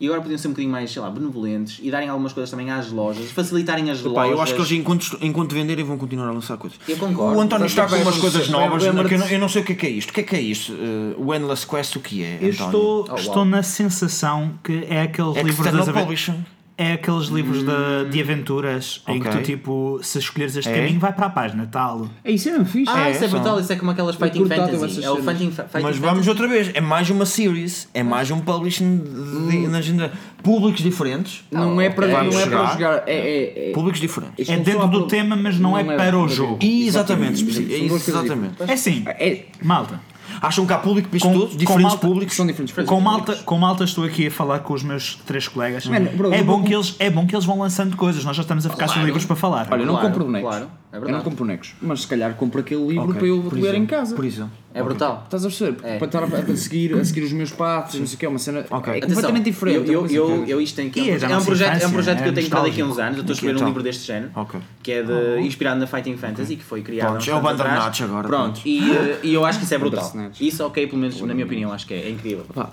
e 0.00 0.06
agora 0.06 0.20
podiam 0.20 0.36
ser 0.36 0.48
um 0.48 0.50
bocadinho 0.50 0.72
mais, 0.72 0.90
sei 0.90 1.00
lá, 1.00 1.08
benevolentes 1.08 1.78
e 1.82 1.90
darem 1.90 2.08
algumas 2.08 2.32
coisas 2.32 2.50
também 2.50 2.70
às 2.70 2.90
lojas, 2.90 3.30
facilitarem 3.30 3.90
as 3.90 4.00
Pá, 4.02 4.08
lojas. 4.08 4.30
eu 4.32 4.42
acho 4.42 4.54
que 4.54 4.60
eles 4.60 4.72
enquanto, 4.72 5.18
enquanto 5.22 5.54
venderem 5.54 5.84
vão 5.84 5.96
continuar 5.96 6.28
a 6.28 6.32
lançar 6.32 6.56
coisas. 6.56 6.78
Eu 6.88 6.96
concordo. 6.96 7.38
O 7.38 7.40
António 7.40 7.66
está 7.66 7.86
com 7.86 7.94
umas 7.96 8.18
coisas 8.18 8.48
novas, 8.48 8.82
que 8.82 8.88
eu, 8.88 8.92
não, 8.92 9.26
eu 9.28 9.38
não 9.38 9.48
sei 9.48 9.62
o 9.62 9.64
que 9.64 9.72
é 9.72 9.76
que 9.76 9.86
é 9.86 9.90
isto. 9.90 10.10
O 10.10 10.12
que 10.12 10.20
é 10.20 10.24
que 10.24 10.36
é 10.36 10.40
isto? 10.40 10.72
Uh, 10.72 11.14
o 11.24 11.32
Endless 11.34 11.66
Quest, 11.66 11.96
o 11.96 12.00
que 12.00 12.22
é, 12.24 12.38
Eu 12.40 12.50
António? 12.50 12.64
estou, 12.66 13.08
Oh, 13.10 13.14
estou 13.14 13.36
uau. 13.36 13.44
na 13.44 13.62
sensação 13.62 14.52
que 14.64 14.84
é 14.88 15.02
aqueles 15.02 15.36
livros 15.36 15.56
das 15.58 15.66
External 15.66 15.88
aven- 15.88 16.02
Publishing. 16.02 16.44
É 16.76 16.94
aqueles 16.94 17.26
livros 17.28 17.58
de, 17.64 18.10
de 18.10 18.20
aventuras 18.20 19.00
em 19.06 19.20
que 19.20 19.28
Ok. 19.28 19.40
tu 19.40 19.44
tipo, 19.46 20.00
se 20.02 20.18
escolheres 20.18 20.56
este 20.56 20.68
É? 20.70 20.74
caminho, 20.80 20.98
vai 20.98 21.12
para 21.12 21.26
a 21.26 21.30
página 21.30 21.68
tal. 21.70 22.08
É 22.24 22.32
isso, 22.32 22.48
é 22.48 22.52
mesmo 22.52 22.66
fixe. 22.66 22.90
Ah, 22.92 23.08
É, 23.08 23.12
isso 23.12 23.24
é 23.24 23.28
são- 23.28 23.38
brutal, 23.38 23.60
isso 23.60 23.72
é 23.72 23.76
como 23.76 23.90
aquelas 23.92 24.16
Fighting 24.16 24.44
Fantasy. 24.48 25.04
É 25.04 25.10
o 25.10 25.14
cenas. 25.16 25.24
Fighting, 25.38 25.50
fa- 25.52 25.62
fighting 25.64 25.72
Mas 25.84 25.96
Fantasy. 25.96 26.00
vamos 26.00 26.28
outra 26.28 26.48
vez, 26.48 26.70
é 26.74 26.80
mais 26.80 27.08
uma 27.10 27.24
series, 27.26 27.88
é 27.94 28.02
mais 28.02 28.30
um 28.30 28.40
publishing 28.40 28.98
de, 28.98 29.50
de, 29.50 29.68
na 29.68 29.78
agenda. 29.78 30.12
Públicos 30.42 30.82
diferentes. 30.82 31.42
Não 31.50 31.80
é 31.80 31.88
para, 31.88 32.06
Vamos 32.08 32.34
não 32.34 32.40
é 32.42 32.46
para 32.46 32.66
chegar. 32.66 32.72
jogar. 32.74 33.02
É, 33.08 33.14
é, 33.14 33.70
é, 33.70 33.72
Públicos 33.72 33.98
diferentes. 34.00 34.34
Isto 34.40 34.52
É 34.52 34.56
não 34.56 34.62
dentro 34.62 34.80
só 34.82 34.86
do 34.88 35.06
tema, 35.06 35.36
mas 35.36 35.58
não, 35.58 35.78
é 35.78 35.82
não 35.82 35.92
é 35.92 35.96
para 35.96 36.18
o 36.18 36.28
jogo. 36.28 36.58
E 36.60 36.86
exatamente, 36.86 37.42
Exatamente. 37.42 37.72
é 37.74 37.78
isso, 37.78 38.10
exatamente. 38.10 38.54
É 38.66 38.72
assim, 38.72 39.04
é, 39.06 39.44
malta. 39.62 40.00
Acham 40.46 40.66
que 40.66 40.72
há 40.72 40.78
público 40.78 41.08
para 41.08 41.16
isto 41.16 41.26
Com- 41.28 41.32
tudo? 41.34 41.50
com 41.50 41.56
Diferentes 41.56 41.82
malta- 41.82 42.06
públicos? 42.06 42.36
são 42.36 42.46
diferentes 42.46 42.74
Com 42.86 43.00
malta, 43.00 43.34
com 43.36 43.58
malta 43.58 43.84
estou 43.84 44.04
aqui 44.04 44.26
a 44.26 44.30
falar 44.30 44.58
com 44.60 44.74
os 44.74 44.82
meus 44.82 45.16
três 45.26 45.48
colegas. 45.48 45.86
Mano, 45.86 46.10
bro, 46.16 46.32
é, 46.32 46.42
bom 46.42 46.62
que 46.62 46.74
eles, 46.74 46.94
é 46.98 47.08
bom 47.10 47.26
que 47.26 47.34
eles 47.34 47.44
vão 47.44 47.58
lançando 47.58 47.96
coisas. 47.96 48.24
Nós 48.24 48.36
já 48.36 48.42
estamos 48.42 48.66
a 48.66 48.70
ficar 48.70 48.86
sem 48.86 48.94
Claro. 48.94 49.06
livros 49.06 49.24
para 49.24 49.36
falar. 49.36 49.68
Olha, 49.70 49.80
eu 49.82 49.86
não 49.86 49.94
Claro, 49.94 50.08
compro 50.08 50.24
bonecos. 50.24 50.50
claro, 50.50 50.70
é 50.92 50.96
eu 50.96 51.08
não 51.08 51.20
compro 51.22 51.38
bonecos. 51.44 51.74
Mas 51.80 52.02
se 52.02 52.06
calhar 52.08 52.34
compro 52.34 52.60
aquele 52.60 52.86
livro 52.86 53.04
Ok, 53.04 53.14
para 53.14 53.26
eu 53.26 53.48
ler 53.52 53.74
em 53.74 53.86
casa. 53.86 54.14
Por 54.14 54.24
exemplo. 54.24 54.52
É 54.74 54.82
brutal. 54.82 55.22
Estás 55.24 55.44
a 55.44 55.48
perceber? 55.48 55.76
É. 55.86 55.98
Para 55.98 56.06
estar 56.06 56.22
a, 56.24 56.26
a 56.52 56.56
seguir, 56.56 56.94
a 56.94 57.04
seguir 57.04 57.22
os 57.22 57.32
meus 57.32 57.52
passos, 57.52 58.00
não 58.00 58.06
sei 58.08 58.16
o 58.16 58.18
que, 58.18 58.26
é 58.26 58.28
uma 58.28 58.38
cena 58.40 58.66
Ok. 58.70 58.92
é 58.92 58.96
Atenção, 58.98 59.14
completamente 59.14 59.44
diferente. 59.44 59.76
Eu, 59.90 59.92
eu, 59.92 59.92
é 59.94 59.98
uma 59.98 60.10
eu, 60.12 60.26
diferente. 60.26 60.50
eu 60.50 60.60
isto 60.60 60.74
tem 60.76 60.90
que. 60.90 61.10
É 61.10 61.12
É, 61.14 61.36
um 61.38 61.44
projeto, 61.44 61.82
é 61.82 61.86
um 61.86 61.92
projeto 61.92 62.18
que 62.18 62.24
é 62.24 62.28
eu 62.28 62.34
tenho 62.34 62.50
para 62.50 62.62
daqui 62.62 62.80
a 62.82 62.84
uns 62.84 62.98
anos. 62.98 63.16
Eu 63.18 63.20
estou 63.20 63.32
a 63.34 63.36
Ok, 63.36 63.48
escrever 63.48 63.62
um 63.62 63.66
livro 63.66 63.82
deste 63.84 64.04
género. 64.06 64.32
Ok. 64.34 64.60
Que 64.82 64.92
é 64.92 65.02
de, 65.04 65.40
inspirado 65.46 65.78
na 65.78 65.86
Fighting 65.86 66.16
Fantasy, 66.16 66.56
que 66.56 66.64
foi 66.64 66.82
criado. 66.82 67.10
Pronto, 67.12 67.30
é 67.30 67.34
o. 67.34 67.40
Bandersnatch 67.40 68.02
agora, 68.02 68.26
Pronto, 68.28 68.60
e, 68.66 68.90
eh, 68.90 69.20
e 69.22 69.32
eu 69.34 69.44
acho 69.46 69.58
que 69.60 69.64
isso 69.64 69.74
é 69.74 69.78
brutal. 69.78 70.12
Isso, 70.40 70.64
ok, 70.66 70.86
pelo 70.88 70.98
menos 71.00 71.20
na 71.20 71.32
minha 71.34 71.46
opinião, 71.46 71.72
acho 71.72 71.86
que 71.86 71.94
é, 71.94 71.98
é 72.06 72.10
incrível. 72.10 72.44
Pá, 72.52 72.70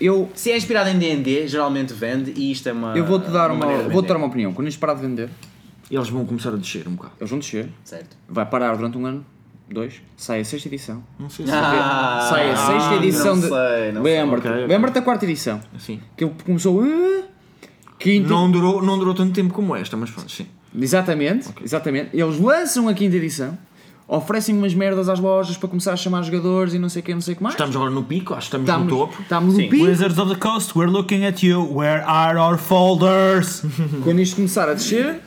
eu, 0.00 0.30
Se 0.34 0.50
é 0.50 0.56
inspirado 0.56 0.88
em 0.90 0.98
DD, 0.98 1.48
geralmente 1.48 1.92
vende 1.94 2.32
e 2.36 2.50
isto 2.52 2.68
é 2.68 2.72
uma. 2.72 2.96
eu 2.96 3.04
vou-te 3.04 3.30
dar 3.30 3.50
uma, 3.50 3.66
de 3.84 3.88
vou-te 3.90 4.08
dar 4.08 4.16
uma 4.16 4.26
opinião. 4.26 4.52
Quando 4.52 4.68
isto 4.68 4.78
parar 4.78 4.94
de 4.94 5.00
vender, 5.02 5.28
Eles 5.90 6.08
vão 6.08 6.24
começar 6.24 6.50
a 6.50 6.56
descer 6.56 6.86
um 6.86 6.92
bocado. 6.94 7.14
eles 7.20 7.30
vão 7.30 7.38
descer, 7.38 7.68
Certo. 7.84 8.16
vai 8.28 8.46
parar 8.46 8.76
durante 8.76 8.96
um 8.96 9.04
ano, 9.06 9.24
dois, 9.74 10.02
sai 10.16 10.40
a 10.40 10.44
sexta 10.44 10.68
edição. 10.68 11.02
Não 11.18 11.30
sei 11.30 11.46
se 11.46 11.52
Ah, 11.52 12.26
sai 12.28 12.50
a 12.50 12.56
sexta 12.56 12.94
edição 12.96 13.36
não 13.36 13.42
de. 13.42 13.48
sei, 13.48 13.92
não 13.92 14.02
sei. 14.02 14.14
Lembra-te, 14.16 14.46
Ok, 14.48 14.58
ok. 14.58 14.66
lembra-te 14.66 14.94
da 14.94 15.02
quarta 15.02 15.24
edição. 15.24 15.60
Assim. 15.74 16.00
Que 16.16 16.24
ele 16.24 16.34
começou. 16.44 16.82
Quinta. 17.98 18.28
Não 18.28 18.50
durou, 18.50 18.82
não 18.82 18.98
durou 18.98 19.14
tanto 19.14 19.32
tempo 19.32 19.52
como 19.52 19.76
esta, 19.76 19.96
mas 19.96 20.10
pronto, 20.10 20.30
sim. 20.30 20.46
Exatamente, 20.78 21.48
exatamente. 21.62 22.10
Eles 22.16 22.38
lançam 22.38 22.88
a 22.88 22.94
quinta 22.94 23.16
edição, 23.16 23.58
oferecem 24.08 24.56
umas 24.56 24.72
merdas 24.72 25.08
às 25.08 25.18
lojas 25.20 25.56
para 25.56 25.68
começar 25.68 25.92
a 25.92 25.96
chamar 25.96 26.22
jogadores 26.22 26.72
e 26.74 26.78
não 26.78 26.88
sei 26.88 27.02
o 27.02 27.04
que, 27.04 27.12
não 27.12 27.20
sei 27.20 27.34
o 27.34 27.36
que 27.36 27.42
mais. 27.42 27.54
Estamos 27.54 27.76
agora 27.76 27.90
no 27.90 28.02
pico, 28.04 28.32
acho 28.34 28.48
que 28.50 28.56
estamos 28.56 28.68
Estamos, 28.68 28.88
no 28.92 28.98
topo. 28.98 29.22
estamos 29.22 29.54
no 29.54 29.60
Sim. 29.60 29.68
pico. 29.68 29.84
Wizards 29.84 30.18
of 30.18 30.32
the 30.32 30.38
Coast, 30.40 30.72
we're 30.78 30.90
looking 30.90 31.24
at 31.26 31.42
you. 31.42 31.62
Where 31.74 32.02
are 32.06 32.38
our 32.38 32.56
folders? 32.56 33.62
Quando 34.02 34.20
isto 34.20 34.36
começar 34.36 34.68
a 34.68 34.74
descer, 34.74 35.20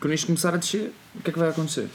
quando 0.00 0.12
isto 0.14 0.26
começar 0.26 0.52
a 0.52 0.56
descer, 0.58 0.92
o 1.14 1.22
que 1.22 1.30
é 1.30 1.32
que 1.32 1.38
vai 1.38 1.48
acontecer? 1.48 1.88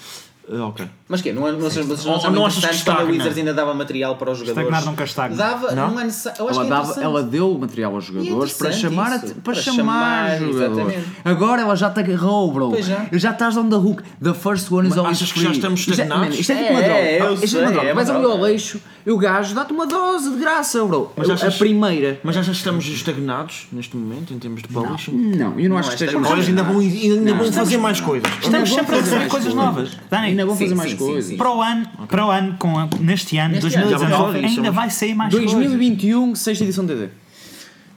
Ah, 0.50 0.66
ok. 0.68 0.88
Mas 1.10 1.22
quê? 1.22 1.34
Não, 1.34 1.46
é- 1.48 1.52
vocês, 1.54 1.86
vocês 1.86 2.06
não 2.06 2.20
são 2.20 2.32
não 2.32 2.48
que 2.50 2.62
quando 2.62 3.00
a? 3.00 3.04
Wizards 3.04 3.38
ainda 3.38 3.54
dava 3.54 3.74
material 3.74 4.16
para 4.16 4.32
os 4.32 4.38
jogadores? 4.40 4.68
Estagnar 4.68 4.86
nunca 4.90 5.04
estagna. 5.04 5.36
Dava, 5.38 5.72
Não? 5.76 5.92
não, 5.92 6.00
é 6.00 6.04
necessário. 6.06 6.40
Eu 6.42 6.50
acho 6.50 6.60
Ela, 6.60 6.68
que 6.68 6.74
é 6.74 6.76
dava, 6.76 7.02
ela 7.04 7.24
deu 7.24 7.58
material 7.58 7.96
aos 7.96 8.06
jogadores 8.06 8.54
para 8.54 8.72
chamar, 8.72 9.12
a- 9.12 9.16
isso. 9.18 9.26
para 9.36 9.42
Para 9.44 9.54
chamar, 9.56 10.30
chamar, 10.30 10.40
jogadores. 10.40 10.72
exatamente. 10.72 11.08
Agora 11.26 11.62
ela 11.62 11.76
já 11.76 11.90
te 11.90 12.00
agarrou, 12.00 12.52
bro. 12.54 12.70
Pois 12.72 12.86
já. 12.86 13.06
Já 13.12 13.32
estás 13.32 13.58
on 13.58 13.70
the 13.70 13.76
hook. 13.76 14.04
The 14.24 14.34
first 14.34 14.72
one 14.72 14.88
is 14.88 14.90
Mas 14.96 14.98
always 15.00 15.18
achas 15.18 15.32
que 15.34 15.40
free. 15.40 15.48
já 15.50 15.52
estamos 15.54 15.80
é- 15.88 15.92
estagnados? 15.92 16.28
man, 16.30 16.36
Isto 16.36 16.52
é 16.52 16.56
tipo 16.56 16.68
É, 16.68 16.72
uma 16.72 16.82
droga. 16.82 17.00
é, 17.00 17.22
eu 17.22 17.34
Isto 17.34 17.58
é 17.58 17.62
uma 17.62 17.72
droga. 17.72 17.88
é 17.90 17.94
Vais 17.94 18.10
ali 18.10 18.26
ao 18.26 18.38
leixo 18.42 18.82
e 19.06 19.12
o 19.12 19.18
gajo 19.18 19.56
dá-te 19.56 19.74
uma 19.74 19.86
dose 19.88 20.30
de 20.32 20.38
graça, 20.38 20.84
bro. 20.86 21.12
Mas 21.16 21.30
a, 21.30 21.34
achas- 21.34 21.56
a 21.56 21.58
primeira. 21.58 22.20
Mas 22.24 22.36
achas 22.38 22.52
que 22.52 22.58
estamos 22.58 22.86
estagnados 22.88 23.68
neste 23.72 23.96
momento 23.98 24.34
em 24.34 24.40
termos 24.40 24.62
de 24.62 24.68
publishing? 24.70 25.12
Não, 25.36 25.60
eu 25.60 25.70
não, 25.70 25.78
acho 25.78 25.90
é 25.90 25.96
que 25.96 26.04
esteja 26.04 26.18
estagnados. 26.18 26.32
Olha, 26.40 26.48
ainda 26.48 26.64
vão, 26.64 26.80
ainda 26.80 27.34
vão 27.34 27.52
fazer 27.52 27.78
mais 27.78 28.00
coisas. 28.00 28.32
Estamos 28.42 28.70
sempre 28.74 28.96
a 28.96 29.00
fazer 29.04 29.28
coisas. 29.28 29.54
novas. 29.54 29.98
Dani, 30.10 30.37
Ainda 30.38 30.46
vão 30.46 30.56
Sim, 30.56 30.64
fazer 30.66 30.76
sim, 30.76 30.78
mais 30.78 30.92
sim, 30.92 30.98
coisas. 30.98 31.26
sim. 31.32 31.38
para 31.38 31.52
o 31.56 31.62
ano, 31.62 31.88
para 32.08 32.26
o 32.26 32.30
ano 32.30 32.56
com, 32.60 32.70
neste 33.00 33.38
ano, 33.38 33.56
Neste 33.56 33.76
ano, 33.76 33.90
vamos 33.90 34.00
2019, 34.00 34.10
falar 34.10 34.42
disso, 34.48 34.58
ainda 34.60 34.72
vai 34.72 34.90
sair 34.90 35.16
mais 35.16 35.34
coisas. 35.34 35.52
2021, 35.54 36.36
sexta 36.36 36.64
edição 36.64 36.86
DD. 36.86 37.10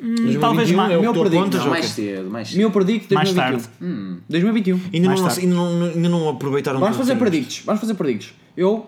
Hum, 0.03 0.14
Talvez 0.41 0.70
2021 0.70 0.76
mais. 0.76 0.93
é 0.93 0.97
o 0.97 1.01
meu 1.03 1.12
predicto. 1.12 1.57
Não, 1.59 1.68
mais 1.68 1.86
cedo, 1.86 2.30
mais 2.30 2.49
cedo. 2.49 2.57
Meu 2.59 2.70
predicto 2.70 3.14
Mais 3.14 3.32
2021. 3.34 4.20
2021. 4.28 4.80
Ainda 4.95 5.09
Mais 5.09 5.20
não, 5.20 5.28
tarde. 5.28 5.41
ainda, 5.43 5.55
não, 5.55 5.84
ainda 5.84 6.09
não 6.09 6.28
aproveitaram 6.30 6.80
Vamos 6.80 6.97
fazer 6.97 7.16
predictos. 7.16 7.62
Vamos 7.66 7.80
fazer 7.82 7.93
predictos. 7.95 8.32
Eu, 8.57 8.86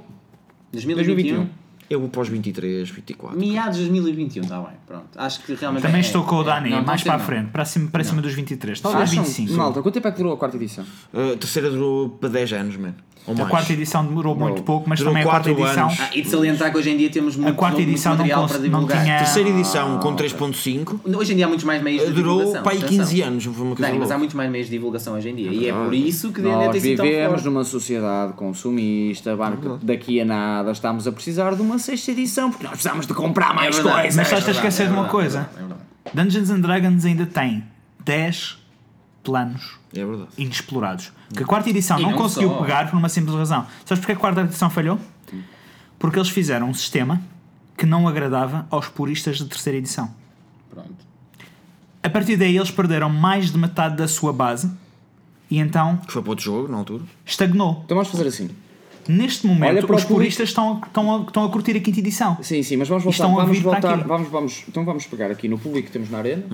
2021. 0.73 1.47
Eu 1.93 2.01
vou 2.01 2.09
para 2.09 2.23
os 2.23 2.29
23, 2.31 2.89
24. 2.89 3.39
Meados 3.39 3.77
de 3.77 3.85
2021, 3.85 4.43
está 4.45 4.59
bem. 4.61 4.69
Pronto. 4.87 5.05
Acho 5.15 5.43
que 5.43 5.53
realmente. 5.55 5.83
Também 5.83 5.99
é- 5.99 6.01
estou 6.01 6.23
com 6.25 6.37
o 6.37 6.41
é- 6.41 6.45
Dani, 6.45 6.71
não, 6.71 6.83
mais 6.83 7.05
não 7.05 7.13
para 7.13 7.23
a 7.23 7.27
frente, 7.27 7.51
para 7.51 7.65
cima, 7.67 7.91
para 7.91 8.03
cima 8.03 8.23
dos 8.23 8.33
23, 8.33 8.81
talvez 8.81 9.11
acham? 9.11 9.25
25. 9.25 9.53
Malta, 9.53 9.83
quanto 9.83 9.93
tempo 9.95 10.09
é 10.09 10.11
que 10.11 10.17
durou 10.17 10.33
a 10.33 10.37
quarta 10.39 10.57
edição? 10.57 10.85
A 11.13 11.37
terceira 11.37 11.71
durou 11.71 12.09
para 12.09 12.31
10 12.31 12.53
anos, 12.55 12.77
mano. 12.79 12.95
Ou 13.25 13.35
A 13.35 13.37
mais. 13.37 13.51
quarta 13.51 13.73
edição 13.73 14.05
demorou 14.05 14.35
muito 14.35 14.65
pouco, 14.65 14.89
mas 14.91 14.99
Durou 14.99 15.13
também 15.13 15.23
a 15.23 15.31
quarta 15.31 15.49
edição. 15.49 15.85
anos. 15.87 16.01
Ah, 16.01 16.11
e 16.13 16.23
de 16.23 16.29
salientar 16.29 16.73
que 16.73 16.77
hoje 16.79 16.91
em 16.91 16.97
dia 16.97 17.09
temos 17.09 17.37
muito, 17.37 17.51
A 17.51 17.55
quarta 17.55 17.77
muito 17.77 17.89
edição 17.89 18.13
não, 18.13 18.19
material 18.19 18.41
cons- 18.41 18.51
para 18.51 18.59
não 18.59 18.65
divulgar. 18.81 19.05
tinha. 19.05 19.19
Terceira 19.19 19.49
edição 19.51 19.99
com 20.01 20.17
3.5 20.17 21.01
Hoje 21.17 21.33
em 21.33 21.37
dia 21.37 21.45
há 21.45 21.49
muitos 21.49 21.65
mais 21.65 21.81
meios 21.85 22.05
de 22.05 22.11
durou 22.11 22.39
divulgação. 22.39 22.63
para 22.65 22.73
aí 22.73 22.79
atenção. 22.79 22.99
15 22.99 23.21
anos. 23.23 23.45
Foi 23.45 23.53
uma 23.55 23.77
coisa 23.77 23.83
Dani, 23.83 23.99
mas 24.01 24.11
há 24.11 24.19
muitos 24.19 24.35
mais 24.35 24.51
meios 24.51 24.67
de 24.67 24.73
divulgação 24.73 25.15
hoje 25.15 25.29
em 25.29 25.37
dia. 25.37 25.53
E 25.53 25.69
é 25.69 25.73
por 25.73 25.95
isso 25.95 26.33
que 26.33 26.41
ainda 26.41 26.51
Nós 26.53 26.71
tem 26.73 26.81
sido 26.81 26.97
tão 26.97 27.07
vivemos 27.07 27.45
numa 27.45 27.63
sociedade 27.63 28.33
consumista, 28.33 29.37
barco, 29.37 29.79
daqui 29.81 30.21
a 30.21 30.25
nada 30.25 30.73
estamos 30.73 31.07
a 31.07 31.13
precisar 31.13 31.55
de 31.55 31.63
uma 31.63 31.79
sexta 31.83 32.11
edição 32.13 32.51
porque 32.51 32.65
nós 32.65 32.73
precisamos 32.75 33.07
de 33.07 33.13
comprar 33.15 33.53
mais 33.55 33.75
verdade. 33.77 33.97
coisas. 33.97 34.17
Mas 34.17 34.27
estás 34.29 34.45
a 34.47 34.49
É 34.49 34.51
esquecer 34.55 34.87
de 34.87 34.93
uma 34.93 35.03
verdade, 35.03 35.11
coisa: 35.13 35.51
é 35.55 35.59
verdade. 35.59 35.81
Dungeons 36.15 36.51
and 36.51 36.61
Dragons 36.61 37.05
ainda 37.05 37.27
tem 37.27 37.65
10 38.05 38.59
planos 39.23 39.79
É 39.95 40.01
inexplorados. 40.39 41.13
Que 41.37 41.43
a 41.43 41.47
quarta 41.47 41.69
edição 41.71 41.99
não, 42.01 42.11
não 42.13 42.17
conseguiu 42.19 42.49
só. 42.51 42.61
pegar 42.63 42.91
por 42.91 42.97
uma 42.97 43.09
simples 43.09 43.37
razão. 43.37 43.67
Sabes 43.85 44.01
porque 44.01 44.13
a 44.13 44.17
quarta 44.17 44.41
edição 44.41 44.71
falhou? 44.71 44.99
Porque 45.99 46.19
eles 46.19 46.29
fizeram 46.31 46.69
um 46.69 46.75
sistema 46.75 47.21
que 47.77 47.87
não 47.87 48.09
agradava 48.09 48.67
aos 48.71 48.89
puristas 48.89 49.39
de 49.39 49.45
terceira 49.47 49.79
edição. 49.79 50.13
Pronto. 50.71 50.91
A 52.03 52.11
partir 52.11 52.37
daí 52.37 52.57
eles 52.57 52.71
perderam 52.73 53.09
mais 53.09 53.53
de 53.53 53.59
metade 53.59 53.97
da 53.97 54.09
sua 54.09 54.33
base 54.33 54.69
e 55.49 55.59
então 55.61 55.97
Que 55.99 56.13
foi 56.13 56.21
para 56.23 56.31
outro 56.31 56.45
jogo 56.45 56.69
na 56.69 56.79
altura. 56.79 57.05
estagnou. 57.25 57.83
Então 57.85 57.97
vamos 57.97 58.11
fazer 58.11 58.27
assim. 58.27 58.51
Neste 59.09 59.47
momento, 59.47 59.71
Olha 59.71 59.83
para 59.87 59.95
o 59.95 59.99
os 59.99 60.05
puristas 60.05 60.49
estão, 60.51 60.81
estão, 60.87 61.17
a, 61.17 61.21
estão 61.23 61.45
a 61.45 61.51
curtir 61.51 61.77
a 61.77 61.81
quinta 61.81 61.99
edição. 62.01 62.37
Sim, 62.43 62.63
sim, 62.63 62.77
mas 62.77 62.89
vamos 62.89 63.05
voltar. 63.05 63.17
estão 63.25 63.39
a 63.39 63.43
Vamos 63.45 63.59
voltar. 63.61 63.97
Vamos, 64.07 64.29
vamos, 64.29 64.65
então 64.69 64.85
vamos 64.85 65.07
pegar 65.07 65.31
aqui 65.31 65.49
no 65.49 65.59
público 65.59 65.87
que 65.87 65.93
temos 65.93 66.11
na 66.11 66.19
arena. 66.19 66.45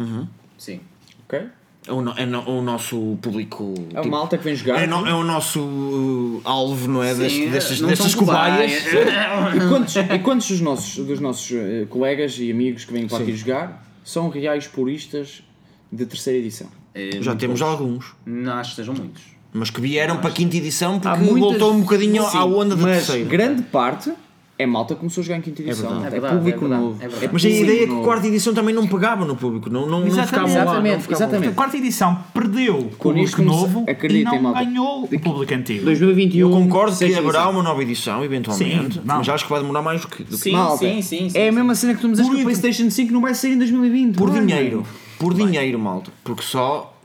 Sim. 0.56 0.80
Ok? 1.26 1.42
É 1.86 1.92
o, 1.92 2.02
no- 2.02 2.12
é 2.18 2.26
no- 2.26 2.46
o 2.46 2.60
nosso 2.60 3.16
público. 3.22 3.72
É 3.94 4.00
o 4.00 4.02
tipo, 4.02 4.08
malta 4.14 4.36
que 4.36 4.44
vem 4.44 4.54
jogar. 4.54 4.82
é, 4.82 4.86
no- 4.86 5.06
é 5.06 5.14
o 5.14 5.22
nosso 5.24 5.60
uh, 5.60 6.40
alvo, 6.44 6.86
não 6.88 7.02
é? 7.02 7.14
Sim, 7.14 7.20
Deste- 7.22 7.48
destas 7.48 7.80
não 7.80 7.88
destas 7.88 8.10
são 8.12 8.20
cobaias. 8.20 8.82
E 9.56 9.68
quantos, 9.68 9.96
e 9.96 10.18
quantos 10.18 10.48
dos 10.48 10.60
nossos, 10.60 11.06
dos 11.06 11.20
nossos 11.20 11.50
eh, 11.52 11.86
colegas 11.88 12.36
e 12.38 12.50
amigos 12.50 12.84
que 12.84 12.92
vêm 12.92 13.06
para 13.08 13.18
aqui 13.18 13.34
jogar 13.34 13.86
são 14.04 14.28
reais 14.28 14.66
puristas 14.66 15.42
de 15.90 16.04
terceira 16.04 16.38
edição? 16.38 16.66
É, 16.94 17.22
Já 17.22 17.34
temos 17.36 17.60
poucos. 17.60 17.80
alguns. 17.80 18.14
Não 18.26 18.52
acho 18.54 18.70
que 18.70 18.76
sejam 18.76 18.94
muitos. 18.94 19.22
Mas 19.52 19.70
que 19.70 19.80
vieram 19.80 20.18
para 20.18 20.28
a 20.28 20.32
quinta 20.32 20.56
edição 20.56 20.98
porque 21.00 21.18
muitas- 21.20 21.40
voltou 21.40 21.72
um 21.72 21.80
bocadinho 21.80 22.22
Sim, 22.28 22.36
à 22.36 22.44
onda 22.44 22.76
da 22.76 22.82
mas 22.82 23.06
terceira. 23.06 23.28
grande 23.28 23.62
parte 23.62 24.12
é 24.58 24.66
malta 24.66 24.92
que 24.94 25.00
começou 25.00 25.22
a 25.22 25.24
jogar 25.24 25.38
em 25.38 25.40
quinta 25.40 25.62
edição. 25.62 25.88
verdade. 25.88 26.04
É, 26.04 26.06
É 26.06 26.10
verdade, 26.10 26.34
público 26.36 26.56
é 26.58 26.60
verdade, 26.60 26.82
novo. 26.82 26.96
é 27.00 27.08
verdade. 27.08 27.30
Mas 27.32 27.44
a 27.44 27.48
ideia 27.48 27.84
é 27.84 27.86
que 27.86 27.92
a 27.94 28.02
quarta 28.02 28.26
edição 28.26 28.52
também 28.54 28.74
não 28.74 28.86
pegava 28.88 29.24
no 29.24 29.36
público, 29.36 29.70
não, 29.70 29.82
não, 29.86 30.00
não 30.00 30.06
Exatamente. 30.06 30.28
ficavam 30.28 30.48
lá. 30.50 30.64
Não 30.64 30.70
Exatamente, 30.72 31.02
ficavam 31.02 31.20
lá. 31.20 31.26
exatamente. 31.28 31.52
A 31.52 31.54
quarta 31.54 31.76
edição 31.78 32.18
perdeu 32.34 32.78
o 32.78 32.84
público 32.90 33.40
novo 33.42 33.86
e 33.88 34.22
não 34.24 34.42
malta. 34.42 34.64
ganhou 34.64 35.04
o 35.04 35.20
público 35.20 35.54
antigo. 35.54 35.84
2021. 35.86 36.40
Eu 36.40 36.50
concordo 36.50 36.96
que 36.98 37.14
haverá 37.14 37.48
uma 37.48 37.62
nova 37.62 37.80
edição, 37.82 38.22
eventualmente, 38.24 38.94
Sim, 38.96 39.00
não. 39.04 39.18
mas 39.18 39.28
acho 39.28 39.44
que 39.44 39.50
vai 39.50 39.60
demorar 39.60 39.80
mais 39.80 40.00
do 40.02 40.08
que, 40.08 40.24
do 40.24 40.30
que 40.36 40.42
Sim, 40.42 40.52
Malta, 40.52 40.78
sim, 40.84 41.00
sim, 41.02 41.30
sim, 41.30 41.38
É 41.38 41.48
a 41.48 41.52
mesma 41.52 41.74
cena 41.74 41.94
que 41.94 42.00
tu 42.00 42.08
me 42.08 42.14
dizes 42.14 42.28
que 42.28 42.36
o 42.36 42.42
PlayStation 42.42 42.90
5 42.90 43.12
não 43.12 43.20
vai 43.22 43.34
sair 43.34 43.52
em 43.52 43.58
2020. 43.58 44.16
por 44.16 44.28
vai, 44.30 44.44
dinheiro. 44.44 44.76
mano. 44.78 44.88
Por 45.18 45.34
dinheiro, 45.34 45.78
malta. 45.78 46.10
Porque 46.24 46.42
só 46.42 46.97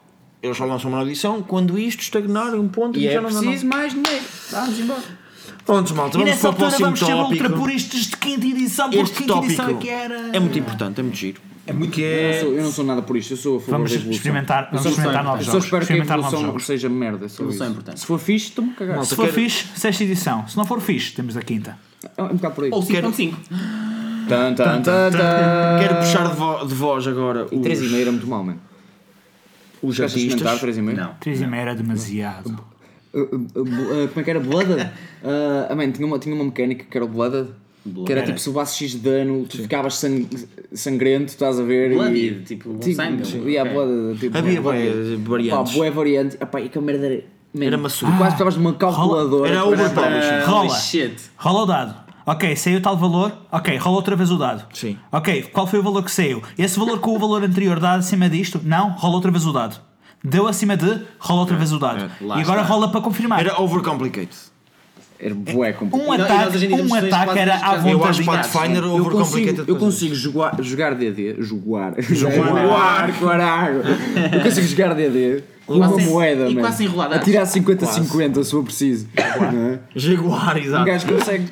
eles 0.43 0.57
só 0.57 0.65
lançam 0.65 0.89
uma 0.91 0.97
nova 0.99 1.09
edição 1.09 1.41
quando 1.41 1.79
isto 1.79 2.01
estagnar 2.01 2.53
em 2.53 2.59
um 2.59 2.67
ponto 2.67 2.99
E 2.99 3.07
é 3.07 3.13
já 3.13 3.21
não 3.21 3.31
dá 3.31 3.39
preciso 3.39 3.65
mais 3.65 3.93
dinheiro. 3.93 4.25
Vamos 4.51 4.79
embora. 4.79 5.23
Prontos, 5.65 5.91
malta, 5.93 6.17
E 6.17 6.19
vamos 6.19 6.29
nessa 6.29 6.41
para 6.41 6.47
o 6.49 6.51
altura 6.51 6.67
próximo 6.69 6.85
vamos 6.85 6.99
ser 6.99 7.05
tópico. 7.13 7.43
ultra 7.43 7.49
puristas 7.57 8.01
de 8.01 8.17
quinta 8.17 8.45
edição, 8.45 8.85
porque 8.89 9.01
Este 9.03 9.15
quinta 9.23 9.37
edição 9.37 9.69
é 9.69 9.73
que 9.75 9.89
era. 9.89 10.29
é 10.33 10.39
muito 10.39 10.59
importante, 10.59 10.99
é 10.99 11.03
muito 11.03 11.17
giro. 11.17 11.41
É 11.65 11.71
muito 11.71 11.91
que 11.93 12.01
Eu 12.01 12.11
não 12.23 12.29
é... 12.29 12.39
sou- 12.41 12.53
Eu 12.55 12.63
não 12.63 12.71
sou 12.73 12.85
nada 12.85 13.01
por 13.01 13.15
isto, 13.15 13.31
eu 13.31 13.37
sou 13.37 13.55
a 13.55 13.59
favor 13.61 13.71
Vamos 13.71 13.89
da 13.91 13.95
evolução. 13.95 14.17
experimentar, 14.17 14.65
vamos 14.65 14.83
só 14.83 14.89
experimentar 14.89 15.23
novos 15.23 15.39
eu 15.39 15.45
só 15.45 15.51
jogos. 15.53 15.63
espero 15.65 15.85
que 15.85 15.93
a 15.93 15.95
evolução 15.95 16.41
jogos. 16.41 16.65
seja 16.65 16.89
merda. 16.89 17.29
só 17.29 17.43
Evolução 17.43 17.65
é 17.65 17.69
isso. 17.69 17.79
importante. 17.79 17.99
Se 18.01 18.05
for 18.05 18.19
fixe, 18.19 18.47
estou-me 18.49 18.71
a 18.71 18.73
cagar. 18.75 18.95
Malta, 18.97 19.09
Se 19.09 19.15
for 19.15 19.21
quero- 19.25 19.33
fixe, 19.35 19.65
sexta 19.75 20.03
edição. 20.03 20.45
Se 20.49 20.57
não 20.57 20.65
for 20.65 20.81
fixe, 20.81 21.13
temos 21.13 21.37
a 21.37 21.41
quinta. 21.41 21.77
É 22.17 22.21
um 22.23 22.27
bocado 22.35 22.55
por 22.55 22.65
aí. 22.65 22.69
Ou 22.73 22.81
5.5. 22.83 23.33
Tan, 24.27 24.53
tan, 24.55 24.81
tan, 24.81 25.11
tan. 25.11 25.79
Quero 25.79 25.95
puxar 25.99 26.27
de, 26.29 26.35
vo- 26.35 26.65
de 26.65 26.73
voz 26.75 27.07
agora 27.07 27.47
E 27.49 27.55
os, 27.55 27.61
3,5 27.65 28.01
era 28.01 28.11
muito 28.11 28.27
mal, 28.27 28.43
mano. 28.43 28.59
Os 29.83 29.95
Queres 29.97 30.13
artistas. 30.13 30.61
3,5? 30.61 30.93
Não. 30.95 31.13
3 31.19 31.41
e 31.41 31.47
meia 31.47 31.61
era 31.61 31.75
demasiado. 31.75 32.49
Uh, 33.13 33.19
uh, 33.19 33.35
uh, 33.35 33.61
uh, 34.05 34.07
como 34.07 34.19
é 34.19 34.23
que 34.23 34.29
era? 34.29 34.39
Blooded? 34.39 34.89
Uh, 35.23 35.67
ah, 35.71 35.75
man, 35.75 35.89
tinha, 35.89 36.05
uma, 36.05 36.19
tinha 36.19 36.35
uma 36.35 36.43
mecânica 36.43 36.83
que 36.89 36.97
era 36.97 37.05
o 37.05 37.07
Blooded. 37.07 37.47
Que 38.05 38.11
era 38.11 38.21
Era. 38.21 38.27
tipo, 38.27 38.39
se 38.39 38.49
levasses 38.49 38.75
X 38.77 38.91
de 38.91 38.97
dano, 38.97 39.45
tu 39.45 39.55
ficavas 39.57 39.95
sang- 39.95 40.27
sangrento, 40.73 41.27
estás 41.29 41.57
a 41.59 41.63
ver? 41.63 41.93
Bloodied, 41.93 42.41
e, 42.41 42.43
tipo, 42.43 42.77
tipo, 42.77 42.93
sangue. 42.95 43.23
Yeah, 43.49 43.69
Ok. 43.69 43.73
blooded, 43.73 44.19
tipo, 44.19 44.37
Havia 44.37 44.61
blooded. 44.61 44.93
bué 44.93 45.17
Pá, 45.17 45.29
variantes. 45.29 45.73
boa 45.73 45.91
variante. 45.91 46.37
Epá, 46.41 46.59
e 46.61 46.65
aquela 46.65 46.85
merda 46.85 47.05
era. 47.05 47.23
man, 47.53 47.65
Era 47.65 47.77
tu 47.77 47.83
maçudo. 47.83 48.11
quase 48.17 48.33
estavas 48.33 48.57
numa 48.57 48.73
calculadora. 48.73 49.49
Era 49.49 49.61
para- 49.61 49.69
overpublishing. 49.69 50.45
Rola. 50.45 50.59
Holy 50.69 50.79
shit. 50.81 51.15
Rola 51.37 51.61
o 51.61 51.65
dado. 51.65 52.02
Ok, 52.25 52.55
saiu 52.55 52.81
tal 52.81 52.97
valor. 52.97 53.31
Ok, 53.51 53.75
rola 53.77 53.97
outra 53.97 54.15
vez 54.15 54.31
o 54.31 54.37
dado. 54.37 54.65
Sim. 54.73 54.97
Ok, 55.11 55.43
qual 55.53 55.67
foi 55.67 55.79
o 55.79 55.83
valor 55.83 56.03
que 56.03 56.11
saiu? 56.11 56.41
Esse 56.57 56.79
valor 56.79 56.99
com 56.99 57.15
o 57.15 57.19
valor 57.19 57.43
anterior 57.43 57.79
dá 57.79 57.93
acima 57.95 58.29
disto? 58.29 58.61
Não, 58.63 58.91
rola 58.91 59.15
outra 59.15 59.31
vez 59.31 59.45
o 59.45 59.51
dado. 59.51 59.77
Deu 60.23 60.47
acima 60.47 60.77
de, 60.77 61.01
rola 61.19 61.41
outra 61.41 61.57
vez 61.57 61.73
o 61.73 61.79
dado. 61.79 62.05
É, 62.05 62.07
e 62.21 62.41
agora 62.41 62.61
está. 62.61 62.73
rola 62.73 62.87
para 62.89 63.01
confirmar. 63.01 63.41
Era 63.41 63.59
overcomplicated. 63.61 64.53
Era 65.19 65.35
bué 65.35 65.71
complicado. 65.73 66.07
um 66.07 66.11
ataque, 66.11 66.57
um 66.57 66.75
temos 66.75 66.91
três 66.91 67.13
ataque 67.13 67.39
era 67.39 67.55
à 67.55 67.77
de 67.77 67.89
Eu 67.89 67.97
vontade. 67.97 68.19
acho 68.19 68.25
Pathfinder 68.25 68.83
overcomplicated. 68.85 69.55
consigo, 69.57 69.71
eu 69.71 69.75
consigo 69.77 70.15
jogar, 70.15 70.61
jogar 70.61 70.95
DD. 70.95 71.35
Jogar. 71.41 71.93
Jogar, 72.01 73.19
caralho. 73.19 73.81
Eu 74.33 74.41
consigo 74.41 74.67
jogar 74.67 74.93
DD. 74.93 75.43
Uma 75.67 75.87
Quase- 75.89 76.05
moeda, 76.09 76.49
e 76.49 76.55
quase 76.55 76.83
enroladaço. 76.83 77.21
A 77.21 77.23
tirar 77.23 77.45
50-50 77.45 78.43
se 78.43 78.51
for 78.51 78.63
preciso. 78.63 79.07
Não 79.53 79.59
é? 79.67 79.79
Jaguar, 79.95 80.55
Um 80.55 80.59
exato. 80.59 80.85
gajo 80.85 81.07
consegue. 81.07 81.49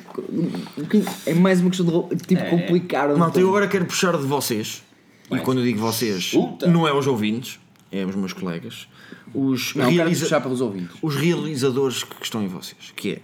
É 1.26 1.34
mais 1.34 1.60
uma 1.60 1.70
questão 1.70 2.08
de 2.08 2.16
tipo 2.26 2.44
complicar. 2.50 3.10
um 3.10 3.16
Malta, 3.16 3.40
eu 3.40 3.48
agora 3.48 3.66
quero 3.68 3.84
puxar 3.86 4.16
de 4.16 4.24
vocês. 4.26 4.82
E 5.30 5.38
quando 5.38 5.58
eu 5.58 5.64
digo 5.64 5.78
vocês, 5.78 6.30
Puta. 6.30 6.66
não 6.66 6.86
é 6.86 6.92
os 6.92 7.06
ouvintes, 7.06 7.58
é 7.90 8.04
os 8.04 8.14
meus 8.14 8.32
colegas. 8.34 8.86
Os, 9.34 9.74
Não, 9.74 9.88
realiza- 9.90 10.24
puxar 10.26 10.40
pelos 10.42 10.60
ouvintes. 10.60 10.94
os 11.00 11.16
realizadores 11.16 12.04
que 12.04 12.22
estão 12.22 12.42
em 12.42 12.48
vocês. 12.48 12.92
Que 12.94 13.12
é, 13.12 13.18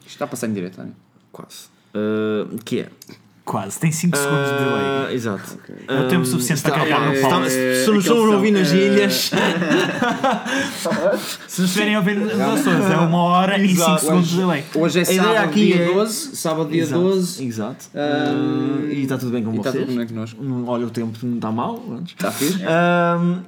Isto 0.00 0.08
está 0.10 0.26
a 0.26 0.28
passar 0.28 0.48
em 0.48 0.52
direto, 0.52 0.76
não 0.78 0.84
é? 0.84 0.88
quase. 1.32 1.68
Ah, 1.94 2.46
que 2.62 2.80
é. 2.80 2.88
Quase, 3.50 3.80
tem 3.80 3.90
5 3.90 4.16
segundos 4.16 4.48
de 4.48 4.58
delay. 4.58 4.84
Ah, 4.84 5.08
exato. 5.12 5.58
É 5.88 6.00
o 6.02 6.08
tempo 6.08 6.24
suficiente 6.24 6.62
para 6.62 6.70
carregar 6.72 7.00
no 7.04 7.12
está- 7.14 7.50
se 7.50 7.90
nos 7.90 8.04
estão 8.04 8.16
a 8.32 8.36
ouvir 8.36 8.52
nas 8.52 8.70
ilhas, 8.70 9.32
Se 11.48 11.60
nos 11.62 11.70
estiverem 11.70 11.96
a 11.96 11.98
ouvir 11.98 12.16
nos 12.16 12.32
Açores, 12.32 12.90
é 12.90 12.96
uma 12.96 13.18
hora 13.22 13.58
e 13.58 13.68
5 13.70 13.80
Exato. 13.82 14.00
segundos 14.04 14.28
de 14.28 14.36
delay. 14.36 14.64
Hoje 14.74 14.98
é 15.00 15.02
ideia 15.02 15.22
sábado, 15.22 15.44
aqui 15.48 15.66
dia 15.66 15.82
é- 15.82 15.92
12. 15.92 16.36
Sábado, 16.36 16.70
dia 16.70 16.82
Exato, 16.82 17.02
12. 17.02 17.44
Exato. 17.46 17.84
Ah, 17.94 18.84
e 18.88 19.02
está 19.02 19.18
tudo 19.18 19.32
bem 19.32 19.42
com 19.42 19.52
E 19.52 19.56
está 19.58 19.70
vocês? 19.72 19.84
tudo 19.86 19.96
bem 19.96 20.06
connosco. 20.06 20.38
Olha, 20.66 20.86
o 20.86 20.90
tempo 20.90 21.18
não 21.22 21.34
está 21.36 21.50
mal. 21.50 21.82
antes. 21.90 22.14
Está 22.14 22.30
fixe? 22.30 22.60
Ahm, 22.64 23.40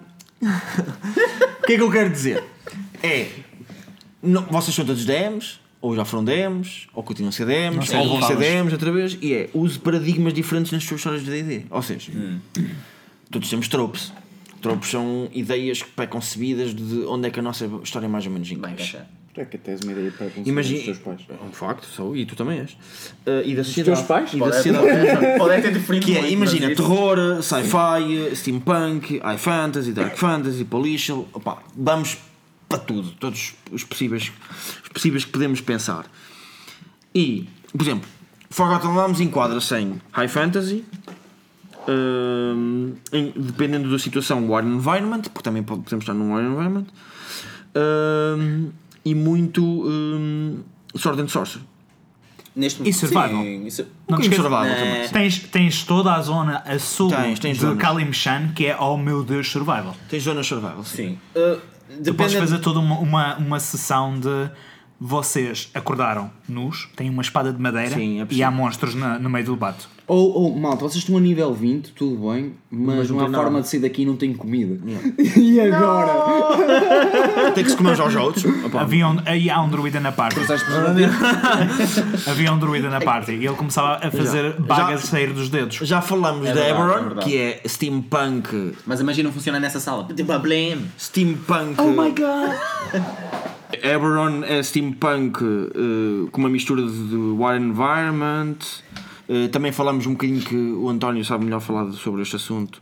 o 1.62 1.66
que 1.66 1.74
é 1.74 1.76
que 1.76 1.82
eu 1.82 1.90
quero 1.92 2.10
dizer? 2.10 2.42
É. 3.02 3.26
não- 4.22 4.42
vocês 4.50 4.74
são 4.74 4.84
todos 4.84 5.04
DMs, 5.04 5.60
ou 5.82 5.94
já 5.96 6.04
foram 6.04 6.24
DMs, 6.24 6.86
ou 6.94 7.02
continuam 7.02 7.28
a 7.28 7.32
ser 7.32 7.44
DMs, 7.44 7.94
ou 7.94 8.08
vão 8.08 8.22
ser. 8.22 8.36
DMs 8.36 8.72
outra 8.72 8.90
vez, 8.92 9.18
e 9.20 9.34
é 9.34 9.50
use 9.52 9.78
paradigmas 9.78 10.32
diferentes 10.32 10.70
nas 10.72 10.84
suas 10.84 11.00
histórias 11.00 11.24
de 11.24 11.30
DD. 11.30 11.66
Ou 11.68 11.82
seja, 11.82 12.12
todos 13.30 13.50
temos 13.50 13.68
tropes. 13.68 14.12
Tropes 14.62 14.90
são 14.90 15.28
ideias 15.34 15.82
pré-concebidas 15.82 16.72
de 16.72 17.04
onde 17.06 17.26
é 17.26 17.30
que 17.30 17.40
a 17.40 17.42
nossa 17.42 17.68
história 17.82 18.08
mais 18.08 18.24
ou 18.24 18.32
menos 18.32 18.48
encaixa. 18.50 18.72
encaixar. 18.74 19.06
É 19.34 19.44
que 19.46 19.56
tens 19.56 19.80
uma 19.80 19.92
ideia 19.92 20.10
para 20.12 20.26
conseguir 20.26 20.50
Imagina, 20.50 20.78
os 20.78 20.84
teus 20.84 20.98
pais. 20.98 21.20
é 21.28 21.44
um 21.44 21.50
facto, 21.52 21.86
sou, 21.86 22.14
e 22.14 22.26
tu 22.26 22.36
também 22.36 22.60
és. 22.60 22.72
Uh, 22.72 23.42
e 23.46 23.54
da 23.54 23.62
Os 23.62 23.68
sociedade. 23.68 23.96
teus 23.96 24.06
pais? 24.06 24.30
E 24.34 24.38
da 24.38 24.44
Pode 24.44 24.56
sociedade. 24.56 24.86
pode 25.38 25.62
ter 25.62 25.72
diferido 25.72 26.06
Que 26.06 26.16
é, 26.16 26.20
muito, 26.20 26.32
imagina, 26.34 26.74
terror, 26.74 27.42
sci-fi, 27.42 28.36
steampunk, 28.36 29.18
high 29.24 29.38
fantasy, 29.38 29.92
dark 29.92 30.16
fantasy, 30.18 30.64
policial, 30.66 31.26
opá, 31.32 31.62
vamos 31.74 32.18
para 32.76 32.84
tudo, 32.84 33.10
todos 33.12 33.54
os 33.70 33.84
possíveis, 33.84 34.32
os 34.82 34.88
possíveis 34.88 35.24
que 35.24 35.30
podemos 35.30 35.60
pensar. 35.60 36.06
E, 37.14 37.48
por 37.72 37.82
exemplo, 37.82 38.08
Forgotten 38.50 38.92
Realms 38.92 39.20
enquadra-se 39.20 39.74
em 39.76 40.00
high 40.12 40.28
fantasy, 40.28 40.84
hum, 41.88 42.94
em- 43.12 43.32
dependendo 43.36 43.90
da 43.90 43.98
situação, 43.98 44.48
War 44.48 44.64
Environment, 44.64 45.22
porque 45.22 45.42
também 45.42 45.62
pode- 45.62 45.82
podemos 45.82 46.02
estar 46.02 46.14
num 46.14 46.32
War 46.32 46.42
Environment, 46.44 46.86
hum, 47.76 48.70
e 49.04 49.14
muito 49.14 49.62
hum, 49.64 50.60
Sword 50.94 51.22
and 51.22 51.28
Sorcery. 51.28 51.64
Neste 52.54 52.86
E 52.86 52.92
survival. 52.92 53.42
Sim, 53.42 53.66
isso- 53.66 53.86
Não 54.06 54.18
Um 54.18 54.22
survival 54.22 54.64
Não. 54.66 54.74
também. 54.74 55.06
sim. 55.06 55.12
Tens, 55.14 55.38
tens 55.38 55.84
toda 55.84 56.12
a 56.14 56.20
zona 56.20 56.58
a 56.66 56.78
sul 56.78 57.08
Tens, 57.08 57.38
tens 57.38 57.58
de. 57.58 57.74
Kalimshan, 57.76 58.52
que 58.54 58.66
é, 58.66 58.76
oh 58.78 58.98
meu 58.98 59.24
Deus, 59.24 59.50
survival. 59.50 59.96
Tens 60.10 60.22
zonas 60.24 60.46
survival, 60.46 60.84
sim. 60.84 60.96
Sim. 60.96 61.18
Uh, 61.34 61.58
Tu 62.04 62.14
podes 62.14 62.32
depende- 62.32 62.36
fazer 62.38 62.58
toda 62.58 62.78
uma, 62.80 62.98
uma, 62.98 63.36
uma 63.36 63.60
sessão 63.60 64.18
de 64.18 64.50
vocês 65.00 65.68
acordaram 65.74 66.30
nus, 66.48 66.88
têm 66.94 67.10
uma 67.10 67.22
espada 67.22 67.52
de 67.52 67.60
madeira 67.60 67.94
Sim, 67.96 68.20
é 68.22 68.26
e 68.30 68.42
há 68.42 68.50
monstros 68.50 68.94
na- 68.94 69.18
no 69.18 69.28
meio 69.28 69.44
do 69.44 69.52
debate. 69.54 69.88
Ou, 70.12 70.30
ou, 70.42 70.54
malta, 70.54 70.82
vocês 70.82 70.96
estão 71.02 71.16
a 71.16 71.20
nível 71.20 71.54
20, 71.54 71.92
tudo 71.92 72.30
bem, 72.30 72.52
mas, 72.70 72.96
Mas 72.98 73.08
não 73.10 73.16
não 73.16 73.22
há 73.24 73.28
tem 73.28 73.34
forma 73.34 73.50
nada. 73.52 73.62
de 73.62 73.68
sair 73.68 73.80
daqui 73.80 74.02
e 74.02 74.04
não 74.04 74.14
tem 74.14 74.34
comida. 74.34 74.78
e 75.38 75.58
agora? 75.58 77.50
Tem 77.54 77.64
que 77.64 77.70
se 77.70 77.76
comer 77.78 77.92
uns 77.92 78.00
aos 78.00 78.14
outros. 78.14 78.44
Havia 78.78 79.08
um, 79.08 79.16
aí 79.24 79.48
há 79.48 79.62
um 79.62 79.70
druida 79.70 80.00
na 80.00 80.12
party. 80.12 80.40
Havia 82.28 82.52
um 82.52 82.58
druida 82.58 82.90
na 82.90 83.00
party 83.00 83.32
e 83.32 83.46
ele 83.46 83.56
começava 83.56 84.06
a 84.06 84.10
fazer 84.10 84.60
bagas 84.60 85.04
sair 85.04 85.32
dos 85.32 85.48
dedos. 85.48 85.76
Já 85.76 86.02
falamos 86.02 86.46
É 86.46 86.52
da 86.52 86.60
verdade, 86.60 86.68
é 86.68 86.84
Eberron, 86.84 87.04
verdade. 87.04 87.26
que 87.30 87.38
é 87.38 87.62
steampunk. 87.66 88.72
Mas 88.86 89.00
imagina 89.00 89.28
não 89.28 89.32
funciona 89.34 89.58
nessa 89.58 89.80
sala. 89.80 90.04
Tipo, 90.04 90.24
Problema. 90.26 90.82
Steampunk. 90.98 91.80
Oh 91.80 91.88
my 91.88 92.10
god! 92.10 93.02
Eberron 93.82 94.44
é 94.44 94.62
steampunk 94.62 95.38
eh, 95.42 96.28
com 96.30 96.38
uma 96.40 96.50
mistura 96.50 96.82
de, 96.82 97.08
de 97.08 97.16
War 97.16 97.56
Environment. 97.56 98.56
Eh, 99.28 99.48
também 99.48 99.72
falamos 99.72 100.06
um 100.06 100.12
bocadinho 100.12 100.40
que 100.40 100.56
o 100.56 100.88
António 100.88 101.24
sabe 101.24 101.44
melhor 101.44 101.60
falar 101.60 101.90
sobre 101.92 102.22
este 102.22 102.36
assunto. 102.36 102.80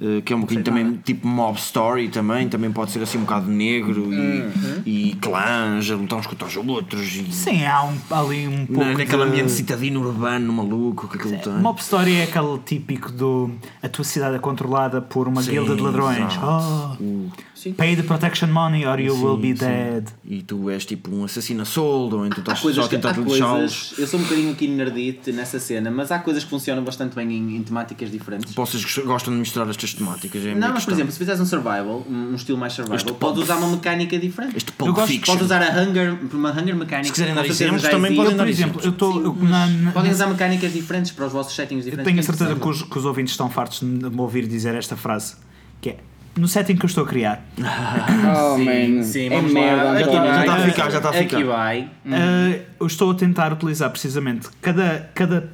eh, 0.00 0.20
que 0.24 0.32
é 0.32 0.36
um 0.36 0.40
bocadinho 0.40 0.64
também 0.64 0.96
tipo 1.04 1.26
mob 1.26 1.56
story 1.56 2.08
também, 2.08 2.48
também 2.48 2.70
pode 2.72 2.90
ser 2.90 3.00
assim 3.00 3.16
um 3.18 3.20
bocado 3.20 3.48
negro 3.48 4.12
e, 4.12 5.10
e 5.10 5.14
clãs 5.20 5.88
a 5.88 5.94
lutar 5.94 6.18
uns 6.18 6.26
contra 6.26 6.48
os 6.48 6.56
outros 6.56 7.14
e 7.14 7.30
Sim, 7.32 7.64
há 7.64 7.84
um, 7.84 7.96
ali 8.10 8.48
um 8.48 8.66
pouco 8.66 8.84
na, 8.84 8.98
naquele 8.98 9.22
de... 9.22 9.28
ambiente 9.30 9.52
citadino 9.52 10.00
urbano 10.00 10.52
maluco 10.52 11.06
que 11.06 11.16
aquilo 11.16 11.38
tem. 11.38 11.52
Mob 11.54 11.80
Story 11.80 12.16
é 12.16 12.24
aquele 12.24 12.58
típico 12.66 13.12
do 13.12 13.52
a 13.80 13.88
tua 13.88 14.04
cidade 14.04 14.34
é 14.34 14.38
controlada 14.40 15.00
por 15.00 15.28
uma 15.28 15.42
Sim, 15.42 15.52
guilda 15.52 15.76
de 15.76 15.80
ladrões. 15.82 16.18
exato. 16.34 16.98
Oh, 17.00 17.30
pay 17.76 17.96
the 17.96 18.02
protection 18.02 18.48
money 18.48 18.86
or 18.86 18.98
you 19.00 19.14
will 19.14 19.36
be 19.36 19.48
sim. 19.48 19.64
dead. 19.66 20.08
E 20.24 20.42
tu 20.42 20.68
és 20.70 20.84
tipo 20.84 21.14
um 21.14 21.24
assassino 21.24 21.62
a 21.62 21.64
soldo, 21.64 22.18
ou 22.18 22.26
então 22.26 22.38
Há 22.38 22.40
estás 22.40 22.60
coisas, 22.60 22.82
só 22.82 22.86
a 22.86 22.88
que, 22.88 22.96
tentar 22.96 23.14
coisas. 23.14 23.94
Eu 23.98 24.06
sou 24.06 24.20
um 24.20 24.22
bocadinho 24.22 24.52
aqui 24.52 24.68
nerdite 24.68 25.32
nessa 25.32 25.58
cena, 25.58 25.90
mas 25.90 26.10
há 26.12 26.18
coisas 26.18 26.44
que 26.44 26.50
funcionam 26.50 26.82
bastante 26.84 27.14
bem 27.14 27.30
em, 27.32 27.56
em 27.56 27.62
temáticas 27.62 28.10
diferentes. 28.10 28.54
Vocês 28.54 28.98
gostam 28.98 29.32
de 29.34 29.40
misturar 29.40 29.68
estas 29.68 29.94
temáticas, 29.94 30.44
é 30.44 30.54
Não, 30.54 30.72
mas 30.72 30.84
por 30.84 30.92
exemplo, 30.94 31.12
se 31.12 31.18
fizeres 31.18 31.40
um 31.40 31.46
survival, 31.46 32.04
um 32.08 32.34
estilo 32.34 32.58
mais 32.58 32.72
survival, 32.72 32.96
Este 32.96 33.12
podes 33.12 33.42
usar 33.42 33.56
uma 33.56 33.68
mecânica 33.68 34.18
diferente. 34.18 34.56
Este 34.56 34.72
Eu 34.78 34.92
gosto- 34.92 35.08
Fiction. 35.08 35.34
Podes 35.34 35.46
usar 35.46 35.62
a 35.62 35.82
hunger, 35.82 36.16
uma 36.32 36.50
hunger 36.52 36.76
mecânica. 36.76 37.04
Se 37.06 37.12
quiserem 37.12 37.34
dar 37.34 37.46
exemplos, 37.46 37.82
também 37.82 38.14
podem 38.14 38.32
Eu, 38.32 38.36
dar 38.36 38.44
por 38.44 38.50
exemplo, 38.50 38.80
eu 38.82 38.94
eu- 39.24 39.34
na- 39.48 39.92
Podem 39.92 40.12
usar 40.12 40.26
mecânicas 40.26 40.72
diferentes 40.72 41.12
para 41.12 41.26
os 41.26 41.32
vossos 41.32 41.54
settings 41.54 41.84
Eu 41.86 41.90
diferentes. 41.90 42.04
tenho 42.10 42.20
a 42.20 42.22
certeza 42.22 42.54
que 42.60 42.68
os, 42.68 42.82
que 42.82 42.98
os 42.98 43.04
ouvintes 43.04 43.32
estão 43.32 43.48
fartos 43.50 43.80
de 43.80 43.86
me 43.86 44.20
ouvir 44.20 44.46
dizer 44.46 44.74
esta 44.74 44.96
frase, 44.96 45.36
que 45.80 45.90
é 45.90 45.96
no 46.38 46.48
setting 46.48 46.76
que 46.76 46.84
eu 46.84 46.88
estou 46.88 47.04
a 47.04 47.06
criar. 47.06 47.42
Oh 48.40 48.58
man, 48.58 49.02
Sim, 49.02 49.26
é 49.26 49.30
vamos 49.30 49.52
merda. 49.52 49.82
lá. 49.84 49.94
Já 49.98 50.00
está- 50.06 50.40
está 50.40 50.54
a 50.54 50.60
ficar, 50.60 50.90
já 50.90 50.96
está 50.98 51.08
a 51.08 51.12
Aqui 51.12 51.22
ficar. 51.36 51.44
vai. 51.44 51.80
Uh, 52.06 52.62
eu 52.80 52.86
estou 52.86 53.10
a 53.10 53.14
tentar 53.14 53.52
utilizar 53.52 53.90
precisamente 53.90 54.48
cada, 54.60 55.10
cada 55.14 55.50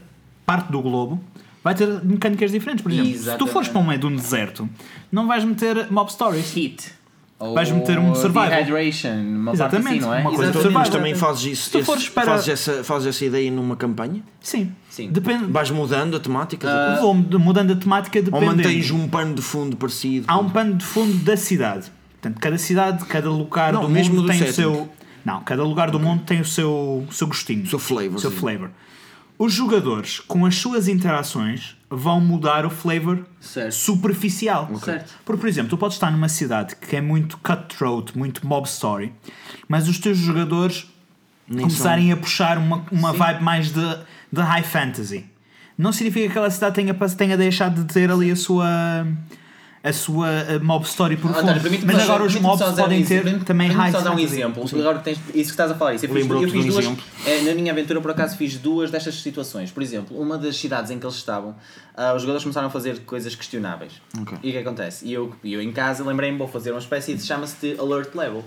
parte 0.47 0.71
do 0.71 0.81
globo 0.83 1.23
vai 1.63 1.75
ter 1.75 1.87
mecânicas 2.05 2.51
diferentes. 2.53 2.83
Por 2.83 2.93
exemplo, 2.93 3.11
se 3.11 3.17
tu 3.19 3.23
Exatamente. 3.23 3.53
fores 3.53 3.69
para 3.69 3.81
um 3.81 3.87
meio 3.87 3.99
de 4.01 4.07
um 4.07 4.15
deserto, 4.17 4.69
não 5.11 5.27
vais 5.27 5.45
meter 5.45 5.91
mob 5.91 6.11
stories. 6.13 6.55
Heat. 6.57 6.93
Vais 7.39 7.71
meter 7.71 7.99
um 7.99 8.09
Ou 8.11 8.15
survival. 8.15 8.49
Dehydration, 8.49 9.09
uma 9.11 9.45
parte 9.53 9.57
Exatamente, 9.57 9.89
assim, 9.99 10.01
não 10.01 10.15
é? 10.15 10.21
uma 10.21 10.31
coisa 10.31 10.51
Exatamente. 10.51 10.73
Mas 10.75 10.89
também 10.89 11.15
fazes 11.15 11.45
isso, 11.59 11.71
tu 11.73 11.85
fores 11.85 12.09
para- 12.09 12.25
fazes, 12.25 12.49
essa, 12.49 12.85
fazes 12.85 13.09
essa 13.09 13.25
ideia 13.25 13.51
numa 13.51 13.77
campanha? 13.77 14.23
Sim. 14.41 14.73
Sim. 14.89 15.11
Depende. 15.11 15.45
Vais 15.47 15.71
mudando 15.71 16.17
a 16.17 16.21
temática? 16.21 16.69
Ah, 16.71 16.99
Vou 17.01 17.13
mudando 17.15 17.73
a 17.73 17.77
temática 17.77 18.19
ou 18.19 18.25
dependendo. 18.25 18.57
mantens 18.57 18.91
um 18.91 19.09
pano 19.09 19.35
de 19.35 19.43
fundo 19.43 19.77
parecido? 19.77 20.25
Há 20.29 20.39
um 20.39 20.49
pano 20.49 20.75
de 20.75 20.85
fundo 20.85 21.13
da 21.25 21.37
cidade. 21.37 21.91
Portanto, 22.21 22.41
cada 22.41 22.57
cidade, 22.57 23.05
cada 23.05 23.29
lugar 23.31 23.73
Não, 23.75 23.83
do 23.83 23.89
mesmo 23.91 24.15
mundo 24.15 24.23
do 24.27 24.29
tem 24.29 24.39
setting. 24.39 24.51
o 24.53 24.55
seu. 24.55 24.89
Não, 25.25 25.41
cada 25.43 25.63
lugar 25.65 25.91
do 25.91 25.99
mundo 26.01 26.23
tem 26.25 26.41
o 26.41 26.45
seu, 26.45 27.05
seu 27.11 27.27
gostinho. 27.27 27.65
O 27.65 27.67
seu 27.67 27.79
flavor, 27.79 28.15
O 28.15 28.19
seu 28.21 28.31
sim. 28.31 28.37
flavor. 28.39 28.71
Os 29.39 29.53
jogadores, 29.53 30.21
com 30.21 30.47
as 30.47 30.55
suas 30.55 30.87
interações, 30.87 31.77
vão 31.95 32.21
mudar 32.21 32.67
o 32.67 32.71
flavor 32.71 33.25
Certo. 33.41 33.73
superficial. 33.73 34.71
Certo. 34.79 35.15
Porque, 35.25 35.41
por 35.41 35.49
exemplo, 35.49 35.71
tu 35.71 35.79
podes 35.79 35.97
estar 35.97 36.11
numa 36.11 36.29
cidade 36.29 36.77
que 36.77 36.97
é 36.97 37.01
muito 37.01 37.39
cutthroat, 37.39 38.17
muito 38.17 38.47
mob 38.47 38.67
story, 38.67 39.13
mas 39.69 39.89
os 39.89 39.99
teus 39.99 40.19
jogadores 40.19 40.87
começarem 41.49 42.11
a 42.13 42.17
puxar 42.17 42.59
uma, 42.59 42.85
uma 42.91 43.13
vibe 43.13 43.43
mais 43.43 43.71
de, 43.73 43.99
de 44.33 44.41
high 44.41 44.63
fantasy. 44.63 45.27
Não 45.77 45.93
significa 45.93 46.27
que 46.27 46.31
aquela 46.33 46.51
cidade 46.51 46.75
tenha, 46.75 46.95
tenha 46.95 47.37
deixado 47.37 47.85
de 47.85 47.93
ter 47.93 48.11
ali 48.11 48.31
a 48.31 48.37
sua 48.37 49.07
a 49.85 49.93
sua 49.93 50.29
mob 50.63 50.87
story 50.87 51.15
por 51.19 51.29
fundo. 51.29 51.41
António, 51.41 51.61
permite-me 51.61 51.93
Mas 51.93 52.03
agora 52.05 52.25
os 52.25 52.35
mobs 52.37 52.75
podem 52.75 53.05
ter 53.05 53.27
exemplo. 53.27 53.45
também 53.45 53.69
high 53.71 53.93
só 53.93 54.01
dar 54.01 54.13
um 54.13 54.19
exemplo. 54.19 54.65
Agora 54.81 54.99
tens 55.01 55.19
isso 55.19 55.33
que 55.35 55.41
estás 55.41 55.71
a 55.71 55.75
falar. 55.75 55.93
Isso 55.95 56.07
eu 56.07 56.09
fiz, 56.09 56.23
Lembrou-te 56.23 56.45
eu 56.47 56.51
fiz 56.51 56.65
um 56.65 56.69
duas. 56.69 56.85
exemplo? 56.87 57.05
eh, 57.27 57.43
na 57.43 57.55
minha 57.55 57.71
aventura, 57.71 58.01
por 58.01 58.11
acaso, 58.11 58.35
fiz 58.37 58.57
duas 58.57 58.91
destas 58.91 59.17
situações. 59.17 59.71
Por 59.71 59.83
exemplo, 59.83 60.19
uma 60.19 60.39
das 60.39 60.57
cidades 60.57 60.91
em 60.91 60.99
que 60.99 61.05
eles 61.05 61.17
estavam, 61.17 61.55
ah, 61.95 62.15
os 62.15 62.23
jogadores 62.23 62.43
começaram 62.43 62.69
a 62.69 62.71
fazer 62.71 63.01
coisas 63.01 63.35
questionáveis. 63.35 63.93
E 64.43 64.49
o 64.49 64.53
que 64.53 64.57
acontece? 64.59 65.07
E 65.07 65.13
eu, 65.13 65.35
e 65.45 65.53
eu 65.53 65.61
em 65.61 65.71
casa 65.71 66.03
lembrei-me, 66.03 66.39
vou 66.39 66.49
fazer 66.49 66.71
uma 66.71 66.81
espécie 66.81 67.13
de 67.15 67.23
chama-se 67.23 67.55
de 67.61 67.79
alert 67.79 68.15
level. 68.15 68.43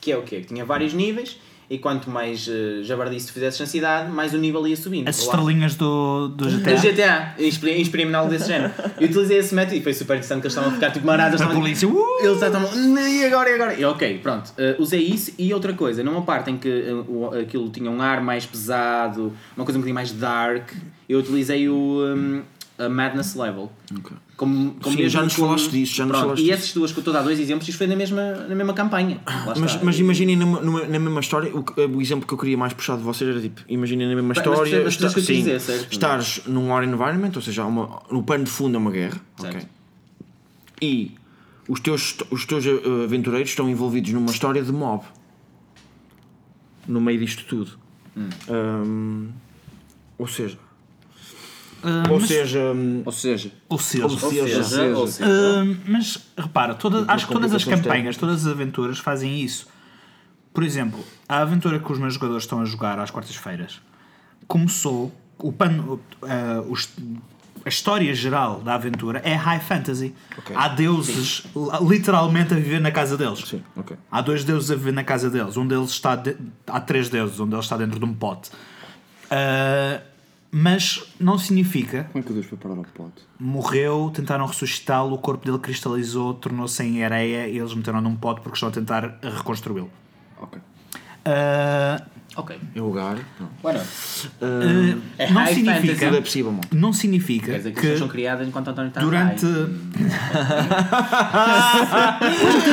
Que 0.00 0.10
é 0.10 0.16
o 0.16 0.22
quê? 0.22 0.40
Que 0.40 0.46
tinha 0.48 0.64
vários 0.64 0.92
níveis. 0.92 1.38
E 1.70 1.78
quanto 1.78 2.10
mais 2.10 2.48
uh, 2.48 2.82
jabardice 2.82 3.28
tu 3.28 3.32
fizesses 3.32 3.60
na 3.60 3.64
cidade, 3.66 4.10
mais 4.10 4.34
o 4.34 4.38
nível 4.38 4.66
ia 4.66 4.76
subindo. 4.76 5.06
As 5.06 5.20
estrelinhas 5.20 5.76
do, 5.76 6.26
do 6.26 6.46
do 6.46 6.58
GTA. 6.58 6.74
GTA, 6.74 7.34
inspirei- 7.38 7.80
inspirei-me 7.80 8.12
algo 8.12 8.28
desse 8.28 8.48
género. 8.48 8.72
Eu 9.00 9.06
utilizei 9.06 9.38
esse 9.38 9.54
método 9.54 9.76
e 9.76 9.80
foi 9.80 9.94
super 9.94 10.14
interessante 10.14 10.40
que 10.40 10.46
eles 10.48 10.52
estavam 10.52 10.70
a 10.70 10.74
ficar 10.74 10.90
tipo 10.90 11.06
maradas. 11.06 11.40
A 11.40 11.46
polícia, 11.46 11.86
uh! 11.86 12.04
Eles 12.24 12.42
estavam. 12.42 12.68
E 13.08 13.24
agora, 13.24 13.50
e 13.50 13.54
agora? 13.54 13.74
E 13.74 13.84
ok, 13.84 14.18
pronto. 14.18 14.48
Uh, 14.58 14.82
usei 14.82 15.00
isso 15.00 15.32
e 15.38 15.54
outra 15.54 15.72
coisa, 15.72 16.02
numa 16.02 16.22
parte 16.22 16.50
em 16.50 16.56
que 16.56 16.68
uh, 16.68 17.38
aquilo 17.40 17.70
tinha 17.70 17.88
um 17.88 18.02
ar 18.02 18.20
mais 18.20 18.44
pesado, 18.44 19.32
uma 19.56 19.64
coisa 19.64 19.78
um 19.78 19.80
bocadinho 19.80 19.94
mais 19.94 20.10
dark, 20.10 20.72
eu 21.08 21.20
utilizei 21.20 21.68
o 21.68 21.74
um, 22.04 22.42
a 22.84 22.88
Madness 22.88 23.34
Level. 23.34 23.70
Ok. 23.98 24.16
Como, 24.36 24.74
como 24.80 24.96
Sim, 24.96 25.08
já 25.08 25.22
nos 25.22 25.34
como- 25.34 25.48
falaste 25.48 25.70
disso, 25.70 25.94
já 25.94 26.04
nos 26.04 26.12
Pronto, 26.12 26.24
falaste 26.24 26.42
E 26.44 26.50
essas 26.50 26.72
duas 26.72 26.92
que 26.92 26.98
eu 26.98 27.02
estou 27.02 27.12
a 27.12 27.18
dar 27.18 27.22
dois 27.22 27.38
exemplos, 27.38 27.68
isto 27.68 27.76
foi 27.76 27.86
na 27.86 27.94
mesma, 27.94 28.22
na 28.48 28.54
mesma 28.54 28.72
campanha. 28.72 29.20
Lá 29.26 29.54
Mas, 29.58 29.82
mas 29.82 29.98
imaginem 29.98 30.34
numa- 30.36 30.60
numa- 30.60 30.86
na 30.86 30.98
mesma 30.98 31.20
história, 31.20 31.52
o, 31.54 31.62
o 31.96 32.00
exemplo 32.00 32.26
que 32.26 32.32
eu 32.32 32.38
queria 32.38 32.56
mais 32.56 32.72
puxar 32.72 32.96
de 32.96 33.02
vocês 33.02 33.28
era 33.30 33.40
tipo, 33.40 33.60
imaginem 33.68 34.08
na 34.08 34.14
mesma 34.14 34.28
mas 34.28 34.38
história, 34.38 34.70
que 34.90 35.04
eu 35.04 35.12
quis 35.12 35.24
sim, 35.26 35.34
dizer, 35.34 35.60
estares 35.90 36.40
num 36.46 36.68
war 36.70 36.82
environment, 36.82 37.32
ou 37.36 37.42
seja, 37.42 37.64
uma, 37.66 38.02
no 38.10 38.22
pano 38.22 38.44
de 38.44 38.50
fundo 38.50 38.76
é 38.76 38.78
uma 38.78 38.90
guerra, 38.90 39.20
Certo. 39.38 39.56
ok? 39.56 39.68
e 40.82 41.14
os 41.68 41.78
teus, 41.80 42.16
os 42.30 42.46
teus 42.46 42.64
uh, 42.64 43.04
aventureiros 43.04 43.50
estão 43.50 43.68
envolvidos 43.68 44.10
numa 44.12 44.30
história 44.30 44.62
de 44.62 44.72
mob 44.72 45.04
no 46.88 47.00
meio 47.00 47.18
disto 47.18 47.44
tudo. 47.44 47.72
Hum. 48.16 48.28
Um, 48.48 49.28
ou 50.18 50.26
seja, 50.26 50.58
Ah, 51.82 52.02
ou 52.10 52.18
mas- 52.20 52.28
seja, 52.28 52.60
Ou 53.04 53.12
seja, 53.12 53.50
Ou 53.68 53.78
seja, 53.78 54.04
Ou 54.04 54.10
Ou 54.10 54.18
seja, 54.18 54.62
seja, 54.64 54.96
ou 54.98 55.06
seja, 55.06 55.30
Uh, 55.30 55.76
mas 55.86 56.18
repara, 56.36 56.74
toda- 56.74 57.04
acho 57.12 57.26
que 57.26 57.32
todas 57.32 57.54
as 57.54 57.64
campanhas, 57.64 58.16
todas 58.16 58.46
as 58.46 58.52
aventuras 58.52 58.98
fazem 58.98 59.40
isso. 59.40 59.66
Por 60.52 60.62
exemplo, 60.64 61.02
a 61.28 61.38
aventura 61.38 61.78
que 61.78 61.90
os 61.92 61.98
meus 61.98 62.14
jogadores 62.14 62.42
estão 62.44 62.60
a 62.60 62.64
jogar 62.64 62.98
às 62.98 63.10
quartas-feiras 63.10 63.80
começou. 64.46 65.12
O 65.38 65.52
pano, 65.52 65.98
uh, 66.22 66.70
os- 66.70 66.88
a 67.64 67.68
história 67.68 68.12
geral 68.14 68.60
da 68.60 68.74
aventura 68.74 69.20
é 69.24 69.34
high 69.34 69.60
fantasy. 69.60 70.14
Há 70.54 70.68
deuses 70.68 71.44
literalmente 71.88 72.52
a 72.52 72.56
viver 72.56 72.80
na 72.80 72.90
casa 72.90 73.16
deles. 73.16 73.38
sim, 73.46 73.62
ok. 73.76 73.96
Há 74.10 74.20
dois 74.20 74.44
deuses 74.44 74.70
a 74.70 74.74
viver 74.74 74.92
na 74.92 75.04
casa 75.04 75.30
deles. 75.30 75.56
Um 75.56 75.66
deles 75.66 75.90
está. 75.90 76.14
de- 76.16 76.36
Há 76.66 76.80
três 76.80 77.08
deuses, 77.08 77.38
um 77.40 77.46
deles 77.48 77.64
está 77.64 77.76
dentro 77.76 77.98
de 77.98 78.04
um 78.04 78.12
pote. 78.12 78.50
Uh, 79.30 80.09
mas 80.50 81.02
não 81.18 81.38
significa 81.38 82.04
como 82.12 82.22
é 82.22 82.26
que 82.26 82.30
o 82.32 82.34
Deus 82.34 82.46
foi 82.46 82.58
parar 82.58 82.76
ao 82.76 82.84
pote? 82.84 83.22
morreu, 83.38 84.10
tentaram 84.14 84.46
ressuscitá-lo, 84.46 85.14
o 85.14 85.18
corpo 85.18 85.44
dele 85.46 85.58
cristalizou, 85.58 86.34
tornou-se 86.34 86.82
em 86.82 87.04
areia 87.04 87.46
e 87.48 87.58
eles 87.58 87.72
meteram 87.74 88.00
num 88.00 88.16
pote 88.16 88.40
porque 88.40 88.56
estão 88.56 88.68
a 88.68 88.72
tentar 88.72 89.18
reconstruí-lo. 89.22 89.90
Ok. 90.40 90.58
Ah, 91.24 92.02
Ok. 92.36 92.56
É 92.76 92.80
lugar. 92.80 93.18
Não. 93.40 93.48
Bueno, 93.60 93.80
ah, 94.40 94.98
É 95.18 95.30
não 95.32 95.46
significa. 95.48 96.06
É 96.06 96.20
possível, 96.20 96.54
não 96.72 96.92
significa 96.92 97.46
quer 97.50 97.58
dizer 97.58 97.72
que, 97.72 97.80
as 97.80 97.92
que 97.92 97.98
são 97.98 98.08
criadas 98.08 98.46
enquanto 98.46 98.68
António 98.68 98.88
está 98.88 99.00
durante. 99.00 99.44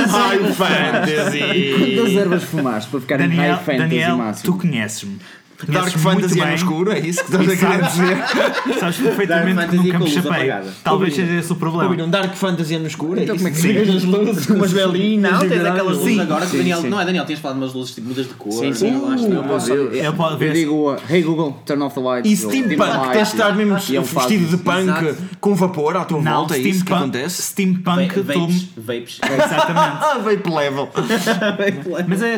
High 0.08 0.54
Fantasy! 0.54 1.40
Quantas 1.80 2.14
ervas 2.16 2.44
fumaste 2.44 2.90
para 2.92 3.02
ficar 3.02 3.20
em 3.20 3.30
Daniel, 3.30 3.56
high 3.56 3.64
fantasy 3.66 3.78
Daniel 3.90 4.18
máximo? 4.18 4.54
tu 4.54 4.60
conheces-me. 4.62 5.20
Dark 5.68 5.90
Fantasy 5.98 6.40
é 6.40 6.46
no 6.46 6.54
escuro, 6.56 6.92
é 6.92 7.00
isso 7.00 7.24
que 7.26 7.32
estás 7.32 7.50
a 7.50 7.56
querer 7.56 7.82
dizer? 7.84 8.18
Sabes 8.80 8.98
perfeitamente 8.98 9.68
que 9.68 9.76
nunca 9.78 10.00
me 10.00 10.10
chapei. 10.10 10.52
Talvez 10.84 11.16
seja 11.16 11.34
esse 11.34 11.52
o 11.52 11.56
problema. 11.56 11.86
Ouviram 11.86 12.10
Dark 12.10 12.36
Fantasy 12.36 12.76
é 12.76 12.80
no 12.80 12.86
escuro? 12.88 13.20
Então 13.20 13.34
é 13.34 13.38
como 13.38 13.48
é 13.48 13.52
que 13.52 13.58
se 13.58 13.68
Ligas 13.68 13.90
as 13.96 14.04
luzes 14.04 14.46
com 14.46 14.54
umas 14.54 14.72
velinhas. 14.72 15.32
Não, 15.32 15.40
tens 15.50 15.66
aquelas 15.66 15.98
luzes 15.98 16.14
Sim, 16.14 16.22
agora 16.22 16.46
que 16.46 16.58
Daniel. 16.58 16.84
Não 16.84 17.02
é 17.02 17.06
Daniel, 17.06 17.26
tinhas 17.26 17.40
falado 17.42 17.58
de 17.58 17.64
umas 17.64 17.74
luzes 17.74 17.96
tipo 17.96 18.08
mudas 18.08 18.28
de 18.28 18.34
cor. 18.36 18.52
Sim, 18.54 18.74
sim. 18.74 18.94
eu 18.94 19.08
acho 19.10 19.24
que 19.26 19.32
Uh, 19.32 19.34
não 19.34 19.44
posso- 19.44 19.68
ver 20.38 20.48
eu 20.50 20.54
se- 20.54 20.60
digo, 20.60 20.94
uh, 20.94 20.98
hey 21.10 21.22
Google, 21.24 21.58
turn 21.66 21.82
off 21.84 21.96
the 21.96 22.02
lights. 22.02 22.32
E 22.32 22.38
steampunk, 22.38 23.12
tens 23.14 23.28
de 23.30 23.34
estar 23.34 23.56
mesmo 23.56 23.76
vestido 23.76 24.46
de 24.48 24.58
punk 24.58 25.16
com 25.42 25.56
vapor 25.56 25.98
à 25.98 26.06
tua 26.06 26.20
volta, 26.22 26.56
é 26.56 26.60
isso 26.60 26.86
que 26.86 26.92
steampunk, 26.92 26.94
acontece? 27.18 27.42
steampunk. 27.42 28.20
Vapes. 28.22 28.68
Vapes. 28.78 29.20
Exatamente. 29.26 29.98
Ah, 30.04 30.20
vape 30.24 30.50
level. 30.50 30.90
Mas, 32.08 32.22
é 32.22 32.38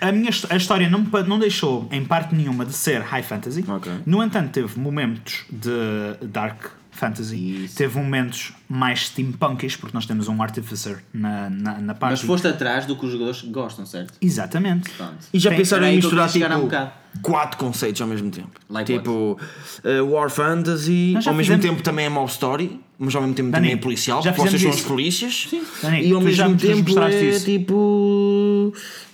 a 0.00 0.12
minha 0.12 0.30
a 0.50 0.56
história 0.56 0.88
não, 0.90 1.00
me 1.00 1.06
pa- 1.06 1.22
não 1.22 1.38
deixou 1.38 1.88
em 1.90 2.04
parte 2.10 2.34
nenhuma 2.34 2.66
de 2.66 2.72
ser 2.74 3.00
high 3.02 3.22
fantasy. 3.22 3.64
Ok. 3.66 3.90
No 4.04 4.22
entanto, 4.22 4.50
teve 4.50 4.78
momentos 4.78 5.44
de 5.50 6.26
dark 6.26 6.58
fantasy. 6.90 7.64
Isso. 7.64 7.76
Teve 7.76 7.96
momentos 7.98 8.52
mais 8.68 9.06
steampunkish, 9.06 9.76
porque 9.76 9.96
nós 9.96 10.04
temos 10.06 10.26
um 10.28 10.42
artificer 10.42 10.98
na, 11.14 11.48
na, 11.48 11.78
na 11.78 11.94
parte. 11.94 12.12
Mas 12.12 12.20
foste 12.22 12.46
atrás 12.48 12.84
do 12.84 12.96
que 12.96 13.06
os 13.06 13.12
jogadores 13.12 13.42
gostam, 13.42 13.86
certo? 13.86 14.12
Exatamente. 14.20 14.90
Pronto. 14.90 15.14
E 15.32 15.38
já 15.38 15.50
Tem- 15.50 15.58
pensaram 15.60 15.86
em 15.86 15.96
misturar 15.96 16.28
um 16.28 16.32
tipo 16.32 16.58
bocado. 16.60 16.90
quatro 17.22 17.56
conceitos 17.58 18.00
ao 18.02 18.08
mesmo 18.08 18.30
tempo? 18.30 18.50
Like 18.68 18.92
tipo 18.92 19.38
uh, 19.84 20.10
War 20.12 20.28
Fantasy, 20.30 21.14
ao 21.16 21.22
mesmo 21.32 21.36
fizemos- 21.54 21.64
tempo 21.64 21.82
também 21.82 22.06
é 22.06 22.08
mob 22.10 22.28
story, 22.30 22.78
mas 22.98 23.14
ao 23.14 23.22
mesmo 23.22 23.34
tempo 23.34 23.50
Dani, 23.50 23.68
também 23.68 23.78
é 23.78 23.80
policial, 23.80 24.20
já 24.22 24.32
porque 24.32 24.50
vocês 24.50 24.60
são 24.60 24.70
os 24.70 24.76
isso. 24.78 24.86
polícias. 24.88 25.48
Dani, 25.82 26.06
e 26.06 26.12
ao 26.12 26.20
mesmo 26.20 26.54
tempo 26.56 26.82
mostraste 26.82 27.16
é 27.16 27.30
isso. 27.30 27.44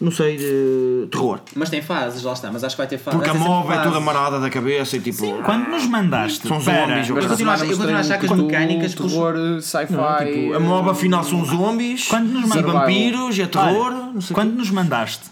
Não 0.00 0.10
sei, 0.10 0.36
de 0.36 1.08
terror. 1.10 1.40
Mas 1.54 1.70
tem 1.70 1.80
fases, 1.82 2.22
lá 2.22 2.32
está. 2.32 2.50
Mas 2.52 2.64
acho 2.64 2.74
que 2.74 2.80
vai 2.80 2.86
ter 2.88 2.98
fases. 2.98 3.18
Porque 3.18 3.30
a 3.30 3.34
mob 3.34 3.72
é 3.72 3.78
toda 3.82 3.96
amarada 3.96 4.40
da 4.40 4.50
cabeça 4.50 4.96
e 4.96 5.00
tipo. 5.00 5.42
Quando 5.42 5.68
nos 5.68 5.86
mandaste 5.86 6.46
São 6.46 6.60
para... 6.62 6.86
zombies, 6.86 7.10
Mas 7.10 7.26
continuo 7.26 7.52
eu 7.54 7.68
continuo 7.68 7.96
a 7.96 8.00
achar 8.00 8.18
que 8.18 8.26
as 8.26 8.32
mecânicas 8.32 8.94
terror, 8.94 9.34
uh, 9.34 9.60
sci-fi. 9.62 9.86
Tipo, 9.94 10.54
a 10.54 10.60
mob 10.60 10.90
afinal 10.90 11.24
são 11.24 11.44
zombies, 11.44 12.08
Quando 12.08 12.28
nos 12.28 12.44
e 12.44 12.48
mandam- 12.48 12.72
vampiros, 12.72 13.38
é 13.38 13.46
terror, 13.46 13.86
Olha, 13.92 14.12
não 14.14 14.20
sei 14.20 14.34
quando 14.34 14.52
nos 14.52 14.70
mandaste 14.70 15.24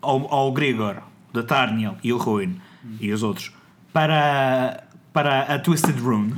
ao, 0.00 0.32
ao 0.32 0.52
Grigor, 0.52 0.96
da 1.32 1.42
Tarniel 1.42 1.96
e 2.02 2.12
o 2.12 2.16
Ruin 2.18 2.56
e 3.00 3.12
os 3.12 3.22
outros 3.22 3.50
para, 3.92 4.84
para 5.12 5.42
a 5.42 5.58
Twisted 5.58 5.98
Rune, 6.00 6.34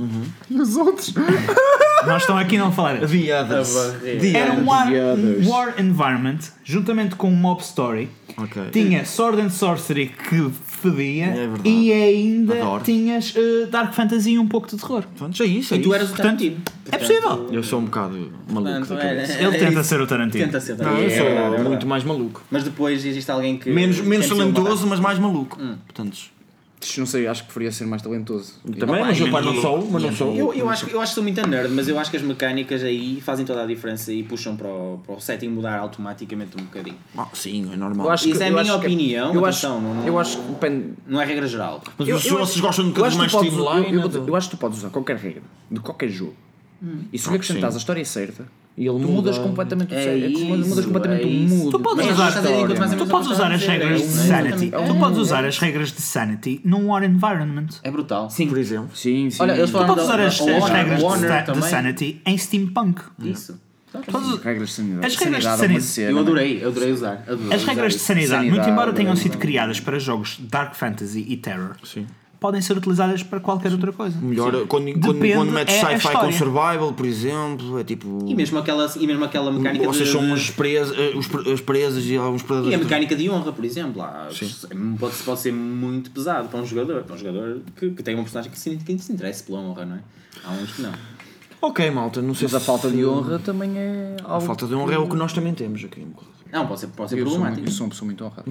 E 0.48 0.60
os 0.60 0.76
outros? 0.76 1.12
nós 2.06 2.22
estamos 2.22 2.42
aqui 2.42 2.56
a 2.56 2.60
não 2.60 2.72
falar. 2.72 2.98
The 3.00 3.40
Others. 3.42 3.74
The 4.20 4.38
Era 4.38 4.52
um 4.52 4.64
war, 4.66 4.88
The 4.88 5.12
Others. 5.12 5.46
war 5.46 5.74
environment, 5.80 6.38
juntamente 6.64 7.14
com 7.16 7.28
um 7.28 7.34
mob 7.36 7.60
story. 7.62 8.08
Ok. 8.38 8.62
Tinha 8.70 9.04
Sword 9.06 9.40
and 9.40 9.48
Sorcery 9.50 10.08
que 10.08 10.50
fedia 10.66 11.24
É 11.26 11.34
verdade. 11.46 11.68
e 11.68 11.90
ainda 11.92 12.54
Adoro. 12.54 12.84
tinhas 12.84 13.32
eh, 13.34 13.66
Dark 13.70 13.94
Fantasy 13.94 14.32
e 14.32 14.38
um 14.38 14.46
pouco 14.46 14.68
de 14.68 14.76
terror. 14.76 15.04
Pronto, 15.16 15.42
é 15.42 15.46
isso. 15.46 15.72
É 15.72 15.78
E 15.78 15.80
tu 15.80 15.86
isso. 15.86 15.94
eras 15.94 16.08
o 16.10 16.14
Portanto, 16.14 16.38
Tarantino. 16.38 16.56
é 16.92 16.98
possível. 16.98 17.48
Eu 17.50 17.62
sou 17.62 17.80
um 17.80 17.84
bocado 17.86 18.30
maluco 18.52 18.70
Portanto, 18.78 18.88
da 18.88 18.96
cabeça. 18.96 19.32
Ele 19.38 19.56
é 19.56 19.58
tenta 19.58 19.80
isso. 19.80 19.84
ser 19.84 20.00
o 20.02 20.06
Tarantino. 20.06 20.44
Tenta 20.44 20.60
ser 20.60 20.72
o 20.72 20.76
Não, 20.76 20.84
Tarantino. 20.84 21.08
eu 21.10 21.14
É 21.14 21.18
sou 21.18 21.26
é 21.26 21.34
verdade. 21.48 21.62
muito 21.68 21.86
mais 21.86 22.04
maluco. 22.04 22.42
Mas 22.50 22.62
depois 22.64 23.06
existe 23.06 23.30
alguém 23.30 23.56
que. 23.56 23.70
Menos, 23.70 24.00
menos 24.02 24.28
talentoso, 24.28 24.86
mas 24.86 25.00
mais 25.00 25.18
maluco. 25.18 25.58
Hum. 25.58 25.76
Portanto, 25.86 26.18
Não 26.98 27.06
sei, 27.06 27.26
acho 27.26 27.42
que 27.42 27.46
preferia 27.48 27.72
ser 27.72 27.86
mais 27.86 28.02
talentoso. 28.02 28.54
também, 28.78 29.00
mas 29.00 29.18
eu 29.20 29.26
não 29.28 29.60
sou, 29.60 29.88
mas 29.90 30.02
não 30.02 30.12
sou. 30.12 30.34
Eu, 30.34 30.52
eu, 30.54 30.68
acho, 30.68 30.86
que- 30.86 30.92
eu 30.92 31.00
acho 31.00 31.10
que 31.12 31.14
sou 31.14 31.22
muito 31.24 31.46
nerd, 31.48 31.70
mas 31.72 31.88
eu 31.88 31.98
acho 31.98 32.10
que 32.10 32.16
as 32.16 32.22
mecânicas 32.22 32.82
aí 32.82 33.20
fazem 33.20 33.44
toda 33.46 33.62
a 33.62 33.66
diferença 33.66 34.12
e 34.12 34.22
puxam 34.22 34.56
para 34.56 34.68
o, 34.68 35.00
para 35.04 35.14
o 35.14 35.20
setting 35.20 35.48
mudar 35.48 35.78
automaticamente 35.78 36.56
um 36.60 36.64
bocadinho. 36.64 36.96
Ah, 37.16 37.26
sim, 37.32 37.70
é 37.72 37.76
normal. 37.76 38.06
Eu 38.06 38.12
acho 38.12 38.28
Isso 38.28 38.38
que- 38.38 38.44
é 38.44 38.48
a 38.48 38.50
minha 38.50 38.64
que- 38.64 38.70
opinião, 38.86 39.34
Eu 39.34 39.44
atenção, 39.44 39.76
acho, 39.78 39.84
não- 39.86 40.06
eu 40.06 40.18
acho 40.18 40.36
que 40.38 40.48
depende. 40.52 40.86
Não 41.06 41.20
é 41.20 41.24
regra 41.24 41.46
geral. 41.46 41.82
Mas 41.98 42.08
Eu- 42.08 42.18
se 42.18 42.28
eu 42.28 42.34
vocês 42.38 42.50
acho- 42.50 42.60
gostam 42.62 42.84
de 42.84 42.90
um 42.90 42.94
bocadinho 42.94 43.12
que 43.12 43.18
mais 43.18 43.32
tu 43.32 43.38
podes- 43.38 43.52
timeline. 43.52 43.94
eu- 43.96 44.00
eu- 44.02 44.06
então- 44.08 44.26
Eu 44.28 44.36
acho 44.36 44.50
que 44.50 44.56
tu 44.56 44.60
podes 44.60 44.78
usar 44.78 44.90
qualquer 44.90 45.16
regra 45.16 45.42
de 45.70 45.80
qualquer 45.80 46.08
jogo. 46.08 46.34
E 47.12 47.18
se 47.18 47.28
lhe 47.30 47.36
acrescentares 47.36 47.74
a 47.74 47.78
história 47.78 48.04
certa, 48.04 48.46
E 48.76 48.82
ele 48.86 48.90
tu 48.90 48.98
muda. 48.98 49.12
mudas 49.12 49.38
completamente 49.38 49.94
o 49.94 49.96
É 49.96 50.16
isso, 50.18 50.44
mudas 50.44 50.84
completamente 50.84 51.22
é 51.22 51.26
o 51.26 51.30
mood. 51.30 51.70
Tu 51.70 51.80
podes 51.80 52.10
usar, 52.10 52.32
tu 52.32 52.42
menos 52.42 53.08
podes 53.08 53.30
usar 53.30 53.52
as 53.52 53.66
regras 53.66 54.02
é 54.02 54.04
de 54.04 54.10
é? 54.10 54.22
Sanity. 54.22 54.70
É. 54.74 54.86
Tu 54.86 54.94
podes 54.96 55.18
usar 55.18 55.44
as 55.46 55.58
regras 55.58 55.92
de 55.92 56.02
Sanity 56.02 56.60
num 56.62 56.88
War 56.88 57.02
Environment. 57.02 57.68
É 57.82 57.90
brutal. 57.90 58.28
Sim, 58.28 58.48
por 58.48 58.58
exemplo. 58.58 58.90
Sim, 58.94 59.30
sim. 59.30 59.42
Olha, 59.42 59.52
eles 59.52 59.70
Tu 59.70 59.78
podes 59.78 60.04
usar 60.04 60.20
as, 60.20 60.40
o 60.40 60.50
as 60.56 60.68
regras 60.70 61.00
de, 61.00 61.52
de. 61.52 61.66
Sanity 61.66 62.20
em 62.26 62.36
steampunk. 62.36 63.00
Isso. 63.22 63.58
Todas- 64.10 64.42
regras 64.42 64.68
de 64.68 64.74
sanidade. 64.74 65.06
As 65.06 65.16
regras 65.16 65.42
de 65.42 65.48
Sanidade 65.48 65.76
é 65.76 65.80
sanidade. 65.80 66.00
Eu 66.00 66.06
mano. 66.16 66.20
adorei, 66.20 66.62
eu 66.64 66.68
adorei 66.68 66.92
usar. 66.92 67.24
adorei 67.26 67.54
As 67.54 67.64
regras 67.64 67.92
de 67.92 67.96
isso. 67.96 68.06
sanidade, 68.06 68.34
muito 68.42 68.50
Sanidade, 68.56 68.70
embora 68.70 68.92
tenham 68.92 69.12
é, 69.12 69.16
sido 69.16 69.34
é. 69.36 69.38
criadas 69.38 69.80
para 69.80 69.98
jogos 69.98 70.38
Dark 70.50 70.74
Fantasy 70.74 71.24
e 71.26 71.36
Terror, 71.38 71.76
Sim. 71.82 72.06
Podem 72.46 72.60
ser 72.62 72.76
utilizadas 72.76 73.22
para 73.24 73.40
qualquer 73.40 73.72
outra 73.72 73.92
coisa. 73.92 74.16
Melhor 74.20 74.52
quando, 74.68 74.92
quando, 75.00 75.14
Depende, 75.14 75.34
quando 75.34 75.50
metes 75.50 75.74
é 75.74 75.80
a 75.94 75.98
sci-fi 75.98 76.12
com 76.16 76.30
survival, 76.32 76.92
por 76.92 77.04
exemplo, 77.04 77.78
é 77.80 77.82
tipo. 77.82 78.20
E 78.24 78.34
mesmo 78.36 78.56
aquela, 78.58 78.88
e 78.96 79.04
mesmo 79.04 79.24
aquela 79.24 79.50
mecânica 79.50 79.84
Vocês 79.84 80.06
de, 80.06 80.12
são 80.12 80.24
de- 80.24 80.32
os 80.32 80.50
presas, 80.50 80.96
eh, 80.96 81.12
os 81.16 81.26
as 81.52 81.60
presas 81.60 82.04
e 82.04 82.16
alguns 82.16 82.42
E 82.42 82.44
a 82.44 82.46
predadores. 82.46 82.78
mecânica 82.78 83.16
de 83.16 83.28
honra, 83.28 83.52
por 83.52 83.64
exemplo, 83.64 84.00
há- 84.00 84.28
pode, 85.00 85.14
pode 85.24 85.40
ser 85.40 85.52
muito 85.52 86.10
pesado 86.12 86.48
para 86.48 86.60
um 86.60 86.64
jogador, 86.66 87.02
para 87.02 87.16
um 87.16 87.18
jogador 87.18 87.60
que, 87.74 87.90
que 87.90 88.02
tem 88.04 88.14
uma 88.14 88.22
personagem 88.22 88.50
que 88.52 88.58
se, 88.58 88.76
que 88.76 88.98
se 88.98 89.12
interesse 89.12 89.42
pela 89.42 89.58
honra, 89.58 89.84
não 89.84 89.96
é? 89.96 90.00
Há 90.44 90.52
uns 90.52 90.72
que 90.72 90.82
não. 90.82 90.92
Ok, 91.60 91.90
malta, 91.90 92.22
não 92.22 92.32
sei 92.34 92.44
Mas 92.46 92.54
a 92.54 92.60
se- 92.60 92.66
falta 92.66 92.88
de 92.90 93.04
honra 93.04 93.40
também 93.40 93.76
é 93.76 94.16
A 94.24 94.34
algo. 94.34 94.46
falta 94.46 94.66
de 94.66 94.74
honra 94.76 94.94
é 94.94 94.98
o 94.98 95.08
que 95.08 95.16
nós 95.16 95.32
também 95.32 95.52
temos 95.52 95.82
aqui. 95.84 96.06
Não, 96.52 96.66
pode 96.66 96.78
ser, 96.80 96.86
pode 96.88 97.10
ser 97.10 97.18
Eu 97.18 97.26
sou, 97.26 97.34
problemático. 97.34 97.66
eu 97.68 97.72
sou 97.72 97.86
uma 97.86 97.90
pessoa 97.90 98.06
muito 98.06 98.24
honrada. 98.24 98.44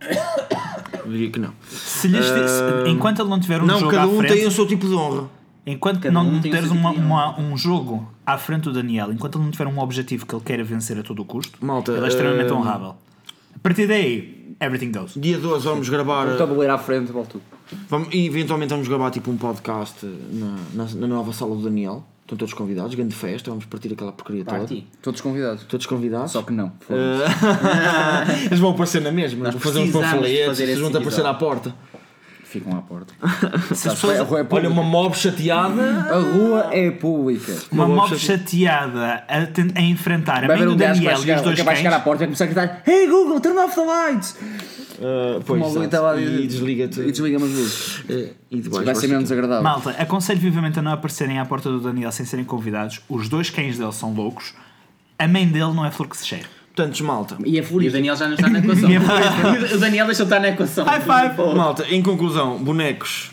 Eu 1.04 1.10
diria 1.10 1.30
que 1.30 1.38
não. 1.38 1.50
Se 1.68 2.08
lhes 2.08 2.24
se- 2.26 2.88
enquanto 2.88 3.20
ele 3.20 3.28
não 3.28 3.40
tiver 3.40 3.62
um 3.62 3.66
não, 3.66 3.78
jogo 3.78 3.90
cada 3.90 4.02
à 4.04 4.06
um 4.06 4.16
frente, 4.18 4.34
tem 4.34 4.46
o 4.46 4.50
seu 4.50 4.66
tipo 4.66 4.86
de 4.86 4.94
honra. 4.94 5.28
enquanto 5.66 6.00
cada 6.00 6.12
não 6.12 6.26
um 6.28 6.40
teres 6.40 6.66
seu 6.68 6.72
uma, 6.76 6.90
tipo 6.90 7.02
uma- 7.02 7.38
um 7.40 7.56
jogo 7.56 8.08
à 8.26 8.36
frente 8.38 8.62
do 8.64 8.72
Daniel, 8.72 9.12
enquanto 9.12 9.36
ele 9.36 9.44
não 9.44 9.50
tiver 9.50 9.66
um 9.66 9.78
objetivo 9.78 10.26
que 10.26 10.34
ele 10.34 10.42
queira 10.44 10.64
vencer 10.64 10.98
a 10.98 11.02
todo 11.02 11.20
o 11.20 11.24
custo, 11.24 11.64
Malta, 11.64 11.92
ele 11.92 12.04
é 12.04 12.08
extremamente 12.08 12.50
eh, 12.50 12.54
honrável. 12.54 12.96
A 13.54 13.58
partir 13.62 13.86
daí, 13.86 14.54
everything 14.60 14.92
goes. 14.92 15.12
Dia 15.16 15.38
12 15.38 15.64
vamos 15.64 15.88
gravar. 15.88 16.26
O 16.28 16.36
tabuleiro 16.36 16.72
à 16.74 16.78
frente, 16.78 17.10
volto. 17.12 17.40
Vamos, 17.88 18.08
e 18.12 18.26
eventualmente 18.26 18.70
vamos 18.70 18.86
gravar 18.88 19.10
tipo 19.10 19.30
um 19.30 19.36
podcast 19.36 20.04
na, 20.32 20.56
na, 20.74 20.84
na 20.94 21.06
nova 21.06 21.32
sala 21.32 21.54
do 21.56 21.62
Daniel. 21.62 22.04
Estão 22.24 22.38
todos 22.38 22.54
convidados, 22.54 22.94
grande 22.94 23.14
festa, 23.14 23.50
vamos 23.50 23.66
partir 23.66 23.92
aquela 23.92 24.10
porcaria 24.10 24.44
toda. 24.44 24.56
Party. 24.58 24.86
Todos 25.02 25.20
convidados. 25.20 25.64
Todos 25.64 25.84
convidados. 25.84 26.32
Só 26.32 26.40
que 26.42 26.54
não. 26.54 26.72
Eh, 26.88 28.44
Eles 28.46 28.58
vão 28.58 28.70
aparecer 28.70 29.02
na 29.02 29.12
mesma, 29.12 29.50
vão 29.50 29.60
fazer 29.60 29.80
uns 29.80 29.90
panfletos, 29.92 30.58
esse 30.58 30.74
vão 30.80 30.88
aparecer 30.88 31.26
à 31.26 31.34
porta. 31.34 31.74
Ficam 32.44 32.78
à 32.78 32.82
porta. 32.82 33.12
Se 33.74 33.88
as 33.88 33.94
pessoas- 33.94 34.20
A 34.20 34.22
rua 34.22 34.40
é 34.40 34.46
Olha, 34.48 34.68
uma 34.70 34.82
mob 34.82 35.14
chateada. 35.16 35.82
A 35.82 36.18
rua 36.20 36.68
é 36.72 36.90
pública. 36.90 37.52
uma 37.72 37.84
uma 37.84 37.96
mob 38.06 38.16
chateada 38.16 39.24
a, 39.28 39.46
ten- 39.46 39.72
a 39.74 39.82
enfrentar 39.82 40.44
a 40.44 40.46
mãe 40.46 40.64
do 40.64 40.72
um 40.72 40.76
Daniel 40.76 41.12
e 41.26 41.32
os 41.32 41.42
dois 41.42 41.56
que 41.56 41.62
vai 41.62 41.74
cães. 41.74 41.78
chegar 41.84 41.96
à 41.96 42.00
porta 42.00 42.22
e 42.24 42.26
vai 42.26 42.28
começar 42.28 42.44
a 42.44 42.46
gritar 42.46 42.82
Hey 42.86 43.06
Google, 43.08 43.40
turn 43.40 43.58
off 43.58 43.74
the 43.74 43.82
lights! 43.84 44.36
Uh, 45.04 45.42
pois, 45.44 45.60
exato. 45.60 45.74
luz 45.74 45.84
estava 45.86 46.12
a 46.12 46.20
e 46.20 46.24
dizer- 46.24 46.46
desliga-te. 46.46 47.00
E 47.00 47.10
desliga-me 47.12 47.44
as 47.44 47.50
luzes. 47.50 48.04
Eh, 48.08 48.30
e 48.50 48.60
depois 48.60 48.84
Vai 48.86 48.94
ser 48.94 49.08
menos 49.08 49.30
agradável. 49.30 49.62
Malta, 49.62 49.90
aconselho 49.90 50.40
vivamente 50.40 50.78
a 50.78 50.82
não 50.82 50.92
aparecerem 50.92 51.38
à 51.38 51.44
porta 51.44 51.68
do 51.68 51.78
Daniel 51.80 52.10
sem 52.10 52.24
serem 52.24 52.44
convidados. 52.44 53.00
Os 53.08 53.28
dois 53.28 53.50
cães 53.50 53.76
dele 53.76 53.92
são 53.92 54.14
loucos. 54.14 54.54
A 55.18 55.28
mãe 55.28 55.46
dele 55.46 55.72
não 55.74 55.84
é 55.84 55.90
flor 55.90 56.08
que 56.08 56.16
se 56.16 56.26
cheira. 56.26 56.46
Portanto, 56.74 57.04
malta. 57.04 57.36
E 57.44 57.58
é 57.58 57.62
E 57.62 57.88
o. 57.88 57.92
Daniel 57.92 58.16
já 58.16 58.26
não 58.26 58.34
está 58.34 58.48
na 58.48 58.58
equação. 58.60 58.88
o 59.74 59.78
Daniel 59.78 60.06
deixa 60.06 60.24
de 60.24 60.28
estar 60.32 60.40
na 60.40 60.48
equação. 60.48 60.84
High 60.86 61.00
five! 61.00 61.54
Malta, 61.54 61.86
em 61.90 62.02
conclusão, 62.02 62.58
bonecos 62.58 63.30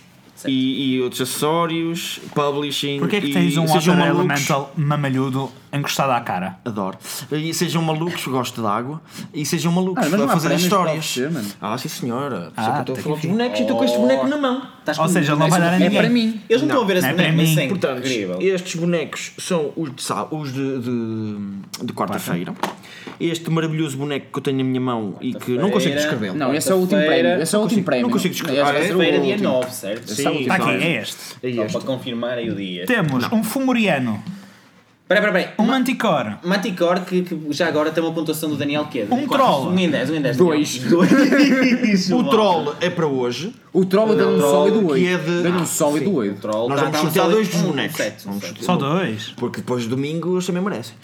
e, 0.48 0.96
e 0.96 1.02
outros 1.02 1.22
acessórios, 1.22 2.20
publishing. 2.34 3.00
Porquê 3.00 3.18
é 3.18 3.22
que 3.22 3.28
e 3.28 3.34
tens 3.34 3.58
um 3.58 3.68
sejam 3.68 3.96
Water 3.96 4.14
malucos, 4.14 4.26
Elemental 4.48 4.74
mamalhudo 4.76 5.52
encostado 5.74 6.12
à 6.12 6.20
cara? 6.22 6.58
Adoro. 6.66 6.98
E 7.32 7.54
sejam 7.54 7.82
malucos, 7.82 8.26
gosto 8.28 8.62
de 8.62 8.68
água. 8.68 9.02
E 9.34 9.46
sejam 9.46 9.72
malucos 9.72 10.04
Ah, 10.04 10.08
a 10.16 10.18
não 10.18 10.28
fazer 10.28 10.54
histórias. 10.56 11.18
mano. 11.32 11.48
Ah, 11.62 11.78
sim 11.78 11.88
senhora. 11.88 12.52
Ah, 12.58 12.78
Ah, 12.78 12.80
estou 12.82 12.94
a 12.94 12.98
tá 12.98 13.04
falar 13.04 13.16
dos 13.16 13.26
bonecos 13.26 13.60
e 13.60 13.62
estou 13.62 13.78
com 13.78 13.84
este 13.86 13.98
boneco 13.98 14.28
na 14.28 14.38
mão. 14.38 14.62
Estás 14.80 14.98
Ou 15.00 15.06
com- 15.06 15.12
seja, 15.12 15.36
não 15.36 15.48
vai 15.50 15.60
dar 15.60 15.70
a 15.74 15.76
É 15.76 15.80
ninguém. 15.80 15.98
para 15.98 16.10
mim. 16.10 16.42
Eles 16.50 16.62
não 16.64 16.68
estão 16.70 16.84
a 16.84 16.86
ver 16.88 16.98
esse 16.98 17.02
não 17.08 17.14
é 17.14 17.16
boneco, 17.16 17.38
mas 17.38 17.50
mim. 17.50 17.56
sim. 17.56 17.68
Portanto, 17.70 18.04
estes 18.42 18.76
bonecos 18.76 19.32
são 19.38 19.72
os 19.76 19.89
de, 19.89 20.04
os 20.32 20.54
de, 20.54 20.80
de, 20.80 21.86
de 21.86 21.94
quarta-feira. 21.94 22.54
Este 23.24 23.49
maravilhoso 23.51 23.97
boneco 23.97 24.28
que 24.32 24.39
eu 24.39 24.41
tenho 24.43 24.57
na 24.57 24.63
minha 24.63 24.82
mão 24.82 25.15
e 25.22 25.34
que 25.34 25.51
não 25.51 25.69
consigo 25.69 25.95
descrever. 25.95 26.34
Não, 26.34 26.53
esse 26.55 26.72
é 26.72 26.74
o 26.76 26.78
último 26.78 27.01
prémio. 27.05 27.41
Esse 27.41 27.55
é 27.55 27.57
o 27.59 27.61
último 27.61 27.84
prémio. 27.84 28.03
não 28.03 28.09
consigo 28.09 28.34
descrever. 28.34 28.61
Esse 28.61 28.72
Ah, 28.72 28.80
é? 28.88 28.95
o 28.95 28.97
Feira 28.97 29.19
dia 29.19 29.32
último. 29.34 29.49
9, 29.49 29.72
certo? 29.72 30.11
Esse 30.11 30.26
é 30.26 30.30
último 30.30 30.41
Está 30.51 30.55
aqui, 30.55 30.69
é 30.84 31.01
este. 31.01 31.17
É 31.43 31.49
este. 31.49 31.72
para 31.72 31.82
confirmar 31.82 32.38
aí 32.38 32.49
o 32.49 32.55
dia. 32.55 32.86
Temos 32.86 33.32
um 33.32 33.43
fumoriano 33.43 34.24
Peraí, 35.07 35.26
peraí, 35.26 35.43
peraí. 35.43 35.55
Um 35.59 35.65
Manticore. 35.69 36.36
Manticore 36.41 37.01
que, 37.01 37.22
que 37.24 37.38
já 37.49 37.67
agora 37.67 37.91
tem 37.91 38.01
uma 38.01 38.13
pontuação 38.13 38.47
do 38.49 38.55
Daniel 38.55 38.86
que 38.86 39.01
é 39.01 39.07
Um 39.11 39.28
troll. 39.28 39.67
Um 39.67 39.78
em 39.78 39.89
10, 39.89 40.09
um 40.09 40.15
em 40.15 40.22
10. 40.22 40.38
Dois. 40.38 40.78
Dois. 40.80 42.09
O 42.11 42.24
troll 42.30 42.76
é 42.80 42.89
para 42.89 43.05
hoje. 43.07 43.53
O 43.74 43.84
troll 43.84 44.15
deu 44.15 44.30
um 44.30 44.39
sólido 44.39 44.80
que 44.80 44.86
8. 44.86 45.05
é 45.05 45.17
de- 45.17 45.43
Deu 45.43 45.51
um 45.51 45.57
Ah, 45.57 45.65
sólido 45.65 46.15
8. 46.15 46.39
troll. 46.39 46.69
Nós 46.69 46.80
tá- 46.80 46.86
vamos 46.86 46.97
tá 46.97 47.01
um 47.01 47.03
sortear 47.03 47.30
dois 47.30 47.47
dos 47.49 47.59
um 47.61 47.67
bonecos. 47.67 48.26
um. 48.26 48.63
Só 48.63 48.76
dois. 48.78 49.34
Porque 49.36 49.57
depois 49.59 49.84
de 49.84 49.89
domingo 49.89 50.34
eles 50.36 50.45
também 50.45 50.63
merecem. 50.63 50.95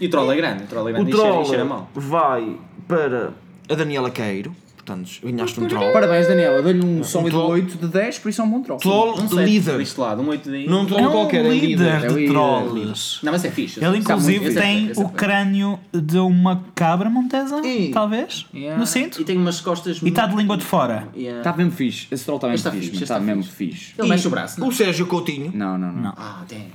E 0.00 0.06
o 0.06 0.10
troll 0.10 0.32
é 0.32 0.36
grande. 0.36 0.64
O 0.64 0.66
troll 0.66 0.88
é 0.88 0.90
O 0.90 0.94
grande. 0.94 1.10
e 1.10 1.14
e 1.14 1.16
troll 1.16 1.44
cheira 1.44 1.64
mal. 1.64 1.90
vai 1.94 2.56
para 2.86 3.32
a 3.68 3.74
Daniela 3.74 4.10
Queiro. 4.10 4.54
Portanto, 4.76 5.10
ganhaste 5.22 5.60
um 5.60 5.66
troll. 5.68 5.92
Parabéns, 5.92 6.26
Daniela. 6.28 6.62
Dou-lhe 6.62 6.82
um 6.82 7.04
sólido 7.04 7.32
troll. 7.36 7.50
8 7.50 7.76
de 7.76 7.88
10, 7.88 8.20
por 8.20 8.30
isso 8.30 8.40
é 8.40 8.44
um 8.44 8.50
bom 8.50 8.62
troll. 8.62 8.78
Troll 8.78 9.14
Um 9.20 9.28
7 9.28 9.34
líder. 9.44 9.76
deste 9.76 10.00
lado, 10.00 10.22
um 10.22 10.28
8 10.28 10.48
daí. 10.50 10.66
Não 10.66 10.80
um 10.80 10.86
troll 10.86 11.00
É 11.00 11.08
um 11.08 11.10
qualquer, 11.12 11.44
é 11.44 11.48
líder. 11.50 11.66
líder 11.66 11.88
É 11.88 12.06
de 12.06 12.14
líder, 12.14 12.32
trolls. 12.32 13.18
Não, 13.22 13.30
mas 13.32 13.44
é 13.44 13.50
fixe. 13.50 13.84
Ele 13.84 13.98
inclusive 13.98 14.46
Esse 14.46 14.58
é 14.58 14.62
tem 14.62 14.90
é 14.96 14.98
o 14.98 15.10
crânio 15.10 15.78
de 15.92 16.16
uma 16.18 16.64
cabra 16.74 17.10
montesa, 17.10 17.60
E- 17.66 17.90
talvez, 17.90 18.46
Yeah. 18.54 18.80
no 18.80 18.86
cinto. 18.86 19.20
E 19.20 19.24
tem 19.26 19.36
umas 19.36 19.60
costas. 19.60 20.00
E 20.02 20.08
está 20.08 20.24
de 20.24 20.34
língua 20.34 20.56
de 20.56 20.64
fora. 20.64 21.06
Yeah. 21.14 21.40
Está 21.40 21.52
mesmo 21.54 21.72
fixe. 21.72 22.06
Esse 22.10 22.24
troll 22.24 22.38
está 22.38 22.48
mesmo 22.48 22.56
está 22.56 22.70
fixe. 22.70 22.86
fixe, 22.88 23.02
Está 23.02 23.16
este 23.16 23.26
mesmo 23.26 23.42
está 23.42 23.54
fixe. 23.54 23.92
Ele 23.98 24.08
mexe 24.08 24.26
o 24.26 24.30
braço, 24.30 24.58
não? 24.58 24.68
O 24.68 24.72
Sérgio 24.72 25.04
Coutinho. 25.06 25.52
Não, 25.54 25.76
não, 25.76 25.92
não. 25.92 26.02
Não. 26.04 26.14
Ah, 26.16 26.44
tem. 26.48 26.68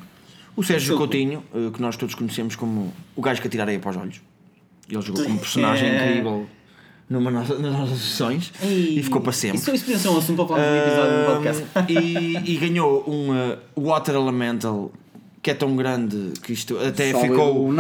O 0.56 0.64
Sérgio 0.64 0.98
Coutinho, 0.98 1.44
eh, 1.54 1.70
que 1.74 1.82
nós 1.82 1.96
todos 1.98 2.14
conhecemos 2.16 2.56
como 2.56 2.94
o 3.16 3.22
gajo 3.22 3.42
que 3.42 3.48
atira 3.48 3.64
areia 3.64 3.80
para 3.80 3.92
os 3.92 3.98
olhos. 3.98 4.22
Ele 4.90 5.02
jogou 5.02 5.24
como 5.24 5.40
personagem 5.40 5.90
É. 5.90 6.10
incrível 6.12 6.46
numa 7.10 7.32
nossa, 7.32 7.56
nas 7.60 7.74
nossas 7.74 7.98
sessões 8.00 8.52
e 8.64 9.02
ficou 9.04 9.22
para 9.22 9.32
sempre. 9.32 9.58
Isso, 9.58 9.74
isso 9.74 9.84
podia 9.86 10.00
ser 10.00 10.10
um 10.10 10.18
assunto 10.18 10.46
para 10.46 10.56
falar 10.56 10.62
um 10.62 10.78
episódio 10.78 11.20
do 11.20 11.26
podcast. 11.26 11.64
E, 11.92 12.54
e 12.54 12.58
ganhou 12.58 13.04
um 13.10 13.34
eh, 13.36 13.58
Water 13.76 14.16
Elemental 14.16 14.92
que 15.44 15.52
é 15.52 15.54
tão 15.54 15.76
grande 15.76 16.32
que 16.42 16.54
isto 16.54 16.78
até 16.80 17.12
Sólido 17.12 17.34
ficou. 17.34 17.74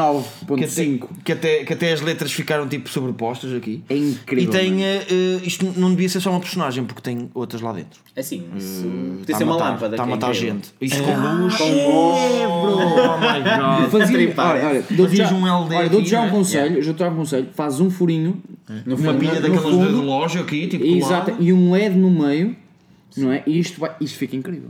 Que 0.55 0.63
até, 0.65 0.81
9.5. 0.83 1.07
que, 1.23 1.31
até, 1.31 1.63
que 1.63 1.71
até 1.73 1.93
as 1.93 2.01
letras 2.01 2.33
ficaram 2.33 2.67
tipo 2.67 2.89
sobrepostas 2.89 3.53
aqui. 3.53 3.81
É 3.89 3.95
incrível. 3.95 4.49
E 4.49 4.51
tem. 4.51 4.83
eh, 4.83 5.05
isto 5.43 5.73
não 5.77 5.91
devia 5.91 6.09
ser 6.09 6.19
só 6.19 6.29
uma 6.29 6.41
personagem 6.41 6.83
porque 6.83 7.01
tem 7.01 7.29
outras 7.33 7.61
lá 7.61 7.71
dentro. 7.71 8.01
É 8.13 8.19
assim, 8.19 8.43
isso 8.57 8.81
podia 8.83 9.21
Está 9.21 9.37
ser 9.37 9.43
uma 9.45 9.53
matar, 9.53 9.69
lâmpada. 9.71 9.95
Está 9.95 10.03
a 10.03 10.05
que 10.05 10.11
é 10.11 10.15
matar 10.15 10.29
incrível. 10.35 10.53
gente. 10.55 10.73
Isto 10.81 11.03
com 11.03 11.15
luz. 11.15 11.55
Com 11.55 11.63
luz. 11.63 12.19
Oh 12.45 13.17
my 13.17 13.79
god. 13.81 13.91
Fazia, 13.91 14.33
olha, 14.37 14.67
olha, 14.67 14.85
dou-te 14.89 15.09
Fazias 15.11 15.29
já, 15.29 15.35
um 15.35 15.47
LD 15.63 15.75
olha, 15.75 15.89
dou-te 15.89 16.01
aqui, 16.01 16.09
já 16.09 16.21
um 16.21 16.25
né? 16.25 16.31
conselho, 16.31 16.81
já 16.81 16.93
te 16.93 17.03
um 17.03 17.15
conselho, 17.15 17.47
faz 17.53 17.79
um 17.79 17.89
furinho 17.89 18.43
No 18.85 18.95
Uma 18.97 19.13
pilha 19.13 19.39
daquelas 19.39 19.73
de 19.73 19.95
relógio 19.95 20.41
aqui, 20.41 20.67
tipo. 20.67 20.83
exato, 20.85 21.33
e 21.39 21.53
um 21.53 21.71
LED 21.71 21.95
no 21.95 22.11
meio, 22.11 22.57
não 23.15 23.31
é? 23.31 23.41
E 23.47 23.57
isto, 23.57 23.79
vai, 23.79 23.95
isto 24.01 24.17
fica 24.17 24.35
incrível. 24.35 24.69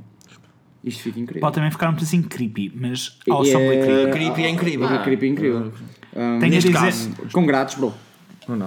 Isto 0.83 1.03
fica 1.03 1.19
incrível. 1.19 1.41
Pode 1.41 1.55
também 1.55 1.71
ficar 1.71 1.89
um 1.89 1.93
bocadinho 1.93 2.23
creepy, 2.23 2.71
mas 2.75 3.17
E 3.25 3.31
awesomely 3.31 3.77
é- 3.77 3.85
creepy. 3.85 4.05
Uh, 4.05 4.11
creepy 4.11 4.43
é 4.43 4.49
incrível. 4.49 4.89
É 4.89 5.03
creepy 5.03 5.27
incrível. 5.27 5.59
Um, 5.61 5.71
Tenho 6.13 6.35
a 6.35 6.39
neste 6.49 6.69
dizer, 6.69 6.73
caso, 6.73 7.11
Congratos, 7.31 7.75
bro. 7.75 7.93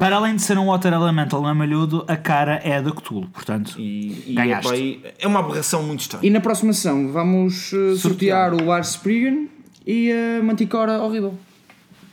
para 0.00 0.16
além 0.16 0.34
de 0.36 0.42
ser 0.42 0.56
um 0.58 0.66
Water 0.66 0.92
Elemental 0.92 1.42
mamalhudo, 1.42 2.04
a 2.08 2.16
cara 2.16 2.60
é 2.64 2.80
da 2.80 2.90
Cthulhu, 2.90 3.28
portanto, 3.28 3.74
E, 3.78 4.24
e 4.32 4.34
Ganhaste. 4.34 4.74
e 4.74 5.02
é 5.18 5.26
uma 5.26 5.40
aberração 5.40 5.82
muito 5.82 6.00
estranha. 6.00 6.26
E 6.26 6.30
na 6.30 6.40
próxima 6.40 6.72
sessão 6.72 7.12
vamos 7.12 7.72
uh, 7.72 7.94
sortear 7.96 8.54
o 8.54 8.64
Lars 8.64 8.88
Spriggan 8.92 9.46
e 9.86 10.10
a 10.10 10.42
Manticora 10.42 11.00
horrível. 11.02 11.34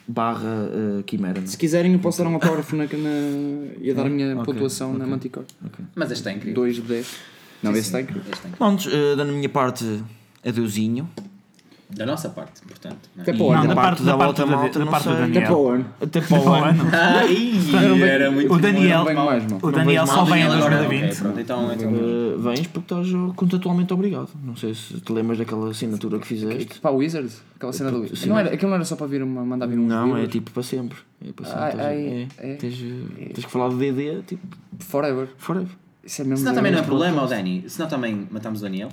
Barra 0.06 0.68
uh, 1.00 1.04
Quimera. 1.04 1.42
Se 1.48 1.58
quiserem, 1.58 1.94
eu 1.94 2.00
posso 2.00 2.22
dar 2.22 2.30
um 2.30 2.34
autógrafo 2.34 2.76
na, 2.76 2.84
na, 2.84 2.90
e 3.82 3.90
a 3.90 3.94
dar 3.94 4.06
a 4.06 4.10
minha 4.10 4.36
pontuação 4.44 4.94
na 4.94 5.08
Manticora. 5.08 5.46
Mas 5.96 6.12
este 6.12 6.28
é 6.28 6.34
incrível. 6.34 6.56
2 6.56 6.76
de 6.76 6.82
10. 6.82 7.16
Não, 7.64 7.72
esse 7.72 7.80
está 7.82 8.02
incrível. 8.02 8.24
É. 8.32 8.56
Pronto, 8.58 8.90
uh, 8.90 9.16
da 9.16 9.26
minha 9.26 9.50
parte, 9.50 10.04
adeusinho. 10.46 11.10
Da 11.96 12.06
nossa 12.08 12.30
parte, 12.30 12.62
portanto. 12.64 12.98
não 13.16 13.22
é? 13.22 13.22
Até 13.22 13.34
para 13.34 13.44
o 13.44 13.52
ano. 13.52 13.68
da 13.68 13.76
parte, 13.76 14.04
da 14.04 14.16
outra 14.16 14.46
malta, 14.48 14.80
da 14.80 14.86
parte 14.88 15.08
do 15.10 15.16
sei. 15.16 15.24
Até 15.24 15.32
para 15.32 15.42
Daniel. 15.42 15.60
o 15.60 15.70
ano. 15.70 15.86
Até 16.02 16.22
Para 16.22 16.40
o 16.42 16.54
ano. 16.54 16.84
Ai, 16.92 18.02
era 18.02 18.32
muito 18.32 18.54
O 18.54 18.58
Daniel, 18.60 19.06
o 19.62 19.72
Daniel 19.72 20.08
só 20.08 20.24
vem 20.24 20.42
em 20.42 20.48
Daniel 20.48 20.58
agora- 20.58 20.78
2020. 20.78 21.12
ok, 21.12 21.22
pronto, 21.22 21.40
então, 21.40 21.74
então, 21.74 21.94
Uh, 21.94 22.40
vens 22.40 22.68
porque 22.68 22.94
estás 22.94 23.14
uh, 23.14 23.32
contratualmente 23.36 23.94
obrigado. 23.94 24.30
Não 24.44 24.56
sei 24.56 24.74
se 24.74 25.00
te 25.00 25.14
lembras 25.14 25.38
daquela 25.38 25.70
assinatura 25.70 26.18
que 26.18 26.26
fizeste. 26.26 26.80
Para 26.80 26.92
o 26.92 26.98
Wizard? 26.98 27.32
Aquela 27.56 27.74
cena 27.74 27.92
do 27.92 28.02
Wizard. 28.02 28.28
Não 28.28 28.40
era, 28.40 28.54
aquilo 28.54 28.70
não 28.70 28.76
era 28.76 28.86
só 28.86 28.96
para 28.96 29.06
vir 29.06 29.22
uma, 29.22 29.46
mandar 29.46 29.68
vir 29.68 29.78
um 29.78 29.86
Não, 29.86 30.18
é 30.18 30.26
tipo 30.26 30.50
para 30.50 30.64
sempre. 30.64 30.98
É 31.24 31.32
para 31.32 31.46
sempre. 31.46 31.82
É. 31.86 32.28
é. 32.40 32.56
Tens, 32.56 32.76
tens 33.36 33.46
que 33.46 33.52
falar 33.52 33.70
de 33.70 33.76
DD, 33.76 34.24
tipo, 34.24 34.42
Forever. 34.80 35.28
forever. 35.38 35.70
Isso 36.04 36.22
é 36.22 36.26
mesmo. 36.26 36.38
Senão 36.40 36.54
também 36.56 36.72
não 36.72 36.80
é 36.80 36.84
problema, 36.84 37.18
ó 37.18 37.20
podcast. 37.28 37.44
Dani. 37.60 37.70
Senão 37.70 37.88
também 37.90 38.28
matamos 38.30 38.60
o 38.60 38.64
Daniel. 38.64 38.90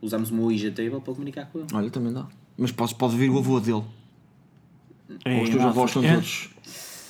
Usamos 0.00 0.30
uma 0.30 0.42
Ouija 0.42 0.70
Table 0.70 1.00
para 1.00 1.12
comunicar 1.14 1.46
com 1.46 1.58
ele. 1.60 1.68
Olha, 1.72 1.90
também 1.90 2.12
dá. 2.12 2.26
Mas 2.56 2.70
pode, 2.72 2.94
pode 2.94 3.16
vir 3.16 3.28
o 3.30 3.38
avô 3.38 3.60
dele. 3.60 3.82
É, 5.24 5.36
Ou 5.36 5.42
os 5.42 5.50
teus 5.50 5.62
avós 5.62 5.90
são 5.90 6.02
eu- 6.04 6.14
todos. 6.14 6.50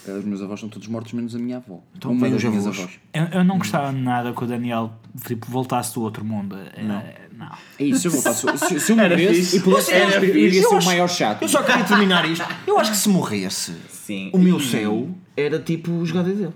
Eh, 0.07 0.12
Os 0.12 0.24
meus 0.24 0.40
avós 0.42 0.61
são 0.61 0.68
todos 0.68 0.86
mortos, 0.88 1.12
menos 1.12 1.34
a 1.34 1.38
minha 1.38 1.57
avó. 1.57 1.80
Então 1.97 2.12
Uma 2.12 2.28
das 2.28 2.36
os 2.42 2.44
minhas 2.44 2.66
avós. 2.66 2.78
avós. 2.80 2.99
Eu, 3.12 3.38
eu 3.40 3.44
não 3.44 3.59
gostava 3.59 3.90
nada 3.90 4.32
que 4.32 4.44
o 4.44 4.47
Daniel 4.47 4.92
tipo, 5.26 5.51
voltasse 5.51 5.94
do 5.94 6.03
outro 6.03 6.24
mundo. 6.24 6.57
Não. 6.78 7.03
não. 7.36 7.53
É 7.78 7.84
isso, 7.84 8.01
se 8.03 8.07
eu 8.09 8.12
voltasse. 8.12 8.47
Se, 8.68 8.80
se 8.80 8.92
eu 8.92 8.97
morresse 8.97 9.57
e 9.57 9.61
pudesse, 9.61 9.92
eu 9.92 10.24
iria 10.36 10.62
ser 10.62 10.74
o 10.76 10.84
maior 10.84 11.09
chato. 11.09 11.42
Eu 11.42 11.49
só 11.49 11.62
queria 11.62 11.84
terminar 11.84 12.28
isto. 12.30 12.44
Eu 12.66 12.78
acho 12.78 12.92
que 12.92 12.97
se 12.97 13.09
morresse, 13.09 13.74
Sim. 13.90 14.30
o 14.32 14.38
meu 14.38 14.61
céu 14.61 15.09
era 15.36 15.59
tipo 15.59 16.05
jogar 16.07 16.22
DD. 16.22 16.49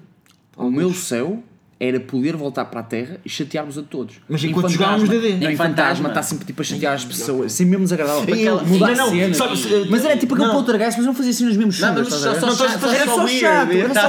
O 0.57 0.71
meu 0.71 0.93
céu 0.95 1.43
era 1.83 1.99
poder 1.99 2.37
voltar 2.37 2.67
para 2.67 2.81
a 2.81 2.83
Terra 2.83 3.17
e 3.25 3.29
chatear-vos 3.31 3.79
a 3.79 3.83
todos. 3.83 4.17
Mas 4.29 4.45
enquanto 4.45 4.69
jogávamos 4.69 5.09
DD. 5.09 5.37
Não, 5.39 5.51
Em 5.51 5.57
fantasma 5.57 5.75
fantasma. 5.77 6.09
está 6.11 6.23
sempre 6.23 6.45
tipo 6.45 6.61
a 6.61 6.65
chatear 6.65 6.93
as 6.93 7.05
pessoas, 7.07 7.47
assim 7.55 7.65
mesmo 7.65 7.85
desagradável. 7.85 8.37
E 8.37 8.43
eu- 8.43 8.63
mudar 8.67 8.95
não, 8.95 9.09
cenas. 9.11 9.37
sabe, 9.39 9.87
Mas 9.89 10.05
era 10.05 10.17
tipo 10.19 10.35
aquele 10.35 10.51
poltergeist, 10.51 10.99
mas 10.99 11.07
não 11.07 11.15
fazia 11.15 11.31
assim 11.31 11.45
Não, 11.45 11.69
estás- 11.71 12.09
só- 12.09 12.29
era 12.31 12.41
só 12.41 12.51
chato, 12.69 12.87
era 12.87 13.07
só 13.07 13.27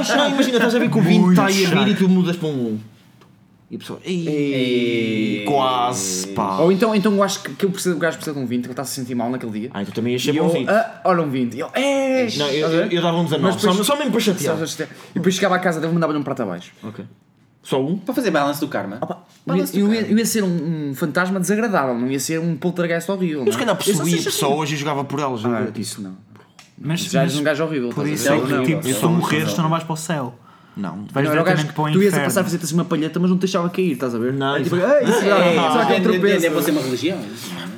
chato. 0.04 0.32
Imagina, 0.34 0.56
estás 0.58 0.74
a 0.74 0.78
ver 0.78 0.90
que 0.90 0.98
o 0.98 1.00
20 1.02 1.20
Muito 1.20 1.30
está 1.32 1.46
aí 1.46 1.64
a 1.66 1.70
vir 1.70 1.88
e 1.88 1.94
tu 1.94 2.08
mudas 2.10 2.36
para 2.36 2.48
um 2.48 2.52
1. 2.74 2.78
E 3.70 3.76
a 3.76 3.78
pessoa, 3.78 4.00
"Ei, 4.04 5.44
quase, 5.46 6.26
pá. 6.28 6.58
Ou 6.58 6.70
então, 6.70 6.94
então 6.94 7.14
eu 7.14 7.22
acho 7.22 7.42
que, 7.42 7.54
que 7.54 7.64
eu 7.64 7.70
preciso, 7.70 7.96
o 7.96 7.98
gajo 7.98 8.18
precisa 8.18 8.36
de 8.36 8.42
um 8.42 8.46
20, 8.46 8.60
que 8.62 8.66
ele 8.66 8.72
está 8.74 8.82
a 8.82 8.84
se 8.84 8.94
sentir 8.96 9.14
mal 9.14 9.30
naquele 9.30 9.50
dia. 9.52 9.70
Ah, 9.72 9.80
então 9.80 9.94
também 9.94 10.12
ias 10.12 10.20
E 10.20 10.24
ser 10.26 10.36
eu, 10.36 10.44
um 10.44 10.48
20. 10.50 10.68
ah, 10.68 11.00
olha 11.06 11.22
um 11.22 11.30
20. 11.30 11.54
E 11.54 11.60
eu, 11.60 11.70
é, 11.72 12.28
Não, 12.36 12.48
eu, 12.48 12.68
eu, 12.68 12.86
eu 12.90 13.00
dava 13.02 13.16
um 13.16 13.24
19, 13.24 13.42
Mas 13.42 13.56
depois- 13.56 13.76
só, 13.78 13.82
só 13.84 13.96
mesmo 13.96 14.10
para 14.12 14.20
chatear. 14.20 14.56
E 14.58 15.14
depois 15.14 15.34
chegava 15.34 15.56
à 15.56 15.58
casa 15.58 15.80
dele 15.80 15.92
e 15.92 15.94
mandava-lhe 15.94 16.18
um 16.18 16.22
prato 16.22 16.42
abaixo. 16.42 16.70
Ok. 16.82 17.02
Só 17.62 17.80
um? 17.84 17.96
Para 17.98 18.14
fazer 18.14 18.30
balance 18.30 18.60
do 18.60 18.68
karma. 18.68 18.98
Eu 19.02 19.08
ia, 19.08 19.16
Balance 19.46 19.72
do 19.72 19.78
eu 19.78 19.88
ia- 19.94 20.00
karma. 20.00 20.12
eu 20.12 20.18
ia 20.18 20.26
ser 20.26 20.42
um, 20.42 20.90
um 20.90 20.94
fantasma 20.94 21.38
desagradável, 21.40 21.94
não 21.96 22.10
ia 22.10 22.18
ser 22.20 22.38
um 22.40 22.56
poltergeist 22.56 23.10
horrível. 23.10 23.44
Eu 23.46 23.52
se 23.52 23.58
calhar 23.58 23.74
não 23.74 23.80
é? 23.80 23.88
Eu 23.88 23.94
só 23.94 24.02
possuía 24.02 24.22
pessoas 24.22 24.70
e 24.70 24.76
jogava 24.76 25.04
por 25.04 25.20
elas. 25.20 25.44
Ah, 25.44 25.62
eu- 25.74 25.80
isso 25.80 26.00
não. 26.02 26.16
Mas, 26.84 27.00
Já 27.02 27.22
mas 27.22 27.32
és 27.32 27.40
um 27.40 27.44
gajo 27.44 27.62
horrível. 27.64 27.88
por 27.90 28.04
estás 28.06 28.20
isso 28.20 28.32
é 28.32 28.40
que 28.40 28.52
Não, 28.52 28.64
tipo, 28.64 28.82
se 28.82 28.94
tu 28.94 29.02
não, 29.06 29.12
morreres, 29.12 29.52
tu 29.54 29.62
não 29.62 29.68
vais 29.70 29.84
para 29.84 29.92
o 29.92 29.96
céu. 29.96 30.34
Não. 30.76 31.04
Vais 31.12 31.28
Não, 31.28 31.44
gajo 31.44 31.66
que 31.66 31.72
para 31.74 31.82
o 31.82 31.92
tu 31.92 32.02
ias 32.02 32.14
a 32.14 32.20
passar 32.20 32.40
a 32.40 32.44
fazer-te 32.44 32.64
assim 32.64 32.74
uma 32.74 32.84
palheta, 32.84 33.20
mas 33.20 33.30
não 33.30 33.36
te 33.36 33.42
deixava 33.42 33.68
cair, 33.70 33.92
estás 33.92 34.14
a 34.14 34.18
ver? 34.18 34.32
Não, 34.32 34.54
Era 34.56 34.64
tipo, 34.64 34.74
isso- 34.76 34.86
ei, 34.86 35.06
será, 35.12 35.38
É, 35.38 35.52
que 35.52 35.58
é 35.92 36.00
depende, 36.00 36.02
tropeço? 36.18 36.46
é 36.46 36.50
para 36.50 36.62
ser 36.62 36.70
uma 36.72 36.80
religião. 36.80 37.18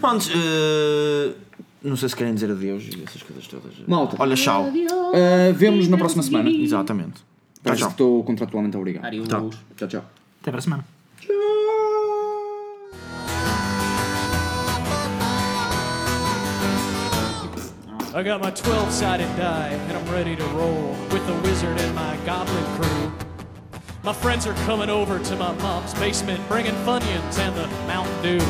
Pronto, 0.00 0.28
eh, 0.34 1.32
não 1.82 1.96
sei 1.96 2.08
se 2.08 2.16
querem 2.16 2.32
dizer 2.34 2.50
adeus 2.50 2.84
e 2.84 3.02
essas 3.06 3.22
coisas 3.22 3.46
todas. 3.48 3.72
Malta. 3.86 4.16
Olha, 4.18 4.34
tchau. 4.36 4.64
Uh, 4.68 5.52
Vemo-nos 5.54 5.88
na 5.88 5.96
próxima 5.98 6.22
semana. 6.22 6.48
Exatamente. 6.48 7.20
Tchau, 7.64 7.72
Parece 7.72 7.80
tchau. 7.80 7.88
que 7.88 7.92
estou 7.94 8.24
contratualmente 8.24 8.76
obrigado. 8.76 9.06
Arius. 9.06 9.28
Tchau, 9.28 9.88
tchau. 9.88 10.04
Até 10.42 10.50
para 10.50 10.58
a 10.58 10.62
semana. 10.62 10.84
I 18.16 18.22
got 18.22 18.40
my 18.40 18.50
12 18.50 18.92
sided 18.92 19.26
die 19.36 19.68
and 19.70 19.96
I'm 19.96 20.12
ready 20.12 20.36
to 20.36 20.44
roll 20.48 20.90
with 21.10 21.26
the 21.26 21.34
wizard 21.42 21.80
and 21.80 21.94
my 21.96 22.16
goblin 22.24 22.64
crew. 22.80 23.12
My 24.04 24.12
friends 24.12 24.46
are 24.46 24.54
coming 24.66 24.88
over 24.88 25.18
to 25.18 25.36
my 25.36 25.52
mom's 25.54 25.94
basement 25.94 26.46
bringing 26.48 26.74
Funyuns 26.86 27.38
and 27.38 27.56
the 27.56 27.66
Mountain 27.88 28.22
Dew. 28.22 28.44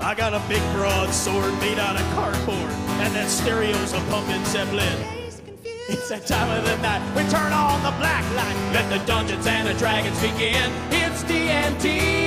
I 0.00 0.14
got 0.14 0.34
a 0.34 0.40
big 0.48 0.62
broadsword 0.72 1.52
made 1.60 1.78
out 1.78 1.94
of 1.94 2.02
cardboard 2.14 2.72
and 3.04 3.14
that 3.14 3.28
stereo's 3.28 3.92
a 3.92 4.00
pumping 4.10 4.44
Zeppelin. 4.46 5.19
It's 5.92 6.08
that 6.08 6.24
time 6.24 6.48
of 6.56 6.64
the 6.64 6.76
night. 6.76 7.02
We 7.16 7.22
turn 7.30 7.52
on 7.52 7.82
the 7.82 7.90
black 7.98 8.22
light. 8.36 8.54
Let 8.72 8.88
the 8.96 9.04
Dungeons 9.06 9.44
and 9.44 9.66
the 9.66 9.74
Dragons 9.74 10.20
begin. 10.20 10.70
It's 10.92 11.24
D&D. 11.24 12.20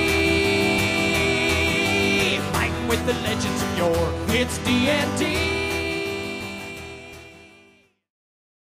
With 2.89 3.05
the 3.05 3.13
legends 3.23 3.63
of 3.63 3.77
yore. 3.77 4.11
It's 4.35 4.57
D&D. 4.59 5.62